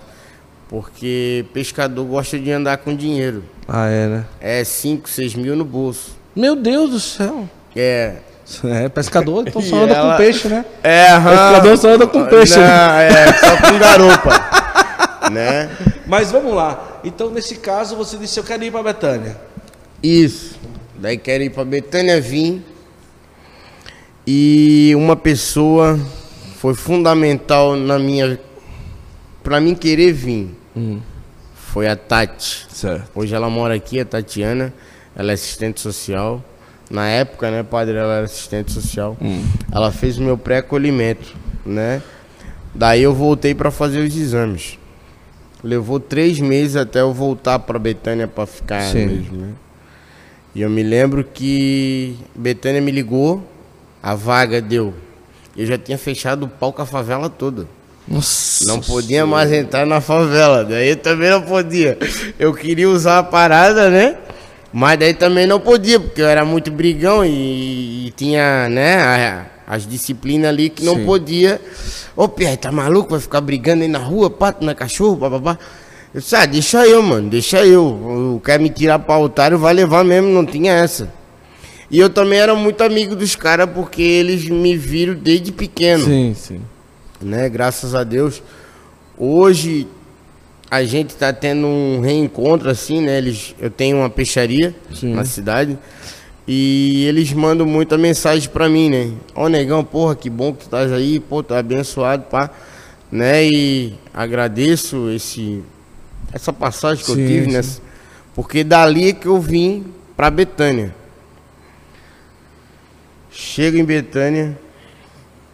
Porque 0.69 1.45
pescador 1.53 2.05
gosta 2.05 2.39
de 2.39 2.53
andar 2.53 2.77
com 2.77 2.95
dinheiro. 2.95 3.43
Ah, 3.67 3.89
é, 3.89 4.07
né? 4.07 4.25
É 4.41 4.63
5, 4.63 5.11
6 5.11 5.35
mil 5.35 5.57
no 5.57 5.65
bolso. 5.65 6.13
Meu 6.37 6.55
Deus 6.55 6.91
do 6.91 7.01
céu. 7.01 7.49
É. 7.75 8.15
É, 8.63 8.89
pescador, 8.89 9.45
então 9.49 9.61
só 9.61 9.83
anda 9.83 9.95
ela- 9.95 10.13
com 10.13 10.17
peixe, 10.19 10.47
né? 10.47 10.65
É, 10.85 11.11
aham. 11.11 11.31
Pescador 11.31 11.79
só 11.79 11.89
anda 11.95 12.07
com 12.07 12.25
peixe, 12.27 12.55
Não, 12.57 12.65
né? 12.65 13.09
é, 13.09 13.33
só 13.33 13.57
com 13.57 13.77
garupa. 13.77 14.31
né? 15.33 15.69
Mas 16.07 16.31
vamos 16.31 16.55
lá. 16.55 17.01
Então, 17.03 17.29
nesse 17.29 17.57
caso, 17.57 17.97
você 17.97 18.17
disse: 18.17 18.39
Eu 18.39 18.45
quero 18.45 18.63
ir 18.63 18.71
pra 18.71 18.85
Betânia. 18.85 19.37
Isso. 20.01 20.55
Daí 20.99 21.19
quero 21.19 21.45
ir 21.45 21.51
pra 21.51 21.65
Betânia 21.65 22.21
vim. 22.21 22.63
E 24.27 24.93
uma 24.97 25.15
pessoa 25.15 25.99
foi 26.57 26.75
fundamental 26.75 27.77
na 27.77 27.99
minha. 27.99 28.39
pra 29.43 29.61
mim 29.61 29.75
querer 29.75 30.13
vir. 30.13 30.51
Foi 31.55 31.87
a 31.87 31.95
Tati. 31.95 32.67
Certo. 32.71 33.11
Hoje 33.15 33.35
ela 33.35 33.49
mora 33.49 33.75
aqui, 33.75 34.01
a 34.01 34.05
Tatiana. 34.05 34.73
Ela 35.15 35.31
é 35.33 35.35
assistente 35.35 35.81
social. 35.81 36.43
Na 36.91 37.09
época, 37.09 37.51
né, 37.51 37.63
padre, 37.63 37.97
ela 37.97 38.15
era 38.15 38.25
assistente 38.25 38.73
social. 38.73 39.17
Ela 39.73 39.91
fez 39.93 40.19
o 40.19 40.23
meu 40.23 40.39
pré-acolhimento, 40.39 41.35
né? 41.65 42.03
Daí 42.75 43.03
eu 43.03 43.15
voltei 43.15 43.55
para 43.55 43.71
fazer 43.71 44.01
os 44.01 44.17
exames. 44.17 44.79
Levou 45.65 45.99
três 45.99 46.39
meses 46.39 46.77
até 46.77 47.01
eu 47.01 47.13
voltar 47.13 47.59
para 47.59 47.79
Betânia 47.79 48.29
para 48.29 48.47
ficar 48.47 48.83
Sim. 48.83 49.07
mesmo, 49.07 49.37
né? 49.39 49.49
E 50.57 50.63
eu 50.63 50.71
me 50.71 50.83
lembro 50.83 51.23
que 51.23 52.17
Betânia 52.35 52.81
me 52.81 52.91
ligou, 52.91 53.47
a 54.03 54.15
vaga 54.15 54.59
deu. 54.59 54.95
Eu 55.55 55.67
já 55.67 55.77
tinha 55.77 55.99
fechado 55.99 56.45
o 56.47 56.49
pau 56.49 56.73
com 56.73 56.81
a 56.81 56.87
favela 56.87 57.29
toda. 57.29 57.67
Nossa. 58.09 58.65
Não 58.65 58.81
podia 58.81 59.27
mais 59.27 59.53
entrar 59.53 59.85
na 59.85 60.01
favela. 60.01 60.65
Daí 60.65 60.97
também 60.97 61.29
não 61.29 61.43
podia. 61.43 61.99
Eu 62.39 62.55
queria 62.55 62.89
usar 62.89 63.19
a 63.19 63.23
parada, 63.23 63.91
né? 63.91 64.17
Mas 64.73 64.99
daí 64.99 65.13
também 65.13 65.47
não 65.47 65.61
podia, 65.61 66.01
porque 66.01 66.23
eu 66.23 66.27
era 66.27 66.43
muito 66.43 66.71
brigão 66.71 67.23
e, 67.23 68.07
e 68.07 68.11
tinha, 68.17 68.67
né, 68.71 68.97
a- 68.97 69.47
as 69.67 69.87
disciplinas 69.87 70.49
ali 70.49 70.71
que 70.71 70.83
não 70.83 70.95
Sim. 70.97 71.05
podia. 71.05 71.61
Ô, 72.17 72.27
Pierre, 72.29 72.57
tá 72.57 72.73
maluco? 72.73 73.11
Vai 73.11 73.21
ficar 73.21 73.43
brigando 73.43 73.83
aí 73.83 73.89
na 73.89 73.99
rua, 73.99 74.31
pato, 74.31 74.65
na 74.65 74.75
cachorro, 74.75 75.19
papapá. 75.19 75.59
Eu 76.17 76.21
disse, 76.23 76.35
ah, 76.35 76.47
deixa 76.47 76.87
eu, 76.87 77.03
mano, 77.03 77.29
deixa 77.29 77.67
eu. 77.67 77.85
O 77.85 78.41
quer 78.43 78.59
me 78.59 78.71
tirar 78.71 78.99
pra 78.99 79.19
otário, 79.19 79.59
vai 79.59 79.75
levar 79.75 80.03
mesmo, 80.03 80.31
não 80.31 80.47
tinha 80.47 80.73
essa. 80.73 81.13
E 81.91 81.99
eu 81.99 82.09
também 82.09 82.39
era 82.39 82.55
muito 82.55 82.83
amigo 82.83 83.15
dos 83.15 83.37
caras, 83.37 83.69
porque 83.69 84.01
eles 84.01 84.49
me 84.49 84.75
viram 84.75 85.13
desde 85.15 85.53
pequeno 85.53 86.07
Sim, 86.07 86.33
sim. 86.35 86.63
né? 87.21 87.51
Graças 87.51 87.95
a 87.95 88.03
Deus. 88.03 88.43
Hoje 89.19 89.87
a 90.71 90.83
gente 90.85 91.15
tá 91.15 91.35
tendo 91.35 91.67
um 91.67 92.01
reencontro 92.01 92.71
assim, 92.71 93.03
né? 93.03 93.19
Eles, 93.19 93.55
eu 93.61 93.69
tenho 93.69 93.99
uma 93.99 94.09
peixaria 94.09 94.75
Sim. 94.95 95.13
na 95.13 95.27
cidade 95.27 95.77
e 96.49 97.05
eles 97.05 97.31
mandam 97.35 97.67
muita 97.67 97.99
mensagem 97.99 98.49
pra 98.49 98.71
mim, 98.71 98.89
né? 98.89 99.13
Ó, 99.35 99.51
negão, 99.51 99.85
porra, 99.85 100.17
que 100.17 100.31
bom 100.31 100.51
que 100.55 100.61
tu 100.61 100.63
estás 100.65 100.91
aí, 100.91 101.21
pô, 101.21 101.43
tá 101.43 101.59
abençoado, 101.59 102.23
pá, 102.31 102.49
né? 103.13 103.47
E 103.47 103.93
agradeço 104.15 105.11
esse 105.11 105.63
essa 106.33 106.53
passagem 106.53 107.05
que 107.05 107.13
Sim, 107.13 107.21
eu 107.21 107.29
tive, 107.29 107.53
né? 107.53 107.61
Porque 108.35 108.63
dali 108.63 109.09
é 109.09 109.13
que 109.13 109.27
eu 109.27 109.41
vim 109.41 109.87
pra 110.17 110.31
Betânia. 110.31 110.95
Chego 113.31 113.77
em 113.77 113.85
Betânia, 113.85 114.59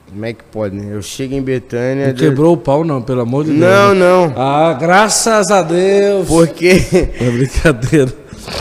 como 0.08 0.24
é 0.26 0.32
que 0.32 0.44
pode, 0.44 0.76
né? 0.76 0.94
Eu 0.94 1.02
chego 1.02 1.34
em 1.34 1.42
Betânia. 1.42 2.08
Não 2.08 2.14
quebrou 2.14 2.54
o 2.54 2.56
pau, 2.56 2.84
não, 2.84 3.00
pelo 3.00 3.22
amor 3.22 3.44
de 3.44 3.50
Deus. 3.50 3.60
Não, 3.60 3.94
né? 3.94 4.00
não. 4.00 4.34
Ah, 4.36 4.72
graças 4.74 5.50
a 5.50 5.62
Deus. 5.62 6.28
Porque 6.28 6.84
É 7.18 7.30
brincadeira. 7.30 8.12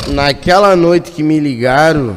naquela 0.07 0.75
noite 0.75 1.11
que 1.11 1.21
me 1.21 1.39
ligaram, 1.39 2.15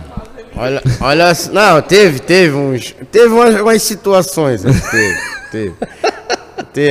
olha, 0.56 0.82
olha, 1.00 1.32
não, 1.52 1.82
teve, 1.82 2.20
teve 2.20 2.54
uns, 2.54 2.94
teve 3.10 3.28
umas, 3.28 3.60
umas 3.60 3.82
situações, 3.82 4.62
né? 4.62 4.72
teve, 4.90 5.18
teve, 5.50 5.74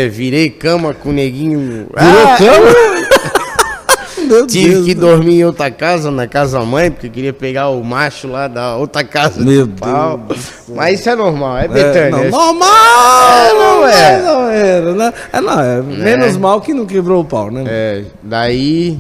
virei 0.10 0.50
cama 0.50 0.94
com 0.94 1.10
o 1.10 1.14
neguinho, 1.14 1.60
Virou 1.60 1.88
Ah, 1.96 2.38
cama? 2.38 3.24
Meu 4.28 4.48
tive 4.48 4.70
Deus. 4.76 4.86
que 4.86 4.94
dormir 4.96 5.40
em 5.40 5.44
outra 5.46 5.70
casa, 5.70 6.10
na 6.10 6.26
casa 6.28 6.60
mãe, 6.64 6.90
porque 6.90 7.10
queria 7.10 7.34
pegar 7.34 7.70
o 7.70 7.84
macho 7.84 8.28
lá 8.28 8.48
da 8.48 8.78
outra 8.78 9.04
casa. 9.04 9.44
Meu 9.44 9.68
do 9.68 9.74
pau. 9.80 10.18
Deus 10.18 10.40
Mas 10.70 11.00
isso 11.02 11.10
é 11.10 11.16
normal, 11.16 11.58
é 11.58 11.66
É, 11.66 11.68
Betânia. 11.68 12.28
é- 12.28 12.30
normal! 12.30 13.54
não 13.54 13.88
é. 13.88 14.22
Não 14.22 14.50
era, 14.50 14.94
né? 14.96 15.14
É, 15.34 15.42
não, 15.42 15.60
é 15.60 15.82
menos 15.82 16.38
mal 16.38 16.62
que 16.62 16.74
não 16.74 16.86
quebrou 16.86 17.22
o 17.22 17.26
pau, 17.26 17.52
né? 17.52 17.64
é, 17.68 18.06
daí 18.24 18.98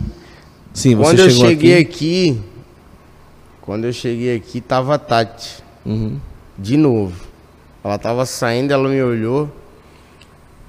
Sim, 0.73 0.95
você 0.95 1.03
Quando 1.03 1.19
eu 1.19 1.29
cheguei 1.29 1.79
aqui. 1.79 2.29
aqui. 2.31 2.41
quando 3.61 3.86
eu 3.86 3.93
cheguei 3.93 4.36
aqui, 4.36 4.59
tava 4.59 4.95
a 4.95 4.97
Tati, 4.97 5.63
Uhum. 5.86 6.17
de 6.57 6.75
novo. 6.75 7.13
Ela 7.84 7.97
tava 7.97 8.25
saindo, 8.25 8.73
ela 8.73 8.89
me 8.89 9.01
olhou. 9.01 9.49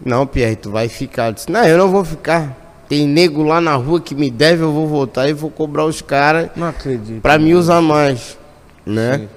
Não, 0.05 0.27
Pierre, 0.27 0.57
tu 0.57 0.71
vai 0.71 0.89
ficar. 0.89 1.29
Eu 1.29 1.33
disse, 1.33 1.51
não, 1.51 1.65
eu 1.65 1.79
não 1.79 1.89
vou 1.91 2.05
ficar. 2.05 2.61
Tem 2.89 3.07
nego 3.09 3.43
lá 3.43 3.61
na 3.61 3.75
rua 3.75 4.01
que 4.01 4.15
me 4.15 4.31
deve, 4.31 4.63
eu 4.63 4.71
vou 4.73 4.87
voltar 4.87 5.29
e 5.29 5.33
vou 5.33 5.51
cobrar 5.51 5.87
os 5.87 6.03
caras 6.03 6.51
Não 6.55 6.67
acredito. 6.69 7.23
pra 7.23 7.39
me 7.39 7.55
usar 7.55 7.81
mais, 7.81 8.37
né? 8.85 9.19
Sim. 9.19 9.29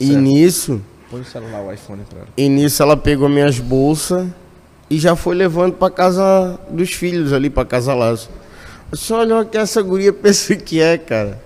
E 0.00 0.06
Certo. 0.08 0.20
nisso, 0.20 0.80
Põe 1.10 1.20
o 1.20 1.24
celular, 1.24 1.60
o 1.62 1.72
iPhone 1.72 2.02
pra 2.08 2.18
ela. 2.18 2.28
e 2.36 2.48
nisso 2.48 2.82
ela 2.82 2.96
pegou 2.96 3.28
minhas 3.28 3.58
bolsas 3.60 4.26
e 4.90 4.98
já 4.98 5.14
foi 5.16 5.34
levando 5.36 5.74
pra 5.74 5.88
casa 5.90 6.58
dos 6.68 6.92
filhos 6.92 7.32
ali, 7.32 7.48
pra 7.48 7.64
casa 7.64 7.94
Lazo. 7.94 8.28
Você 8.90 9.12
olha 9.12 9.44
que 9.44 9.56
essa 9.56 9.80
guria 9.80 10.12
pensa 10.14 10.56
que 10.56 10.80
é, 10.80 10.98
cara. 10.98 11.40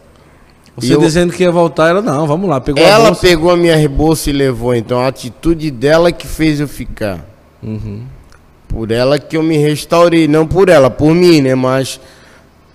Você 0.77 0.95
eu- 0.95 1.01
dizendo 1.01 1.33
que 1.35 1.43
ia 1.43 1.53
voltar, 1.53 1.91
ela 1.91 2.01
não, 2.01 2.27
vamos 2.27 2.49
lá, 2.49 2.59
pegou 2.61 2.83
a 2.83 2.87
Ela 2.89 3.07
bolsa. 3.09 3.21
pegou 3.21 3.51
a 3.51 3.57
minha 3.57 3.87
bolsa 3.89 4.31
e 4.31 4.33
levou, 4.33 4.75
então 4.75 4.99
a 5.01 5.09
atitude 5.09 5.71
dela 5.71 6.11
que 6.11 6.27
fez 6.27 6.59
eu 6.61 6.67
ficar. 6.69 7.21
Uhum. 7.63 8.03
Por 8.73 8.91
ela 8.91 9.19
que 9.19 9.37
eu 9.37 9.43
me 9.43 9.59
restaurei, 9.59 10.27
não 10.27 10.47
por 10.47 10.71
ela, 10.71 10.89
por 10.89 11.15
mim, 11.15 11.43
né? 11.43 11.55
Mas 11.55 12.01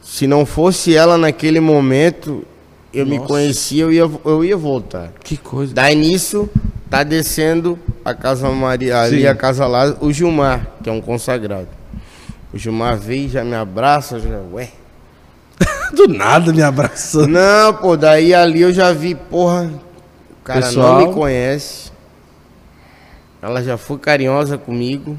se 0.04 0.28
não 0.28 0.46
fosse 0.46 0.96
ela 0.96 1.18
naquele 1.18 1.60
momento, 1.60 2.46
eu 2.94 3.06
me 3.06 3.18
Nossa. 3.18 3.28
conhecia, 3.28 3.84
eu 3.84 3.92
ia, 3.92 4.10
eu 4.24 4.46
ia 4.46 4.56
voltar. 4.56 5.12
Que 5.24 5.36
coisa. 5.36 5.74
Daí 5.74 5.96
nisso, 5.96 6.48
tá 6.90 7.04
descendo 7.04 7.78
a 8.06 8.14
Casa 8.14 8.50
Maria, 8.50 9.02
ali 9.02 9.22
Sim. 9.22 9.28
a 9.28 9.36
Casa 9.36 9.66
lá, 9.66 9.96
o 10.00 10.12
Gilmar, 10.14 10.68
que 10.84 10.90
é 10.90 10.92
um 10.94 11.02
consagrado. 11.02 11.68
O 12.54 12.58
Gilmar 12.58 12.98
veio, 12.98 13.28
já 13.28 13.44
me 13.44 13.56
abraça, 13.56 14.20
já, 14.20 14.40
ué. 14.54 14.70
Do 15.94 16.08
nada 16.08 16.54
me 16.54 16.62
abraçando. 16.62 17.28
Não, 17.28 17.74
pô, 17.74 17.98
daí 17.98 18.34
ali 18.34 18.62
eu 18.62 18.72
já 18.72 18.94
vi, 18.94 19.16
porra, 19.16 19.64
o 19.64 20.44
cara 20.44 20.62
Pessoal. 20.62 21.02
não 21.02 21.08
me 21.08 21.14
conhece. 21.14 21.92
Ela 23.42 23.62
já 23.64 23.78
foi 23.78 23.98
carinhosa 23.98 24.58
comigo. 24.58 25.18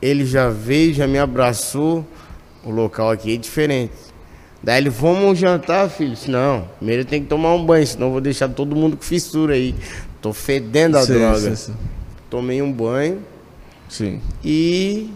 Ele 0.00 0.24
já 0.24 0.48
veio, 0.48 0.94
já 0.94 1.06
me 1.06 1.18
abraçou. 1.18 2.06
O 2.64 2.70
local 2.70 3.10
aqui 3.10 3.34
é 3.34 3.36
diferente. 3.36 3.92
Daí 4.62 4.78
ele, 4.78 4.90
vamos 4.90 5.38
jantar, 5.38 5.88
filho? 5.88 6.12
Disse, 6.12 6.30
Não, 6.30 6.68
primeiro 6.76 7.02
eu 7.02 7.06
tenho 7.06 7.22
que 7.22 7.28
tomar 7.28 7.54
um 7.54 7.64
banho, 7.64 7.86
senão 7.86 8.08
eu 8.08 8.12
vou 8.12 8.20
deixar 8.20 8.48
todo 8.48 8.76
mundo 8.76 8.96
com 8.96 9.02
fissura 9.02 9.54
aí. 9.54 9.74
Tô 10.20 10.32
fedendo 10.34 10.98
a 10.98 11.02
Sim, 11.02 11.14
droga. 11.14 11.38
sim, 11.38 11.56
sim. 11.56 11.74
Tomei 12.28 12.60
um 12.60 12.70
banho 12.70 13.22
Sim. 13.88 14.20
e 14.44 15.10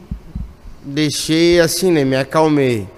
deixei 0.82 1.60
assim, 1.60 1.92
né? 1.92 2.04
Me 2.04 2.16
acalmei. 2.16 2.88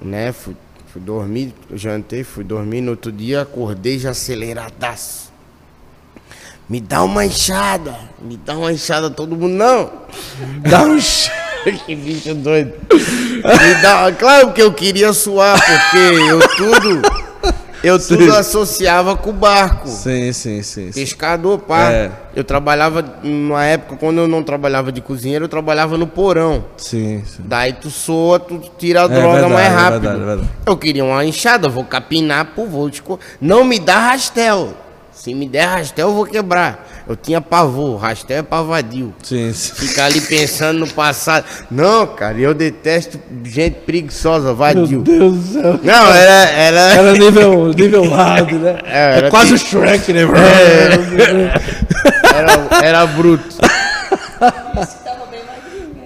Né? 0.00 0.32
Fui, 0.32 0.54
fui 0.92 1.00
dormir, 1.00 1.54
jantei, 1.72 2.22
fui 2.22 2.44
dormir 2.44 2.82
no 2.82 2.90
outro 2.92 3.10
dia, 3.10 3.40
acordei 3.40 3.98
já 3.98 4.10
aceleradaço. 4.10 5.32
Me 6.68 6.80
dá 6.80 7.02
uma 7.02 7.26
enxada, 7.26 7.94
me 8.22 8.38
dá 8.38 8.56
uma 8.56 8.72
enxada, 8.72 9.10
todo 9.10 9.36
mundo, 9.36 9.52
não. 9.54 9.90
Dá 10.60 10.82
um 10.82 10.96
que 11.86 11.94
bicho 11.94 12.34
doido. 12.34 12.72
Me 12.90 13.82
dá, 13.82 14.10
claro 14.18 14.52
que 14.52 14.62
eu 14.62 14.72
queria 14.72 15.12
suar, 15.12 15.58
porque 15.58 15.98
eu 15.98 16.48
tudo, 16.56 17.02
eu 17.82 17.98
tudo 17.98 18.24
Sim. 18.32 18.38
associava 18.38 19.14
com 19.14 19.28
o 19.28 19.32
barco. 19.34 19.88
Sim, 19.88 20.32
sim, 20.32 20.62
sim. 20.62 20.90
sim. 20.90 21.00
Pescador, 21.00 21.58
pá. 21.58 21.90
É. 21.92 22.10
Eu 22.34 22.42
trabalhava, 22.42 23.04
numa 23.22 23.62
época, 23.66 23.96
quando 23.96 24.22
eu 24.22 24.26
não 24.28 24.42
trabalhava 24.42 24.90
de 24.90 25.02
cozinheiro, 25.02 25.44
eu 25.44 25.48
trabalhava 25.50 25.98
no 25.98 26.06
porão. 26.06 26.64
Sim, 26.78 27.22
sim. 27.26 27.42
Daí 27.44 27.74
tu 27.74 27.90
soa, 27.90 28.40
tu 28.40 28.58
tira 28.78 29.02
a 29.02 29.04
É 29.04 29.08
droga 29.08 29.32
verdade, 29.32 29.52
mais 29.52 29.66
é 29.66 29.68
rápido. 29.68 30.00
verdade, 30.00 30.22
é 30.22 30.26
verdade. 30.26 30.48
Eu 30.64 30.76
queria 30.78 31.04
uma 31.04 31.24
enxada, 31.26 31.68
vou 31.68 31.84
capinar, 31.84 32.52
pô, 32.56 32.64
vou 32.64 32.90
Não 33.38 33.64
me 33.64 33.78
dá 33.78 33.98
rastel. 33.98 34.83
Se 35.14 35.32
me 35.32 35.48
der 35.48 35.64
rastel, 35.66 36.08
eu 36.08 36.14
vou 36.14 36.26
quebrar. 36.26 36.86
Eu 37.08 37.14
tinha 37.16 37.40
pavor, 37.40 37.96
rastel 37.98 38.38
é 38.38 38.42
pavadio. 38.42 39.14
Sim, 39.22 39.52
sim. 39.52 39.72
Ficar 39.74 40.06
ali 40.06 40.20
pensando 40.20 40.80
no 40.80 40.88
passado. 40.88 41.44
Não, 41.70 42.06
cara, 42.06 42.36
eu 42.38 42.52
detesto 42.52 43.18
gente 43.44 43.76
preguiçosa, 43.86 44.46
Meu 44.48 44.56
vadio. 44.56 45.02
Deus 45.02 45.34
do 45.36 45.52
céu. 45.52 45.80
Não, 45.82 46.06
era. 46.12 46.50
era... 46.50 46.80
Era 46.94 47.12
nível, 47.12 47.68
nível 47.68 48.10
hard, 48.10 48.52
né? 48.52 48.78
É, 48.84 48.90
É, 49.14 49.16
era 49.18 49.30
quase 49.30 49.54
o 49.54 49.58
tipo- 49.58 49.70
Shrek, 49.70 50.12
né? 50.12 50.20
Era, 52.34 52.84
era 52.84 53.06
bruto. 53.06 53.56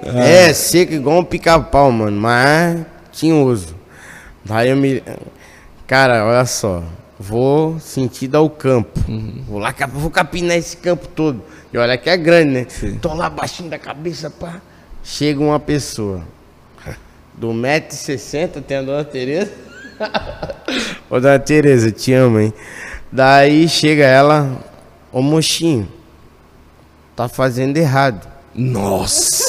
Magrinha. 0.05 0.25
É, 0.25 0.53
seco 0.53 0.93
igual 0.93 1.19
um 1.21 1.25
pica-pau, 1.25 1.91
mano. 1.91 2.21
Mas 2.21 2.81
tinhoso. 3.13 3.75
Daí 4.45 4.71
eu 4.71 4.77
me. 4.77 5.03
Cara, 5.87 6.25
olha 6.27 6.45
só. 6.45 6.83
Vou 7.19 7.81
sentido 7.81 8.37
ao 8.37 8.49
campo. 8.49 9.01
Vou 9.49 9.59
lá, 9.59 9.75
vou 9.93 10.09
capinar 10.11 10.57
esse 10.57 10.77
campo 10.77 11.09
todo. 11.09 11.43
E 11.73 11.79
olha 11.79 11.99
que 11.99 12.09
é 12.09 12.17
grande, 12.17 12.51
né? 12.53 12.67
Sim. 12.69 12.97
Tô 12.99 13.13
lá 13.13 13.29
baixinho 13.29 13.69
da 13.69 13.79
cabeça, 13.79 14.31
pá. 14.31 14.61
Chega 15.03 15.41
uma 15.41 15.59
pessoa. 15.59 16.23
Do 17.35 17.49
1,60m, 17.49 18.63
tem 18.63 18.77
a 18.77 18.83
dona 18.83 19.05
Tereza. 19.05 19.51
Ô, 21.11 21.19
dona 21.19 21.41
Tereza, 21.41 21.91
te 21.91 22.13
amo, 22.13 22.39
hein? 22.39 22.55
Daí 23.11 23.69
chega 23.69 24.05
ela. 24.05 24.65
Ô, 25.11 25.21
mochinho. 25.21 25.89
Tá 27.17 27.29
fazendo 27.29 27.77
errado. 27.77 28.29
Nossa. 28.55 29.49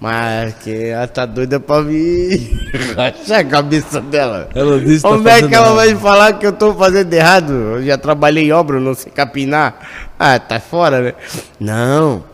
Mas 0.00 0.54
que 0.54 0.86
ela 0.86 1.06
tá 1.06 1.26
doida 1.26 1.60
pra 1.60 1.82
me 1.82 2.58
rachar 2.96 3.40
a 3.40 3.44
cabeça 3.44 4.00
dela. 4.00 4.48
Ela 4.54 4.80
disse 4.80 5.02
tá 5.02 5.10
Como 5.10 5.28
é 5.28 5.42
que 5.46 5.54
ela 5.54 5.66
errado. 5.66 5.76
vai 5.76 5.94
falar 5.94 6.32
que 6.32 6.46
eu 6.46 6.52
tô 6.52 6.74
fazendo 6.74 7.12
errado? 7.12 7.52
Eu 7.52 7.82
já 7.84 7.98
trabalhei 7.98 8.44
em 8.48 8.52
obra, 8.52 8.80
não 8.80 8.94
sei 8.94 9.12
capinar. 9.12 9.78
Ah, 10.18 10.38
tá 10.38 10.58
fora, 10.58 11.02
né? 11.02 11.14
Não. 11.58 12.24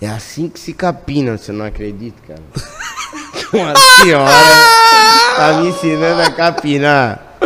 É 0.00 0.06
assim 0.08 0.48
que 0.48 0.60
se 0.60 0.72
capina, 0.72 1.36
você 1.36 1.50
não 1.50 1.64
acredita, 1.64 2.16
cara? 2.26 2.40
Uma 3.52 3.74
senhora 3.76 4.30
tá 5.36 5.52
me 5.60 5.68
ensinando 5.70 6.22
a 6.22 6.30
capinar. 6.30 7.36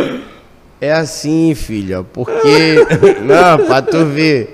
É 0.79 0.91
assim, 0.93 1.55
filha, 1.55 2.03
porque. 2.03 2.85
Não, 3.23 3.65
pra 3.65 3.81
tu 3.81 4.05
ver. 4.05 4.53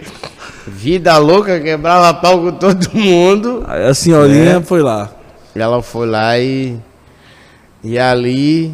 Vida 0.73 1.17
louca 1.17 1.59
quebrava 1.59 2.13
pau 2.13 2.39
com 2.41 2.51
todo 2.53 2.89
mundo. 2.95 3.63
Aí 3.67 3.85
a 3.85 3.93
senhorinha 3.93 4.57
É. 4.57 4.61
foi 4.61 4.81
lá. 4.81 5.11
Ela 5.55 5.81
foi 5.81 6.07
lá 6.07 6.37
e. 6.39 6.77
E 7.83 7.99
ali. 7.99 8.73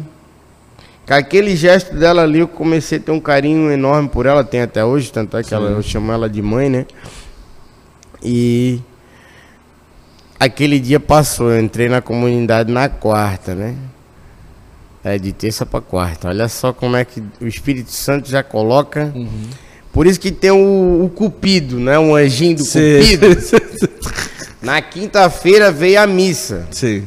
Com 1.06 1.14
aquele 1.14 1.56
gesto 1.56 1.94
dela 1.96 2.22
ali, 2.22 2.38
eu 2.40 2.48
comecei 2.48 2.98
a 2.98 3.00
ter 3.00 3.10
um 3.10 3.18
carinho 3.20 3.70
enorme 3.72 4.08
por 4.10 4.26
ela, 4.26 4.44
tem 4.44 4.60
até 4.60 4.84
hoje, 4.84 5.10
tanto 5.10 5.38
é 5.38 5.42
que 5.42 5.54
ela, 5.54 5.70
eu 5.70 5.82
chamo 5.82 6.12
ela 6.12 6.28
de 6.28 6.40
mãe, 6.42 6.68
né? 6.68 6.86
E. 8.22 8.80
Aquele 10.38 10.78
dia 10.78 11.00
passou, 11.00 11.50
eu 11.50 11.60
entrei 11.60 11.88
na 11.88 12.00
comunidade 12.00 12.70
na 12.70 12.88
quarta, 12.88 13.54
né? 13.56 13.74
É 15.02 15.18
de 15.18 15.32
terça 15.32 15.64
pra 15.66 15.80
quarta. 15.80 16.28
Olha 16.28 16.48
só 16.48 16.72
como 16.72 16.94
é 16.96 17.04
que 17.04 17.22
o 17.40 17.46
Espírito 17.46 17.90
Santo 17.90 18.28
já 18.28 18.42
coloca. 18.42 19.12
Por 19.92 20.06
isso 20.06 20.20
que 20.20 20.30
tem 20.30 20.50
o, 20.50 21.04
o 21.04 21.10
Cupido, 21.14 21.78
né? 21.78 21.98
Um 21.98 22.14
anjinho 22.14 22.56
do 22.56 22.64
Sim. 22.64 23.00
Cupido. 23.00 23.26
Na 24.62 24.82
quinta-feira 24.82 25.70
veio 25.70 26.00
a 26.00 26.06
missa. 26.06 26.66
Sim. 26.70 27.06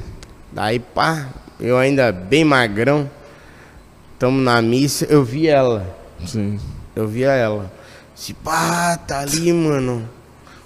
Daí, 0.51 0.79
pá, 0.79 1.27
eu 1.59 1.77
ainda 1.77 2.11
bem 2.11 2.43
magrão. 2.43 3.09
Tamo 4.17 4.39
na 4.39 4.61
missa, 4.61 5.05
eu 5.05 5.23
vi 5.23 5.47
ela. 5.47 5.97
Sim. 6.25 6.59
Eu 6.95 7.07
via 7.07 7.31
ela. 7.31 7.71
Se 8.15 8.33
pá, 8.33 8.97
tá 8.97 9.21
ali, 9.21 9.51
mano. 9.51 10.07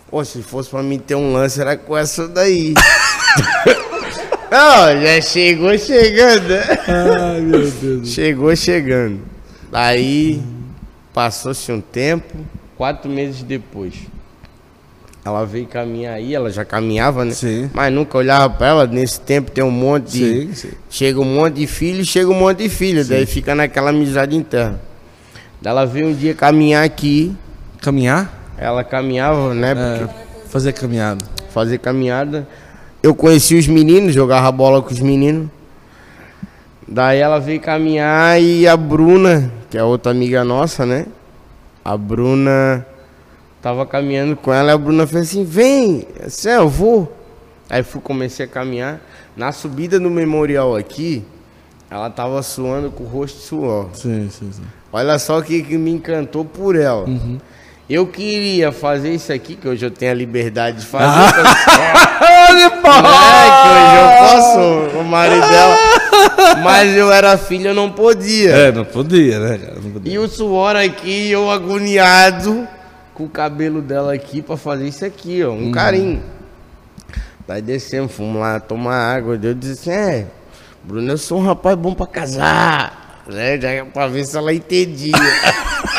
Pô, 0.09 0.23
se 0.23 0.41
fosse 0.41 0.69
pra 0.69 0.83
mim 0.83 0.99
ter 0.99 1.15
um 1.15 1.33
lance, 1.33 1.59
era 1.59 1.77
com 1.77 1.97
essa 1.97 2.27
daí. 2.27 2.73
Não, 4.51 5.01
já 5.01 5.21
chegou 5.21 5.77
chegando. 5.77 6.53
Ai, 6.87 7.41
meu 7.41 7.69
Deus. 7.69 8.09
Chegou 8.09 8.55
chegando. 8.55 9.21
Aí 9.71 10.41
passou-se 11.15 11.71
um 11.71 11.79
tempo, 11.79 12.35
quatro 12.75 13.09
meses 13.09 13.41
depois. 13.41 13.93
Ela 15.23 15.45
veio 15.45 15.65
caminhar 15.65 16.15
aí, 16.15 16.35
ela 16.35 16.51
já 16.51 16.65
caminhava, 16.65 17.23
né? 17.23 17.31
Sim. 17.31 17.71
Mas 17.73 17.91
nunca 17.91 18.17
olhava 18.17 18.47
pra 18.53 18.67
ela. 18.67 18.85
Nesse 18.85 19.19
tempo 19.21 19.49
tem 19.49 19.63
um 19.63 19.71
monte 19.71 20.11
de. 20.11 20.19
Sim, 20.19 20.53
sim. 20.53 20.71
Chega 20.87 21.19
um 21.19 21.23
monte 21.23 21.55
de 21.55 21.67
filho, 21.67 22.05
chega 22.05 22.29
um 22.29 22.35
monte 22.35 22.59
de 22.59 22.69
filho. 22.69 23.03
Daí 23.03 23.25
fica 23.25 23.55
naquela 23.55 23.89
amizade 23.89 24.35
interna. 24.35 24.79
Daí 25.59 25.71
ela 25.71 25.85
veio 25.85 26.09
um 26.09 26.13
dia 26.13 26.35
caminhar 26.35 26.83
aqui. 26.83 27.35
Caminhar? 27.81 28.53
Ela 28.57 28.83
caminhava, 28.83 29.53
né? 29.53 29.71
É, 29.71 30.07
fazer 30.49 30.73
caminhada. 30.73 31.25
fazer 31.49 31.79
caminhada. 31.79 32.47
Eu 33.01 33.15
conheci 33.15 33.55
os 33.55 33.67
meninos, 33.67 34.13
jogava 34.13 34.51
bola 34.51 34.81
com 34.81 34.93
os 34.93 34.99
meninos. 34.99 35.49
Daí 36.87 37.19
ela 37.19 37.39
veio 37.39 37.59
caminhar 37.59 38.39
e 38.39 38.67
a 38.67 38.77
Bruna, 38.77 39.51
que 39.69 39.77
é 39.77 39.83
outra 39.83 40.11
amiga 40.11 40.43
nossa, 40.43 40.85
né? 40.85 41.07
A 41.83 41.97
Bruna 41.97 42.85
tava 43.61 43.85
caminhando 43.85 44.35
com 44.35 44.53
ela 44.53 44.69
e 44.69 44.73
a 44.73 44.77
Bruna 44.77 45.07
fez 45.07 45.29
assim, 45.29 45.43
vem, 45.43 46.07
assim, 46.23 46.49
eu 46.49 46.69
vou. 46.69 47.11
Aí 47.69 47.81
fui, 47.81 47.99
comecei 47.99 48.45
a 48.45 48.49
caminhar. 48.49 49.01
Na 49.35 49.51
subida 49.51 49.99
no 49.99 50.09
memorial 50.09 50.75
aqui, 50.75 51.25
ela 51.89 52.09
tava 52.09 52.41
suando 52.43 52.91
com 52.91 53.03
o 53.03 53.07
rosto 53.07 53.37
de 53.37 53.43
suor. 53.43 53.89
Sim, 53.93 54.29
sim, 54.29 54.51
sim. 54.51 54.63
Olha 54.93 55.17
só 55.17 55.39
o 55.39 55.43
que, 55.43 55.63
que 55.63 55.77
me 55.77 55.91
encantou 55.91 56.45
por 56.45 56.75
ela. 56.75 57.07
Eu 57.87 58.07
queria 58.07 58.71
fazer 58.71 59.13
isso 59.13 59.31
aqui, 59.31 59.55
que 59.55 59.67
hoje 59.67 59.85
eu 59.85 59.91
tenho 59.91 60.11
a 60.11 60.15
liberdade 60.15 60.79
de 60.79 60.85
fazer. 60.87 61.05
Olha, 62.49 62.65
É, 62.65 62.69
que 62.71 63.69
hoje 63.69 63.95
eu 64.01 64.89
posso, 64.89 64.97
o 64.99 65.03
marido 65.03 65.47
dela. 65.47 65.77
Mas 66.63 66.97
eu 66.97 67.11
era 67.11 67.37
filho, 67.37 67.67
eu 67.67 67.75
não 67.75 67.91
podia. 67.91 68.49
É, 68.51 68.71
não 68.71 68.85
podia, 68.85 69.39
né, 69.39 69.57
cara? 69.59 69.75
Não 69.79 69.91
podia. 69.91 70.11
E 70.11 70.17
o 70.17 70.27
suor 70.27 70.75
aqui, 70.75 71.29
eu 71.29 71.51
agoniado, 71.51 72.67
com 73.13 73.25
o 73.25 73.29
cabelo 73.29 73.83
dela 73.83 74.15
aqui 74.15 74.41
pra 74.41 74.57
fazer 74.57 74.87
isso 74.87 75.05
aqui, 75.05 75.43
ó, 75.43 75.51
um 75.51 75.71
carinho. 75.71 76.23
Daí 77.47 77.61
descemos, 77.61 78.11
fomos 78.11 78.41
lá 78.41 78.59
tomar 78.59 79.15
água. 79.15 79.39
Eu 79.39 79.53
disse 79.53 79.91
assim, 79.91 79.91
é, 79.91 80.25
Bruno, 80.83 81.11
eu 81.11 81.17
sou 81.19 81.37
um 81.39 81.45
rapaz 81.45 81.77
bom 81.77 81.93
pra 81.93 82.07
casar. 82.07 83.21
Né? 83.27 83.61
Já 83.61 83.69
é 83.69 83.83
pra 83.83 84.07
ver 84.07 84.25
se 84.25 84.35
ela 84.35 84.51
entendia. 84.51 85.13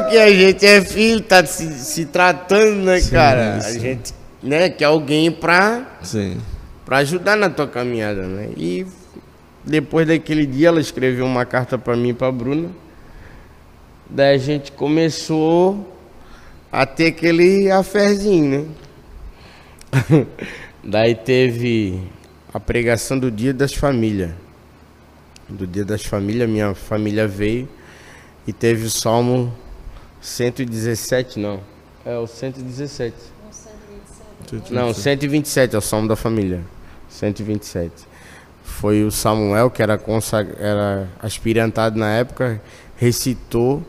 Porque 0.00 0.16
a 0.18 0.30
gente 0.32 0.66
é 0.66 0.80
filho, 0.84 1.20
tá 1.22 1.44
se, 1.44 1.72
se 1.78 2.04
tratando, 2.06 2.84
né, 2.84 3.00
Sim, 3.00 3.10
cara? 3.10 3.60
sim. 3.60 3.68
A 3.68 3.80
gente, 3.80 4.14
né, 4.42 4.68
quer 4.68 4.84
alguém 4.86 5.30
pra, 5.30 5.98
Sim. 6.02 6.38
pra 6.84 6.98
ajudar 6.98 7.36
na 7.36 7.48
tua 7.48 7.66
caminhada, 7.66 8.22
né? 8.22 8.50
E 8.56 8.86
depois 9.64 10.06
daquele 10.06 10.46
dia 10.46 10.68
ela 10.68 10.80
escreveu 10.80 11.24
uma 11.24 11.44
carta 11.44 11.78
pra 11.78 11.96
mim 11.96 12.10
e 12.10 12.14
pra 12.14 12.30
Bruna. 12.30 12.68
Daí 14.08 14.34
a 14.34 14.38
gente 14.38 14.70
começou 14.70 15.92
a 16.70 16.84
ter 16.86 17.06
aquele 17.08 17.70
aferzinho, 17.70 18.74
né? 19.92 20.26
Daí 20.84 21.14
teve 21.14 22.00
a 22.52 22.60
pregação 22.60 23.18
do 23.18 23.30
Dia 23.30 23.52
das 23.52 23.74
Famílias. 23.74 24.30
Do 25.48 25.66
Dia 25.66 25.84
das 25.84 26.04
Famílias, 26.04 26.48
minha 26.48 26.74
família 26.74 27.26
veio 27.26 27.68
e 28.46 28.52
teve 28.52 28.86
o 28.86 28.90
Salmo 28.90 29.52
117, 30.20 31.38
não. 31.38 31.60
É 32.04 32.16
o 32.16 32.26
117. 32.26 33.14
Não, 34.70 34.92
127 34.94 35.74
é 35.74 35.78
o 35.78 35.80
Salmo 35.80 36.08
da 36.08 36.16
Família. 36.16 36.62
127. 37.08 37.92
Foi 38.62 39.02
o 39.04 39.10
Samuel, 39.10 39.70
que 39.70 39.82
era, 39.82 39.96
consag... 39.98 40.50
era 40.58 41.08
aspirantado 41.20 41.98
na 41.98 42.10
época, 42.10 42.60
recitou. 42.96 43.82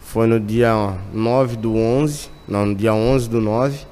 Foi 0.00 0.26
no 0.26 0.38
dia 0.38 0.72
9 1.12 1.56
do 1.56 1.74
11, 1.74 2.28
não, 2.46 2.66
no 2.66 2.74
dia 2.74 2.92
11 2.94 3.28
do 3.28 3.40
9. 3.40 3.86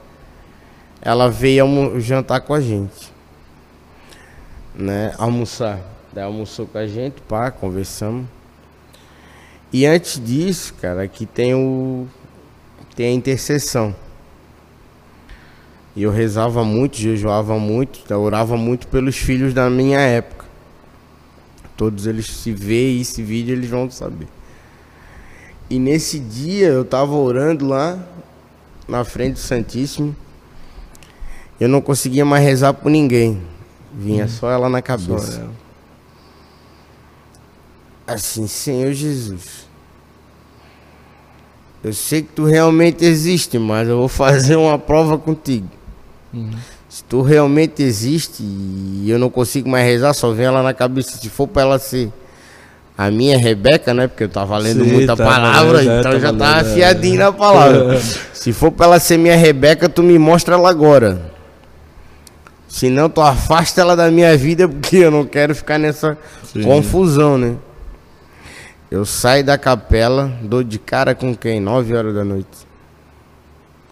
Ela 1.03 1.31
veio 1.31 1.63
almo- 1.63 1.99
jantar 2.01 2.41
com 2.43 2.53
a 2.55 2.61
gente. 2.61 3.11
Né? 4.75 5.15
Almoçar. 5.19 5.81
Daí 6.13 6.25
almoçou 6.25 6.67
com 6.67 6.79
a 6.79 6.87
gente, 6.87 7.21
pá, 7.23 7.51
conversamos. 7.51 8.27
E 9.73 9.87
antes 9.87 10.23
disso, 10.23 10.75
cara, 10.81 11.03
aqui 11.03 11.27
tem 11.27 11.55
o 11.55 12.07
tem 12.97 13.07
a 13.07 13.13
intercessão. 13.13 13.95
E 15.95 16.03
eu 16.03 16.11
rezava 16.11 16.65
muito, 16.65 16.97
jejuava 16.97 17.59
muito, 17.59 18.13
orava 18.15 18.57
muito 18.57 18.87
pelos 18.89 19.17
filhos 19.17 19.55
da 19.55 19.71
minha 19.71 19.99
época. 19.99 20.45
Todos 21.77 22.07
eles 22.07 22.27
se 22.27 22.53
vê 22.53 22.99
esse 23.01 23.23
vídeo, 23.23 23.55
eles 23.55 23.71
vão 23.71 23.91
saber. 23.91 24.29
E 25.69 25.79
nesse 25.79 26.19
dia 26.19 26.67
eu 26.67 26.85
tava 26.85 27.15
orando 27.15 27.67
lá 27.67 27.99
na 28.89 29.05
frente 29.05 29.35
do 29.35 29.39
Santíssimo. 29.39 30.15
Eu 31.59 31.69
não 31.69 31.81
conseguia 31.81 32.25
mais 32.25 32.45
rezar 32.45 32.75
por 32.75 32.91
ninguém. 32.91 33.41
Vinha 33.95 34.29
só 34.29 34.51
ela 34.51 34.69
na 34.69 34.83
cabeça. 34.83 35.49
Assim, 38.13 38.49
Senhor 38.49 38.93
Jesus, 38.93 39.69
eu 41.85 41.93
sei 41.93 42.23
que 42.23 42.29
tu 42.35 42.45
realmente 42.45 43.05
existe, 43.05 43.57
mas 43.57 43.89
eu 43.89 43.99
vou 43.99 44.09
fazer 44.09 44.57
uma 44.57 44.77
prova 44.77 45.17
contigo. 45.17 45.69
Se 46.89 47.05
tu 47.05 47.23
realmente 47.23 47.85
existe 47.85 48.43
e 48.43 49.05
eu 49.07 49.17
não 49.17 49.31
consigo 49.31 49.69
mais 49.69 49.87
rezar, 49.87 50.13
só 50.13 50.33
vem 50.33 50.47
ela 50.47 50.61
na 50.61 50.75
cabeça. 50.75 51.19
Se 51.19 51.29
for 51.29 51.47
pra 51.47 51.63
ela 51.63 51.79
ser 51.79 52.13
a 52.99 53.13
minha 53.13 53.39
Rebeca, 53.39 53.95
né? 53.95 54.09
Porque 54.09 54.25
eu 54.25 54.29
tava 54.29 54.59
lendo 54.59 54.85
Sim, 54.85 54.93
muita 54.93 55.17
tá 55.17 55.25
palavra, 55.25 55.79
lendo, 55.79 55.91
é, 55.93 56.01
então 56.01 56.13
eu 56.13 56.21
já 56.21 56.33
tava 56.33 56.57
lendo, 56.57 56.67
é. 56.67 56.73
afiadinho 56.73 57.19
na 57.21 57.33
palavra. 57.33 58.01
Se 58.35 58.53
for 58.53 58.73
pra 58.73 58.87
ela 58.87 58.99
ser 58.99 59.19
minha 59.19 59.37
Rebeca, 59.37 59.89
tu 59.89 60.03
me 60.03 60.19
mostra 60.19 60.57
ela 60.57 60.69
agora. 60.69 61.31
Se 62.69 62.91
não, 62.91 63.09
tu 63.09 63.21
afasta 63.21 63.81
ela 63.81 63.95
da 63.95 64.11
minha 64.11 64.37
vida, 64.37 64.67
porque 64.69 64.97
eu 64.97 65.13
não 65.13 65.25
quero 65.25 65.55
ficar 65.55 65.79
nessa 65.79 66.19
Sim. 66.53 66.63
confusão, 66.63 67.39
né? 67.39 67.55
Eu 68.91 69.05
saio 69.05 69.45
da 69.45 69.57
capela, 69.57 70.33
dou 70.43 70.65
de 70.65 70.79
cara 70.79 71.15
com 71.15 71.33
quem? 71.35 71.61
9 71.61 71.95
horas 71.95 72.13
da 72.13 72.25
noite. 72.25 72.67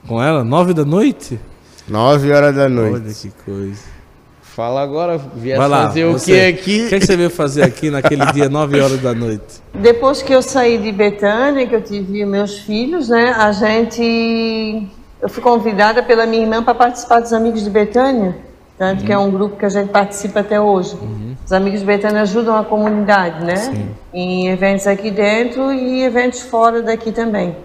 Com 0.08 0.20
ela? 0.20 0.42
Nove 0.42 0.74
da 0.74 0.84
noite? 0.84 1.38
9 1.86 2.32
horas 2.32 2.54
da 2.54 2.68
noite. 2.68 3.04
Olha 3.04 3.14
que 3.14 3.30
coisa. 3.44 3.98
Fala 4.42 4.82
agora, 4.82 5.16
vier 5.36 5.56
Vai 5.56 5.68
lá. 5.68 5.86
fazer 5.86 6.04
o 6.04 6.18
que 6.18 6.40
aqui? 6.40 6.86
O 6.86 6.88
que, 6.88 6.94
é 6.96 6.98
que 6.98 7.06
você 7.06 7.16
veio 7.16 7.30
fazer 7.30 7.62
aqui 7.62 7.90
naquele 7.90 8.26
dia, 8.32 8.48
nove 8.50 8.80
horas 8.80 9.00
da 9.00 9.14
noite? 9.14 9.62
Depois 9.72 10.20
que 10.20 10.32
eu 10.32 10.42
saí 10.42 10.78
de 10.78 10.90
Betânia, 10.90 11.64
que 11.64 11.76
eu 11.76 11.80
tive 11.80 12.24
meus 12.26 12.58
filhos, 12.58 13.08
né, 13.08 13.30
a 13.38 13.52
gente, 13.52 14.88
eu 15.22 15.28
fui 15.28 15.40
convidada 15.40 16.02
pela 16.02 16.26
minha 16.26 16.42
irmã 16.42 16.60
para 16.60 16.74
participar 16.74 17.20
dos 17.20 17.32
Amigos 17.32 17.62
de 17.62 17.70
Betânia, 17.70 18.36
tanto 18.78 19.04
que 19.04 19.12
é 19.12 19.18
um 19.18 19.30
grupo 19.30 19.56
que 19.56 19.66
a 19.66 19.68
gente 19.68 19.88
participa 19.88 20.40
até 20.40 20.60
hoje. 20.60 20.96
Os 21.44 21.52
Amigos 21.52 21.80
de 21.80 21.86
Betânia 21.86 22.22
ajudam 22.22 22.56
a 22.56 22.64
comunidade, 22.64 23.44
né, 23.44 23.88
em 24.14 24.48
eventos 24.48 24.86
aqui 24.86 25.10
dentro 25.10 25.72
e 25.72 26.02
eventos 26.04 26.42
fora 26.42 26.80
daqui 26.80 27.10
também. 27.10 27.56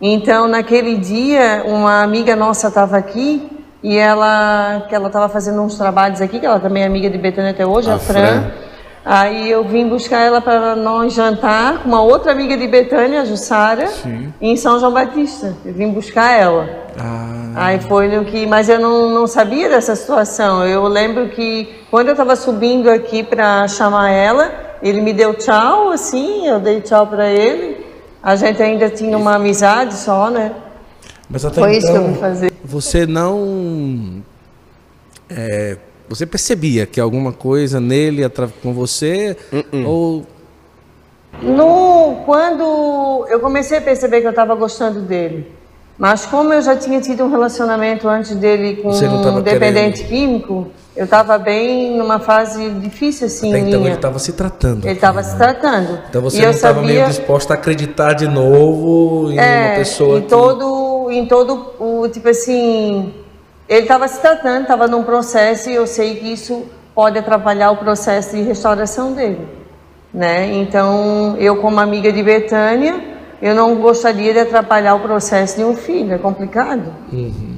Então, 0.00 0.48
naquele 0.48 0.96
dia, 0.96 1.62
uma 1.64 2.02
amiga 2.02 2.34
nossa 2.34 2.66
estava 2.68 2.96
aqui 2.96 3.48
e 3.82 3.96
ela, 3.96 4.84
que 4.88 4.94
ela 4.94 5.06
estava 5.06 5.28
fazendo 5.28 5.62
uns 5.62 5.76
trabalhos 5.76 6.20
aqui, 6.20 6.40
que 6.40 6.46
ela 6.46 6.58
também 6.58 6.82
é 6.82 6.86
amiga 6.86 7.08
de 7.08 7.18
Betânia 7.18 7.52
até 7.52 7.64
hoje, 7.64 7.88
a, 7.88 7.94
A 7.94 7.98
Fran. 7.98 8.26
Fran. 8.26 8.50
Aí 9.04 9.50
eu 9.50 9.64
vim 9.64 9.88
buscar 9.88 10.20
ela 10.20 10.40
para 10.40 10.76
nós 10.76 11.12
jantar 11.12 11.82
com 11.82 11.88
uma 11.88 12.02
outra 12.02 12.30
amiga 12.30 12.56
de 12.56 12.68
Betânia, 12.68 13.22
a 13.22 13.24
Jussara, 13.24 13.88
em 14.40 14.56
São 14.56 14.78
João 14.78 14.92
Batista. 14.92 15.56
Eu 15.64 15.74
vim 15.74 15.88
buscar 15.90 16.30
ela. 16.30 16.68
Ah, 16.96 17.32
Aí 17.54 17.80
foi 17.80 18.06
no 18.08 18.24
que, 18.24 18.46
mas 18.46 18.68
eu 18.68 18.78
não, 18.78 19.10
não 19.10 19.26
sabia 19.26 19.68
dessa 19.68 19.96
situação. 19.96 20.64
Eu 20.66 20.86
lembro 20.86 21.28
que 21.30 21.68
quando 21.90 22.08
eu 22.08 22.12
estava 22.12 22.36
subindo 22.36 22.88
aqui 22.88 23.24
para 23.24 23.66
chamar 23.66 24.10
ela, 24.10 24.52
ele 24.82 25.00
me 25.00 25.12
deu 25.12 25.34
tchau, 25.34 25.90
assim, 25.90 26.46
eu 26.46 26.60
dei 26.60 26.80
tchau 26.80 27.06
para 27.06 27.28
ele. 27.28 27.84
A 28.22 28.36
gente 28.36 28.62
ainda 28.62 28.88
tinha 28.88 29.18
uma 29.18 29.34
amizade 29.34 29.94
só, 29.94 30.30
né? 30.30 30.52
mas 31.28 31.44
até 31.44 31.60
Foi 31.60 31.76
isso 31.76 31.86
que 31.86 31.92
eu 31.92 32.02
então, 32.02 32.12
vim 32.12 32.20
fazer. 32.20 32.52
você 32.64 33.04
não... 33.06 34.22
é, 35.28 35.76
você 36.14 36.26
percebia 36.26 36.84
que 36.84 37.00
alguma 37.00 37.32
coisa 37.32 37.80
nele 37.80 38.22
com 38.62 38.74
você? 38.74 39.36
Ou... 39.86 40.24
No, 41.42 42.22
quando 42.26 43.26
eu 43.30 43.40
comecei 43.40 43.78
a 43.78 43.80
perceber 43.80 44.20
que 44.20 44.26
eu 44.26 44.30
estava 44.30 44.54
gostando 44.54 45.00
dele, 45.00 45.50
mas 45.96 46.26
como 46.26 46.52
eu 46.52 46.60
já 46.60 46.76
tinha 46.76 47.00
tido 47.00 47.24
um 47.24 47.30
relacionamento 47.30 48.06
antes 48.06 48.34
dele 48.36 48.76
com 48.76 48.90
um 48.90 49.40
dependente 49.40 50.04
químico, 50.04 50.68
eu 50.94 51.04
estava 51.06 51.38
bem 51.38 51.96
numa 51.96 52.18
fase 52.18 52.68
difícil 52.72 53.26
assim 53.26 53.48
Até 53.48 53.60
então 53.60 53.80
minha. 53.80 53.92
ele 53.92 53.96
estava 53.96 54.18
se 54.18 54.34
tratando. 54.34 54.84
Ele 54.84 54.94
estava 54.94 55.22
se 55.22 55.34
tratando. 55.36 55.98
Então 56.10 56.20
você 56.20 56.38
e 56.40 56.42
não 56.42 56.50
estava 56.50 56.82
meio 56.82 57.00
sabia 57.00 57.06
disposta 57.06 57.54
a 57.54 57.56
acreditar 57.56 58.12
de 58.12 58.28
novo 58.28 59.30
em 59.30 59.34
uma 59.34 59.42
é, 59.42 59.76
pessoa 59.76 60.18
em 60.18 60.22
que... 60.22 60.28
todo, 60.28 61.10
em 61.10 61.24
todo 61.24 61.72
o 61.80 62.06
tipo 62.08 62.28
assim, 62.28 63.14
ele 63.68 63.82
estava 63.82 64.08
se 64.08 64.20
tratando, 64.20 64.62
estava 64.62 64.86
num 64.88 65.02
processo 65.02 65.70
e 65.70 65.74
eu 65.74 65.86
sei 65.86 66.16
que 66.16 66.32
isso 66.32 66.66
pode 66.94 67.18
atrapalhar 67.18 67.70
o 67.70 67.76
processo 67.76 68.36
de 68.36 68.42
restauração 68.42 69.12
dele, 69.12 69.46
né? 70.12 70.52
Então 70.52 71.36
eu 71.38 71.56
como 71.56 71.80
amiga 71.80 72.12
de 72.12 72.22
Betânia, 72.22 73.00
eu 73.40 73.54
não 73.54 73.76
gostaria 73.76 74.32
de 74.32 74.40
atrapalhar 74.40 74.94
o 74.94 75.00
processo 75.00 75.56
de 75.56 75.64
um 75.64 75.74
filho, 75.74 76.14
é 76.14 76.18
complicado, 76.18 76.92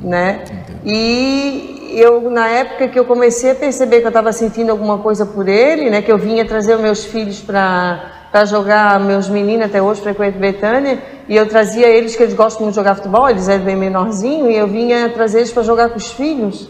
né? 0.03 0.45
E 0.85 1.93
eu 1.97 2.31
na 2.31 2.49
época 2.49 2.89
que 2.89 2.99
eu 2.99 3.05
comecei 3.05 3.51
a 3.51 3.55
perceber 3.55 4.01
que 4.01 4.07
eu 4.07 4.09
estava 4.09 4.33
sentindo 4.33 4.71
alguma 4.71 4.99
coisa 4.99 5.27
por 5.27 5.49
ele, 5.49 5.91
né? 5.91 6.01
Que 6.03 6.13
eu 6.13 6.19
vinha 6.19 6.45
trazer 6.45 6.75
os 6.75 6.81
meus 6.81 7.05
filhos 7.05 7.41
para 7.41 8.13
para 8.35 8.47
jogar, 8.47 8.99
meus 8.99 9.29
meninos 9.29 9.67
até 9.67 9.81
hoje 9.81 10.01
frequentam 10.01 10.41
Betânia, 10.41 10.99
e 11.29 11.37
eu 11.37 11.49
trazia 11.49 11.89
eles, 11.89 12.15
que 12.15 12.23
eles 12.23 12.35
gostam 12.35 12.63
muito 12.63 12.75
de 12.75 12.81
jogar 12.81 12.95
futebol, 12.97 13.29
eles 13.29 13.49
eram 13.49 13.65
bem 13.65 13.77
menorzinhos, 13.77 14.51
e 14.51 14.55
eu 14.57 14.67
vinha 14.67 15.09
trazer 15.09 15.39
eles 15.39 15.53
para 15.53 15.63
jogar 15.63 15.89
com 15.91 15.97
os 15.97 16.13
filhos. 16.13 16.69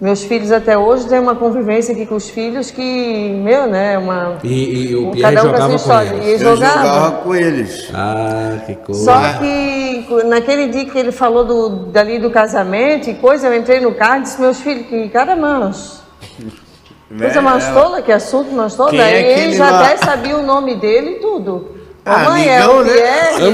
Meus 0.00 0.22
filhos 0.22 0.52
até 0.52 0.78
hoje 0.78 1.08
têm 1.08 1.18
uma 1.18 1.34
convivência 1.34 1.92
aqui 1.92 2.06
com 2.06 2.14
os 2.14 2.30
filhos 2.30 2.70
que, 2.70 3.30
meu, 3.42 3.66
né, 3.66 3.94
é 3.94 3.98
uma... 3.98 4.38
E, 4.44 4.90
e 4.90 4.94
o 4.94 5.08
um 5.08 5.10
Pierre 5.10 5.34
cada 5.34 5.48
um 5.48 5.50
jogava 5.50 5.68
com 5.70 5.74
história. 5.74 6.08
ele. 6.10 6.24
E 6.24 6.28
eles 6.28 6.42
Eu 6.42 6.54
jogavam. 6.54 6.84
jogava 6.84 7.12
com 7.16 7.34
eles. 7.34 7.90
Ah, 7.92 8.58
que 8.64 8.74
coisa. 8.76 9.04
Só 9.04 9.38
que 9.40 10.24
naquele 10.26 10.68
dia 10.68 10.84
que 10.84 10.96
ele 10.96 11.10
falou 11.10 11.44
do, 11.44 11.68
dali 11.90 12.20
do 12.20 12.30
casamento 12.30 13.10
e 13.10 13.14
coisa, 13.14 13.48
eu 13.48 13.56
entrei 13.56 13.80
no 13.80 13.92
carro 13.92 14.18
e 14.18 14.22
disse, 14.22 14.40
meus 14.40 14.60
filhos, 14.60 14.86
que 14.86 15.08
cara 15.08 15.34
manso. 15.34 16.06
Coisa 17.16 17.40
mais 17.40 17.66
tola, 17.72 18.02
que 18.02 18.12
assunto 18.12 18.52
mais 18.52 18.74
tola. 18.74 18.90
Quem 18.90 18.98
Daí 18.98 19.14
é 19.14 19.20
ele 19.22 19.32
aquele 19.32 19.56
já 19.56 19.70
lá? 19.70 19.80
até 19.80 19.96
sabia 19.96 20.36
o 20.36 20.42
nome 20.42 20.74
dele 20.76 21.12
e 21.12 21.20
tudo. 21.20 21.77
Ah, 22.08 22.18
Mamãe, 22.24 22.48
é 22.48 22.58
amigão, 22.58 22.84
né? 22.84 22.92
Pierre. 22.92 23.44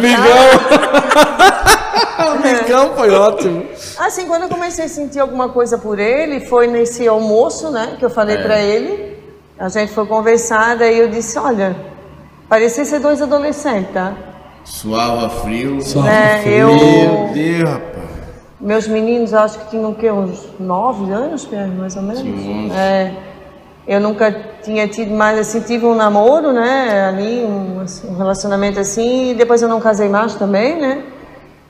Amigão 2.45 2.95
foi 2.95 3.11
ótimo. 3.11 3.65
Assim, 3.99 4.27
quando 4.27 4.43
eu 4.43 4.49
comecei 4.49 4.85
a 4.85 4.89
sentir 4.89 5.19
alguma 5.19 5.49
coisa 5.49 5.79
por 5.79 5.99
ele, 5.99 6.41
foi 6.41 6.67
nesse 6.67 7.07
almoço, 7.09 7.71
né, 7.71 7.97
que 7.99 8.05
eu 8.05 8.11
falei 8.11 8.39
pra 8.39 8.61
ele. 8.61 9.15
A 9.59 9.69
gente 9.69 9.93
foi 9.93 10.07
conversar, 10.07 10.77
daí 10.77 10.99
eu 10.99 11.09
disse, 11.09 11.39
olha, 11.39 11.75
parecia 12.49 12.85
ser 12.85 13.01
dois 13.01 13.23
adolescentes, 13.23 13.93
tá? 13.93 14.13
Suava 14.65 15.29
frio. 15.29 15.81
Suava 15.81 16.09
né? 16.09 16.41
frio. 16.43 16.57
Eu, 16.57 16.77
Meu 16.77 17.31
Deus, 17.33 17.71
rapaz. 17.71 18.05
meus 18.61 18.89
meninos, 18.89 19.35
acho 19.35 19.59
que 19.59 19.71
tinham 19.71 19.91
o 19.91 19.95
quê? 19.95 20.11
Uns 20.11 20.49
nove 20.59 21.13
anos, 21.13 21.49
mais 21.79 21.97
ou 21.97 22.03
menos? 22.03 22.21
Sim. 22.21 22.71
É, 22.73 23.13
eu 23.87 24.01
nunca 24.01 24.35
tinha 24.63 24.89
tido 24.89 25.15
mais 25.15 25.39
assim, 25.39 25.61
tive 25.61 25.85
um 25.85 25.95
namoro, 25.95 26.53
né? 26.53 27.09
Ali, 27.09 27.45
um, 27.45 27.81
assim, 27.81 28.09
um 28.09 28.17
relacionamento 28.17 28.81
assim, 28.81 29.31
e 29.31 29.35
depois 29.35 29.61
eu 29.61 29.69
não 29.69 29.81
casei 29.81 30.09
mais 30.09 30.35
também, 30.35 30.81
né? 30.81 31.03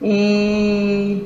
E. 0.01 1.23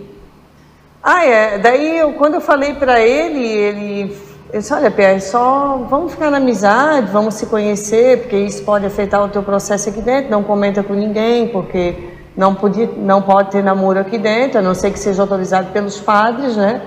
Ah, 1.04 1.26
é. 1.26 1.58
Daí, 1.60 1.98
eu, 2.00 2.14
quando 2.14 2.36
eu 2.36 2.42
falei 2.42 2.74
pra 2.74 3.00
ele, 3.00 3.46
ele. 3.46 4.18
Eu 4.52 4.60
disse, 4.60 4.74
olha, 4.74 4.90
Pierre, 4.90 5.22
só 5.22 5.86
vamos 5.88 6.14
ficar 6.14 6.32
na 6.32 6.38
amizade, 6.38 7.12
vamos 7.12 7.36
se 7.36 7.46
conhecer, 7.46 8.22
porque 8.22 8.36
isso 8.36 8.64
pode 8.64 8.84
afetar 8.84 9.24
o 9.24 9.30
teu 9.30 9.44
processo 9.44 9.90
aqui 9.90 10.02
dentro, 10.02 10.32
não 10.32 10.42
comenta 10.42 10.82
com 10.82 10.94
ninguém, 10.94 11.50
porque 11.50 11.96
não, 12.36 12.56
podia, 12.56 12.90
não 12.98 13.22
pode 13.22 13.52
ter 13.52 13.64
namoro 13.64 14.00
aqui 14.00 14.18
dentro, 14.18 14.58
a 14.58 14.62
não 14.62 14.74
ser 14.74 14.90
que 14.90 14.98
seja 14.98 15.22
autorizado 15.22 15.72
pelos 15.72 16.00
padres, 16.00 16.58
né? 16.58 16.82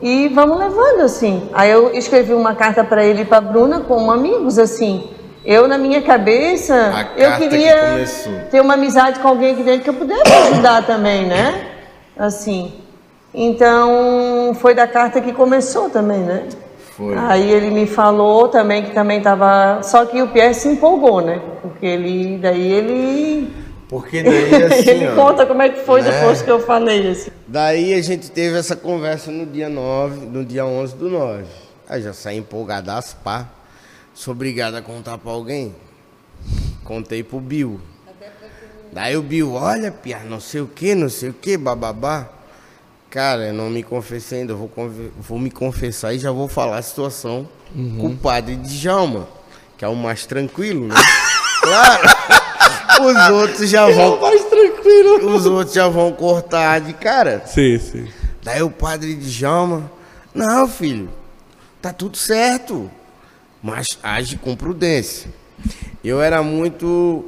E 0.00 0.28
vamos 0.28 0.58
levando 0.58 1.00
assim. 1.02 1.48
Aí 1.52 1.70
eu 1.70 1.92
escrevi 1.94 2.32
uma 2.32 2.54
carta 2.54 2.84
para 2.84 3.04
ele 3.04 3.22
e 3.22 3.24
para 3.24 3.40
Bruna 3.40 3.80
como 3.80 4.10
amigos 4.12 4.58
assim. 4.58 5.10
Eu 5.44 5.66
na 5.66 5.78
minha 5.78 6.02
cabeça, 6.02 6.74
A 6.74 7.20
eu 7.20 7.32
que 7.38 7.48
queria 7.48 7.76
começou. 7.92 8.32
ter 8.50 8.60
uma 8.60 8.74
amizade 8.74 9.18
com 9.20 9.28
alguém 9.28 9.52
aqui 9.52 9.62
dentro 9.62 9.82
que 9.82 9.90
eu 9.90 9.94
pudesse 9.94 10.32
ajudar 10.32 10.84
também, 10.84 11.26
né? 11.26 11.68
Assim. 12.16 12.72
Então, 13.32 14.52
foi 14.60 14.74
da 14.74 14.86
carta 14.86 15.20
que 15.20 15.32
começou 15.32 15.88
também, 15.90 16.20
né? 16.20 16.44
Foi. 16.96 17.14
Aí 17.16 17.50
ele 17.50 17.70
me 17.70 17.86
falou 17.86 18.48
também 18.48 18.82
que 18.82 18.90
também 18.90 19.18
estava. 19.18 19.80
Só 19.82 20.04
que 20.04 20.20
o 20.20 20.28
Pierre 20.28 20.54
se 20.54 20.68
empolgou, 20.68 21.20
né? 21.20 21.40
Porque 21.62 21.86
ele. 21.86 22.38
Daí 22.38 22.72
ele. 22.72 23.52
Porque 23.88 24.22
daí 24.22 24.54
assim, 24.64 24.90
ele 24.90 25.08
ó, 25.08 25.14
conta 25.14 25.46
como 25.46 25.62
é 25.62 25.70
que 25.70 25.80
foi 25.80 26.02
né? 26.02 26.10
depois 26.10 26.42
que 26.42 26.50
eu 26.50 26.60
falei, 26.60 27.10
assim. 27.10 27.30
Daí 27.46 27.94
a 27.94 28.02
gente 28.02 28.30
teve 28.30 28.58
essa 28.58 28.76
conversa 28.76 29.30
no 29.30 29.46
dia 29.46 29.68
9, 29.68 30.26
no 30.26 30.44
dia 30.44 30.64
11 30.64 30.94
do 30.96 31.08
9. 31.08 31.44
Aí 31.88 32.02
já 32.02 32.12
saí 32.12 32.36
empolgadaço, 32.36 33.16
pá. 33.24 33.48
Sou 34.14 34.32
obrigado 34.32 34.74
a 34.74 34.82
contar 34.82 35.16
pra 35.16 35.32
alguém. 35.32 35.74
Contei 36.84 37.22
pro 37.22 37.40
Bill. 37.40 37.80
Daí 38.92 39.16
o 39.16 39.22
Bill, 39.22 39.54
olha, 39.54 39.90
Pia, 39.90 40.20
não 40.20 40.40
sei 40.40 40.60
o 40.60 40.66
que, 40.66 40.94
não 40.94 41.08
sei 41.08 41.30
o 41.30 41.32
que, 41.34 41.56
bababá. 41.56 42.28
Cara, 43.10 43.48
eu 43.48 43.54
não 43.54 43.70
me 43.70 43.82
confessei 43.82 44.40
ainda, 44.40 44.52
eu 44.52 44.56
vou, 44.56 44.70
vou 45.18 45.38
me 45.38 45.50
confessar 45.50 46.12
e 46.12 46.18
já 46.18 46.30
vou 46.30 46.48
falar 46.48 46.78
a 46.78 46.82
situação 46.82 47.48
com 47.98 48.08
o 48.08 48.16
padre 48.16 48.56
Djalma, 48.56 49.28
que 49.76 49.84
é 49.84 49.88
o 49.88 49.96
mais 49.96 50.26
tranquilo, 50.26 50.88
né? 50.88 50.94
claro. 51.62 52.37
Os 53.00 53.28
outros 53.30 53.70
já 53.70 53.88
vão. 53.88 54.20
Mais 54.20 54.44
tranquilo. 54.44 55.34
Os 55.34 55.46
outros 55.46 55.74
já 55.74 55.88
vão 55.88 56.12
cortar 56.12 56.80
de 56.80 56.92
cara. 56.92 57.42
Sim, 57.46 57.78
sim. 57.78 58.08
Daí 58.42 58.62
o 58.62 58.70
padre 58.70 59.14
Djalma, 59.14 59.90
não, 60.34 60.68
filho, 60.68 61.10
tá 61.82 61.92
tudo 61.92 62.16
certo, 62.16 62.90
mas 63.62 63.86
age 64.02 64.36
com 64.36 64.56
prudência. 64.56 65.30
Eu 66.02 66.22
era 66.22 66.42
muito, 66.42 67.24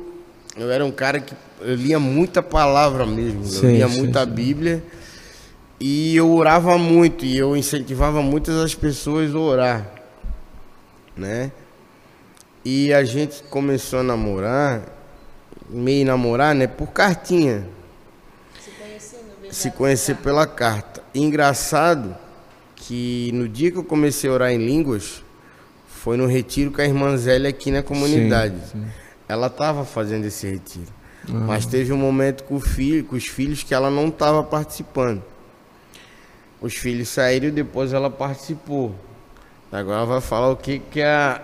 eu 0.57 0.71
era 0.71 0.85
um 0.85 0.93
cara 0.93 1.21
que 1.21 1.35
eu 1.61 1.75
lia 1.75 1.99
muita 1.99 2.43
palavra 2.43 3.05
mesmo, 3.05 3.43
eu 3.43 3.49
Sim, 3.49 3.73
lia 3.73 3.89
sim, 3.89 3.99
muita 3.99 4.25
sim. 4.25 4.31
Bíblia 4.31 4.83
e 5.81 6.15
eu 6.15 6.31
orava 6.31 6.77
muito 6.77 7.25
e 7.25 7.37
eu 7.37 7.57
incentivava 7.57 8.23
muitas 8.23 8.55
as 8.57 8.75
pessoas 8.75 9.35
a 9.35 9.39
orar, 9.39 9.91
né? 11.17 11.51
E 12.65 12.93
a 12.93 13.03
gente 13.03 13.43
começou 13.45 14.01
a 14.01 14.03
namorar, 14.03 14.83
meio 15.71 16.05
namorar, 16.07 16.55
né, 16.55 16.67
por 16.67 16.89
cartinha 16.89 17.67
se 19.51 19.71
conhecer 19.71 20.17
pela 20.17 20.47
carta. 20.47 21.03
Engraçado 21.15 22.17
que 22.77 23.31
no 23.35 23.49
dia 23.49 23.71
que 23.71 23.77
eu 23.77 23.85
comecei 23.85 24.31
a 24.31 24.33
orar 24.33 24.51
em 24.53 24.59
línguas, 24.59 25.23
foi 25.87 26.17
no 26.17 26.27
retiro 26.27 26.71
com 26.71 26.81
a 26.81 26.85
irmã 26.85 27.17
Zélia 27.17 27.51
aqui 27.51 27.71
na 27.71 27.83
comunidade. 27.83 28.57
sim. 28.71 28.85
Ela 29.29 29.47
estava 29.47 29.85
fazendo 29.85 30.25
esse 30.25 30.49
retiro. 30.49 30.89
Mas 31.29 31.67
teve 31.67 31.93
um 31.93 31.97
momento 31.97 32.43
com, 32.45 32.57
o 32.57 32.61
filho, 32.61 33.05
com 33.05 33.15
os 33.15 33.27
filhos 33.27 33.63
que 33.63 33.75
ela 33.75 33.91
não 33.91 34.09
estava 34.09 34.43
participando. 34.43 35.23
Os 36.61 36.75
filhos 36.75 37.09
saíram 37.09 37.49
e 37.49 37.51
depois 37.51 37.93
ela 37.93 38.11
participou. 38.11 38.95
Agora 39.73 39.99
ela 39.99 40.07
vai 40.07 40.21
falar 40.21 40.51
o 40.51 40.57
que, 40.57 40.81
que 40.91 41.01
a, 41.01 41.41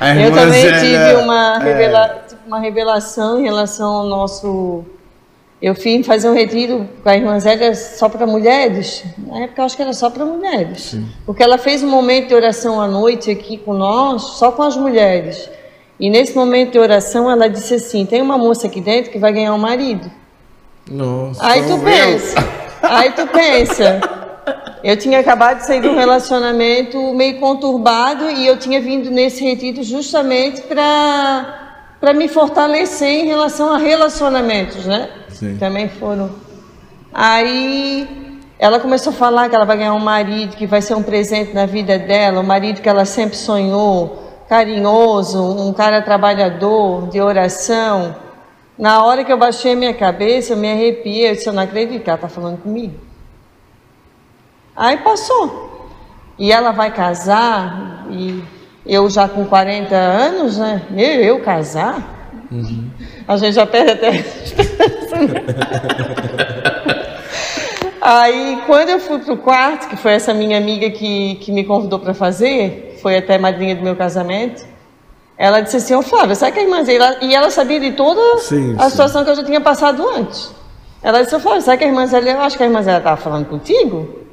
a 0.00 0.14
Eu 0.16 0.32
também 0.32 0.62
tive 0.80 1.14
uma, 1.22 1.58
é, 1.60 1.64
revela- 1.64 2.22
tive 2.28 2.40
uma 2.46 2.58
revelação 2.58 3.38
em 3.38 3.44
relação 3.44 3.92
ao 3.92 4.04
nosso. 4.04 4.84
Eu 5.62 5.74
fui 5.74 6.02
fazer 6.02 6.28
um 6.28 6.34
retiro 6.34 6.88
com 7.02 7.08
a 7.08 7.16
irmã 7.16 7.38
Zélia 7.38 7.74
só 7.74 8.08
para 8.08 8.26
mulheres. 8.26 9.04
Na 9.18 9.40
época 9.44 9.60
eu 9.62 9.64
acho 9.66 9.76
que 9.76 9.82
era 9.82 9.92
só 9.92 10.10
para 10.10 10.24
mulheres. 10.24 10.96
Porque 11.24 11.42
ela 11.42 11.56
fez 11.58 11.82
um 11.82 11.88
momento 11.88 12.28
de 12.28 12.34
oração 12.34 12.80
à 12.80 12.86
noite 12.88 13.30
aqui 13.30 13.58
com 13.58 13.72
nós, 13.74 14.22
só 14.22 14.50
com 14.52 14.62
as 14.62 14.76
mulheres. 14.76 15.48
E 16.00 16.10
nesse 16.10 16.34
momento 16.34 16.72
de 16.72 16.78
oração 16.78 17.30
ela 17.30 17.48
disse 17.48 17.74
assim: 17.74 18.04
tem 18.06 18.20
uma 18.22 18.38
moça 18.38 18.66
aqui 18.66 18.80
dentro 18.80 19.10
que 19.12 19.18
vai 19.18 19.32
ganhar 19.32 19.52
um 19.54 19.58
marido. 19.58 20.10
Nossa. 20.90 21.44
Aí 21.46 21.62
tu 21.62 21.78
pensa, 21.78 22.48
aí 22.82 23.12
tu 23.12 23.26
pensa. 23.28 24.00
Eu 24.82 24.96
tinha 24.96 25.20
acabado 25.20 25.58
de 25.58 25.66
sair 25.66 25.80
de 25.80 25.88
um 25.88 25.96
relacionamento 25.96 27.12
meio 27.14 27.38
conturbado 27.38 28.30
e 28.30 28.46
eu 28.46 28.58
tinha 28.58 28.80
vindo 28.80 29.10
nesse 29.10 29.44
retiro 29.44 29.82
justamente 29.82 30.62
para 30.62 31.64
para 32.00 32.14
me 32.14 32.28
fortalecer 32.28 33.08
em 33.08 33.26
relação 33.26 33.72
a 33.72 33.76
relacionamentos, 33.76 34.86
né? 34.86 35.10
Sim. 35.30 35.56
Também 35.56 35.88
foram. 35.88 36.30
Aí 37.12 38.08
ela 38.58 38.78
começou 38.78 39.12
a 39.12 39.16
falar 39.16 39.48
que 39.48 39.54
ela 39.54 39.64
vai 39.64 39.76
ganhar 39.76 39.94
um 39.94 40.00
marido 40.00 40.56
que 40.56 40.66
vai 40.66 40.80
ser 40.80 40.94
um 40.94 41.02
presente 41.02 41.52
na 41.52 41.66
vida 41.66 41.98
dela, 41.98 42.40
um 42.40 42.44
marido 42.44 42.80
que 42.80 42.88
ela 42.88 43.04
sempre 43.04 43.36
sonhou, 43.36 44.44
carinhoso, 44.48 45.42
um 45.42 45.72
cara 45.72 46.02
trabalhador, 46.02 47.08
de 47.08 47.20
oração. 47.20 48.14
Na 48.78 49.04
hora 49.04 49.24
que 49.24 49.32
eu 49.32 49.38
baixei 49.38 49.72
a 49.72 49.76
minha 49.76 49.94
cabeça, 49.94 50.52
eu 50.52 50.56
me 50.56 50.70
arrepiei, 50.70 51.30
eu 51.30 51.34
disse, 51.34 51.48
eu 51.48 51.52
não 51.52 51.62
acredito 51.62 52.02
que 52.02 52.10
ela 52.10 52.16
está 52.16 52.28
falando 52.28 52.58
comigo. 52.58 53.07
Aí 54.78 54.96
passou. 54.98 55.90
E 56.38 56.52
ela 56.52 56.70
vai 56.70 56.92
casar, 56.92 58.06
e 58.10 58.44
eu 58.86 59.10
já 59.10 59.28
com 59.28 59.44
40 59.44 59.92
anos, 59.92 60.56
né? 60.56 60.82
Eu, 60.96 61.20
eu 61.20 61.40
casar? 61.40 62.16
A 63.26 63.36
gente 63.36 63.54
já 63.54 63.66
perde 63.66 63.90
até 63.90 64.08
a 64.08 64.14
esperança? 64.14 65.16
Aí, 68.00 68.62
quando 68.66 68.88
eu 68.90 69.00
fui 69.00 69.18
pro 69.18 69.36
quarto, 69.36 69.88
que 69.88 69.96
foi 69.96 70.12
essa 70.12 70.32
minha 70.32 70.56
amiga 70.56 70.88
que, 70.88 71.34
que 71.42 71.50
me 71.50 71.64
convidou 71.64 71.98
para 71.98 72.14
fazer, 72.14 72.96
foi 73.02 73.18
até 73.18 73.36
madrinha 73.36 73.74
do 73.74 73.82
meu 73.82 73.96
casamento, 73.96 74.64
ela 75.36 75.60
disse 75.60 75.76
assim, 75.76 75.94
ô 75.94 76.02
Flávia, 76.02 76.36
sabe 76.36 76.52
que 76.52 76.60
a 76.60 76.62
irmã 76.62 76.84
Zélia... 76.84 77.18
E 77.20 77.34
ela 77.34 77.50
sabia 77.50 77.80
de 77.80 77.92
toda 77.92 78.38
Sim, 78.38 78.76
a 78.78 78.84
sim. 78.84 78.90
situação 78.90 79.24
que 79.24 79.30
eu 79.30 79.34
já 79.34 79.44
tinha 79.44 79.60
passado 79.60 80.08
antes. 80.08 80.54
Ela 81.02 81.22
disse, 81.22 81.34
ô 81.34 81.40
Flávia, 81.40 81.60
sabe 81.60 81.78
que 81.78 81.84
a 81.84 81.88
irmã 81.88 82.06
Zélia... 82.06 82.32
Eu 82.32 82.40
acho 82.40 82.56
que 82.56 82.62
a 82.62 82.66
irmã 82.66 82.80
Zélia 82.80 82.98
estava 82.98 83.16
falando 83.16 83.46
contigo. 83.46 84.27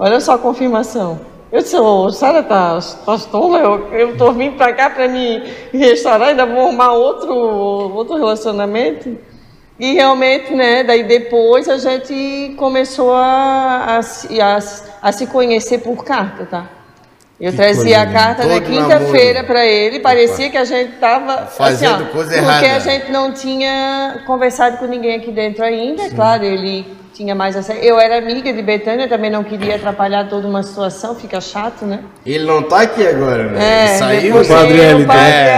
Olha 0.00 0.18
só 0.18 0.32
a 0.32 0.38
confirmação. 0.38 1.20
Eu 1.52 1.60
disse, 1.60 1.76
ô, 1.76 2.10
Sara, 2.10 2.42
tá, 2.42 2.78
tá? 3.04 3.18
Eu, 3.38 3.92
eu 3.92 4.16
tô 4.16 4.32
vindo 4.32 4.56
pra 4.56 4.72
cá 4.72 4.88
para 4.88 5.06
me 5.06 5.42
restaurar, 5.72 6.28
ainda 6.28 6.46
vou 6.46 6.60
arrumar 6.62 6.92
outro, 6.92 7.34
outro 7.34 8.16
relacionamento. 8.16 9.18
E 9.78 9.92
realmente, 9.92 10.54
né, 10.54 10.84
daí 10.84 11.02
depois 11.02 11.68
a 11.68 11.76
gente 11.76 12.54
começou 12.56 13.12
a, 13.14 13.96
a, 13.98 14.02
se- 14.02 14.40
a, 14.40 14.58
a 15.02 15.12
se 15.12 15.26
conhecer 15.26 15.78
por 15.78 16.02
carta, 16.02 16.46
tá? 16.46 16.66
Eu 17.38 17.50
Que 17.50 17.56
trazia 17.58 17.96
coisa 18.04 18.10
a 18.10 18.12
carta 18.12 18.46
na 18.46 18.60
quinta-feira 18.60 19.44
para 19.44 19.66
ele, 19.66 20.00
parecia 20.00 20.48
que 20.50 20.56
a 20.56 20.64
gente 20.64 20.94
estava 20.94 21.46
Fazendo 21.46 21.94
assim, 21.94 22.04
ó, 22.04 22.12
coisa 22.12 22.30
Porque 22.34 22.38
errada. 22.64 22.76
a 22.76 22.78
gente 22.78 23.10
não 23.12 23.32
tinha 23.32 24.22
conversado 24.26 24.78
com 24.78 24.86
ninguém 24.86 25.16
aqui 25.16 25.30
dentro 25.30 25.62
ainda, 25.62 26.04
é 26.04 26.10
claro, 26.10 26.44
ele 26.44 26.86
tinha 27.12 27.34
mais 27.34 27.56
acesso. 27.56 27.78
Eu 27.80 27.98
era 27.98 28.18
amiga 28.18 28.52
de 28.52 28.62
Betânia, 28.62 29.08
também 29.08 29.30
não 29.30 29.42
queria 29.44 29.76
atrapalhar 29.76 30.28
toda 30.28 30.46
uma 30.46 30.62
situação, 30.62 31.14
fica 31.14 31.40
chato, 31.40 31.84
né? 31.84 32.00
Ele 32.24 32.44
não 32.44 32.62
tá 32.62 32.82
aqui 32.82 33.06
agora, 33.06 33.44
né? 33.50 33.58
É, 33.62 33.88
ele 33.88 33.98
saiu, 33.98 34.36
O 34.40 34.46
padre 34.48 34.74
né? 34.74 34.90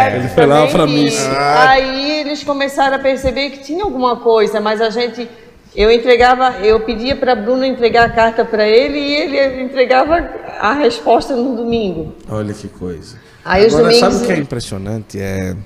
Hélio 0.07 0.17
Ele 0.21 0.29
foi 0.29 0.47
lá 0.47 0.67
pra 0.67 0.87
missa. 0.87 1.31
Ah. 1.31 1.71
Aí 1.71 2.21
eles 2.21 2.43
começaram 2.43 2.97
a 2.97 2.99
perceber 2.99 3.51
que 3.51 3.59
tinha 3.65 3.85
alguma 3.85 4.17
coisa, 4.17 4.61
mas 4.61 4.81
a 4.81 4.91
gente, 4.91 5.29
eu 5.75 5.91
entregava, 5.91 6.59
eu 6.63 6.81
pedia 6.81 7.15
para 7.17 7.35
Bruno 7.35 7.65
entregar 7.65 8.07
a 8.07 8.11
carta 8.11 8.45
para 8.45 8.67
ele 8.67 8.99
e 8.99 9.15
ele 9.15 9.63
entregava 9.63 10.17
a 10.61 10.73
resposta 10.75 11.35
no 11.37 11.57
domingo. 11.57 12.15
Olha 12.29 12.53
que 12.55 12.69
coisa. 12.69 13.17
Aí 13.45 13.67
os 13.67 13.75
Agora, 13.75 13.89
domingos- 13.93 14.13
sabe 14.15 14.25
o 14.25 14.27
que 14.27 14.33
é 14.33 14.39
impressionante? 14.39 15.21
É 15.21 15.57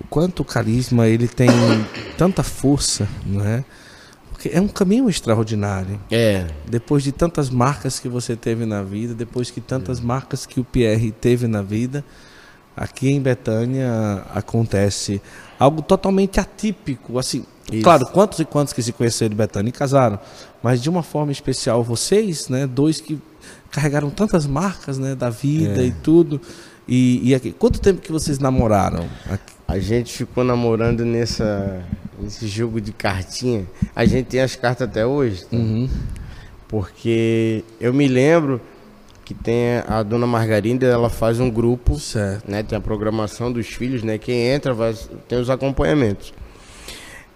o 0.00 0.04
quanto 0.08 0.40
o 0.40 0.44
carisma 0.44 1.06
ele 1.06 1.28
tem 1.28 1.48
tanta 2.18 2.42
força, 2.42 3.06
não 3.24 3.44
é? 3.46 3.64
É 4.52 4.60
um 4.60 4.68
caminho 4.68 5.08
extraordinário. 5.08 6.00
É. 6.10 6.46
Depois 6.68 7.02
de 7.02 7.12
tantas 7.12 7.50
marcas 7.50 7.98
que 7.98 8.08
você 8.08 8.36
teve 8.36 8.64
na 8.66 8.82
vida, 8.82 9.14
depois 9.14 9.50
que 9.50 9.60
tantas 9.60 10.00
marcas 10.00 10.46
que 10.46 10.60
o 10.60 10.64
Pierre 10.64 11.10
teve 11.12 11.46
na 11.46 11.62
vida, 11.62 12.04
aqui 12.76 13.10
em 13.10 13.20
Betânia 13.20 14.24
acontece 14.34 15.20
algo 15.58 15.82
totalmente 15.82 16.40
atípico, 16.40 17.18
assim, 17.18 17.44
Isso. 17.70 17.82
Claro, 17.82 18.06
quantos 18.06 18.38
e 18.40 18.44
quantos 18.44 18.72
que 18.72 18.82
se 18.82 18.92
conheceram 18.92 19.30
de 19.30 19.36
Betânia 19.36 19.70
e 19.70 19.72
casaram, 19.72 20.18
mas 20.62 20.82
de 20.82 20.90
uma 20.90 21.02
forma 21.02 21.32
especial 21.32 21.82
vocês, 21.82 22.48
né, 22.48 22.66
dois 22.66 23.00
que 23.00 23.20
carregaram 23.70 24.10
tantas 24.10 24.46
marcas, 24.46 24.98
né, 24.98 25.14
da 25.14 25.30
vida 25.30 25.82
é. 25.82 25.86
e 25.86 25.90
tudo. 25.90 26.40
E, 26.86 27.30
e 27.30 27.34
aqui, 27.34 27.52
quanto 27.52 27.80
tempo 27.80 28.00
que 28.00 28.12
vocês 28.12 28.38
namoraram? 28.38 29.08
Aqui? 29.30 29.53
A 29.66 29.78
gente 29.78 30.12
ficou 30.12 30.44
namorando 30.44 31.04
nessa, 31.04 31.84
nesse 32.18 32.46
jogo 32.46 32.80
de 32.80 32.92
cartinha. 32.92 33.66
A 33.94 34.04
gente 34.04 34.26
tem 34.26 34.40
as 34.40 34.54
cartas 34.54 34.88
até 34.88 35.06
hoje. 35.06 35.44
Tá? 35.46 35.56
Uhum. 35.56 35.88
Porque 36.68 37.64
eu 37.80 37.92
me 37.92 38.06
lembro 38.06 38.60
que 39.24 39.32
tem 39.32 39.78
a 39.86 40.02
dona 40.02 40.26
Margarida, 40.26 40.86
ela 40.86 41.08
faz 41.08 41.40
um 41.40 41.50
grupo, 41.50 41.98
certo. 41.98 42.50
né? 42.50 42.62
Tem 42.62 42.76
a 42.76 42.80
programação 42.80 43.50
dos 43.50 43.66
filhos, 43.66 44.02
né? 44.02 44.18
Quem 44.18 44.48
entra 44.48 44.74
vai 44.74 44.94
tem 45.26 45.38
os 45.38 45.48
acompanhamentos. 45.48 46.34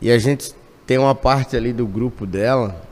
E 0.00 0.10
a 0.10 0.18
gente 0.18 0.52
tem 0.86 0.98
uma 0.98 1.14
parte 1.14 1.56
ali 1.56 1.72
do 1.72 1.86
grupo 1.86 2.26
dela 2.26 2.82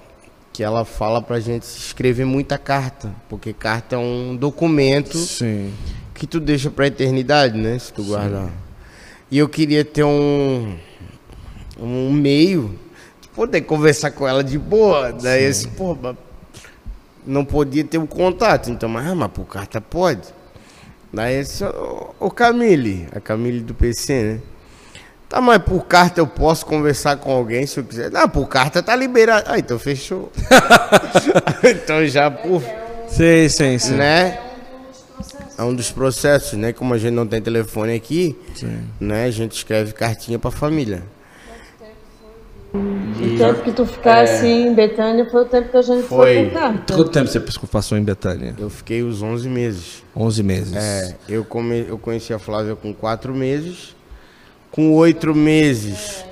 que 0.53 0.63
ela 0.63 0.87
fala 0.87 1.21
pra 1.21 1.39
gente 1.39 1.65
escrever 1.65 2.25
muita 2.25 2.57
carta, 2.57 3.15
porque 3.29 3.53
carta 3.53 3.97
é 3.97 3.99
um 3.99 4.35
documento 4.35 5.19
Sim. 5.19 5.71
que 6.15 6.27
tu 6.27 6.41
deixa 6.41 6.71
pra 6.71 6.87
eternidade, 6.87 7.59
né? 7.59 7.79
Se 7.79 7.93
tu 7.93 8.03
guardar. 8.03 8.51
E 9.31 9.39
eu 9.39 9.49
queria 9.49 9.85
ter 9.85 10.05
um, 10.05 10.77
um 11.79 12.13
meio 12.13 12.79
de 13.21 13.29
poder 13.29 13.63
conversar 13.63 14.13
com 14.13 14.27
ela 14.27 14.45
de 14.45 14.59
boa. 14.59 15.13
Daí 15.13 15.45
esse, 15.45 15.67
pô, 15.69 15.97
não 17.27 17.45
podia 17.45 17.85
ter 17.85 17.99
o 17.99 18.03
um 18.03 18.07
contato. 18.07 18.71
Então, 18.71 18.89
mas, 18.89 19.07
ah, 19.07 19.15
mas 19.15 19.31
por 19.33 19.45
carta 19.45 19.81
pode. 19.81 20.29
Daí 21.13 21.41
esse, 21.41 21.65
o, 21.65 22.15
o 22.21 22.31
Camille, 22.31 23.09
a 23.15 23.21
Camille 23.21 23.61
do 23.61 23.75
PC, 23.75 24.23
né? 24.23 24.41
Tá, 25.29 25.41
mas 25.41 25.59
por 25.59 25.85
carta 25.87 26.21
eu 26.21 26.27
posso 26.27 26.65
conversar 26.65 27.17
com 27.17 27.33
alguém 27.33 27.67
se 27.67 27.81
eu 27.81 27.85
quiser. 27.85 28.13
Não, 28.13 28.29
por 28.29 28.47
carta 28.47 28.81
tá 28.81 28.95
liberado. 28.95 29.45
Ah, 29.51 29.59
então 29.59 29.77
fechou. 29.77 30.31
então 31.65 32.07
já 32.07 32.31
por. 32.31 32.63
Sim, 33.09 33.49
sim, 33.49 33.79
sim. 33.79 33.95
Né? 33.95 34.46
É 35.59 35.63
um 35.63 35.75
dos 35.75 35.91
processos, 35.91 36.53
né? 36.59 36.73
Como 36.73 36.93
a 36.93 36.99
gente 36.99 37.15
não 37.15 37.27
tem 37.27 37.41
telefone 37.41 37.95
aqui, 37.95 38.37
Sim. 38.55 38.81
né? 39.01 39.25
A 39.25 39.31
gente 39.31 39.53
escreve 39.53 39.93
cartinha 39.93 40.39
para 40.39 40.49
a 40.49 40.53
família. 40.53 41.03
O 42.75 43.39
tempo 43.39 43.63
que 43.63 43.73
tu 43.73 43.87
ficasse 43.87 44.47
é... 44.47 44.51
em 44.51 44.75
Betânia 44.75 45.25
foi 45.31 45.43
o 45.43 45.45
tempo 45.47 45.71
que 45.71 45.77
a 45.77 45.83
gente 45.83 46.07
foi, 46.07 46.35
foi 46.35 46.51
carta. 46.51 46.95
Quanto 46.95 47.11
tempo 47.11 47.29
você 47.29 47.41
passou 47.67 47.97
em 47.97 48.03
Betânia? 48.03 48.55
Eu 48.59 48.69
fiquei 48.69 49.03
os 49.03 49.23
11 49.23 49.49
meses. 49.49 50.03
11 50.15 50.43
meses. 50.43 50.77
É, 50.77 51.17
eu, 51.29 51.45
come, 51.45 51.87
eu 51.89 51.97
conheci 51.97 52.35
a 52.35 52.39
Flávia 52.39 52.77
com 52.77 52.93
4 52.93 53.35
meses. 53.35 53.97
Com 54.71 54.93
8 54.93 55.35
meses, 55.35 56.23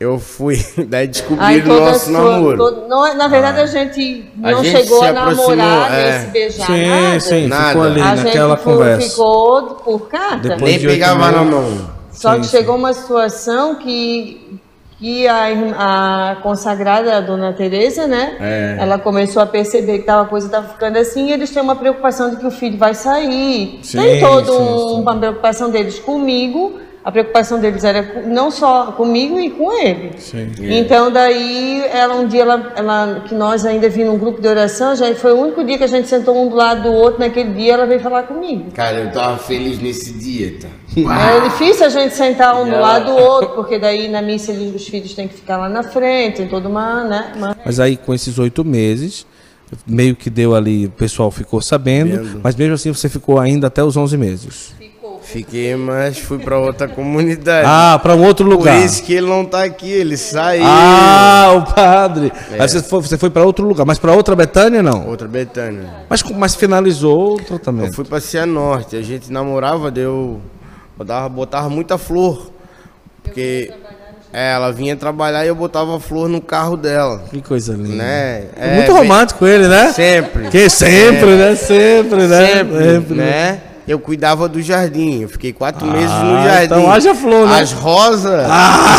eu 0.00 0.18
fui, 0.18 0.56
daí 0.88 1.06
descobri 1.06 1.60
o 1.60 1.66
nosso 1.66 2.06
sua, 2.06 2.12
namoro. 2.12 2.56
Todo, 2.56 2.88
não, 2.88 3.14
na 3.14 3.28
verdade, 3.28 3.60
ah. 3.60 3.64
a 3.64 3.66
gente 3.66 4.32
não 4.34 4.48
a 4.48 4.62
gente 4.62 4.78
chegou 4.78 5.02
a 5.02 5.12
namorar, 5.12 5.92
é. 5.92 6.10
nem 6.10 6.20
se 6.20 6.26
beijar, 6.28 6.66
sim, 6.66 6.86
nada. 6.86 7.20
Sim, 7.20 7.46
nada. 7.46 7.68
ficou 7.68 7.82
ali 7.82 8.00
a 8.00 8.16
naquela 8.16 8.56
gente 8.56 8.64
conversa. 8.64 9.10
ficou 9.10 9.62
por 9.74 10.08
carta. 10.08 10.48
Depois 10.48 10.62
nem 10.62 10.78
de 10.78 10.86
pegava 10.86 11.30
na 11.30 11.44
mão. 11.44 11.90
Só 12.10 12.32
sim, 12.32 12.40
que 12.40 12.46
sim. 12.46 12.56
chegou 12.56 12.76
uma 12.76 12.94
situação 12.94 13.74
que, 13.74 14.58
que 14.98 15.28
a, 15.28 16.32
a 16.32 16.36
consagrada, 16.36 17.18
a 17.18 17.20
dona 17.20 17.52
Tereza, 17.52 18.06
né? 18.06 18.36
É. 18.40 18.76
Ela 18.80 18.98
começou 18.98 19.42
a 19.42 19.46
perceber 19.46 19.98
que 19.98 20.04
tava, 20.04 20.22
a 20.22 20.26
coisa 20.26 20.46
estava 20.46 20.66
ficando 20.66 20.96
assim 20.96 21.26
e 21.26 21.32
eles 21.32 21.50
têm 21.50 21.62
uma 21.62 21.76
preocupação 21.76 22.30
de 22.30 22.36
que 22.36 22.46
o 22.46 22.50
filho 22.50 22.78
vai 22.78 22.94
sair. 22.94 23.80
Sim, 23.82 23.98
Tem 23.98 24.20
toda 24.20 24.50
um, 24.50 25.02
uma 25.02 25.14
preocupação 25.14 25.70
deles 25.70 25.98
comigo 25.98 26.80
a 27.02 27.10
preocupação 27.10 27.58
deles 27.58 27.82
era 27.82 28.22
não 28.26 28.50
só 28.50 28.92
comigo 28.92 29.40
e 29.40 29.50
com 29.50 29.72
ele. 29.72 30.12
Sim. 30.18 30.50
Então 30.58 31.10
daí 31.10 31.82
ela 31.92 32.14
um 32.14 32.26
dia 32.26 32.42
ela, 32.42 32.72
ela 32.76 33.24
que 33.26 33.34
nós 33.34 33.64
ainda 33.64 33.88
vimos 33.88 34.14
um 34.14 34.18
grupo 34.18 34.40
de 34.40 34.46
oração, 34.46 34.94
já 34.94 35.14
foi 35.14 35.32
o 35.32 35.40
único 35.40 35.64
dia 35.64 35.78
que 35.78 35.84
a 35.84 35.88
gente 35.88 36.08
sentou 36.08 36.36
um 36.36 36.48
do 36.48 36.56
lado 36.56 36.82
do 36.82 36.92
outro 36.92 37.20
naquele 37.20 37.54
dia 37.54 37.74
ela 37.74 37.86
veio 37.86 38.00
falar 38.00 38.24
comigo. 38.24 38.70
Cara, 38.72 38.98
eu 38.98 39.12
tava 39.12 39.38
feliz 39.38 39.80
nesse 39.80 40.12
dia, 40.12 40.58
tá? 40.60 40.68
É 40.96 41.48
difícil 41.48 41.86
a 41.86 41.88
gente 41.88 42.14
sentar 42.14 42.60
um 42.60 42.68
do 42.68 42.78
lado 42.78 43.06
do 43.06 43.16
outro, 43.16 43.50
porque 43.54 43.78
daí 43.78 44.08
na 44.08 44.20
missa 44.20 44.52
os 44.52 44.86
filhos 44.86 45.14
têm 45.14 45.26
que 45.26 45.34
ficar 45.34 45.56
lá 45.56 45.68
na 45.68 45.82
frente, 45.82 46.38
tem 46.38 46.48
toda 46.48 46.68
uma, 46.68 47.04
né? 47.04 47.32
Uma... 47.36 47.56
Mas 47.64 47.80
aí 47.80 47.96
com 47.96 48.12
esses 48.12 48.38
oito 48.38 48.64
meses 48.64 49.26
meio 49.86 50.16
que 50.16 50.28
deu 50.28 50.54
ali, 50.54 50.86
o 50.86 50.90
pessoal 50.90 51.30
ficou 51.30 51.60
sabendo, 51.60 52.24
Vendo. 52.24 52.40
mas 52.42 52.56
mesmo 52.56 52.74
assim 52.74 52.92
você 52.92 53.08
ficou 53.08 53.38
ainda 53.38 53.68
até 53.68 53.82
os 53.82 53.96
11 53.96 54.16
meses. 54.16 54.74
Fiquei, 55.32 55.76
mas 55.76 56.18
fui 56.18 56.40
para 56.40 56.58
outra 56.58 56.88
comunidade. 56.88 57.64
Ah, 57.64 58.00
para 58.02 58.16
um 58.16 58.24
outro 58.24 58.44
lugar. 58.44 58.76
Por 58.76 58.84
isso 58.84 59.00
que 59.04 59.14
ele 59.14 59.28
não 59.28 59.42
está 59.42 59.62
aqui, 59.62 59.88
ele 59.88 60.16
saiu. 60.16 60.64
Ah, 60.66 61.52
o 61.56 61.72
padre. 61.72 62.32
É. 62.50 62.60
Aí 62.60 62.68
você 62.68 62.82
foi, 62.82 63.00
você 63.00 63.16
foi 63.16 63.30
para 63.30 63.44
outro 63.44 63.64
lugar, 63.64 63.86
mas 63.86 63.96
para 63.96 64.12
outra 64.12 64.34
Betânia 64.34 64.82
não? 64.82 65.06
Outra 65.06 65.28
Betânia. 65.28 65.88
Mas, 66.08 66.22
mas 66.24 66.56
finalizou 66.56 67.34
o 67.34 67.44
tratamento? 67.44 67.90
Eu 67.90 67.92
fui 67.92 68.04
para 68.04 68.20
Cianorte, 68.20 68.96
a 68.96 69.02
gente 69.02 69.32
namorava, 69.32 69.88
deu. 69.88 70.40
Botava, 70.98 71.28
botava 71.28 71.68
muita 71.68 71.96
flor. 71.96 72.50
Porque. 73.22 73.72
É, 74.32 74.52
ela 74.52 74.72
vinha 74.72 74.94
trabalhar 74.94 75.44
e 75.44 75.48
eu 75.48 75.56
botava 75.56 75.98
flor 75.98 76.28
no 76.28 76.40
carro 76.40 76.76
dela. 76.76 77.24
Que 77.30 77.40
coisa 77.40 77.72
linda. 77.72 77.96
Né? 77.96 78.44
É, 78.56 78.76
Muito 78.76 78.92
romântico 78.92 79.44
ele, 79.44 79.66
né? 79.66 79.92
Sempre. 79.92 80.48
Que 80.48 80.70
sempre, 80.70 81.36
né? 81.36 81.56
Sempre, 81.56 82.26
né? 82.28 82.46
Sempre, 82.46 82.78
sempre 82.78 83.14
né? 83.14 83.60
Eu 83.90 83.98
cuidava 83.98 84.48
do 84.48 84.62
jardim. 84.62 85.22
Eu 85.22 85.28
fiquei 85.28 85.52
quatro 85.52 85.88
ah, 85.88 85.92
meses 85.92 86.10
no 86.10 86.44
jardim. 86.44 86.64
Então 86.66 86.90
haja 86.90 87.12
flor, 87.12 87.48
né? 87.48 87.60
As 87.60 87.72
rosas, 87.72 88.46
ah. 88.48 88.98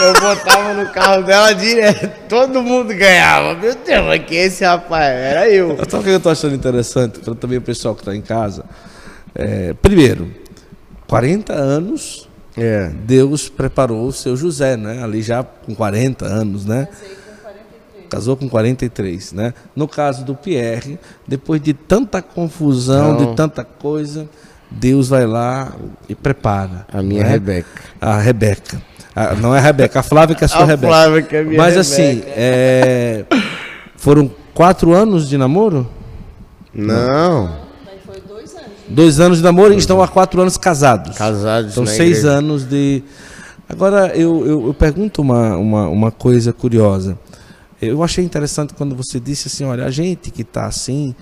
eu 0.00 0.14
botava 0.14 0.72
no 0.72 0.88
carro 0.90 1.22
dela 1.22 1.52
direto. 1.52 2.10
Todo 2.26 2.62
mundo 2.62 2.94
ganhava. 2.94 3.54
Meu 3.54 3.74
Deus, 3.74 4.06
mas 4.06 4.24
que 4.24 4.34
esse 4.34 4.64
rapaz? 4.64 5.04
Era 5.04 5.48
eu. 5.50 5.76
Sabe 5.88 5.96
o 5.96 6.02
que 6.04 6.10
eu 6.10 6.20
tô 6.20 6.30
achando 6.30 6.54
interessante? 6.54 7.18
Para 7.18 7.34
também 7.34 7.58
o 7.58 7.62
pessoal 7.62 7.94
que 7.94 8.00
está 8.00 8.16
em 8.16 8.22
casa. 8.22 8.64
É, 9.34 9.74
primeiro, 9.74 10.32
40 11.06 11.52
anos, 11.52 12.28
é. 12.56 12.90
Deus 13.04 13.50
preparou 13.50 14.06
o 14.06 14.12
seu 14.12 14.34
José, 14.36 14.74
né? 14.74 15.02
Ali 15.02 15.20
já 15.20 15.42
com 15.42 15.74
40 15.74 16.24
anos, 16.24 16.64
né? 16.64 16.88
Casou 18.12 18.36
com 18.36 18.46
43, 18.46 19.32
né? 19.32 19.54
No 19.74 19.88
caso 19.88 20.22
do 20.22 20.34
Pierre, 20.34 20.98
depois 21.26 21.62
de 21.62 21.72
tanta 21.72 22.20
confusão, 22.20 23.14
Não. 23.14 23.30
de 23.30 23.34
tanta 23.34 23.64
coisa, 23.64 24.28
Deus 24.70 25.08
vai 25.08 25.26
lá 25.26 25.72
e 26.10 26.14
prepara. 26.14 26.86
A 26.92 27.02
minha 27.02 27.24
né? 27.24 27.30
Rebeca. 27.30 27.70
A 27.98 28.18
Rebeca. 28.18 28.82
A, 29.16 29.34
não 29.34 29.54
é 29.54 29.58
a 29.58 29.62
Rebeca, 29.62 30.00
a 30.00 30.02
Flávia 30.02 30.36
que 30.36 30.44
é 30.44 30.46
a 30.46 30.48
sua 30.48 30.60
a 30.60 30.66
Rebeca. 30.66 30.88
Flávia 30.88 31.22
que 31.22 31.36
é 31.36 31.40
a 31.40 31.42
minha 31.42 31.56
Mas 31.56 31.74
assim, 31.74 32.02
Rebeca. 32.02 32.26
assim, 32.26 32.32
é, 32.36 33.24
foram 33.96 34.30
quatro 34.52 34.92
anos 34.92 35.26
de 35.26 35.38
namoro? 35.38 35.88
Não. 36.74 37.62
Dois 38.88 39.20
anos 39.20 39.38
de 39.38 39.44
namoro 39.44 39.72
e 39.72 39.78
estão 39.78 40.02
há 40.02 40.08
quatro 40.08 40.38
anos 40.38 40.58
casados. 40.58 41.16
Casados. 41.16 41.72
São 41.72 41.86
seis 41.86 42.18
igreja. 42.18 42.28
anos 42.36 42.68
de. 42.68 43.02
Agora 43.66 44.08
eu, 44.14 44.46
eu, 44.46 44.66
eu 44.66 44.74
pergunto 44.74 45.22
uma, 45.22 45.56
uma, 45.56 45.88
uma 45.88 46.10
coisa 46.10 46.52
curiosa. 46.52 47.16
Eu 47.82 48.00
achei 48.02 48.24
interessante 48.24 48.74
quando 48.74 48.94
você 48.94 49.18
disse 49.18 49.48
assim, 49.48 49.64
olha, 49.64 49.84
a 49.84 49.90
gente 49.90 50.30
que 50.30 50.42
está 50.42 50.66
assim 50.66 51.16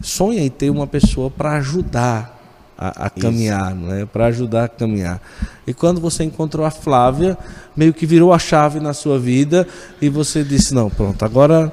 sonha 0.00 0.40
em 0.40 0.48
ter 0.48 0.70
uma 0.70 0.86
pessoa 0.86 1.30
para 1.30 1.52
ajudar 1.58 2.36
a, 2.78 3.06
a 3.06 3.10
caminhar, 3.10 3.74
né? 3.74 4.06
para 4.10 4.26
ajudar 4.26 4.64
a 4.64 4.68
caminhar. 4.68 5.20
E 5.66 5.74
quando 5.74 6.00
você 6.00 6.24
encontrou 6.24 6.64
a 6.64 6.70
Flávia, 6.70 7.36
meio 7.76 7.92
que 7.92 8.06
virou 8.06 8.32
a 8.32 8.38
chave 8.38 8.80
na 8.80 8.94
sua 8.94 9.18
vida 9.18 9.68
e 10.00 10.08
você 10.08 10.42
disse, 10.42 10.74
não, 10.74 10.88
pronto, 10.88 11.22
agora, 11.22 11.70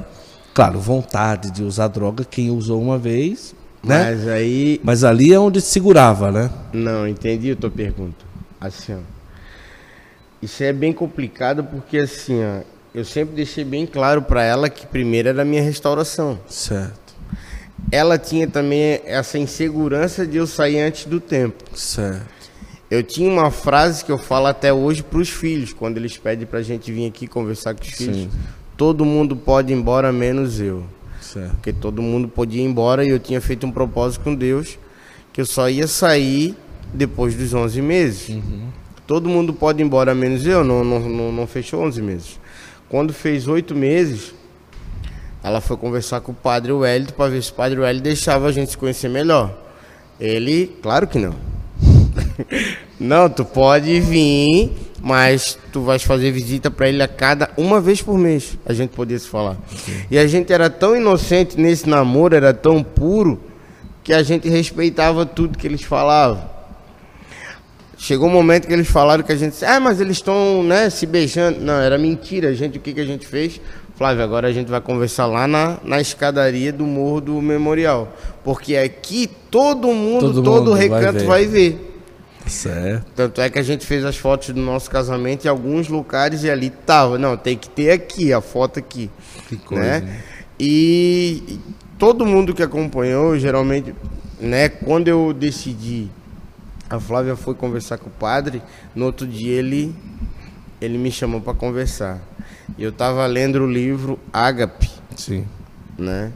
claro, 0.54 0.78
vontade 0.78 1.50
de 1.50 1.64
usar 1.64 1.88
droga, 1.88 2.26
quem 2.26 2.52
usou 2.52 2.82
uma 2.82 2.98
vez, 2.98 3.56
né? 3.82 4.12
Mas 4.12 4.28
aí... 4.28 4.82
Mas 4.84 5.04
ali 5.06 5.34
é 5.34 5.40
onde 5.40 5.62
segurava, 5.62 6.32
né? 6.32 6.50
Não, 6.74 7.08
entendi 7.08 7.52
a 7.52 7.56
tua 7.56 7.72
pergunta. 7.72 8.26
Assim, 8.60 8.94
ó. 8.94 9.00
Isso 10.42 10.62
é 10.62 10.74
bem 10.74 10.92
complicado 10.92 11.64
porque 11.64 12.00
assim, 12.00 12.44
ó, 12.44 12.73
eu 12.94 13.04
sempre 13.04 13.36
deixei 13.36 13.64
bem 13.64 13.86
claro 13.86 14.22
para 14.22 14.44
ela 14.44 14.70
que 14.70 14.86
primeiro 14.86 15.30
era 15.30 15.42
a 15.42 15.46
minha 15.46 15.62
restauração. 15.62 16.40
Certo. 16.48 17.14
Ela 17.92 18.18
tinha 18.18 18.48
também 18.48 19.02
essa 19.06 19.38
insegurança 19.38 20.26
de 20.26 20.38
eu 20.38 20.48
sair 20.48 20.80
antes 20.80 21.06
do 21.06 21.20
tempo. 21.20 21.64
Certo. 21.78 22.34
Eu 22.90 23.02
tinha 23.02 23.30
uma 23.30 23.50
frase 23.50 24.06
que 24.06 24.12
eu 24.12 24.18
falo 24.18 24.46
até 24.46 24.72
hoje 24.72 25.02
para 25.02 25.20
os 25.20 25.30
filhos, 25.30 25.74
quando 25.74 25.98
eles 25.98 26.16
pedem 26.18 26.46
para 26.46 26.60
a 26.60 26.64
gente 26.64 26.92
vir 26.92 27.08
aqui 27.08 27.26
conversar 27.26 27.74
com 27.74 27.82
os 27.82 27.90
Sim. 27.90 28.06
filhos. 28.06 28.34
Todo 28.78 29.04
mundo 29.04 29.36
pode 29.36 29.74
ir 29.74 29.76
embora, 29.76 30.12
menos 30.12 30.60
eu. 30.62 30.84
Certo. 31.20 31.52
Porque 31.52 31.74
todo 31.74 32.02
mundo 32.02 32.28
podia 32.28 32.62
ir 32.62 32.66
embora 32.66 33.04
e 33.04 33.10
eu 33.10 33.20
tinha 33.20 33.42
feito 33.42 33.66
um 33.66 33.72
propósito 33.72 34.24
com 34.24 34.36
Deus 34.36 34.78
que 35.32 35.42
eu 35.42 35.46
só 35.46 35.68
ia 35.68 35.88
sair 35.88 36.56
depois 36.94 37.34
dos 37.34 37.54
11 37.54 37.82
meses. 37.82 38.30
Uhum. 38.30 38.68
Todo 39.08 39.28
mundo 39.28 39.52
pode 39.54 39.82
ir 39.82 39.86
embora, 39.86 40.14
menos 40.14 40.46
eu. 40.46 40.64
Não, 40.64 40.84
não, 40.84 41.00
não, 41.00 41.32
não 41.32 41.48
fechou 41.48 41.82
11 41.82 42.02
meses. 42.02 42.40
Quando 42.94 43.12
fez 43.12 43.48
oito 43.48 43.74
meses, 43.74 44.36
ela 45.44 45.60
foi 45.60 45.76
conversar 45.76 46.22
com 46.22 46.32
o 46.32 46.36
padre 46.36 46.72
Wellington 46.72 47.14
para 47.14 47.32
ver 47.32 47.42
se 47.42 47.50
o 47.50 47.56
padre 47.56 47.80
Wellington 47.80 48.04
deixava 48.04 48.48
a 48.48 48.52
gente 48.52 48.70
se 48.70 48.78
conhecer 48.78 49.10
melhor. 49.10 49.52
Ele, 50.20 50.68
claro 50.80 51.08
que 51.08 51.18
não. 51.18 51.34
não, 53.00 53.28
tu 53.32 53.44
pode 53.44 54.00
vir, 54.00 54.72
mas 55.02 55.58
tu 55.72 55.82
vais 55.82 56.04
fazer 56.04 56.30
visita 56.30 56.70
para 56.70 56.88
ele 56.88 57.02
a 57.02 57.08
cada 57.08 57.50
uma 57.58 57.82
vez 57.82 58.00
por 58.00 58.16
mês, 58.16 58.60
a 58.64 58.74
gente 58.74 58.92
podia 58.92 59.18
se 59.18 59.28
falar. 59.28 59.58
E 60.12 60.16
a 60.16 60.28
gente 60.28 60.54
era 60.54 60.70
tão 60.70 60.96
inocente 60.96 61.60
nesse 61.60 61.90
namoro, 61.90 62.36
era 62.36 62.54
tão 62.54 62.84
puro, 62.84 63.42
que 64.04 64.14
a 64.14 64.22
gente 64.22 64.48
respeitava 64.48 65.26
tudo 65.26 65.58
que 65.58 65.66
eles 65.66 65.82
falavam. 65.82 66.53
Chegou 67.98 68.28
um 68.28 68.32
momento 68.32 68.68
que 68.68 68.74
eles 68.74 68.88
falaram 68.88 69.24
que 69.24 69.32
a 69.32 69.36
gente, 69.36 69.64
ah, 69.64 69.80
mas 69.80 70.02
eles 70.02 70.18
estão, 70.18 70.64
né, 70.64 70.90
se 70.90 71.06
beijando. 71.06 71.60
Não, 71.60 71.80
era 71.80 71.98
mentira. 71.98 72.54
Gente, 72.54 72.78
o 72.78 72.82
que, 72.82 72.94
que 72.94 73.00
a 73.00 73.06
gente 73.06 73.26
fez? 73.26 73.62
Flávio, 73.96 74.24
agora 74.24 74.48
a 74.48 74.52
gente 74.52 74.70
vai 74.70 74.82
conversar 74.82 75.28
lá 75.28 75.48
na, 75.48 75.78
na 75.84 76.02
escadaria 76.02 76.74
do 76.74 76.86
Morro 76.86 77.22
do 77.22 77.42
Memorial. 77.42 78.12
Porque 78.44 78.76
aqui 78.76 79.30
todo 79.50 79.88
mundo, 79.90 80.34
todo, 80.34 80.44
todo 80.44 80.66
mundo 80.66 80.74
recanto 80.74 81.26
vai 81.26 81.46
ver. 81.46 81.72
vai 81.72 81.80
ver. 81.80 81.94
Certo. 82.48 83.06
Tanto 83.16 83.42
é 83.42 83.50
que 83.50 83.60
a 83.60 83.64
gente 83.64 83.86
fez 83.86 84.04
as 84.04 84.18
fotos 84.18 84.50
do 84.50 84.60
nosso 84.60 84.90
casamento 84.90 85.46
em 85.46 85.48
alguns 85.48 85.88
lugares 85.88 86.44
e 86.44 86.50
ali 86.50 86.70
tava. 86.70 87.18
Não, 87.18 87.38
tem 87.38 87.58
que 87.58 87.70
ter 87.70 87.92
aqui, 87.92 88.34
a 88.34 88.42
foto 88.42 88.80
aqui. 88.80 89.10
Que 89.48 89.58
coisa. 89.58 90.02
Né? 90.02 90.20
E 90.60 91.60
todo 91.98 92.26
mundo 92.26 92.54
que 92.54 92.64
acompanhou, 92.64 93.38
geralmente, 93.38 93.94
né, 94.40 94.70
quando 94.70 95.08
eu 95.08 95.34
decidi, 95.34 96.10
a 96.94 97.00
Flávia 97.00 97.36
foi 97.36 97.56
conversar 97.56 97.98
com 97.98 98.08
o 98.08 98.12
padre, 98.12 98.62
no 98.94 99.06
outro 99.06 99.26
dia 99.26 99.54
ele 99.54 99.96
ele 100.80 100.96
me 100.98 101.12
chamou 101.12 101.42
para 101.42 101.54
conversar. 101.56 102.22
E 102.78 102.84
eu 102.84 102.92
tava 102.92 103.26
lendo 103.26 103.56
o 103.64 103.72
livro 103.72 104.20
Ágape. 104.32 104.92
Sim. 105.16 105.48
Né? 105.98 106.32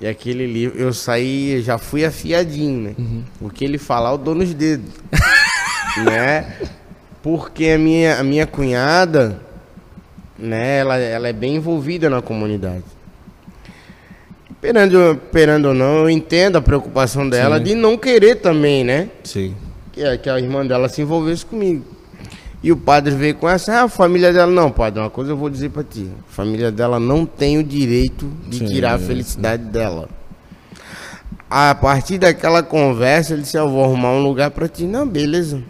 E 0.00 0.06
aquele 0.06 0.46
livro, 0.46 0.78
eu 0.78 0.94
saí, 0.94 1.60
já 1.60 1.76
fui 1.76 2.06
afiadinho, 2.06 2.80
né? 2.80 2.94
Uhum. 2.96 3.22
Porque 3.38 3.64
ele 3.64 3.76
fala, 3.76 4.12
eu 4.12 4.18
dou 4.18 4.34
nos 4.34 4.54
dedos. 4.54 4.94
né? 6.06 6.56
Porque 7.22 7.70
a 7.70 7.78
minha, 7.78 8.18
a 8.18 8.22
minha 8.22 8.46
cunhada, 8.46 9.42
né, 10.38 10.78
ela, 10.78 10.96
ela 10.96 11.28
é 11.28 11.32
bem 11.34 11.56
envolvida 11.56 12.08
na 12.08 12.22
comunidade. 12.22 12.84
Esperando, 14.62 15.12
esperando 15.12 15.68
ou 15.68 15.74
não, 15.74 16.00
eu 16.00 16.10
entendo 16.10 16.56
a 16.56 16.60
preocupação 16.60 17.26
dela 17.26 17.56
Sim. 17.56 17.64
de 17.64 17.74
não 17.74 17.96
querer 17.96 18.36
também, 18.36 18.84
né? 18.84 19.08
Sim. 19.24 19.54
Que, 19.90 20.18
que 20.18 20.28
a 20.28 20.38
irmã 20.38 20.66
dela 20.66 20.86
se 20.86 21.00
envolvesse 21.00 21.46
comigo. 21.46 21.82
E 22.62 22.70
o 22.70 22.76
padre 22.76 23.14
veio 23.14 23.34
com 23.36 23.48
essa, 23.48 23.72
ah, 23.72 23.82
a 23.84 23.88
família 23.88 24.34
dela, 24.34 24.52
não, 24.52 24.70
padre, 24.70 25.00
uma 25.00 25.08
coisa 25.08 25.30
eu 25.30 25.36
vou 25.36 25.48
dizer 25.48 25.70
para 25.70 25.82
ti. 25.82 26.10
A 26.28 26.32
família 26.32 26.70
dela 26.70 27.00
não 27.00 27.24
tem 27.24 27.56
o 27.56 27.64
direito 27.64 28.30
de 28.46 28.58
Sim, 28.58 28.66
tirar 28.66 28.96
a 28.96 28.98
felicidade 28.98 29.64
dela. 29.64 30.10
A 31.48 31.74
partir 31.74 32.18
daquela 32.18 32.62
conversa, 32.62 33.32
ele 33.32 33.42
disse, 33.42 33.56
eu 33.56 33.68
vou 33.68 33.82
arrumar 33.82 34.10
um 34.10 34.22
lugar 34.22 34.50
para 34.50 34.68
ti. 34.68 34.84
Não, 34.84 35.08
beleza. 35.08 35.62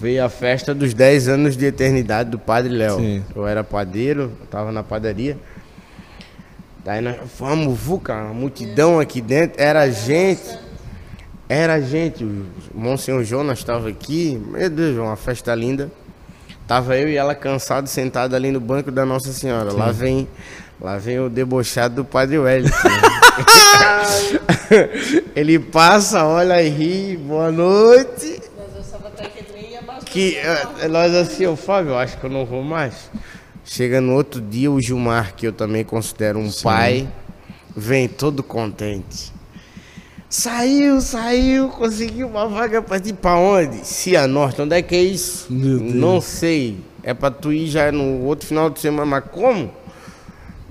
Veio 0.00 0.24
a 0.24 0.28
festa 0.28 0.74
dos 0.74 0.92
10 0.92 1.28
anos 1.28 1.56
de 1.56 1.64
eternidade 1.64 2.28
do 2.28 2.40
Padre 2.40 2.72
Léo. 2.72 3.22
Eu 3.36 3.46
era 3.46 3.62
padeiro, 3.62 4.32
eu 4.40 4.46
tava 4.50 4.72
na 4.72 4.82
padaria. 4.82 5.38
Daí 6.84 7.00
nós 7.00 7.16
fomos, 7.36 7.78
VUCA, 7.78 8.14
a 8.14 8.32
multidão 8.32 8.98
aqui 8.98 9.20
dentro, 9.20 9.62
era 9.62 9.88
gente 9.90 10.58
era 11.50 11.80
gente, 11.80 12.22
o 12.22 12.46
Monsenhor 12.72 13.24
Jonas 13.24 13.58
estava 13.58 13.88
aqui, 13.88 14.40
meu 14.52 14.70
Deus, 14.70 14.96
uma 14.96 15.16
festa 15.16 15.52
linda. 15.52 15.90
Tava 16.64 16.96
eu 16.96 17.08
e 17.08 17.16
ela 17.16 17.34
cansado, 17.34 17.88
sentado 17.88 18.36
ali 18.36 18.52
no 18.52 18.60
banco 18.60 18.92
da 18.92 19.04
Nossa 19.04 19.32
Senhora. 19.32 19.72
Lá 19.72 19.90
vem, 19.90 20.28
lá 20.80 20.96
vem 20.96 21.18
o 21.18 21.28
debochado 21.28 21.96
do 21.96 22.04
Padre 22.04 22.38
Wellington. 22.38 22.76
Ele 25.34 25.58
passa, 25.58 26.24
olha 26.24 26.62
e 26.62 26.68
ri, 26.68 27.16
boa 27.16 27.50
noite. 27.50 28.40
Que 30.06 30.36
eh, 30.36 30.86
nós 30.88 31.12
assim, 31.16 31.48
o 31.48 31.56
Fábio, 31.56 31.96
acho 31.96 32.16
que 32.16 32.26
eu 32.26 32.30
não 32.30 32.46
vou 32.46 32.62
mais. 32.62 33.10
Chega 33.64 34.00
no 34.00 34.14
outro 34.14 34.40
dia 34.40 34.70
o 34.70 34.80
Gilmar, 34.80 35.34
que 35.34 35.46
eu 35.46 35.52
também 35.52 35.84
considero 35.84 36.38
um 36.38 36.50
Sim. 36.50 36.64
pai, 36.64 37.08
vem 37.76 38.08
todo 38.08 38.42
contente. 38.42 39.32
Saiu, 40.28 41.00
saiu, 41.00 41.68
conseguiu 41.70 42.28
uma 42.28 42.46
vaga 42.46 42.80
pra 42.80 42.98
ir 42.98 43.14
pra 43.14 43.36
onde? 43.36 43.84
Cianorte, 43.84 44.62
onde 44.62 44.76
é 44.76 44.82
que 44.82 44.94
é 44.94 45.02
isso? 45.02 45.46
Não 45.50 46.20
sei. 46.20 46.78
É 47.02 47.12
pra 47.12 47.30
tu 47.30 47.52
ir 47.52 47.66
já 47.66 47.90
no 47.90 48.24
outro 48.24 48.46
final 48.46 48.70
de 48.70 48.78
semana, 48.78 49.06
mas 49.06 49.24
como? 49.32 49.70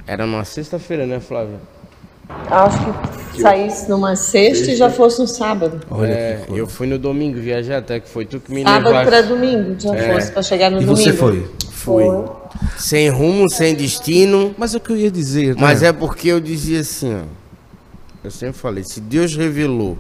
Era 0.08 0.26
numa 0.26 0.46
sexta-feira, 0.46 1.06
né, 1.06 1.20
Flávia? 1.20 1.60
Acho 2.50 2.78
que 3.34 3.42
saísse 3.42 3.90
numa 3.90 4.16
sexta 4.16 4.72
e 4.72 4.76
já 4.76 4.90
fosse 4.90 5.20
no 5.20 5.28
sábado. 5.28 5.82
Olha 5.90 6.12
é, 6.12 6.46
eu 6.50 6.68
fui 6.68 6.88
no 6.88 6.98
domingo 6.98 7.40
viajar, 7.40 7.80
até 7.80 8.00
que 8.00 8.08
foi 8.08 8.26
tu 8.26 8.40
que 8.40 8.54
me 8.54 8.64
sábado 8.64 8.86
levaste. 8.86 9.12
Sábado 9.12 9.28
pra 9.28 9.36
domingo, 9.36 9.80
já 9.80 9.96
é. 9.96 10.14
fosse 10.14 10.32
pra 10.32 10.42
chegar 10.44 10.70
no 10.70 10.82
e 10.82 10.86
domingo. 10.86 11.02
E 11.02 11.04
você 11.04 11.14
foi? 11.14 11.52
Fui. 11.70 12.06
Foi. 12.06 12.39
Sem 12.78 13.10
rumo, 13.10 13.50
sem 13.50 13.76
destino. 13.76 14.54
Mas 14.58 14.74
é 14.74 14.78
o 14.78 14.80
que 14.82 14.92
eu 14.92 14.98
ia 14.98 15.12
dizer, 15.12 15.56
né? 15.56 15.62
Mas 15.62 15.84
é 15.84 15.92
porque 15.92 16.30
eu 16.30 16.40
dizia 16.40 16.82
assim, 16.82 17.14
ó. 17.14 17.24
Eu 18.24 18.32
sempre 18.32 18.58
falei, 18.58 18.84
se 18.84 19.00
Deus 19.00 19.36
revelou 19.36 19.98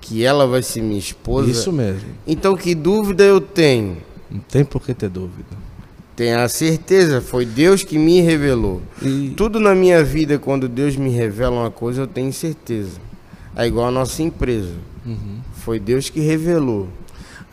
que 0.00 0.22
ela 0.22 0.46
vai 0.46 0.62
ser 0.62 0.82
minha 0.82 0.98
esposa. 0.98 1.50
Isso 1.50 1.72
mesmo. 1.72 2.08
Então 2.26 2.54
que 2.54 2.74
dúvida 2.74 3.24
eu 3.24 3.40
tenho? 3.40 3.96
Não 4.30 4.40
tem 4.40 4.62
por 4.62 4.82
que 4.82 4.92
ter 4.92 5.08
dúvida. 5.08 5.64
Tenha 6.14 6.44
a 6.44 6.48
certeza, 6.48 7.20
foi 7.20 7.46
Deus 7.46 7.82
que 7.82 7.98
me 7.98 8.20
revelou. 8.20 8.82
E... 9.02 9.32
Tudo 9.36 9.58
na 9.58 9.74
minha 9.74 10.04
vida, 10.04 10.38
quando 10.38 10.68
Deus 10.68 10.94
me 10.94 11.10
revela 11.10 11.62
uma 11.62 11.70
coisa, 11.70 12.02
eu 12.02 12.06
tenho 12.06 12.32
certeza. 12.32 13.00
É 13.56 13.66
igual 13.66 13.86
a 13.86 13.90
nossa 13.90 14.22
empresa. 14.22 14.74
Uhum. 15.06 15.38
Foi 15.56 15.80
Deus 15.80 16.10
que 16.10 16.20
revelou. 16.20 16.88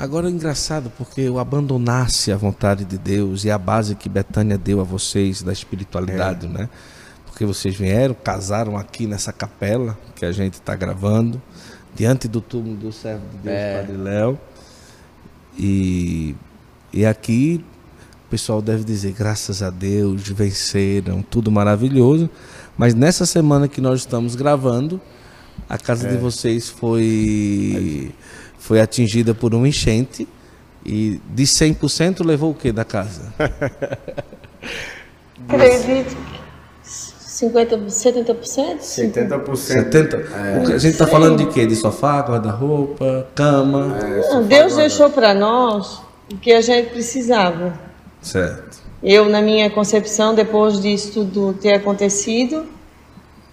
Agora 0.02 0.28
é 0.28 0.32
engraçado 0.32 0.92
porque 0.98 1.22
eu 1.22 1.38
abandonasse 1.38 2.32
a 2.32 2.38
vontade 2.38 2.84
de 2.86 2.98
Deus 2.98 3.44
e 3.44 3.52
a 3.52 3.58
base 3.58 3.96
que 3.96 4.10
Betânia 4.10 4.58
deu 4.58 4.82
a 4.82 4.84
vocês 4.84 5.44
da 5.44 5.54
espiritualidade, 5.54 6.48
é. 6.48 6.50
né? 6.50 6.70
porque 7.42 7.46
vocês 7.46 7.76
vieram, 7.76 8.14
casaram 8.14 8.78
aqui 8.78 9.08
nessa 9.08 9.34
capela 9.34 9.98
que 10.16 10.26
a 10.26 10.32
gente 10.32 10.56
está 10.56 10.76
gravando, 10.76 11.42
diante 11.96 12.28
do 12.28 12.40
túmulo 12.40 12.76
do 12.76 12.92
servo 12.92 13.24
de 13.32 13.38
Deus, 13.38 13.56
é. 13.56 13.82
Padre 13.82 13.98
Léo. 13.98 14.40
E, 15.58 16.36
e 16.94 17.06
aqui 17.06 17.66
o 18.28 18.30
pessoal 18.30 18.62
deve 18.62 18.84
dizer, 18.84 19.14
graças 19.14 19.64
a 19.64 19.70
Deus, 19.70 20.28
venceram, 20.30 21.22
tudo 21.24 21.50
maravilhoso. 21.52 22.30
Mas 22.78 22.94
nessa 22.94 23.26
semana 23.26 23.68
que 23.68 23.82
nós 23.82 24.02
estamos 24.02 24.36
gravando, 24.36 25.02
a 25.68 25.78
casa 25.78 26.08
é. 26.08 26.12
de 26.12 26.18
vocês 26.18 26.70
foi, 26.70 28.12
foi 28.62 28.80
atingida 28.80 29.34
por 29.34 29.56
um 29.56 29.66
enchente. 29.66 30.28
E 30.86 31.20
de 31.30 31.44
100% 31.44 32.26
levou 32.26 32.52
o 32.52 32.56
que 32.56 32.72
da 32.72 32.86
casa? 32.86 33.34
Acredito 35.48 36.16
50, 36.84 37.78
70%? 37.78 38.80
70%. 38.80 39.52
70%? 39.52 40.26
É. 40.32 40.74
A 40.74 40.78
gente 40.78 40.94
está 40.94 41.08
falando 41.08 41.38
de 41.38 41.48
quê? 41.48 41.66
De 41.66 41.76
sofá, 41.76 42.22
guarda-roupa, 42.22 43.28
cama? 43.34 43.98
É, 43.98 44.22
sofá, 44.22 44.42
Deus 44.42 44.50
guarda 44.50 44.76
deixou 44.76 45.10
para 45.10 45.34
nós 45.34 46.04
o 46.32 46.38
que 46.38 46.52
a 46.52 46.62
gente 46.62 46.92
precisava. 46.92 47.74
Certo. 48.22 48.80
Eu, 49.04 49.28
na 49.28 49.42
minha 49.42 49.72
concepção, 49.72 50.36
depois 50.36 50.80
disso 50.80 51.14
tudo 51.14 51.54
ter 51.54 51.74
acontecido, 51.76 52.68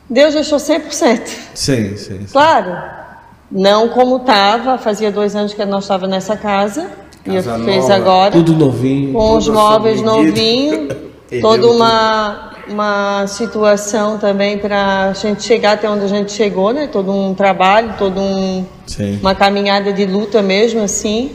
Deus 0.09 0.35
deixou 0.35 0.59
100%. 0.59 1.27
Sim, 1.55 1.55
sim. 1.55 1.97
sim. 1.97 2.27
Claro. 2.31 3.08
Não 3.51 3.89
como 3.89 4.17
estava, 4.17 4.77
fazia 4.77 5.11
dois 5.11 5.35
anos 5.35 5.55
que 5.55 5.65
nós 5.65 5.85
estávamos 5.85 6.11
nessa 6.11 6.37
casa. 6.37 6.83
Casa 6.83 6.97
e 7.27 7.37
eu 7.37 7.65
fez 7.65 7.91
agora. 7.91 8.33
Tudo 8.33 8.53
novinho. 8.55 9.13
Com 9.13 9.37
os 9.37 9.49
móveis 9.49 10.03
novinhos. 10.03 10.97
toda 11.41 11.69
uma 11.71 12.49
uma 12.69 13.27
situação 13.27 14.19
também 14.19 14.59
para 14.59 15.09
a 15.09 15.13
gente 15.15 15.43
chegar 15.43 15.73
até 15.73 15.89
onde 15.89 16.05
a 16.05 16.09
gente 16.09 16.33
chegou, 16.33 16.73
né? 16.73 16.87
Todo 16.87 17.11
um 17.11 17.35
trabalho, 17.35 17.95
todo 17.99 18.21
um 18.21 18.65
Sim. 18.87 19.19
uma 19.21 19.35
caminhada 19.35 19.93
de 19.93 20.05
luta 20.05 20.43
mesmo 20.43 20.83
assim. 20.83 21.33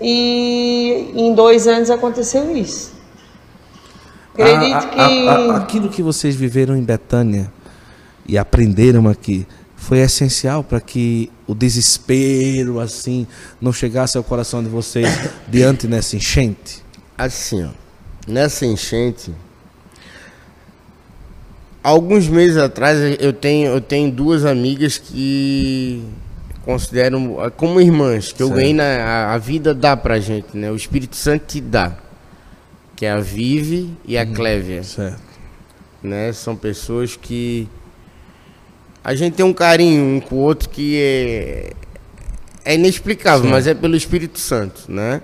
E 0.00 1.12
em 1.14 1.32
dois 1.34 1.68
anos 1.68 1.90
aconteceu 1.90 2.56
isso. 2.56 2.92
Acredito 4.34 4.74
a, 4.74 4.78
a, 4.78 5.08
que 5.08 5.28
a, 5.28 5.56
aquilo 5.56 5.88
que 5.88 6.02
vocês 6.02 6.34
viveram 6.34 6.76
em 6.76 6.82
Betânia 6.82 7.50
e 8.26 8.36
aprenderam 8.36 9.08
aqui 9.08 9.46
foi 9.84 9.98
essencial 9.98 10.64
para 10.64 10.80
que 10.80 11.30
o 11.46 11.54
desespero 11.54 12.80
assim 12.80 13.26
não 13.60 13.72
chegasse 13.72 14.16
ao 14.16 14.24
coração 14.24 14.62
de 14.62 14.68
vocês 14.68 15.08
diante 15.48 15.86
dessa 15.86 16.16
enchente. 16.16 16.82
Assim, 17.16 17.64
ó, 17.64 17.70
nessa 18.26 18.66
enchente 18.66 19.30
alguns 21.84 22.26
meses 22.26 22.56
atrás 22.56 22.98
eu 23.20 23.32
tenho, 23.34 23.72
eu 23.72 23.80
tenho 23.80 24.10
duas 24.10 24.46
amigas 24.46 24.96
que 24.96 26.02
considero 26.64 27.36
como 27.58 27.78
irmãs, 27.78 28.32
que 28.32 28.38
certo. 28.38 28.40
eu 28.40 28.50
ganhei 28.50 28.72
na 28.72 28.84
a, 28.84 29.34
a, 29.34 29.38
vida 29.38 29.74
dá 29.74 29.94
pra 29.94 30.18
gente, 30.18 30.56
né? 30.56 30.70
O 30.70 30.76
Espírito 30.76 31.14
Santo 31.14 31.44
te 31.46 31.60
dá. 31.60 31.94
Que 32.96 33.04
é 33.04 33.10
a 33.10 33.20
Vive 33.20 33.90
e 34.06 34.16
a 34.16 34.22
uhum. 34.22 34.32
Clévia. 34.32 34.82
Certo. 34.82 35.20
Né? 36.02 36.32
São 36.32 36.56
pessoas 36.56 37.16
que 37.16 37.68
a 39.04 39.14
gente 39.14 39.34
tem 39.34 39.44
um 39.44 39.52
carinho 39.52 40.02
um 40.16 40.20
com 40.20 40.36
o 40.36 40.38
outro 40.38 40.68
que 40.70 40.98
é, 40.98 41.70
é 42.64 42.74
inexplicável, 42.74 43.44
Sim. 43.44 43.50
mas 43.50 43.66
é 43.66 43.74
pelo 43.74 43.94
Espírito 43.94 44.38
Santo, 44.40 44.84
né? 44.88 45.20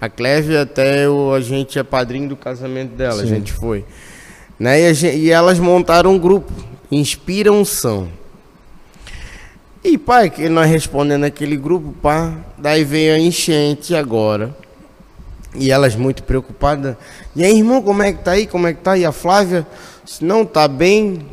A 0.00 0.08
Cleve 0.08 0.56
até 0.56 1.04
eu, 1.04 1.34
a 1.34 1.40
gente 1.40 1.78
é 1.78 1.82
padrinho 1.82 2.28
do 2.28 2.36
casamento 2.36 2.94
dela, 2.96 3.16
Sim. 3.16 3.22
a 3.22 3.26
gente 3.26 3.52
foi. 3.52 3.84
Né? 4.58 4.80
E, 4.82 4.86
a 4.86 4.92
gen- 4.92 5.16
e 5.16 5.30
elas 5.30 5.58
montaram 5.58 6.12
um 6.14 6.18
grupo, 6.18 6.52
Inspira 6.90 7.52
Unção. 7.52 8.08
E 9.84 9.96
pai, 9.98 10.30
que 10.30 10.48
nós 10.48 10.68
respondendo 10.68 11.24
aquele 11.24 11.56
grupo, 11.56 11.92
pá, 12.02 12.32
daí 12.56 12.82
veio 12.82 13.14
a 13.14 13.18
enchente 13.18 13.94
agora. 13.94 14.54
E 15.54 15.70
elas 15.70 15.94
muito 15.96 16.22
preocupadas. 16.22 16.96
E 17.34 17.44
aí, 17.44 17.56
irmão, 17.56 17.80
como 17.82 18.02
é 18.02 18.12
que 18.12 18.22
tá 18.22 18.32
aí? 18.32 18.46
Como 18.46 18.66
é 18.66 18.72
que 18.74 18.80
tá? 18.80 18.96
E 18.98 19.04
a 19.04 19.12
Flávia, 19.12 19.66
disse, 20.04 20.24
não, 20.24 20.44
tá 20.44 20.68
bem. 20.68 21.26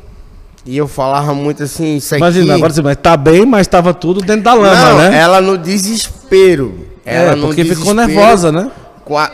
E 0.66 0.76
eu 0.78 0.88
falava 0.88 1.34
muito 1.34 1.62
assim, 1.64 1.98
isso 1.98 2.16
aqui... 2.16 2.24
Imagina, 2.24 2.56
agora 2.56 2.74
você 2.74 2.82
mas 2.82 2.98
tá 2.98 3.16
bem, 3.16 3.46
mas 3.46 3.68
tava 3.68 3.94
tudo 3.94 4.22
dentro 4.22 4.42
da 4.44 4.54
lama, 4.54 4.76
não, 4.90 4.98
né? 4.98 5.20
ela 5.20 5.40
no 5.40 5.58
desespero. 5.58 6.74
Ela 7.06 7.34
é, 7.34 7.36
porque 7.36 7.64
ficou 7.64 7.94
nervosa, 7.94 8.52
né? 8.52 8.72
qua- 9.04 9.32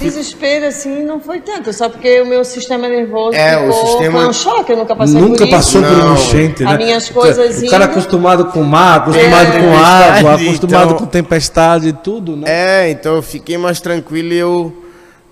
Desespero, 0.00 0.66
assim, 0.66 1.04
não 1.04 1.20
foi 1.20 1.38
tanto, 1.40 1.72
só 1.72 1.88
porque 1.88 2.20
o 2.22 2.26
meu 2.26 2.44
sistema 2.44 2.88
nervoso 2.88 3.36
É, 3.36 3.56
o 3.58 3.72
ficou, 3.72 3.86
sistema- 3.86 4.18
foi 4.18 4.28
um 4.28 4.32
choque, 4.32 4.72
eu 4.72 4.76
nunca 4.78 4.96
passei 4.96 5.20
Nunca 5.20 5.36
por 5.38 5.46
isso. 5.46 5.56
passou 5.56 5.82
por 5.82 5.90
Não. 5.92 6.06
uma 6.06 6.14
enchente, 6.14 6.64
né? 6.64 6.70
As 6.72 6.76
minhas 6.78 7.08
coisas 7.10 7.62
O 7.62 7.70
cara 7.70 7.84
acostumado 7.84 8.46
com 8.46 8.64
mar, 8.64 8.96
acostumado 8.96 9.46
É, 9.52 9.60
com 9.60 9.76
água, 9.78 10.34
acostumado 10.34 10.84
então- 10.86 10.96
com 10.98 11.06
tempestade 11.06 11.88
e 11.88 11.92
tudo, 11.92 12.36
né? 12.36 12.44
É, 12.48 12.90
então 12.90 13.14
eu 13.14 13.22
fiquei 13.22 13.56
mais 13.56 13.80
tranquilo 13.80 14.32
e 14.32 14.38
eu, 14.38 14.74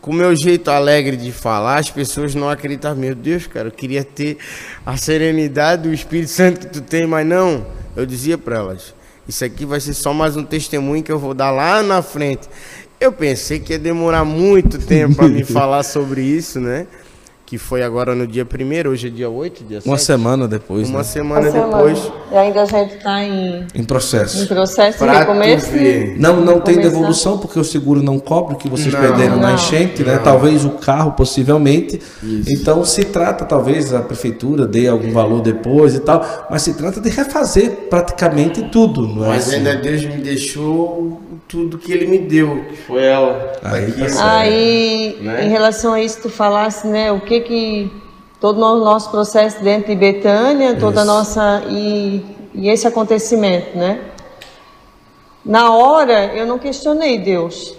com 0.01 0.11
o 0.11 0.14
meu 0.14 0.34
jeito 0.34 0.70
alegre 0.70 1.16
de 1.16 1.30
falar, 1.30 1.78
as 1.78 1.90
pessoas 1.90 2.34
não 2.34 2.48
acreditavam. 2.48 2.98
Meu 2.98 3.14
Deus, 3.14 3.46
cara, 3.46 3.68
eu 3.68 3.72
queria 3.72 4.03
ter 4.03 4.38
a 4.84 4.96
serenidade 4.96 5.82
do 5.82 5.92
Espírito 5.92 6.30
Santo 6.30 6.61
que 6.61 6.66
tu 6.66 6.80
tem, 6.80 7.07
mas 7.07 7.26
não. 7.26 7.66
Eu 7.94 8.07
dizia 8.07 8.38
para 8.38 8.57
elas, 8.57 8.94
isso 9.28 9.44
aqui 9.44 9.66
vai 9.66 9.80
ser 9.80 9.94
só 9.94 10.14
mais 10.14 10.36
um 10.36 10.44
testemunho 10.44 11.03
que 11.03 11.12
eu 11.12 11.18
vou 11.18 11.34
dar 11.34 11.51
lá 11.51 11.82
na 11.82 12.03
frente. 12.03 12.48
Eu 12.98 13.12
pensei 13.12 13.59
que 13.59 13.72
ia 13.72 13.78
demorar 13.78 14.24
muito 14.24 14.78
tempo 14.78 15.16
para 15.16 15.28
me 15.28 15.44
falar 15.44 15.82
sobre 15.82 16.22
isso, 16.22 16.61
né? 16.61 16.86
Que 17.51 17.59
foi 17.59 17.82
agora 17.82 18.14
no 18.14 18.28
dia 18.28 18.44
primeiro, 18.44 18.90
hoje 18.90 19.09
é 19.09 19.11
dia 19.11 19.28
8, 19.28 19.64
dia 19.64 19.80
Uma 19.84 19.98
7. 19.98 20.07
semana 20.07 20.46
depois, 20.46 20.88
Uma 20.88 20.98
né? 20.98 21.05
semana 21.05 21.48
Essa 21.48 21.61
depois. 21.61 21.98
semana. 21.98 22.20
E 22.30 22.36
ainda 22.36 22.62
a 22.62 22.64
gente 22.64 22.94
está 22.94 23.22
em, 23.24 23.66
Em 23.74 23.80
em 23.80 23.82
processo. 23.84 24.46
processo 24.46 24.98
de 24.98 25.05
Pra 25.05 25.14
tu 25.14 25.18
recomeço. 25.18 25.70
ver. 25.72 26.14
Não, 26.16 26.36
não 26.40 26.61
tem 26.61 26.76
Começar. 26.76 26.90
devolução 26.94 27.38
porque 27.38 27.59
o 27.59 27.64
seguro 27.64 28.01
não 28.05 28.20
cobre 28.20 28.55
o 28.55 28.57
que 28.57 28.68
vocês 28.68 28.94
Não, 28.94 29.01
perderam 29.01 29.36
na 29.38 29.48
não, 29.48 29.55
enchente, 29.57 30.05
né? 30.05 30.14
não. 30.14 30.22
Talvez 30.22 30.64
o 30.64 30.70
carro, 30.70 31.11
possivelmente. 31.11 32.01
Isso. 32.22 32.53
Então 32.53 32.84
se 32.84 33.03
trata, 33.07 33.44
talvez 33.44 33.92
a 33.92 34.01
prefeitura 34.01 34.64
dê 34.64 34.86
algum 34.86 35.11
valor 35.11 35.40
depois 35.42 35.96
e 35.96 35.98
tal, 36.01 36.24
mas 36.48 36.62
se 36.62 36.74
trata 36.74 37.01
de 37.01 37.09
refazer 37.11 37.88
praticamente 37.90 38.62
tudo, 38.70 39.09
não 39.09 39.24
é? 39.24 39.28
Mas 39.30 39.48
assim? 39.48 39.57
ainda 39.57 39.74
Deus 39.74 40.05
me 40.05 40.18
deixou 40.18 41.20
tudo 41.51 41.76
que 41.78 41.92
Ele 41.92 42.07
me 42.07 42.18
deu, 42.18 42.64
que 42.68 42.76
foi 42.76 43.03
ela. 43.05 43.53
Aí 43.62 43.84
Aqui, 43.84 44.01
tá 44.01 44.09
certo. 44.09 44.24
Aí, 44.24 45.18
Né? 45.20 45.44
em 45.44 45.48
relação 45.48 45.92
a 45.92 46.01
isso, 46.01 46.22
tu 46.22 46.30
falasse, 46.30 46.86
né, 46.86 47.11
o 47.11 47.20
que 47.20 47.40
que 47.40 47.92
todo 48.40 48.62
o 48.62 48.84
nosso 48.84 49.11
processo 49.11 49.62
dentro 49.62 49.88
de 49.88 49.96
Betânia, 49.96 50.76
toda 50.76 51.03
a 51.03 51.05
nossa 51.05 51.62
e, 51.68 52.24
e 52.55 52.70
esse 52.70 52.86
acontecimento, 52.86 53.76
né? 53.76 54.01
Na 55.44 55.72
hora 55.74 56.32
eu 56.34 56.46
não 56.46 56.59
questionei 56.59 57.18
Deus. 57.18 57.74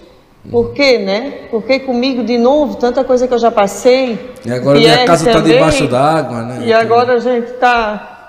Por 0.49 0.73
quê, 0.73 0.97
né? 0.97 1.47
Porque 1.51 1.79
comigo 1.79 2.23
de 2.23 2.37
novo, 2.37 2.75
tanta 2.75 3.03
coisa 3.03 3.27
que 3.27 3.33
eu 3.33 3.39
já 3.39 3.51
passei. 3.51 4.33
E 4.45 4.51
agora 4.51 4.79
minha 4.79 5.05
casa 5.05 5.29
está 5.29 5.39
debaixo 5.39 5.87
d'água, 5.87 6.41
né? 6.43 6.65
E 6.65 6.73
agora 6.73 7.13
a 7.13 7.19
gente 7.19 7.51
está. 7.51 8.20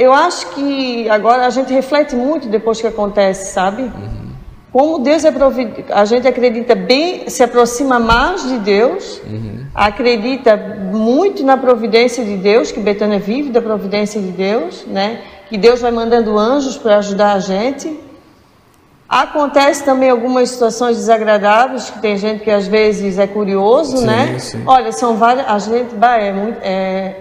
Eu 0.00 0.14
acho 0.14 0.46
que 0.54 1.10
agora 1.10 1.46
a 1.46 1.50
gente 1.50 1.74
reflete 1.74 2.16
muito 2.16 2.48
depois 2.48 2.80
que 2.80 2.86
acontece, 2.86 3.52
sabe? 3.52 3.92
Como 4.72 5.00
Deus 5.00 5.26
é 5.26 5.30
providente, 5.30 5.84
a 5.92 6.06
gente 6.06 6.26
acredita 6.26 6.74
bem, 6.74 7.28
se 7.28 7.42
aproxima 7.42 7.98
mais 7.98 8.48
de 8.48 8.56
Deus, 8.60 9.20
acredita 9.74 10.56
muito 10.56 11.44
na 11.44 11.58
providência 11.58 12.24
de 12.24 12.38
Deus, 12.38 12.72
que 12.72 12.80
Betânia 12.80 13.18
vive 13.18 13.50
da 13.50 13.60
providência 13.60 14.18
de 14.18 14.28
Deus, 14.28 14.86
né? 14.86 15.20
Que 15.50 15.58
Deus 15.58 15.82
vai 15.82 15.90
mandando 15.90 16.38
anjos 16.38 16.78
para 16.78 16.96
ajudar 16.96 17.34
a 17.34 17.38
gente. 17.38 18.00
Acontece 19.06 19.84
também 19.84 20.08
algumas 20.08 20.48
situações 20.48 20.96
desagradáveis, 20.96 21.90
que 21.90 21.98
tem 21.98 22.16
gente 22.16 22.42
que 22.42 22.50
às 22.50 22.66
vezes 22.66 23.18
é 23.18 23.26
curioso, 23.26 23.98
Sim, 23.98 24.06
né? 24.06 24.38
sim. 24.38 24.62
Olha, 24.64 24.92
são 24.92 25.16
várias, 25.16 25.46
a 25.46 25.58
gente, 25.58 25.94
vai, 25.94 26.28
é, 26.28 26.32
muito, 26.32 26.58
é, 26.62 27.16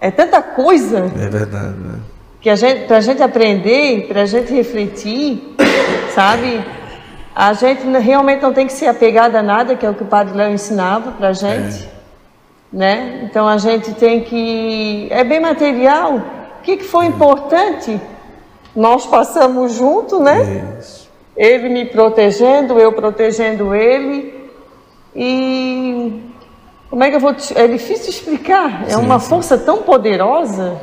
é 0.00 0.10
tanta 0.10 0.40
coisa 0.40 1.12
É 1.14 1.28
verdade, 1.28 1.76
né? 1.78 2.00
que 2.40 2.48
a 2.48 2.56
gente, 2.56 2.86
pra 2.86 3.00
gente 3.00 3.22
aprender, 3.22 4.06
pra 4.08 4.24
gente 4.24 4.52
refletir, 4.52 5.54
sabe? 6.14 6.64
A 7.34 7.52
gente 7.52 7.86
realmente 7.98 8.40
não 8.40 8.52
tem 8.52 8.66
que 8.66 8.72
ser 8.72 8.86
apegado 8.86 9.36
a 9.36 9.42
nada, 9.42 9.76
que 9.76 9.84
é 9.84 9.90
o 9.90 9.94
que 9.94 10.02
o 10.02 10.06
Padre 10.06 10.34
Léo 10.34 10.52
ensinava 10.52 11.12
pra 11.12 11.32
gente, 11.32 11.86
né? 12.72 13.20
Então 13.24 13.46
a 13.46 13.58
gente 13.58 13.92
tem 13.92 14.22
que 14.22 15.06
é 15.10 15.22
bem 15.22 15.38
material. 15.38 16.16
O 16.16 16.62
que, 16.62 16.78
que 16.78 16.84
foi 16.84 17.06
importante? 17.06 18.00
Nós 18.74 19.06
passamos 19.06 19.74
junto, 19.74 20.18
né? 20.20 20.76
Isso. 20.78 21.10
Ele 21.36 21.68
me 21.68 21.84
protegendo, 21.86 22.78
eu 22.78 22.92
protegendo 22.92 23.74
ele. 23.74 24.50
E 25.14 26.29
como 26.90 27.04
é 27.04 27.10
que 27.10 27.16
eu 27.16 27.20
vou 27.20 27.32
te... 27.34 27.56
É 27.56 27.66
difícil 27.68 28.10
explicar. 28.10 28.84
É 28.88 28.96
uma 28.96 29.18
força 29.20 29.56
tão 29.56 29.78
poderosa 29.82 30.76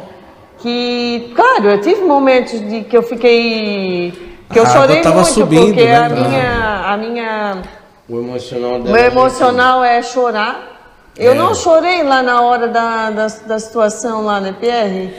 que, 0.60 1.32
claro, 1.36 1.70
eu 1.72 1.82
tive 1.82 2.02
momentos 2.02 2.60
de 2.68 2.84
que 2.84 2.98
eu 2.98 3.04
fiquei 3.04 4.12
que 4.52 4.58
eu 4.58 4.64
A 4.64 4.68
água 4.70 4.82
chorei 4.82 5.02
tava 5.02 5.16
muito 5.22 5.34
subindo, 5.34 5.66
porque 5.68 5.84
né? 5.86 5.98
a 5.98 6.10
minha 6.10 6.82
a 6.94 6.98
minha 6.98 7.62
O 8.10 8.18
emocional 8.20 8.76
o 8.76 8.80
dela. 8.84 8.96
meu 8.98 9.06
emocional 9.06 9.84
é 9.84 10.02
chorar. 10.02 10.74
Eu 11.18 11.34
É. 11.34 11.36
não 11.36 11.54
chorei 11.54 12.02
lá 12.04 12.24
na 12.24 12.42
hora 12.42 12.68
da, 12.70 13.10
da, 13.10 13.28
da 13.46 13.60
situação 13.60 14.24
lá, 14.24 14.40
né, 14.40 14.56
Pierre? 14.60 15.14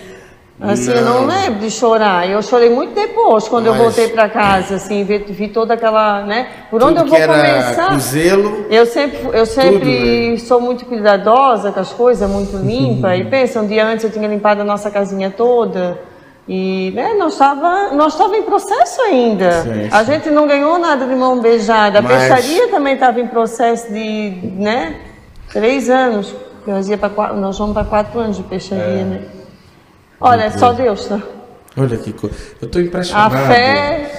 Assim, 0.60 0.90
eu 0.90 1.02
não 1.04 1.20
Não. 1.22 1.26
lembro 1.26 1.60
de 1.60 1.70
chorar. 1.70 2.28
Eu 2.28 2.42
chorei 2.42 2.68
muito 2.68 2.92
depois, 2.92 3.46
quando 3.46 3.66
eu 3.66 3.72
Mas- 3.74 3.82
voltei 3.82 4.08
para 4.08 4.28
casa, 4.28 4.74
assim, 4.74 5.04
vi, 5.04 5.18
vi 5.18 5.46
toda 5.48 5.74
aquela, 5.74 6.22
né? 6.22 6.48
Por 6.68 6.82
onde 6.82 6.96
Tudo 6.98 7.14
eu 7.14 7.26
vou 7.26 7.28
começar? 7.36 7.88
com 7.90 7.98
zelo. 8.00 8.66
Eu 8.68 8.84
sempre, 8.84 9.20
eu 9.32 9.46
sempre 9.46 10.30
né? 10.32 10.36
sou 10.38 10.60
muito 10.60 10.84
cuidadosa 10.84 11.70
com 11.70 11.78
as 11.78 11.92
coisas, 11.92 12.28
muito 12.28 12.56
limpa. 12.56 13.14
e 13.14 13.24
pensa, 13.24 13.60
um 13.60 13.66
dia 13.68 13.86
antes 13.86 14.04
eu 14.04 14.10
tinha 14.10 14.26
limpado 14.26 14.60
a 14.62 14.64
nossa 14.64 14.90
casinha 14.90 15.30
toda. 15.30 16.00
E 16.48 16.90
né, 16.94 17.14
nós 17.18 17.34
estava 17.34 17.90
nós 17.92 18.16
tava 18.16 18.36
em 18.36 18.42
processo 18.42 19.00
ainda. 19.02 19.62
Sim, 19.62 19.88
A 19.92 20.02
gente 20.02 20.28
não 20.30 20.46
ganhou 20.48 20.76
nada 20.78 21.06
de 21.06 21.14
mão 21.14 21.38
beijada. 21.40 22.00
A 22.00 22.02
Mas- 22.02 22.16
peixaria 22.18 22.68
também 22.68 22.94
estava 22.94 23.20
em 23.20 23.26
processo 23.28 23.92
de 23.92 24.32
né, 24.56 24.96
três 25.52 25.88
anos. 25.88 26.34
Nós, 26.66 26.88
ia 26.88 26.98
pra 26.98 27.32
nós 27.34 27.56
vamos 27.58 27.74
para 27.74 27.84
quatro 27.84 28.18
anos 28.18 28.36
de 28.38 28.42
peixaria, 28.42 29.04
né? 29.04 29.20
Olha, 30.20 30.42
é 30.44 30.50
só 30.50 30.72
Deus, 30.72 31.06
tá? 31.06 31.20
Olha 31.76 31.96
que 31.96 32.12
coisa. 32.12 32.34
Eu 32.60 32.66
estou 32.66 32.80
A 32.80 32.84
impressionado. 32.84 33.36
fé, 33.36 34.10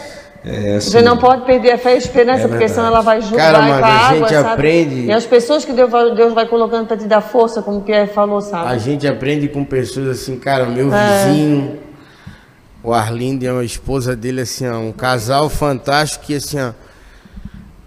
É, 0.46 0.76
assim, 0.78 0.92
você 0.92 1.02
não 1.02 1.18
pode 1.18 1.44
perder 1.46 1.72
a 1.74 1.78
fé 1.78 1.92
e 1.92 1.94
a 1.96 1.98
esperança, 1.98 2.44
É 2.44 2.48
porque 2.48 2.70
senão 2.70 2.88
ela 2.88 3.02
vai 3.02 3.22
junto, 3.22 3.36
Cara, 3.36 3.58
com 3.60 3.66
a 3.74 3.76
a 3.78 4.08
água, 4.08 4.20
gente 4.30 4.34
sabe? 4.42 4.50
aprende- 4.54 5.06
E 5.08 5.12
as 5.12 5.26
pessoas 5.26 5.66
que 5.66 5.74
Deus 5.74 5.92
vai, 5.92 6.16
Deus 6.16 6.34
vai 6.34 6.46
colocando 6.48 6.88
para 6.88 6.96
te 6.96 7.06
dar 7.06 7.20
força, 7.20 7.62
como 7.62 7.80
o 7.80 7.82
Pierre 7.82 8.08
falou, 8.08 8.40
sabe? 8.40 8.70
A 8.70 8.78
gente 8.78 9.06
aprende 9.06 9.50
com 9.50 9.66
pessoas 9.66 10.08
assim, 10.08 10.40
cara, 10.40 10.66
meu 10.66 10.94
É. 10.94 11.26
vizinho, 11.26 11.80
o 12.82 12.94
Arlindo 12.94 13.44
e 13.44 13.48
a 13.50 13.62
esposa 13.64 14.16
dele, 14.16 14.40
assim, 14.42 14.66
ó, 14.70 14.78
um 14.78 14.94
casal 14.94 15.50
fantástico 15.50 16.26
que 16.26 16.36
assim, 16.36 16.58
ó. 16.62 16.72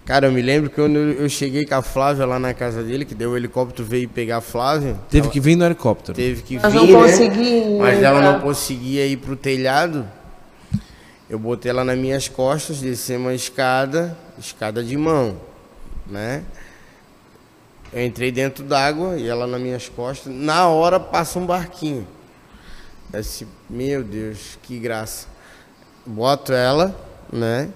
Cara, 0.05 0.27
eu 0.27 0.31
me 0.33 0.41
lembro 0.41 0.69
que 0.69 0.75
quando 0.75 0.97
eu 0.97 1.29
cheguei 1.29 1.65
com 1.65 1.75
a 1.75 1.81
Flávia 1.81 2.25
lá 2.25 2.37
na 2.37 2.53
casa 2.53 2.83
dele, 2.83 3.05
que 3.05 3.15
deu 3.15 3.31
o 3.31 3.37
helicóptero 3.37 3.87
veio 3.87 4.09
pegar 4.09 4.37
a 4.37 4.41
Flávia. 4.41 4.97
Teve 5.09 5.29
que 5.29 5.39
vir 5.39 5.55
no 5.55 5.63
helicóptero. 5.63 6.13
Teve 6.13 6.41
que 6.41 6.57
Nós 6.57 6.73
vir, 6.73 6.91
não 6.91 7.01
né? 7.01 7.77
Mas 7.79 8.03
ela 8.03 8.21
não 8.21 8.41
conseguia 8.41 9.07
ir 9.07 9.17
pro 9.17 9.37
telhado. 9.37 10.05
Eu 11.29 11.39
botei 11.39 11.71
ela 11.71 11.85
nas 11.85 11.97
minhas 11.97 12.27
costas, 12.27 12.81
desci 12.81 13.15
uma 13.15 13.33
escada, 13.33 14.17
escada 14.37 14.83
de 14.83 14.97
mão, 14.97 15.37
né? 16.05 16.43
Eu 17.93 18.05
entrei 18.05 18.31
dentro 18.31 18.63
d'água 18.63 19.17
e 19.17 19.27
ela 19.27 19.47
nas 19.47 19.61
minhas 19.61 19.87
costas. 19.87 20.33
Na 20.33 20.67
hora 20.67 20.99
passa 20.99 21.39
um 21.39 21.45
barquinho. 21.45 22.05
Esse, 23.13 23.47
meu 23.69 24.03
Deus, 24.03 24.57
que 24.63 24.77
graça. 24.79 25.27
Boto 26.05 26.51
ela, 26.51 26.93
né? 27.31 27.69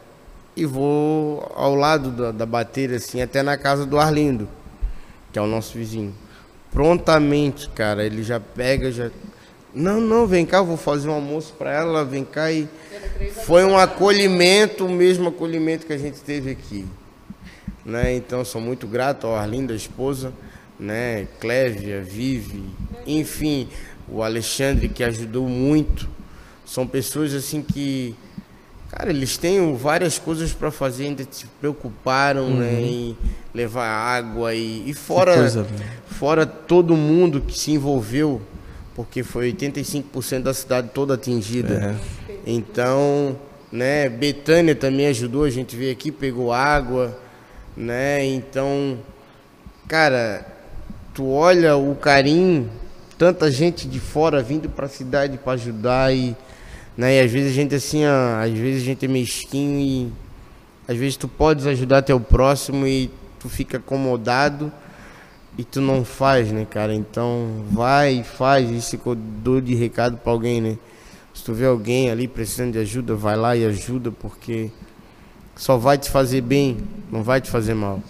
E 0.58 0.66
vou 0.66 1.52
ao 1.56 1.76
lado 1.76 2.10
da, 2.10 2.32
da 2.32 2.44
bateira, 2.44 2.96
assim, 2.96 3.22
até 3.22 3.44
na 3.44 3.56
casa 3.56 3.86
do 3.86 4.00
Arlindo, 4.00 4.50
que 5.32 5.38
é 5.38 5.42
o 5.42 5.46
nosso 5.46 5.78
vizinho. 5.78 6.16
Prontamente, 6.72 7.70
cara, 7.70 8.04
ele 8.04 8.24
já 8.24 8.40
pega, 8.40 8.92
já. 8.92 9.12
Não, 9.72 10.02
não, 10.02 10.26
vem 10.26 10.48
cá, 10.48 10.58
eu 10.58 10.66
vou 10.66 10.76
fazer 10.76 11.10
um 11.10 11.14
almoço 11.14 11.54
para 11.60 11.72
ela, 11.72 12.04
vem 12.04 12.26
cá 12.26 12.52
e. 12.52 12.68
Foi 13.46 13.64
um 13.66 13.78
acolhimento, 13.78 14.88
o 14.88 14.90
mesmo 14.90 15.30
acolhimento 15.30 15.86
que 15.86 15.94
a 15.94 15.98
gente 15.98 16.22
teve 16.22 16.50
aqui. 16.50 16.88
Né? 17.86 18.16
Então, 18.16 18.44
sou 18.44 18.60
muito 18.60 18.88
grato 18.88 19.28
ao 19.28 19.36
Arlindo, 19.36 19.74
a 19.74 19.76
esposa, 19.76 20.34
né? 20.80 21.28
Clévia, 21.40 22.02
Vive, 22.02 22.64
enfim, 23.06 23.70
o 24.10 24.24
Alexandre 24.24 24.90
que 24.90 25.04
ajudou 25.04 25.48
muito. 25.48 26.10
São 26.66 26.88
pessoas 26.88 27.36
assim 27.36 27.62
que 27.62 28.16
Cara, 28.90 29.10
eles 29.10 29.38
têm 29.38 29.76
várias 29.76 30.18
coisas 30.18 30.54
para 30.54 30.72
fazer, 30.72 31.06
ainda 31.06 31.26
se 31.30 31.46
preocuparam, 31.60 32.50
né, 32.50 32.72
Uhum. 32.72 32.80
em 32.86 33.18
levar 33.54 33.86
água 33.88 34.54
e, 34.54 34.90
e 34.90 34.94
fora, 34.94 35.34
fora 36.08 36.46
todo 36.46 36.96
mundo 36.96 37.42
que 37.42 37.58
se 37.58 37.72
envolveu, 37.72 38.42
porque 38.96 39.24
foi 39.24 39.52
85% 39.54 40.42
da 40.44 40.54
cidade 40.54 40.90
toda 40.94 41.16
atingida. 41.16 41.98
É. 42.30 42.34
Então, 42.46 43.36
né, 43.72 44.08
Betânia 44.08 44.74
também 44.74 45.08
ajudou, 45.08 45.44
a 45.44 45.50
gente 45.50 45.76
veio 45.76 45.92
aqui, 45.92 46.10
pegou 46.12 46.54
água, 46.54 47.18
né? 47.76 48.24
Então, 48.26 48.98
cara, 49.88 50.46
tu 51.14 51.30
olha 51.30 51.76
o 51.76 51.94
carinho, 51.96 52.70
tanta 53.18 53.52
gente 53.52 53.88
de 53.88 54.00
fora 54.00 54.42
vindo 54.42 54.70
para 54.70 54.86
a 54.86 54.90
cidade 54.90 55.38
para 55.38 55.54
ajudar 55.54 56.16
e, 56.16 56.36
né, 56.98 57.18
e 57.18 57.22
às 57.22 57.32
vezes 57.32 57.52
a 57.52 57.54
gente 57.54 57.76
assim, 57.76 58.06
ó, 58.06 58.44
às 58.44 58.52
vezes 58.52 58.82
a 58.82 58.86
gente 58.86 59.06
é 59.06 59.08
mesquinho 59.08 59.80
e 59.80 60.12
às 60.88 60.98
vezes 60.98 61.16
tu 61.16 61.28
podes 61.28 61.68
ajudar 61.68 62.02
teu 62.02 62.20
próximo 62.20 62.88
e 62.88 63.12
tu 63.40 63.48
fica 63.48 63.78
acomodado 63.78 64.72
e 65.58 65.64
tu 65.64 65.82
não 65.82 66.06
faz, 66.06 66.52
né, 66.52 66.66
cara? 66.70 66.94
Então, 66.94 67.66
vai 67.72 68.20
e 68.20 68.24
faz, 68.24 68.70
isso 68.70 68.98
que 68.98 69.08
eu 69.08 69.16
dou 69.16 69.60
de 69.60 69.74
recado 69.74 70.18
para 70.18 70.32
alguém, 70.32 70.62
né? 70.62 70.78
Se 71.34 71.44
tu 71.44 71.54
vê 71.54 71.66
alguém 71.66 72.10
ali 72.10 72.28
precisando 72.28 72.74
de 72.74 72.80
ajuda, 72.80 73.16
vai 73.16 73.36
lá 73.36 73.56
e 73.56 73.66
ajuda, 73.66 74.12
porque 74.12 74.72
só 75.56 75.78
vai 75.78 75.98
te 75.98 76.10
fazer 76.10 76.42
bem, 76.42 76.78
não 77.12 77.24
vai 77.24 77.42
te 77.42 77.50
fazer 77.50 77.74
mal, 77.74 78.02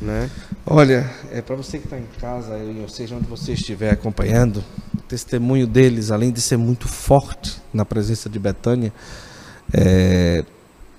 né? 0.00 0.30
Olha, 0.70 1.10
é 1.32 1.40
para 1.40 1.56
você 1.56 1.78
que 1.78 1.84
está 1.84 1.98
em 1.98 2.04
casa, 2.20 2.54
ou 2.82 2.88
seja, 2.90 3.16
onde 3.16 3.26
você 3.26 3.54
estiver 3.54 3.90
acompanhando, 3.90 4.62
o 4.94 5.00
testemunho 5.00 5.66
deles, 5.66 6.10
além 6.10 6.30
de 6.30 6.42
ser 6.42 6.58
muito 6.58 6.86
forte 6.86 7.56
na 7.72 7.86
presença 7.86 8.28
de 8.28 8.38
Betânia, 8.38 8.92
é, 9.72 10.44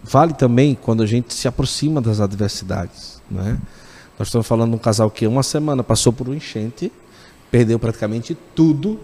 vale 0.04 0.34
também 0.34 0.74
quando 0.74 1.04
a 1.04 1.06
gente 1.06 1.36
se 1.36 1.48
aproxima 1.48 2.02
das 2.02 2.20
adversidades, 2.20 3.22
né? 3.30 3.60
Nós 4.18 4.30
estamos 4.30 4.48
falando 4.48 4.72
de 4.72 4.76
um 4.76 4.80
casal 4.80 5.12
que 5.12 5.28
uma 5.28 5.44
semana 5.44 5.84
passou 5.84 6.12
por 6.12 6.28
um 6.28 6.34
enchente, 6.34 6.92
perdeu 7.52 7.78
praticamente 7.78 8.36
tudo, 8.56 9.00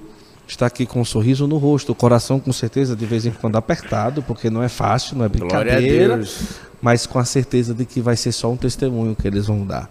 está 0.47 0.65
aqui 0.65 0.87
com 0.87 0.99
um 0.99 1.05
sorriso 1.05 1.45
no 1.45 1.57
rosto, 1.57 1.91
o 1.91 1.95
coração 1.95 2.39
com 2.39 2.51
certeza 2.51 2.95
de 2.95 3.05
vez 3.05 3.23
em 3.27 3.31
quando 3.31 3.55
apertado, 3.55 4.23
porque 4.23 4.49
não 4.49 4.63
é 4.63 4.67
fácil, 4.67 5.15
não 5.15 5.25
é 5.25 5.29
brincadeira 5.29 6.19
mas 6.85 7.07
com 7.07 7.17
a 7.17 7.25
certeza 7.25 7.73
de 7.73 7.83
que 7.83 7.99
vai 7.99 8.15
ser 8.15 8.31
só 8.31 8.51
um 8.51 8.55
testemunho 8.55 9.15
que 9.15 9.27
eles 9.27 9.47
vão 9.47 9.65
dar. 9.65 9.89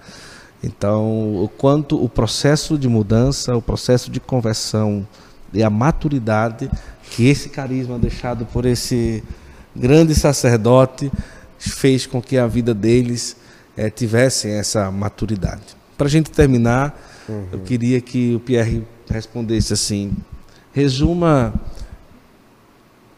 Então, 0.65 1.45
o 1.45 1.49
quanto 1.49 2.03
o 2.03 2.09
processo 2.09 2.79
de 2.79 2.89
mudança, 2.89 3.55
o 3.55 3.61
processo 3.61 4.11
de 4.11 4.19
conversão 4.19 5.07
e 5.53 5.63
a 5.63 5.69
maturidade 5.69 6.71
que 7.11 7.29
esse 7.29 7.51
carisma 7.51 7.99
deixado 7.99 8.47
por 8.47 8.65
esse 8.65 9.23
grande 9.77 10.15
sacerdote 10.15 11.13
fez 11.59 12.07
com 12.07 12.21
que 12.23 12.39
a 12.39 12.47
vida 12.47 12.73
deles 12.73 13.37
eh, 13.77 13.91
tivessem 13.91 14.53
essa 14.53 14.91
maturidade. 14.91 15.77
Para 15.99 16.07
a 16.07 16.11
gente 16.11 16.31
terminar, 16.31 16.99
eu 17.53 17.61
queria 17.61 18.01
que 18.01 18.35
o 18.35 18.41
Pierre 18.41 18.87
respondesse 19.09 19.75
assim: 19.75 20.17
resuma 20.73 21.53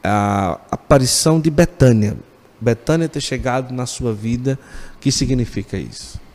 a 0.03 0.59
aparição 0.71 1.41
de 1.41 1.51
Betânia. 1.51 2.17
Betânia 2.61 3.09
ter 3.09 3.21
chegado 3.21 3.73
na 3.73 3.87
sua 3.87 4.13
vida, 4.13 4.59
o 4.97 4.99
que 4.99 5.13
significa 5.13 5.77
isso? 5.77 6.26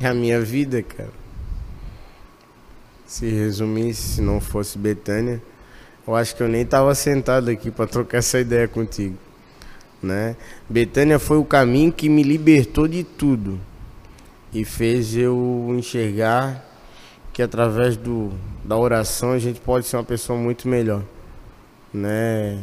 A 0.00 0.12
minha 0.12 0.40
vida, 0.40 0.82
cara. 0.82 1.10
Se 3.06 3.26
resumisse, 3.26 4.16
se 4.16 4.20
não 4.20 4.40
fosse 4.40 4.76
Betânia, 4.76 5.40
eu 6.06 6.14
acho 6.14 6.36
que 6.36 6.42
eu 6.42 6.48
nem 6.48 6.64
tava 6.64 6.94
sentado 6.94 7.50
aqui 7.50 7.70
para 7.70 7.86
trocar 7.86 8.18
essa 8.18 8.38
ideia 8.38 8.68
contigo, 8.68 9.16
né? 10.02 10.36
Betânia 10.68 11.18
foi 11.18 11.38
o 11.38 11.44
caminho 11.44 11.92
que 11.92 12.08
me 12.08 12.22
libertou 12.22 12.86
de 12.86 13.02
tudo 13.02 13.58
e 14.52 14.64
fez 14.64 15.16
eu 15.16 15.66
enxergar 15.76 16.64
que 17.32 17.42
através 17.42 17.96
do, 17.96 18.32
da 18.64 18.76
oração 18.76 19.32
a 19.32 19.38
gente 19.38 19.60
pode 19.60 19.86
ser 19.86 19.96
uma 19.96 20.04
pessoa 20.04 20.38
muito 20.38 20.68
melhor, 20.68 21.02
né? 21.92 22.62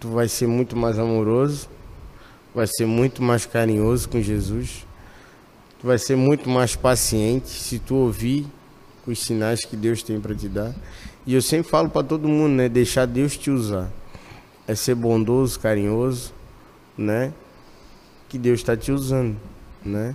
Tu 0.00 0.08
vai 0.08 0.28
ser 0.28 0.46
muito 0.46 0.76
mais 0.76 0.98
amoroso, 0.98 1.68
vai 2.54 2.66
ser 2.66 2.86
muito 2.86 3.22
mais 3.22 3.46
carinhoso 3.46 4.08
com 4.08 4.20
Jesus, 4.20 4.86
tu 5.80 5.86
vai 5.86 5.98
ser 5.98 6.16
muito 6.16 6.48
mais 6.48 6.74
paciente 6.76 7.48
se 7.48 7.78
tu 7.78 7.94
ouvir 7.94 8.46
os 9.06 9.18
sinais 9.22 9.64
que 9.64 9.76
Deus 9.76 10.02
tem 10.02 10.20
para 10.20 10.34
te 10.34 10.48
dar. 10.48 10.72
E 11.26 11.34
eu 11.34 11.42
sempre 11.42 11.70
falo 11.70 11.88
para 11.88 12.02
todo 12.02 12.28
mundo, 12.28 12.52
né? 12.54 12.68
Deixar 12.68 13.06
Deus 13.06 13.36
te 13.36 13.50
usar. 13.50 13.88
É 14.66 14.74
ser 14.74 14.94
bondoso, 14.94 15.58
carinhoso, 15.60 16.32
né? 16.96 17.32
Que 18.28 18.38
Deus 18.38 18.60
está 18.60 18.76
te 18.76 18.90
usando, 18.90 19.36
né? 19.84 20.14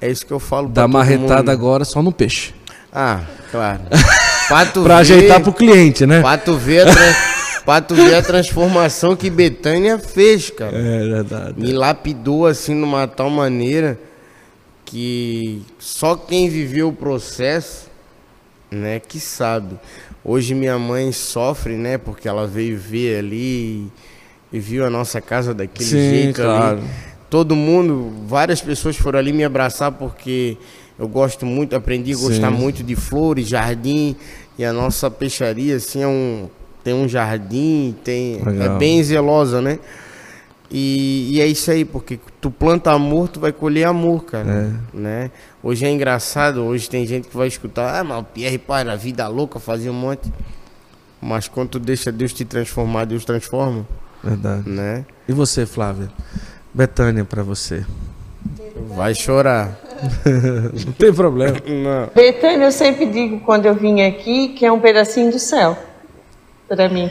É 0.00 0.10
isso 0.10 0.26
que 0.26 0.32
eu 0.32 0.40
falo 0.40 0.68
Dá 0.68 0.88
marretada 0.88 1.36
mundo. 1.38 1.50
agora 1.50 1.84
só 1.84 2.02
no 2.02 2.12
peixe. 2.12 2.52
Ah, 2.92 3.20
claro. 3.50 3.82
Pra 4.48 4.64
ver- 4.82 4.92
ajeitar 5.00 5.40
pro 5.40 5.52
cliente, 5.52 6.04
né? 6.04 6.20
Pra 6.20 6.36
tu 6.36 6.56
ver 6.58 6.84
pra 7.64 7.80
tu 7.80 7.94
ver 7.94 8.16
a 8.16 8.22
transformação 8.22 9.14
que 9.16 9.30
Betânia 9.30 9.98
fez, 9.98 10.50
cara. 10.50 10.76
É 10.76 10.98
verdade. 11.08 11.54
Me 11.60 11.72
lapidou 11.72 12.44
assim 12.46 12.74
numa 12.74 13.06
tal 13.06 13.30
maneira 13.30 13.98
que 14.92 15.62
só 15.78 16.14
quem 16.14 16.50
viveu 16.50 16.88
o 16.88 16.92
processo, 16.92 17.86
né, 18.70 19.00
que 19.00 19.18
sabe. 19.18 19.74
Hoje 20.22 20.54
minha 20.54 20.78
mãe 20.78 21.10
sofre, 21.12 21.76
né, 21.76 21.96
porque 21.96 22.28
ela 22.28 22.46
veio 22.46 22.76
ver 22.78 23.20
ali 23.20 23.90
e 24.52 24.58
viu 24.60 24.84
a 24.84 24.90
nossa 24.90 25.18
casa 25.18 25.54
daquele 25.54 25.88
Sim, 25.88 26.10
jeito 26.10 26.42
claro. 26.42 26.76
ali. 26.76 26.86
Todo 27.30 27.56
mundo, 27.56 28.12
várias 28.26 28.60
pessoas 28.60 28.94
foram 28.94 29.18
ali 29.18 29.32
me 29.32 29.42
abraçar 29.42 29.92
porque 29.92 30.58
eu 30.98 31.08
gosto 31.08 31.46
muito, 31.46 31.74
aprendi 31.74 32.12
a 32.12 32.16
gostar 32.16 32.52
Sim. 32.52 32.58
muito 32.58 32.82
de 32.82 32.94
flores, 32.94 33.48
jardim 33.48 34.14
e 34.58 34.64
a 34.64 34.74
nossa 34.74 35.10
peixaria 35.10 35.76
assim 35.76 36.02
é 36.02 36.06
um 36.06 36.50
tem 36.84 36.92
um 36.92 37.08
jardim, 37.08 37.94
tem 38.04 38.42
Legal. 38.44 38.76
é 38.76 38.78
bem 38.78 39.02
zelosa, 39.02 39.62
né? 39.62 39.78
E, 40.74 41.28
e 41.32 41.40
é 41.40 41.46
isso 41.46 41.70
aí, 41.70 41.84
porque 41.84 42.18
tu 42.40 42.50
planta 42.50 42.90
amor, 42.90 43.28
tu 43.28 43.38
vai 43.38 43.52
colher 43.52 43.86
amor, 43.86 44.24
cara. 44.24 44.72
Né? 44.92 45.30
Hoje 45.62 45.84
é 45.84 45.90
engraçado, 45.90 46.62
hoje 46.62 46.88
tem 46.88 47.06
gente 47.06 47.28
que 47.28 47.36
vai 47.36 47.46
escutar, 47.46 48.00
ah, 48.00 48.02
mas 48.02 48.20
o 48.20 48.24
Pierre 48.24 48.56
para, 48.56 48.96
vida 48.96 49.28
louca, 49.28 49.60
fazia 49.60 49.90
um 49.90 49.94
monte. 49.94 50.32
Mas 51.20 51.46
quando 51.46 51.68
tu 51.68 51.78
deixa 51.78 52.10
Deus 52.10 52.32
te 52.32 52.46
transformar, 52.46 53.04
Deus 53.04 53.22
transforma, 53.22 53.86
Verdade. 54.24 54.66
né? 54.66 55.04
E 55.28 55.32
você, 55.32 55.66
Flávia? 55.66 56.08
Betânia 56.72 57.24
pra 57.24 57.42
você. 57.42 57.84
Vai 58.96 59.14
chorar. 59.14 59.78
Não 60.86 60.92
tem 60.94 61.12
problema. 61.12 61.58
Não. 61.66 62.10
Betânia, 62.14 62.64
eu 62.64 62.72
sempre 62.72 63.06
digo 63.06 63.40
quando 63.40 63.66
eu 63.66 63.74
vim 63.74 64.00
aqui 64.00 64.48
que 64.48 64.64
é 64.64 64.72
um 64.72 64.80
pedacinho 64.80 65.30
do 65.30 65.38
céu 65.38 65.76
para 66.66 66.88
mim. 66.88 67.10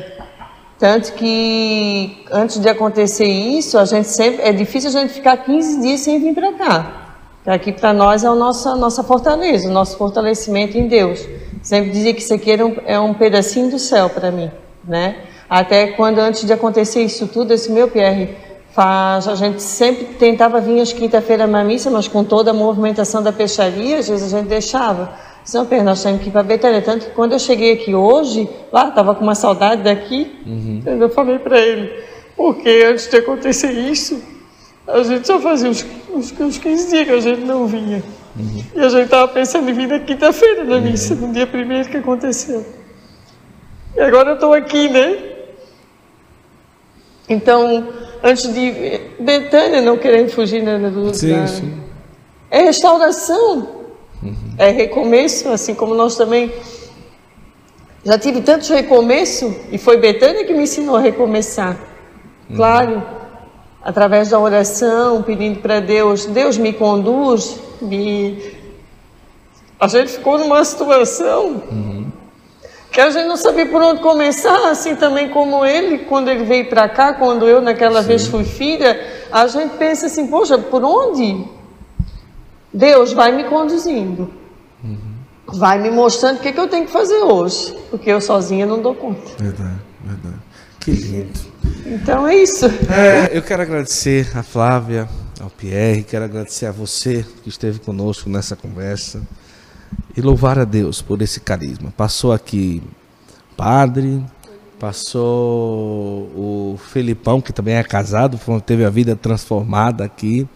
Tanto 0.82 1.14
que 1.14 2.26
antes 2.32 2.58
de 2.58 2.68
acontecer 2.68 3.28
isso, 3.28 3.78
a 3.78 3.86
gente 3.86 4.08
sempre 4.08 4.42
é 4.42 4.52
difícil 4.52 4.90
a 4.90 4.94
gente 4.94 5.14
ficar 5.14 5.38
15 5.38 5.80
dias 5.80 6.00
sem 6.00 6.20
vir 6.20 6.34
para 6.34 6.54
cá. 6.54 7.18
Aqui 7.46 7.72
para 7.72 7.94
nós 7.94 8.24
é 8.24 8.28
a 8.28 8.34
nossa 8.34 8.76
nossa 8.76 9.04
fortaleza, 9.04 9.70
o 9.70 9.72
nosso 9.72 9.96
fortalecimento 9.96 10.80
em 10.80 10.88
Deus. 10.88 11.24
Sempre 11.62 11.92
dizia 11.92 12.16
que 12.16 12.22
isso 12.22 12.34
aqui 12.34 12.50
era 12.50 12.66
um, 12.66 12.76
é 12.88 13.00
um 13.00 13.14
pedacinho 13.14 13.70
do 13.70 13.78
céu 13.78 14.10
para 14.10 14.32
mim, 14.32 14.50
né? 14.84 15.18
Até 15.48 15.86
quando 15.92 16.18
antes 16.18 16.48
de 16.48 16.52
acontecer 16.52 17.04
isso 17.04 17.28
tudo, 17.28 17.54
esse 17.54 17.72
meu 17.72 17.88
Pierre 17.88 18.36
faz, 18.72 19.28
a 19.28 19.36
gente 19.36 19.62
sempre 19.62 20.16
tentava 20.16 20.60
vir 20.60 20.82
às 20.82 20.92
quinta-feira 20.92 21.46
na 21.46 21.64
missa, 21.64 21.92
mas 21.92 22.08
com 22.08 22.24
toda 22.24 22.50
a 22.50 22.56
movimentação 22.56 23.22
da 23.22 23.32
peixaria, 23.32 24.00
às 24.00 24.10
vezes 24.10 24.34
a 24.34 24.40
gente 24.40 24.50
deixava. 24.50 25.14
Não, 25.54 25.66
Pedro, 25.66 25.86
nós 25.86 26.02
temos 26.04 26.22
que 26.22 26.30
ir 26.30 26.32
para 26.32 26.44
Betânia. 26.44 26.82
Tanto 26.82 27.08
que 27.08 27.12
quando 27.12 27.34
eu 27.34 27.40
cheguei 27.40 27.74
aqui 27.74 27.94
hoje, 27.96 28.48
lá, 28.72 28.90
estava 28.90 29.16
com 29.16 29.24
uma 29.24 29.36
saudade 29.36 29.84
daqui, 29.84 30.32
eu 30.86 31.10
falei 31.10 31.40
para 31.40 31.60
ele, 31.60 31.92
porque 32.38 32.86
antes 32.90 33.08
de 33.08 33.18
acontecer 33.18 33.72
isso, 33.72 34.22
a 34.88 35.02
gente 35.04 35.26
só 35.28 35.40
fazia 35.40 35.70
uns, 35.70 35.86
uns, 36.14 36.32
uns 36.40 36.58
15 36.58 36.90
dias 36.90 37.06
que 37.08 37.14
a 37.14 37.20
gente 37.20 37.42
não 37.42 37.66
vinha. 37.68 38.04
E 38.74 38.80
a 38.80 38.88
gente 38.88 39.06
estava 39.06 39.28
pensando 39.28 39.70
em 39.70 39.74
vir 39.74 39.88
na 39.88 40.00
quinta-feira 40.00 40.64
na 40.64 40.80
missa, 40.80 41.16
no 41.16 41.34
dia 41.34 41.46
primeiro 41.46 41.90
que 41.90 41.98
aconteceu. 41.98 42.66
E 43.96 44.00
agora 44.00 44.30
eu 44.30 44.36
estou 44.36 44.54
aqui, 44.54 44.88
né? 44.90 45.18
Então, 47.28 47.88
antes 48.24 48.52
de. 48.54 49.02
Betânia, 49.20 49.82
não 49.82 49.98
querendo 49.98 50.30
fugir 50.30 50.62
né, 50.64 50.78
do. 50.90 51.14
Sim, 51.14 51.34
da- 51.34 51.48
sim. 51.48 51.74
É 52.50 52.62
restauração. 52.62 53.81
É 54.58 54.70
recomeço, 54.70 55.50
assim 55.50 55.74
como 55.74 55.96
nós 55.96 56.16
também. 56.16 56.52
Já 58.04 58.18
tive 58.18 58.42
tantos 58.42 58.70
recomeços 58.70 59.54
e 59.72 59.78
foi 59.78 59.98
Betânia 59.98 60.44
que 60.46 60.54
me 60.54 60.64
ensinou 60.64 60.96
a 60.96 61.00
recomeçar. 61.00 61.78
Claro, 62.56 63.02
através 63.82 64.30
da 64.30 64.40
oração, 64.40 65.24
pedindo 65.24 65.60
para 65.60 65.80
Deus, 65.80 66.26
Deus 66.26 66.58
me 66.58 66.74
conduz, 66.74 67.60
me... 67.82 68.60
A 69.80 69.88
gente 69.88 70.12
ficou 70.12 70.38
numa 70.38 70.64
situação 70.64 71.64
que 72.92 73.00
a 73.00 73.10
gente 73.10 73.26
não 73.26 73.38
sabia 73.38 73.66
por 73.66 73.82
onde 73.82 74.02
começar, 74.02 74.70
assim 74.70 74.96
também 74.96 75.30
como 75.30 75.66
ele, 75.66 76.00
quando 76.00 76.28
ele 76.28 76.44
veio 76.44 76.70
para 76.70 76.90
cá, 76.90 77.14
quando 77.14 77.48
eu 77.48 77.62
naquela 77.62 78.02
Sim. 78.02 78.08
vez 78.10 78.28
fui 78.28 78.44
filha, 78.44 79.00
a 79.32 79.48
gente 79.48 79.78
pensa 79.78 80.08
assim, 80.08 80.28
poxa, 80.28 80.58
por 80.58 80.84
onde? 80.84 81.44
Deus 82.74 83.14
vai 83.14 83.32
me 83.32 83.44
conduzindo. 83.46 84.32
Uhum. 84.84 84.98
Vai 85.54 85.80
me 85.80 85.92
mostrando 85.92 86.38
o 86.38 86.40
que, 86.40 86.52
que 86.52 86.60
eu 86.60 86.68
tenho 86.68 86.86
que 86.86 86.92
fazer 86.92 87.22
hoje, 87.24 87.76
porque 87.90 88.10
eu 88.10 88.22
sozinha 88.22 88.66
não 88.66 88.82
dou 88.82 88.96
conta. 88.96 89.32
Verdade, 89.38 89.82
verdade. 90.04 90.40
Que 90.80 90.92
lindo. 90.92 91.40
Então 91.86 92.28
é 92.28 92.36
isso. 92.36 92.66
É, 92.66 93.38
eu 93.38 93.42
quero 93.42 93.62
agradecer 93.62 94.32
a 94.36 94.42
Flávia, 94.42 95.08
ao 95.40 95.50
Pierre, 95.50 96.04
quero 96.04 96.26
agradecer 96.26 96.68
a 96.68 96.72
você 96.72 97.26
que 97.44 97.50
esteve 97.50 97.80
conosco 97.80 98.30
nessa 98.30 98.56
conversa 98.56 99.22
e 100.16 100.22
louvar 100.22 100.58
a 100.58 100.64
Deus 100.64 101.02
por 101.02 101.22
esse 101.22 101.40
carisma. 101.40 101.94
Passou 101.96 102.32
aqui 102.32 102.82
padre, 103.58 104.24
passou 104.80 106.24
o 106.36 106.80
Felipão, 106.92 107.42
que 107.42 107.54
também 107.54 107.76
é 107.76 107.84
casado, 107.84 108.40
teve 108.66 108.84
a 108.84 108.90
vida 108.90 109.16
transformada 109.16 110.04
aqui, 110.04 110.48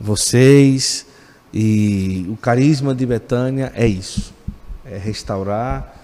vocês, 0.00 1.06
e 1.52 2.26
o 2.28 2.36
carisma 2.36 2.94
de 2.94 3.04
Betânia 3.04 3.72
é 3.74 3.86
isso, 3.86 4.32
é 4.84 4.96
restaurar, 4.96 5.96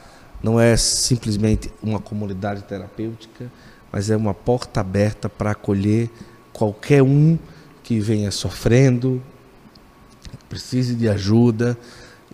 não 0.42 0.60
é 0.60 0.76
simplesmente 0.76 1.70
uma 1.82 2.00
comunidade 2.00 2.62
terapêutica, 2.62 3.50
mas 3.92 4.10
é 4.10 4.16
uma 4.16 4.34
porta 4.34 4.80
aberta 4.80 5.28
para 5.28 5.52
acolher 5.52 6.10
qualquer 6.52 7.02
um 7.02 7.38
que 7.82 8.00
venha 8.00 8.30
sofrendo, 8.30 9.22
precise 10.48 10.94
de 10.94 11.08
ajuda, 11.08 11.78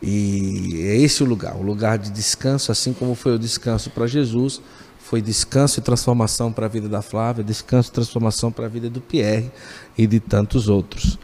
e 0.00 0.82
é 0.82 0.96
esse 0.96 1.22
o 1.22 1.26
lugar, 1.26 1.54
o 1.54 1.62
lugar 1.62 1.98
de 1.98 2.10
descanso, 2.10 2.72
assim 2.72 2.92
como 2.92 3.14
foi 3.14 3.34
o 3.34 3.38
descanso 3.38 3.90
para 3.90 4.06
Jesus, 4.06 4.60
foi 4.98 5.20
descanso 5.20 5.78
e 5.78 5.82
transformação 5.82 6.52
para 6.52 6.66
a 6.66 6.68
vida 6.68 6.88
da 6.88 7.02
Flávia, 7.02 7.44
descanso 7.44 7.90
e 7.90 7.92
transformação 7.92 8.50
para 8.50 8.66
a 8.66 8.68
vida 8.68 8.88
do 8.88 9.00
Pierre 9.00 9.50
e 9.96 10.06
de 10.06 10.18
tantos 10.18 10.68
outros. 10.68 11.18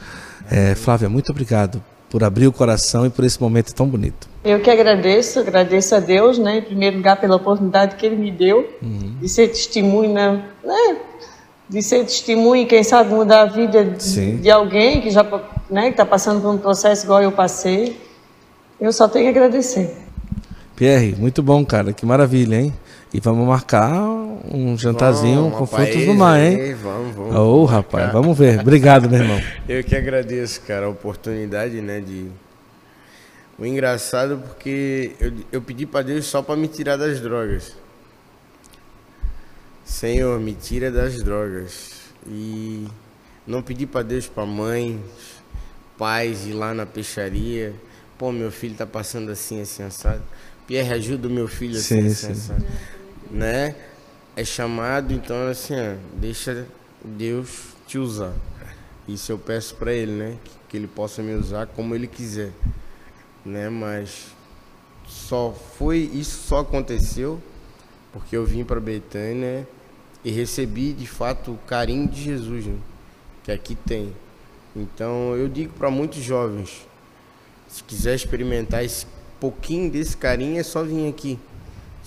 É, 0.51 0.75
Flávia, 0.75 1.09
muito 1.09 1.31
obrigado 1.31 1.83
por 2.11 2.25
abrir 2.25 2.47
o 2.47 2.53
coração 2.53 3.05
e 3.05 3.11
por 3.11 3.25
esse 3.25 3.41
momento 3.41 3.75
tão 3.75 3.87
bonito. 3.87 4.29
Eu 4.43 4.61
que 4.61 4.70
agradeço, 4.70 5.41
agradeço 5.41 5.95
a 5.95 6.01
Deus, 6.01 6.39
né, 6.39 6.59
em 6.59 6.62
primeiro 6.62 6.97
lugar 6.97 7.20
pela 7.20 7.37
oportunidade 7.37 7.97
que 7.97 8.07
Ele 8.07 8.16
me 8.16 8.31
deu 8.31 8.66
uhum. 8.83 9.16
de 9.20 9.29
ser 9.29 9.49
testemunha, 9.49 10.45
né, 10.65 10.97
de 11.69 11.83
ser 11.83 12.05
testemunha, 12.05 12.65
quem 12.66 12.83
sabe 12.83 13.12
mudar 13.12 13.43
a 13.43 13.47
vida 13.47 13.85
de, 13.85 14.37
de 14.39 14.51
alguém 14.51 15.03
que 15.03 15.11
já, 15.11 15.25
né, 15.69 15.91
está 15.91 16.07
passando 16.07 16.41
por 16.41 16.51
um 16.51 16.59
processo 16.59 17.05
igual 17.05 17.23
eu 17.23 17.33
passei. 17.33 18.01
Eu 18.81 18.93
só 18.93 19.07
tenho 19.07 19.27
a 19.27 19.31
agradecer. 19.31 19.97
Pierre, 20.77 21.15
muito 21.19 21.43
bom, 21.43 21.65
cara. 21.65 21.93
Que 21.93 22.07
maravilha, 22.07 22.61
hein? 22.61 22.73
E 23.12 23.20
vamos 23.20 23.47
marcar 23.47 23.90
um 24.52 24.76
jantarzinho 24.76 25.51
com 25.51 25.66
frutos 25.66 26.05
do 26.05 26.14
mar, 26.14 26.39
hein? 26.39 26.74
Vamos, 26.74 27.14
vamos. 27.14 27.35
Ô, 27.35 27.62
oh, 27.62 27.64
rapaz, 27.64 28.12
vamos 28.12 28.36
ver. 28.36 28.60
Obrigado, 28.60 29.09
meu 29.09 29.20
irmão. 29.20 29.40
Eu 29.68 29.82
que 29.82 29.97
agradeço, 29.97 30.60
cara, 30.62 30.86
a 30.86 30.89
oportunidade, 30.89 31.80
né, 31.80 32.01
de... 32.01 32.28
O 33.59 33.66
engraçado 33.66 34.35
é 34.35 34.36
porque 34.36 35.16
eu, 35.18 35.32
eu 35.51 35.60
pedi 35.60 35.85
para 35.85 36.02
Deus 36.02 36.26
só 36.26 36.40
para 36.40 36.55
me 36.55 36.68
tirar 36.68 36.97
das 36.97 37.20
drogas. 37.20 37.76
Senhor, 39.85 40.39
me 40.39 40.52
tira 40.52 40.93
das 40.93 41.16
drogas. 41.24 41.90
E 42.24 42.86
não 43.44 43.60
pedi 43.60 43.85
para 43.85 44.05
Deus 44.05 44.28
para 44.28 44.47
mães, 44.47 45.01
pais 45.98 46.47
ir 46.47 46.52
lá 46.52 46.72
na 46.72 46.86
peixaria 46.86 47.74
pô, 48.18 48.32
meu 48.32 48.51
filho 48.51 48.74
tá 48.74 48.85
passando 48.85 49.30
assim, 49.30 49.60
assim, 49.62 49.85
assado. 49.85 50.22
Pierre, 50.66 50.93
ajuda 50.93 51.28
o 51.28 51.30
meu 51.30 51.47
filho 51.47 51.76
assim, 51.76 52.02
sim, 52.02 52.06
assim, 52.09 52.35
sim. 52.35 52.52
assado. 52.52 52.66
Né? 53.30 53.74
É 54.36 54.44
chamado, 54.44 55.12
então, 55.12 55.48
assim, 55.48 55.74
ó, 55.74 55.96
deixa 56.14 56.66
Deus 57.05 57.74
te 57.86 57.98
usar. 57.98 58.32
Isso 59.06 59.32
eu 59.32 59.38
peço 59.38 59.74
para 59.74 59.92
ele, 59.92 60.12
né? 60.12 60.36
Que, 60.44 60.50
que, 60.68 60.76
ele 60.76 60.86
possa 60.86 61.22
me 61.22 61.34
usar 61.34 61.66
como 61.66 61.94
ele 61.94 62.06
quiser. 62.06 62.52
Né? 63.44 63.68
Mas 63.68 64.26
só 65.06 65.52
foi, 65.52 65.98
isso 66.12 66.46
só 66.46 66.60
aconteceu 66.60 67.40
porque 68.12 68.36
eu 68.36 68.44
vim 68.44 68.64
para 68.64 68.80
Betânia 68.80 69.66
e 70.24 70.30
recebi 70.30 70.92
de 70.92 71.06
fato 71.06 71.52
o 71.52 71.59
carinho 71.66 72.09
de 72.09 72.22
Jesus, 72.22 72.66
né? 72.66 72.76
que 73.44 73.52
aqui 73.52 73.74
tem. 73.74 74.12
Então 74.74 75.34
eu 75.36 75.48
digo 75.48 75.72
para 75.74 75.90
muitos 75.90 76.22
jovens, 76.22 76.86
se 77.68 77.82
quiser 77.84 78.14
experimentar 78.14 78.84
esse 78.84 79.06
pouquinho 79.40 79.90
desse 79.90 80.16
carinho, 80.16 80.59
é 80.59 80.62
só 80.62 80.82
vir 80.82 81.09
aqui. 81.09 81.38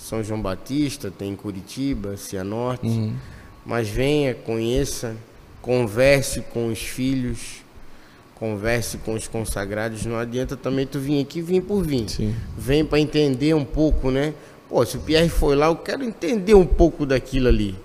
São 0.02 0.22
João 0.22 0.42
Batista, 0.42 1.12
tem 1.16 1.36
Curitiba, 1.36 2.16
Cianorte. 2.16 2.86
Uhum. 2.86 3.14
Mas 3.64 3.88
venha, 3.88 4.34
conheça, 4.34 5.16
converse 5.60 6.40
com 6.40 6.66
os 6.66 6.80
filhos, 6.80 7.62
converse 8.34 8.98
com 8.98 9.14
os 9.14 9.28
consagrados. 9.28 10.04
Não 10.04 10.16
adianta 10.18 10.56
também 10.56 10.86
tu 10.86 10.98
vir 10.98 11.22
aqui 11.22 11.40
vir 11.40 11.62
por 11.62 11.84
vir. 11.84 12.08
Sim. 12.08 12.34
Vem 12.58 12.84
para 12.84 12.98
entender 12.98 13.54
um 13.54 13.64
pouco, 13.64 14.10
né? 14.10 14.34
Pô, 14.68 14.84
se 14.84 14.96
o 14.96 15.00
Pierre 15.00 15.28
foi 15.28 15.54
lá, 15.54 15.66
eu 15.66 15.76
quero 15.76 16.02
entender 16.02 16.54
um 16.54 16.66
pouco 16.66 17.06
daquilo 17.06 17.46
ali. 17.46 17.76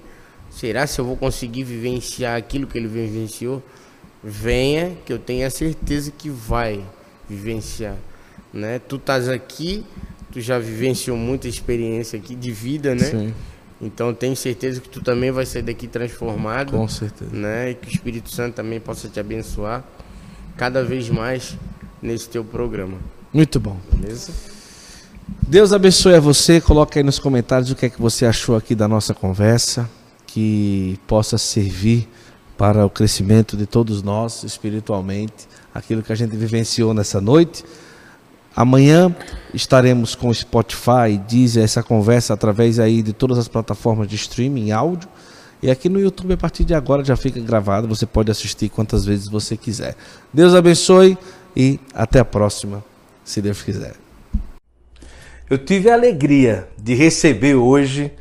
Será 0.50 0.88
se 0.88 1.00
eu 1.00 1.06
vou 1.06 1.16
conseguir 1.16 1.64
vivenciar 1.64 2.36
aquilo 2.36 2.66
que 2.66 2.80
ele 2.80 2.88
vivenciou? 2.88 3.62
Venha, 4.24 4.98
que 5.06 5.14
eu 5.14 5.20
tenho 5.20 5.46
a 5.46 5.52
certeza 5.52 6.10
que 6.10 6.30
vai 6.32 6.84
vivenciar, 7.30 7.96
né? 8.52 8.80
Tu 8.80 8.96
estás 8.96 9.30
aqui, 9.30 9.86
tu 10.38 10.42
já 10.42 10.60
vivenciou 10.60 11.18
muita 11.18 11.48
experiência 11.48 12.20
aqui 12.20 12.36
de 12.36 12.52
vida, 12.52 12.94
né? 12.94 13.06
Sim. 13.06 13.34
Então 13.82 14.14
tenho 14.14 14.36
certeza 14.36 14.80
que 14.80 14.88
tu 14.88 15.02
também 15.02 15.32
vai 15.32 15.48
sair 15.48 15.64
daqui 15.64 15.88
transformado. 15.88 16.74
Com 16.74 16.88
certeza. 16.88 17.32
Né? 17.36 17.72
E 17.72 17.74
que 17.74 17.88
o 17.88 17.92
Espírito 17.92 18.30
Santo 18.30 18.54
também 18.54 18.80
possa 18.80 19.10
te 19.10 19.20
abençoar 19.20 19.84
cada 20.56 20.84
vez 20.84 21.10
mais 21.10 21.58
nesse 22.00 22.30
teu 22.30 22.44
programa. 22.44 23.00
Muito 23.34 23.60
bom. 23.60 23.78
Beleza? 23.92 24.32
Deus 25.42 25.74
abençoe 25.74 26.14
a 26.14 26.20
você. 26.20 26.62
Coloca 26.62 27.00
aí 27.00 27.04
nos 27.04 27.18
comentários 27.18 27.72
o 27.72 27.76
que 27.76 27.88
é 27.88 27.90
que 27.90 28.00
você 28.00 28.24
achou 28.24 28.56
aqui 28.56 28.76
da 28.76 28.88
nossa 28.88 29.16
conversa. 29.16 29.90
Que 30.28 31.00
possa 31.08 31.40
servir 31.40 32.08
para 32.56 32.86
o 32.86 32.92
crescimento 32.92 33.58
de 33.58 33.66
todos 33.66 34.04
nós 34.04 34.44
espiritualmente 34.44 35.48
aquilo 35.74 36.04
que 36.04 36.12
a 36.12 36.16
gente 36.16 36.36
vivenciou 36.36 36.94
nessa 36.94 37.20
noite. 37.20 37.64
Amanhã 38.58 39.16
estaremos 39.54 40.16
com 40.16 40.30
o 40.30 40.34
Spotify, 40.34 41.16
Deezer, 41.28 41.64
essa 41.64 41.84
conversa 41.84 42.34
através 42.34 42.80
aí 42.80 43.04
de 43.04 43.14
todas 43.14 43.38
as 43.38 43.48
plataformas 43.48 44.08
de 44.08 44.16
streaming, 44.16 44.72
áudio. 44.72 45.08
E 45.62 45.70
aqui 45.70 45.88
no 45.88 46.00
YouTube, 46.00 46.34
a 46.34 46.38
partir 46.38 46.64
de 46.64 46.74
agora, 46.74 47.06
já 47.06 47.16
fica 47.16 47.40
gravado. 47.40 47.88
Você 47.88 48.08
pode 48.08 48.32
assistir 48.32 48.70
quantas 48.70 49.06
vezes 49.06 49.28
você 49.28 49.56
quiser. 49.56 49.96
Deus 50.34 50.56
abençoe 50.56 51.16
e 51.56 51.80
até 51.94 52.20
a 52.20 52.26
próxima, 52.26 52.84
se 53.24 53.44
Deus 53.44 53.62
quiser. 53.62 53.94
Eu 55.48 55.60
tive 55.60 55.92
a 55.92 55.94
alegria 55.94 56.68
de 56.80 56.96
receber 56.96 57.54
hoje 57.54 58.12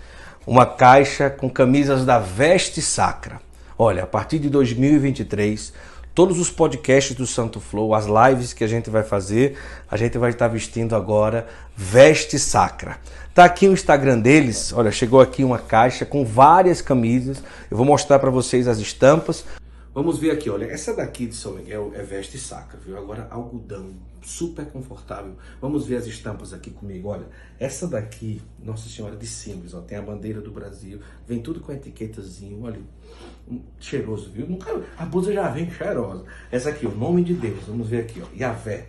uma 0.47 0.67
caixa 0.67 1.31
com 1.31 1.49
camisas 1.49 2.05
da 2.05 2.19
Veste 2.19 2.83
Sacra. 2.83 3.41
Olha, 3.79 4.03
a 4.03 4.07
partir 4.07 4.39
de 4.39 4.51
2023 4.51 5.73
todos 6.16 6.40
os 6.40 6.48
podcasts 6.48 7.14
do 7.14 7.26
Santo 7.26 7.60
Flow, 7.60 7.94
as 7.94 8.06
lives 8.06 8.55
que 8.55 8.64
a 8.64 8.66
gente 8.66 8.88
vai 8.88 9.02
fazer, 9.02 9.59
a 9.86 9.98
gente 9.98 10.16
vai 10.16 10.30
estar 10.30 10.48
vestindo 10.48 10.97
agora 10.97 11.47
veste 11.76 12.38
sacra. 12.38 12.98
Tá 13.34 13.44
aqui 13.44 13.68
o 13.68 13.72
Instagram 13.74 14.20
deles. 14.20 14.72
Olha, 14.72 14.90
chegou 14.90 15.20
aqui 15.20 15.44
uma 15.44 15.59
caixa 15.59 16.06
com 16.06 16.24
várias 16.24 16.80
camisas. 16.80 17.43
Eu 17.70 17.76
vou 17.76 17.84
mostrar 17.84 18.18
para 18.18 18.30
vocês 18.30 18.66
as 18.66 18.78
estampas. 18.78 19.44
Vamos 19.93 20.18
ver 20.18 20.30
aqui, 20.30 20.48
olha, 20.48 20.64
essa 20.64 20.94
daqui 20.94 21.26
de 21.26 21.34
São 21.34 21.52
Miguel 21.52 21.93
é 21.94 22.02
veste 22.02 22.38
sacra, 22.38 22.78
viu? 22.82 22.97
Agora 22.97 23.28
algodão, 23.30 23.90
super 24.22 24.64
confortável. 24.64 25.34
Vamos 25.60 25.86
ver 25.86 25.97
as 25.97 26.06
estampas 26.06 26.55
aqui 26.55 26.70
comigo, 26.70 27.09
olha. 27.09 27.26
Essa 27.60 27.86
daqui, 27.86 28.40
Nossa 28.59 28.88
Senhora 28.88 29.16
de 29.16 29.26
Simbres, 29.26 29.74
ó, 29.74 29.80
tem 29.80 29.98
a 29.98 30.02
bandeira 30.02 30.40
do 30.40 30.51
Brasil, 30.51 30.98
vem 31.26 31.40
tudo 31.40 31.60
com 31.60 31.72
etiquetazinho, 31.72 32.62
olha 32.62 32.80
cheiroso, 33.78 34.31
viu? 34.31 34.47
Nunca, 34.47 34.81
a 34.98 35.05
blusa 35.05 35.32
já 35.32 35.48
vem 35.48 35.70
cheirosa. 35.70 36.24
Essa 36.51 36.70
aqui, 36.70 36.86
o 36.86 36.94
nome 36.94 37.23
de 37.23 37.35
Deus. 37.35 37.64
Vamos 37.66 37.89
ver 37.89 38.01
aqui, 38.01 38.23
ó. 38.23 38.27
Yavé. 38.36 38.86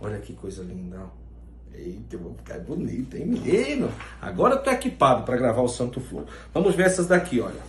Olha 0.00 0.18
que 0.18 0.32
coisa 0.34 0.62
linda, 0.62 0.98
ó. 1.00 1.26
Eita, 1.74 2.16
eu 2.16 2.20
vou 2.20 2.34
ficar 2.34 2.58
bonito, 2.60 3.16
hein, 3.16 3.26
menino? 3.26 3.90
Agora 4.20 4.54
eu 4.54 4.62
tô 4.62 4.70
equipado 4.70 5.24
para 5.24 5.36
gravar 5.36 5.60
o 5.60 5.68
Santo 5.68 6.00
Flor. 6.00 6.24
Vamos 6.52 6.74
ver 6.74 6.86
essas 6.86 7.06
daqui, 7.06 7.40
olha. 7.40 7.60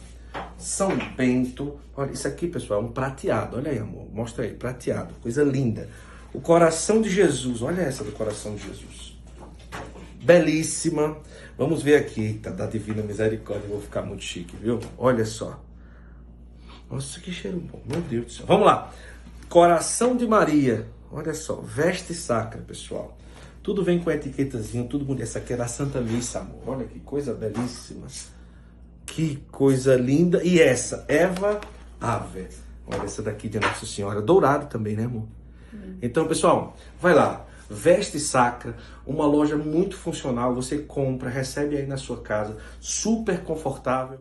São 0.57 0.91
Bento. 1.15 1.79
Olha, 1.95 2.11
isso 2.11 2.27
aqui, 2.27 2.47
pessoal, 2.47 2.81
é 2.81 2.85
um 2.85 2.91
prateado. 2.91 3.57
Olha 3.57 3.71
aí, 3.71 3.79
amor. 3.79 4.07
Mostra 4.13 4.45
aí, 4.45 4.53
prateado. 4.53 5.13
Coisa 5.21 5.43
linda. 5.43 5.89
O 6.33 6.39
coração 6.39 7.01
de 7.01 7.09
Jesus. 7.09 7.61
Olha 7.61 7.81
essa 7.81 8.03
do 8.03 8.11
coração 8.11 8.55
de 8.55 8.63
Jesus. 8.63 9.17
Belíssima. 10.23 11.17
Vamos 11.57 11.81
ver 11.81 11.95
aqui. 11.95 12.39
Tá 12.41 12.49
da 12.49 12.65
Divina 12.65 13.01
Misericórdia. 13.01 13.65
Eu 13.65 13.71
vou 13.71 13.81
ficar 13.81 14.03
muito 14.03 14.23
chique, 14.23 14.55
viu? 14.55 14.79
Olha 14.97 15.25
só. 15.25 15.59
Nossa, 16.89 17.19
que 17.19 17.31
cheiro 17.31 17.59
bom. 17.59 17.81
Meu 17.85 18.01
Deus 18.01 18.25
do 18.25 18.31
céu. 18.31 18.45
Vamos 18.45 18.65
lá. 18.65 18.91
Coração 19.49 20.15
de 20.15 20.25
Maria. 20.25 20.87
Olha 21.11 21.33
só. 21.33 21.55
Veste 21.55 22.13
sacra, 22.13 22.61
pessoal. 22.61 23.17
Tudo 23.61 23.83
vem 23.83 23.99
com 23.99 24.09
etiquetazinho, 24.09 24.87
tudo 24.87 25.03
bonito. 25.03 25.23
Essa 25.23 25.39
aqui 25.39 25.53
é 25.53 25.57
da 25.57 25.67
Santa 25.67 25.99
Missa, 25.99 26.39
amor. 26.39 26.61
Olha 26.65 26.85
que 26.85 26.99
coisa 26.99 27.33
belíssima. 27.33 28.07
Que 29.05 29.43
coisa 29.51 29.95
linda. 29.95 30.41
E 30.43 30.61
essa, 30.61 31.05
Eva 31.07 31.59
Ave. 31.99 32.47
Olha 32.85 33.03
essa 33.03 33.21
daqui 33.21 33.49
de 33.49 33.59
Nossa 33.59 33.85
Senhora. 33.85 34.21
Dourado 34.21 34.67
também, 34.67 34.95
né, 34.95 35.03
amor? 35.03 35.27
Então, 36.01 36.27
pessoal, 36.27 36.75
vai 37.01 37.13
lá. 37.13 37.45
Veste 37.69 38.19
Sacra, 38.19 38.77
uma 39.05 39.25
loja 39.25 39.57
muito 39.57 39.97
funcional. 39.97 40.55
Você 40.55 40.77
compra, 40.79 41.29
recebe 41.29 41.75
aí 41.75 41.85
na 41.85 41.97
sua 41.97 42.21
casa, 42.21 42.57
super 42.79 43.43
confortável. 43.43 44.19